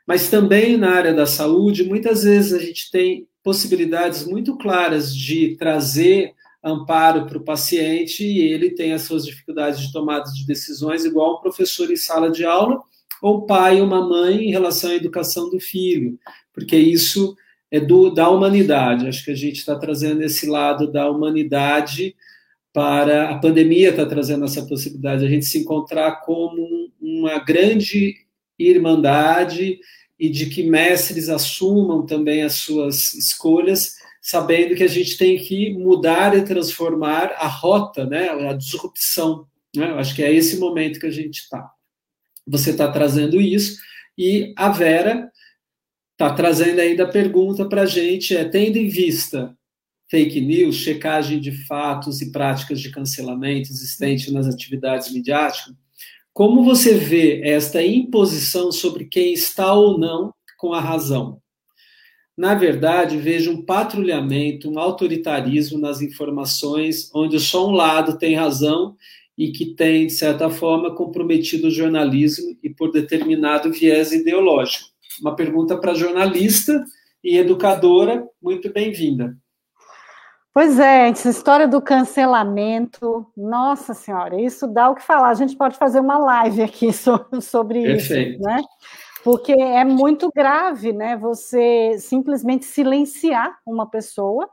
Mas 0.07 0.29
também 0.29 0.77
na 0.77 0.91
área 0.91 1.13
da 1.13 1.25
saúde, 1.25 1.83
muitas 1.83 2.23
vezes 2.23 2.53
a 2.53 2.59
gente 2.59 2.89
tem 2.89 3.27
possibilidades 3.43 4.25
muito 4.25 4.57
claras 4.57 5.13
de 5.13 5.57
trazer 5.57 6.33
amparo 6.63 7.25
para 7.25 7.37
o 7.37 7.43
paciente 7.43 8.25
e 8.25 8.39
ele 8.39 8.71
tem 8.71 8.93
as 8.93 9.03
suas 9.03 9.25
dificuldades 9.25 9.79
de 9.81 9.91
tomada 9.91 10.31
de 10.31 10.45
decisões, 10.45 11.05
igual 11.05 11.37
um 11.37 11.41
professor 11.41 11.91
em 11.91 11.95
sala 11.95 12.31
de 12.31 12.45
aula, 12.45 12.81
ou 13.21 13.45
pai 13.45 13.81
ou 13.81 13.87
uma 13.87 14.07
mãe 14.07 14.45
em 14.45 14.51
relação 14.51 14.91
à 14.91 14.95
educação 14.95 15.49
do 15.49 15.59
filho, 15.59 16.17
porque 16.53 16.77
isso 16.77 17.35
é 17.69 17.79
do, 17.79 18.09
da 18.09 18.29
humanidade. 18.29 19.07
Acho 19.07 19.25
que 19.25 19.31
a 19.31 19.35
gente 19.35 19.57
está 19.57 19.75
trazendo 19.77 20.21
esse 20.21 20.47
lado 20.47 20.91
da 20.91 21.09
humanidade 21.09 22.15
para 22.73 23.31
a 23.31 23.39
pandemia 23.39 23.89
está 23.89 24.05
trazendo 24.05 24.45
essa 24.45 24.63
possibilidade 24.65 25.21
de 25.21 25.25
a 25.25 25.29
gente 25.29 25.45
se 25.45 25.57
encontrar 25.57 26.21
como 26.21 26.91
uma 27.01 27.39
grande 27.39 28.15
irmandade 28.59 29.79
e 30.19 30.29
de 30.29 30.47
que 30.47 30.63
mestres 30.63 31.29
assumam 31.29 32.05
também 32.05 32.41
as 32.43 32.55
suas 32.55 33.13
escolhas, 33.13 33.93
sabendo 34.21 34.75
que 34.75 34.83
a 34.83 34.87
gente 34.87 35.17
tem 35.17 35.37
que 35.37 35.73
mudar 35.73 36.35
e 36.35 36.43
transformar 36.43 37.33
a 37.37 37.47
rota, 37.47 38.05
né, 38.05 38.29
a 38.29 38.53
disrupção. 38.53 39.47
Né? 39.75 39.91
Eu 39.91 39.99
acho 39.99 40.15
que 40.15 40.23
é 40.23 40.33
esse 40.33 40.57
momento 40.57 40.99
que 40.99 41.05
a 41.05 41.11
gente 41.11 41.41
está. 41.41 41.69
Você 42.47 42.71
está 42.71 42.91
trazendo 42.91 43.39
isso 43.39 43.77
e 44.17 44.53
a 44.57 44.69
Vera 44.69 45.29
está 46.13 46.33
trazendo 46.33 46.79
ainda 46.79 47.03
a 47.03 47.11
pergunta 47.11 47.67
para 47.69 47.83
a 47.83 47.85
gente, 47.85 48.35
é, 48.35 48.43
tendo 48.43 48.77
em 48.77 48.87
vista 48.87 49.55
fake 50.09 50.41
news, 50.41 50.75
checagem 50.75 51.39
de 51.39 51.51
fatos 51.65 52.21
e 52.21 52.31
práticas 52.31 52.79
de 52.79 52.89
cancelamento 52.89 53.69
existente 53.69 54.31
nas 54.31 54.47
atividades 54.47 55.11
midiáticas, 55.13 55.75
como 56.37 56.63
você 56.63 56.93
vê 56.93 57.41
esta 57.43 57.81
imposição 57.81 58.71
sobre 58.71 59.05
quem 59.05 59.33
está 59.33 59.73
ou 59.73 59.97
não 59.97 60.31
com 60.55 60.71
a 60.71 60.79
razão? 60.79 61.41
Na 62.37 62.53
verdade, 62.53 63.17
vejo 63.17 63.49
um 63.49 63.65
patrulhamento, 63.65 64.69
um 64.69 64.77
autoritarismo 64.77 65.79
nas 65.79 65.99
informações, 65.99 67.09
onde 67.11 67.39
só 67.39 67.67
um 67.67 67.71
lado 67.71 68.19
tem 68.19 68.35
razão 68.35 68.95
e 69.35 69.51
que 69.51 69.73
tem, 69.73 70.05
de 70.05 70.13
certa 70.13 70.47
forma, 70.47 70.93
comprometido 70.93 71.69
o 71.69 71.71
jornalismo 71.71 72.55
e 72.61 72.69
por 72.69 72.91
determinado 72.91 73.71
viés 73.71 74.11
ideológico 74.11 74.89
uma 75.19 75.35
pergunta 75.35 75.75
para 75.75 75.95
jornalista 75.95 76.85
e 77.23 77.35
educadora. 77.39 78.23
Muito 78.39 78.71
bem-vinda. 78.71 79.35
Pois 80.57 80.79
é, 80.79 81.09
essa 81.09 81.29
história 81.29 81.67
do 81.67 81.79
cancelamento, 81.79 83.27
nossa 83.37 83.93
senhora, 83.93 84.41
isso 84.41 84.65
dá 84.65 84.89
o 84.89 84.95
que 84.95 85.03
falar. 85.03 85.29
A 85.29 85.35
gente 85.35 85.55
pode 85.55 85.77
fazer 85.77 85.99
uma 85.99 86.17
live 86.17 86.63
aqui 86.63 86.89
sobre 87.39 87.83
Perfeito. 87.83 88.31
isso, 88.31 88.41
né? 88.41 88.63
Porque 89.23 89.51
é 89.51 89.85
muito 89.85 90.31
grave, 90.35 90.91
né? 90.91 91.15
Você 91.17 91.99
simplesmente 91.99 92.65
silenciar 92.65 93.55
uma 93.67 93.87
pessoa 93.87 94.49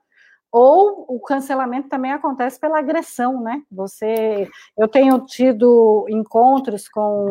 ou 0.53 1.07
o 1.09 1.19
cancelamento 1.21 1.89
também 1.89 2.13
acontece 2.13 2.61
pela 2.61 2.81
agressão, 2.81 3.43
né? 3.43 3.63
Você, 3.73 4.47
eu 4.77 4.87
tenho 4.87 5.19
tido 5.25 6.05
encontros 6.11 6.87
com 6.87 7.31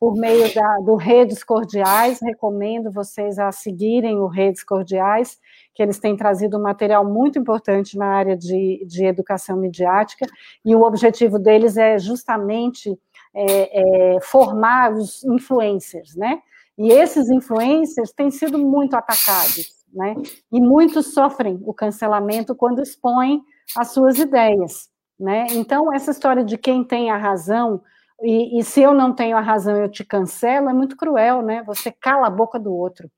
por 0.00 0.16
meio 0.16 0.52
da, 0.54 0.78
do 0.78 0.96
Redes 0.96 1.44
Cordiais, 1.44 2.20
recomendo 2.22 2.90
vocês 2.90 3.38
a 3.38 3.52
seguirem 3.52 4.18
o 4.18 4.28
Redes 4.28 4.64
Cordiais, 4.64 5.38
que 5.74 5.82
eles 5.82 5.98
têm 5.98 6.16
trazido 6.16 6.56
um 6.56 6.62
material 6.62 7.04
muito 7.04 7.38
importante 7.38 7.98
na 7.98 8.06
área 8.06 8.36
de, 8.36 8.84
de 8.86 9.04
educação 9.04 9.56
midiática, 9.56 10.26
e 10.64 10.74
o 10.74 10.82
objetivo 10.82 11.38
deles 11.38 11.76
é 11.76 11.98
justamente 11.98 12.96
é, 13.34 14.14
é, 14.14 14.20
formar 14.20 14.92
os 14.92 15.24
influencers, 15.24 16.14
né? 16.14 16.38
E 16.76 16.92
esses 16.92 17.28
influencers 17.30 18.12
têm 18.12 18.30
sido 18.30 18.58
muito 18.58 18.94
atacados 18.94 19.74
né? 19.94 20.14
E 20.50 20.60
muitos 20.60 21.14
sofrem 21.14 21.60
o 21.64 21.72
cancelamento 21.72 22.54
quando 22.54 22.82
expõem 22.82 23.42
as 23.76 23.92
suas 23.92 24.18
ideias, 24.18 24.90
né? 25.18 25.46
Então, 25.52 25.92
essa 25.92 26.10
história 26.10 26.44
de 26.44 26.58
quem 26.58 26.82
tem 26.82 27.10
a 27.10 27.16
razão 27.16 27.80
e, 28.20 28.58
e, 28.58 28.64
se 28.64 28.80
eu 28.80 28.94
não 28.94 29.12
tenho 29.12 29.36
a 29.36 29.40
razão 29.40 29.76
eu 29.76 29.88
te 29.90 30.04
cancelo 30.04 30.68
é 30.68 30.72
muito 30.72 30.96
cruel, 30.96 31.42
né? 31.42 31.62
Você 31.64 31.92
cala 31.92 32.26
a 32.26 32.30
boca 32.30 32.58
do 32.58 32.74
outro. 32.74 33.10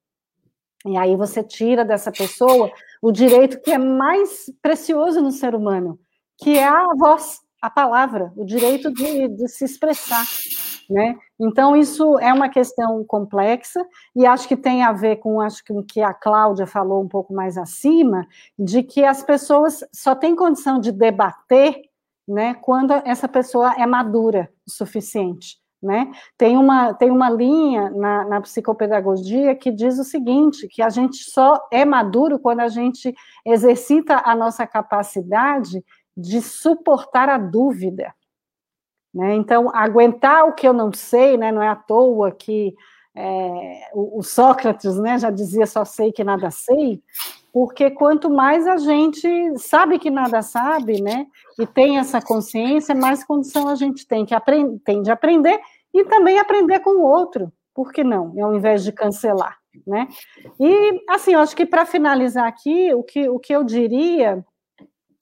E 0.85 0.97
aí 0.97 1.17
você 1.17 1.43
tira 1.43 1.85
dessa 1.85 2.13
pessoa 2.13 2.71
o 3.01 3.11
direito 3.11 3.61
que 3.61 3.73
é 3.73 3.79
mais 3.79 4.51
precioso 4.61 5.21
no 5.21 5.31
ser 5.31 5.55
humano, 5.55 5.99
que 6.39 6.57
é 6.57 6.67
a 6.67 6.87
voz, 6.97 7.41
a 7.61 7.71
palavra, 7.71 8.33
o 8.37 8.45
direito 8.45 8.93
de, 8.93 9.29
de 9.29 9.49
se 9.49 9.65
expressar, 9.65 10.25
né? 10.89 11.17
Então, 11.39 11.77
isso 11.77 12.19
é 12.21 12.33
uma 12.33 12.49
questão 12.49 13.05
complexa 13.05 13.85
e 14.15 14.25
acho 14.25 14.47
que 14.47 14.57
tem 14.57 14.83
a 14.83 14.93
ver 14.93 15.17
com 15.17 15.41
acho 15.41 15.65
que 15.65 15.73
o 15.73 15.83
que 15.83 16.01
a 16.01 16.15
Cláudia 16.15 16.67
falou 16.67 17.03
um 17.03 17.09
pouco 17.09 17.35
mais 17.35 17.59
acima, 17.59 18.27
de 18.59 18.83
que 18.83 19.05
as 19.05 19.23
pessoas 19.23 19.85
só 19.93 20.15
têm 20.15 20.37
condição 20.37 20.79
de 20.79 20.93
debater 20.93 21.83
né, 22.29 22.55
quando 22.55 22.93
essa 23.05 23.29
pessoa 23.29 23.75
é 23.75 23.87
madura 23.87 24.51
o 24.67 24.71
suficiente. 24.71 25.59
Né? 25.83 26.11
Tem, 26.39 26.57
uma, 26.57 26.95
tem 26.95 27.11
uma 27.11 27.29
linha 27.29 27.91
na, 27.91 28.25
na 28.25 28.41
psicopedagogia 28.41 29.55
que 29.55 29.71
diz 29.71 29.99
o 29.99 30.05
seguinte: 30.05 30.67
que 30.69 30.83
a 30.83 30.89
gente 30.89 31.19
só 31.19 31.61
é 31.71 31.85
maduro 31.85 32.39
quando 32.39 32.61
a 32.61 32.69
gente 32.69 33.15
exercita 33.45 34.23
a 34.25 34.35
nossa 34.35 34.67
capacidade 34.67 35.85
de 36.17 36.41
suportar 36.41 37.29
a 37.29 37.37
dúvida. 37.37 38.15
Né? 39.15 39.35
Então, 39.35 39.71
aguentar 39.75 40.47
o 40.47 40.55
que 40.55 40.67
eu 40.67 40.73
não 40.73 40.93
sei, 40.93 41.37
né? 41.37 41.53
não 41.53 41.63
é 41.63 41.69
à 41.69 41.77
toa 41.77 42.33
que 42.33 42.75
é, 43.17 43.89
o, 43.95 44.19
o, 44.19 44.23
Sócrates 44.23 44.99
né, 44.99 45.19
já 45.19 45.31
dizia 45.31 45.67
só 45.67 45.85
sei 45.87 46.13
que 46.13 46.23
nada 46.23 46.51
sei, 46.51 47.03
porque 47.51 47.91
quanto 47.91 48.29
mais 48.29 48.67
a 48.67 48.77
gente 48.77 49.59
sabe 49.59 49.99
que 49.99 50.11
nada 50.11 50.43
sabe, 50.43 51.01
né, 51.01 51.27
e 51.59 51.67
tem 51.67 51.99
essa 51.99 52.21
consciência, 52.21 52.95
mais 52.95 53.25
condição 53.25 53.69
a 53.69 53.75
gente 53.75 54.07
tem, 54.07 54.27
que 54.27 54.35
aprend 54.35 54.79
tem 54.85 55.01
de 55.01 55.11
aprender 55.11 55.59
e 55.95 56.05
também 56.05 56.39
aprender 56.39 56.81
com 56.81 56.91
o 56.91 57.03
outro, 57.03 57.51
por 57.75 57.91
que 57.91 58.05
não, 58.05 58.35
ao 58.45 58.55
invés 58.55 58.85
de 58.85 58.93
cancelar, 58.93 59.57
né? 59.87 60.09
E, 60.61 61.03
assim, 61.09 61.33
eu 61.33 61.41
acho 61.41 61.57
que 61.57 61.65
para 61.65 61.87
finalizar 61.87 62.47
aqui, 62.47 62.93
o 62.93 63.03
que, 63.03 63.29
o 63.29 63.39
que 63.39 63.55
eu 63.55 63.65
diria 63.65 64.45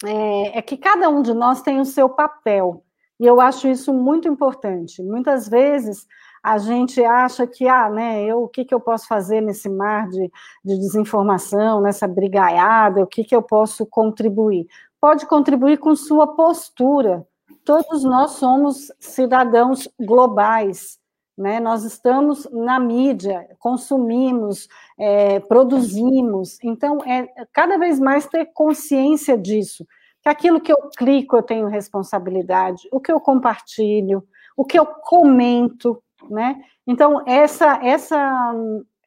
é, 0.04 0.58
é 0.58 0.62
que 0.62 0.76
cada 0.76 1.08
um 1.08 1.22
de 1.22 1.32
nós 1.32 1.62
tem 1.62 1.78
o 1.80 1.84
seu 1.84 2.08
papel, 2.08 2.84
e 3.20 3.26
eu 3.26 3.40
acho 3.40 3.68
isso 3.68 3.92
muito 3.92 4.26
importante. 4.26 5.00
Muitas 5.02 5.48
vezes 5.48 6.06
a 6.44 6.58
gente 6.58 7.02
acha 7.02 7.46
que, 7.46 7.66
ah, 7.66 7.88
né, 7.88 8.22
eu, 8.22 8.42
o 8.42 8.48
que, 8.48 8.66
que 8.66 8.74
eu 8.74 8.78
posso 8.78 9.08
fazer 9.08 9.40
nesse 9.40 9.66
mar 9.66 10.06
de, 10.10 10.30
de 10.62 10.78
desinformação, 10.78 11.80
nessa 11.80 12.06
brigaiada, 12.06 13.02
o 13.02 13.06
que, 13.06 13.24
que 13.24 13.34
eu 13.34 13.40
posso 13.40 13.86
contribuir? 13.86 14.66
Pode 15.00 15.24
contribuir 15.24 15.78
com 15.78 15.96
sua 15.96 16.26
postura. 16.26 17.26
Todos 17.64 18.04
nós 18.04 18.32
somos 18.32 18.92
cidadãos 19.00 19.88
globais, 19.98 20.98
né? 21.36 21.58
Nós 21.60 21.82
estamos 21.82 22.46
na 22.52 22.78
mídia, 22.78 23.48
consumimos, 23.58 24.68
é, 24.98 25.40
produzimos. 25.40 26.58
Então, 26.62 26.98
é 27.06 27.26
cada 27.54 27.78
vez 27.78 27.98
mais 27.98 28.26
ter 28.26 28.50
consciência 28.52 29.38
disso 29.38 29.86
que 30.22 30.28
aquilo 30.28 30.60
que 30.60 30.72
eu 30.72 30.90
clico 30.96 31.36
eu 31.36 31.42
tenho 31.42 31.68
responsabilidade, 31.68 32.88
o 32.90 32.98
que 32.98 33.12
eu 33.12 33.20
compartilho, 33.20 34.26
o 34.56 34.64
que 34.64 34.78
eu 34.78 34.86
comento, 34.86 36.02
né? 36.30 36.56
Então, 36.86 37.22
essa, 37.26 37.80
essa 37.82 38.52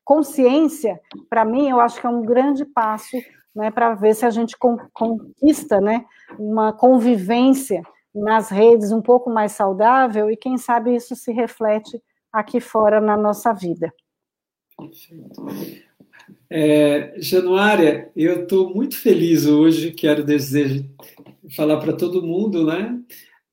consciência, 0.04 1.00
para 1.30 1.44
mim, 1.44 1.70
eu 1.70 1.80
acho 1.80 2.00
que 2.00 2.08
é 2.08 2.10
um 2.10 2.22
grande 2.22 2.66
passo 2.66 3.18
né, 3.56 3.72
para 3.72 3.94
ver 3.96 4.16
se 4.16 4.26
a 4.26 4.30
gente 4.30 4.56
conquista 4.94 5.82
né, 5.82 6.06
uma 6.38 6.72
convivência 6.72 7.82
nas 8.14 8.50
redes 8.50 8.92
um 8.92 9.02
pouco 9.02 9.30
mais 9.30 9.52
saudável 9.52 10.30
e, 10.32 10.38
quem 10.38 10.58
sabe, 10.58 10.96
isso 10.96 11.16
se 11.16 11.32
reflete 11.32 12.02
aqui 12.32 12.60
fora 12.60 13.02
na 13.02 13.18
nossa 13.18 13.54
vida. 13.54 13.92
Perfeito. 14.78 15.46
É, 16.50 17.16
Januária, 17.18 18.12
eu 18.16 18.44
estou 18.44 18.74
muito 18.74 18.98
feliz 18.98 19.46
hoje, 19.46 19.92
quero 19.92 20.24
desejar 20.24 20.84
falar 21.56 21.78
para 21.78 21.94
todo 21.94 22.26
mundo, 22.26 22.66
né? 22.66 23.00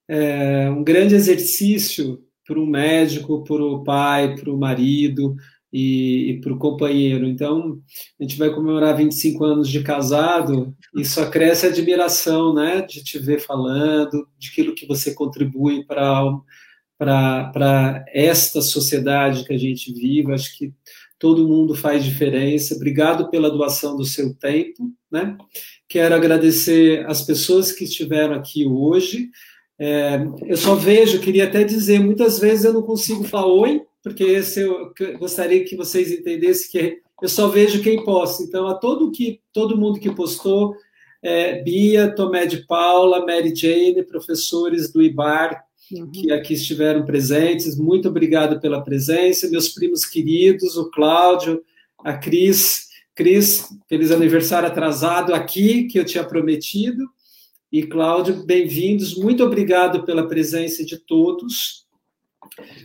É 0.08 0.68
um 0.70 0.82
grande 0.82 1.14
exercício 1.14 2.22
para 2.46 2.58
o 2.58 2.66
médico, 2.66 3.42
para 3.44 3.62
o 3.62 3.82
pai, 3.82 4.36
para 4.36 4.50
o 4.50 4.58
marido 4.58 5.34
e, 5.72 6.30
e 6.30 6.40
para 6.40 6.52
o 6.52 6.58
companheiro. 6.58 7.26
Então, 7.26 7.80
a 8.20 8.22
gente 8.22 8.38
vai 8.38 8.50
comemorar 8.50 8.96
25 8.96 9.44
anos 9.44 9.68
de 9.68 9.82
casado 9.82 10.74
e 10.94 11.04
só 11.04 11.28
cresce 11.28 11.66
a 11.66 11.70
admiração, 11.70 12.54
né, 12.54 12.82
de 12.82 13.02
te 13.02 13.18
ver 13.18 13.40
falando, 13.40 14.28
de 14.38 14.48
aquilo 14.48 14.74
que 14.74 14.86
você 14.86 15.12
contribui 15.12 15.84
para 15.84 16.22
para 16.96 18.04
esta 18.08 18.62
sociedade 18.62 19.44
que 19.44 19.52
a 19.52 19.58
gente 19.58 19.92
vive. 19.92 20.32
Acho 20.32 20.56
que 20.56 20.72
todo 21.18 21.48
mundo 21.48 21.74
faz 21.74 22.04
diferença. 22.04 22.74
Obrigado 22.74 23.30
pela 23.30 23.50
doação 23.50 23.96
do 23.96 24.04
seu 24.04 24.34
tempo, 24.34 24.92
né? 25.10 25.36
Quero 25.88 26.14
agradecer 26.14 27.04
as 27.06 27.22
pessoas 27.22 27.72
que 27.72 27.84
estiveram 27.84 28.34
aqui 28.34 28.66
hoje. 28.66 29.28
É, 29.86 30.18
eu 30.46 30.56
só 30.56 30.74
vejo, 30.74 31.20
queria 31.20 31.44
até 31.44 31.62
dizer, 31.62 32.00
muitas 32.00 32.38
vezes 32.38 32.64
eu 32.64 32.72
não 32.72 32.80
consigo 32.80 33.22
falar 33.22 33.52
oi, 33.52 33.82
porque 34.02 34.24
esse 34.24 34.60
eu 34.60 34.94
gostaria 35.18 35.62
que 35.62 35.76
vocês 35.76 36.10
entendessem 36.10 36.70
que 36.70 36.98
eu 37.20 37.28
só 37.28 37.48
vejo 37.48 37.82
quem 37.82 38.02
posta. 38.02 38.42
Então, 38.42 38.66
a 38.66 38.72
todo 38.76 39.10
que 39.10 39.42
todo 39.52 39.76
mundo 39.76 40.00
que 40.00 40.10
postou, 40.10 40.74
é, 41.22 41.60
Bia, 41.62 42.14
Tomé 42.14 42.46
de 42.46 42.66
Paula, 42.66 43.26
Mary 43.26 43.54
Jane, 43.54 44.02
professores 44.04 44.90
do 44.90 45.02
IBAR, 45.02 45.62
uhum. 45.92 46.10
que 46.10 46.32
aqui 46.32 46.54
estiveram 46.54 47.04
presentes, 47.04 47.76
muito 47.76 48.08
obrigado 48.08 48.58
pela 48.60 48.82
presença, 48.82 49.50
meus 49.50 49.68
primos 49.68 50.06
queridos, 50.06 50.78
o 50.78 50.90
Cláudio, 50.90 51.62
a 52.02 52.14
Cris, 52.14 52.88
Cris, 53.14 53.68
feliz 53.86 54.10
aniversário 54.10 54.66
atrasado 54.66 55.34
aqui, 55.34 55.84
que 55.84 55.98
eu 55.98 56.06
tinha 56.06 56.24
prometido, 56.24 57.04
e 57.74 57.82
Cláudio, 57.82 58.46
bem-vindos, 58.46 59.16
muito 59.16 59.42
obrigado 59.42 60.04
pela 60.04 60.28
presença 60.28 60.84
de 60.84 60.96
todos, 60.96 61.84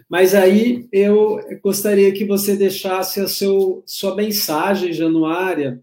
mas 0.09 0.33
aí 0.33 0.87
eu 0.91 1.39
gostaria 1.61 2.11
que 2.11 2.25
você 2.25 2.55
deixasse 2.55 3.19
a 3.19 3.27
seu, 3.27 3.83
sua 3.85 4.15
mensagem, 4.15 4.91
Januária, 4.91 5.79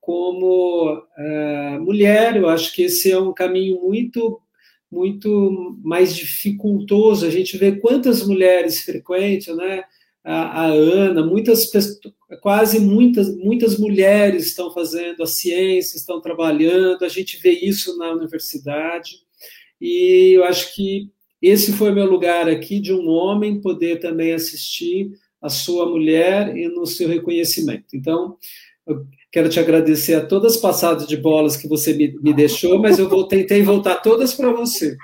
como 0.00 0.92
uh, 0.92 1.80
mulher. 1.82 2.36
Eu 2.36 2.48
acho 2.48 2.74
que 2.74 2.82
esse 2.82 3.12
é 3.12 3.16
um 3.20 3.32
caminho 3.32 3.80
muito 3.80 4.40
muito 4.90 5.78
mais 5.80 6.12
dificultoso. 6.12 7.24
A 7.24 7.30
gente 7.30 7.56
vê 7.56 7.76
quantas 7.76 8.26
mulheres 8.26 8.82
frequentam, 8.82 9.54
né? 9.54 9.84
A, 10.24 10.62
a 10.62 10.66
Ana, 10.66 11.24
muitas 11.26 11.68
quase 12.40 12.78
muitas 12.78 13.34
muitas 13.36 13.76
mulheres 13.76 14.46
estão 14.46 14.72
fazendo 14.72 15.22
a 15.22 15.26
ciência, 15.26 15.96
estão 15.96 16.20
trabalhando. 16.20 17.04
A 17.04 17.08
gente 17.08 17.40
vê 17.42 17.50
isso 17.50 17.96
na 17.98 18.12
universidade 18.12 19.16
e 19.80 20.36
eu 20.36 20.44
acho 20.44 20.74
que 20.74 21.10
esse 21.40 21.72
foi 21.72 21.90
meu 21.90 22.06
lugar 22.06 22.48
aqui 22.48 22.78
de 22.78 22.92
um 22.92 23.08
homem 23.08 23.60
poder 23.60 23.98
também 23.98 24.32
assistir 24.32 25.10
a 25.40 25.48
sua 25.48 25.86
mulher 25.86 26.56
e 26.56 26.68
no 26.68 26.86
seu 26.86 27.08
reconhecimento. 27.08 27.96
Então, 27.96 28.36
eu 28.86 29.04
quero 29.32 29.48
te 29.48 29.58
agradecer 29.58 30.14
a 30.14 30.24
todas 30.24 30.54
as 30.54 30.60
passadas 30.60 31.04
de 31.04 31.16
bolas 31.16 31.56
que 31.56 31.66
você 31.66 31.92
me, 31.94 32.16
me 32.20 32.32
deixou, 32.32 32.78
mas 32.78 33.00
eu 33.00 33.08
vou, 33.08 33.26
tentei 33.26 33.60
voltar 33.60 33.96
todas 33.96 34.32
para 34.34 34.52
você. 34.52 34.96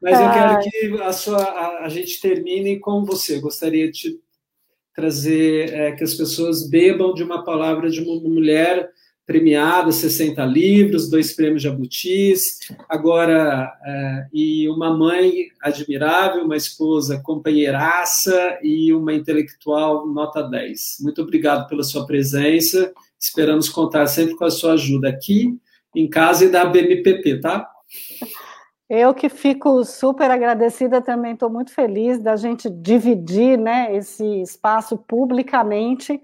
Mas 0.00 0.18
eu 0.18 0.30
quero 0.32 0.60
que 0.60 1.02
a, 1.02 1.12
sua, 1.12 1.42
a, 1.42 1.84
a, 1.84 1.88
gente 1.90 2.18
termine 2.22 2.78
com 2.78 3.04
você. 3.04 3.36
Eu 3.36 3.42
gostaria 3.42 3.90
de 3.90 4.18
trazer 4.94 5.72
é, 5.72 5.92
que 5.92 6.04
as 6.04 6.14
pessoas 6.14 6.68
bebam 6.68 7.14
de 7.14 7.22
uma 7.22 7.44
palavra 7.44 7.90
de 7.90 8.00
uma 8.00 8.20
mulher 8.20 8.90
premiado, 9.30 9.92
60 9.92 10.44
livros, 10.44 11.08
dois 11.08 11.32
prêmios 11.32 11.62
Jabutis, 11.62 12.58
agora, 12.88 13.72
é, 13.84 14.26
e 14.32 14.68
uma 14.68 14.92
mãe 14.92 15.46
admirável, 15.62 16.44
uma 16.44 16.56
esposa 16.56 17.22
companheiraça 17.22 18.58
e 18.60 18.92
uma 18.92 19.14
intelectual 19.14 20.04
nota 20.08 20.42
10. 20.42 20.96
Muito 21.02 21.22
obrigado 21.22 21.68
pela 21.68 21.84
sua 21.84 22.04
presença, 22.06 22.92
esperamos 23.16 23.68
contar 23.68 24.08
sempre 24.08 24.34
com 24.34 24.44
a 24.44 24.50
sua 24.50 24.72
ajuda 24.72 25.08
aqui, 25.08 25.56
em 25.94 26.08
casa 26.08 26.46
e 26.46 26.48
da 26.48 26.64
BMPP, 26.64 27.38
tá? 27.38 27.68
Eu 28.92 29.14
que 29.14 29.28
fico 29.28 29.84
super 29.84 30.28
agradecida 30.32 31.00
também, 31.00 31.34
estou 31.34 31.48
muito 31.48 31.72
feliz 31.72 32.18
da 32.18 32.34
gente 32.34 32.68
dividir 32.68 33.56
né, 33.56 33.94
esse 33.94 34.42
espaço 34.42 34.98
publicamente, 34.98 36.20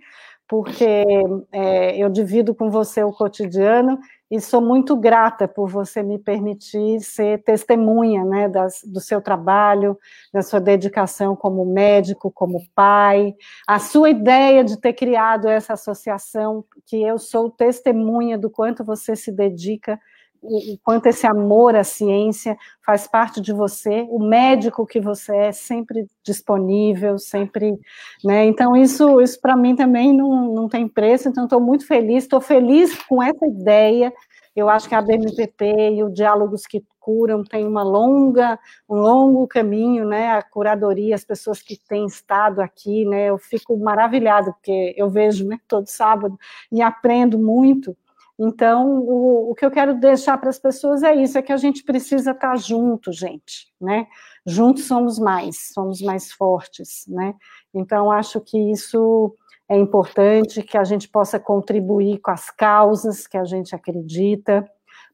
porque 0.49 1.05
é, 1.53 1.97
eu 1.97 2.11
divido 2.11 2.57
com 2.57 2.69
você 2.69 3.05
o 3.05 3.13
cotidiano 3.13 4.01
e 4.29 4.41
sou 4.41 4.61
muito 4.61 4.97
grata 4.97 5.47
por 5.47 5.71
você 5.71 6.03
me 6.03 6.19
permitir 6.19 6.99
ser 7.03 7.41
testemunha 7.45 8.25
né, 8.25 8.49
das, 8.49 8.83
do 8.85 9.01
seu 9.01 9.21
trabalho, 9.21 9.97
da 10.35 10.43
sua 10.43 10.59
dedicação 10.59 11.37
como 11.37 11.65
médico, 11.65 12.33
como 12.33 12.67
pai, 12.75 13.37
a 13.65 13.79
sua 13.79 14.11
ideia 14.11 14.65
de 14.65 14.77
ter 14.77 14.95
criado 14.95 15.47
essa 15.47 15.75
associação, 15.75 16.65
que 16.85 17.01
eu 17.01 17.17
sou 17.17 17.49
testemunha 17.49 18.37
do 18.37 18.51
quanto 18.51 18.83
você 18.83 19.15
se 19.15 19.31
dedica 19.31 20.01
o 20.49 20.79
quanto 20.83 21.07
esse 21.07 21.27
amor 21.27 21.75
à 21.77 21.85
ciência 21.85 22.57
faz 22.85 23.07
parte 23.07 23.41
de 23.41 23.53
você, 23.53 24.07
o 24.09 24.19
médico 24.19 24.87
que 24.87 25.01
você 25.01 25.37
é 25.37 25.53
sempre 25.53 26.07
disponível, 26.25 27.19
sempre, 27.19 27.79
né? 28.25 28.47
Então 28.47 28.77
isso, 28.77 29.21
isso 29.21 29.41
para 29.41 29.57
mim 29.57 29.75
também 29.75 30.13
não, 30.13 30.55
não 30.55 30.69
tem 30.69 30.89
preço. 30.89 31.29
Então 31.29 31.45
estou 31.45 31.61
muito 31.61 31.87
feliz, 31.87 32.25
estou 32.25 32.41
feliz 32.41 32.97
com 33.05 33.23
essa 33.23 33.47
ideia. 33.47 34.13
Eu 34.55 34.71
acho 34.71 34.89
que 34.89 34.95
a 34.95 35.03
BMPP 35.03 35.65
e 35.97 36.03
o 36.03 36.11
Diálogos 36.11 36.67
que 36.67 36.83
Curam 36.99 37.45
tem 37.45 37.65
uma 37.65 37.85
longa, 37.85 38.59
um 38.89 38.97
longo 38.97 39.47
caminho, 39.47 40.05
né? 40.05 40.33
A 40.33 40.43
curadoria, 40.43 41.15
as 41.15 41.25
pessoas 41.25 41.63
que 41.63 41.79
têm 41.89 42.05
estado 42.07 42.61
aqui, 42.61 43.05
né? 43.05 43.27
Eu 43.27 43.39
fico 43.39 43.77
maravilhada 43.77 44.53
porque 44.53 44.93
eu 44.97 45.09
vejo, 45.09 45.47
né? 45.47 45.59
Todo 45.69 45.87
sábado 45.87 46.37
e 46.73 46.83
aprendo 46.83 47.39
muito. 47.39 47.97
Então, 48.39 48.99
o, 49.01 49.51
o 49.51 49.55
que 49.55 49.65
eu 49.65 49.71
quero 49.71 49.99
deixar 49.99 50.37
para 50.39 50.51
as 50.51 50.59
pessoas 50.59 51.03
é 51.03 51.15
isso, 51.15 51.39
é 51.39 51.43
que 51.43 51.53
a 51.53 51.57
gente 51.57 51.83
precisa 51.83 52.33
estar 52.33 52.51
tá 52.51 52.57
junto, 52.57 53.11
gente, 53.13 53.69
né? 53.81 54.07
Juntos 54.47 54.85
somos 54.85 55.19
mais, 55.19 55.71
somos 55.73 56.03
mais 56.03 56.31
fortes, 56.31 57.05
né? 57.09 57.35
Então, 57.75 58.11
acho 58.11 58.41
que 58.41 58.59
isso 58.71 59.35
é 59.69 59.77
importante, 59.77 60.63
que 60.63 60.77
a 60.77 60.85
gente 60.85 61.09
possa 61.09 61.41
contribuir 61.41 62.19
com 62.19 62.31
as 62.31 62.51
causas 62.51 63.27
que 63.27 63.37
a 63.37 63.45
gente 63.45 63.75
acredita, 63.75 64.65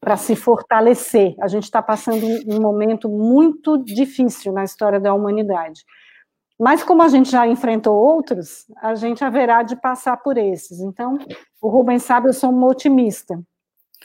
para 0.03 0.17
se 0.17 0.35
fortalecer. 0.35 1.33
A 1.39 1.47
gente 1.47 1.63
está 1.63 1.81
passando 1.81 2.25
um 2.45 2.59
momento 2.59 3.07
muito 3.07 3.81
difícil 3.81 4.51
na 4.51 4.65
história 4.65 4.99
da 4.99 5.13
humanidade. 5.13 5.85
Mas 6.59 6.83
como 6.83 7.01
a 7.01 7.07
gente 7.07 7.31
já 7.31 7.47
enfrentou 7.47 7.95
outros, 7.95 8.65
a 8.81 8.95
gente 8.95 9.23
haverá 9.23 9.63
de 9.63 9.75
passar 9.75 10.17
por 10.17 10.37
esses. 10.37 10.79
Então, 10.79 11.17
o 11.61 11.67
Rubens 11.67 12.03
sabe, 12.03 12.29
eu 12.29 12.33
sou 12.33 12.49
uma 12.49 12.67
otimista. 12.67 13.41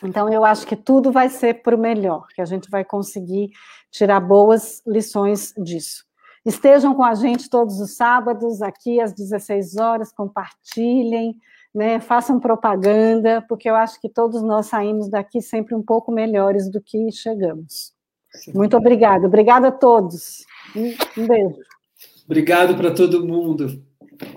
Então, 0.03 0.33
eu 0.33 0.45
acho 0.45 0.66
que 0.66 0.77
tudo 0.77 1.11
vai 1.11 1.29
ser 1.29 1.62
para 1.62 1.75
o 1.75 1.79
melhor, 1.79 2.27
que 2.35 2.41
a 2.41 2.45
gente 2.45 2.70
vai 2.70 2.85
conseguir 2.85 3.51
tirar 3.91 4.20
boas 4.20 4.83
lições 4.87 5.53
disso. 5.59 6.05
Estejam 6.45 6.95
com 6.95 7.03
a 7.05 7.15
gente 7.15 7.51
todos 7.51 7.81
os 7.81 7.97
sábados, 7.97 8.62
aqui 8.62 9.01
às 9.01 9.12
16 9.12 9.77
horas, 9.77 10.12
compartilhem, 10.12 11.37
né, 11.75 12.01
façam 12.01 12.41
propaganda, 12.41 13.45
porque 13.49 13.69
eu 13.69 13.75
acho 13.75 14.01
que 14.01 14.09
todos 14.09 14.43
nós 14.43 14.66
saímos 14.66 15.11
daqui 15.11 15.43
sempre 15.43 15.75
um 15.75 15.83
pouco 15.83 16.11
melhores 16.11 16.70
do 16.70 16.81
que 16.81 17.11
chegamos. 17.12 17.93
Muito 18.55 18.77
obrigada. 18.77 19.27
Obrigada 19.27 19.69
a 19.69 19.73
todos. 19.73 20.45
Um 20.75 21.27
beijo. 21.27 21.59
Obrigado 22.29 22.77
para 22.77 22.91
todo 22.91 23.27
mundo. 23.27 23.83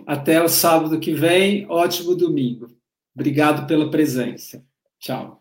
Até 0.07 0.41
o 0.41 0.47
sábado 0.47 0.97
que 0.97 1.13
vem. 1.13 1.65
Ótimo 1.69 2.15
domingo. 2.15 2.67
Obrigado 3.13 3.67
pela 3.67 3.91
presença. 3.91 4.63
Tchau. 4.97 5.40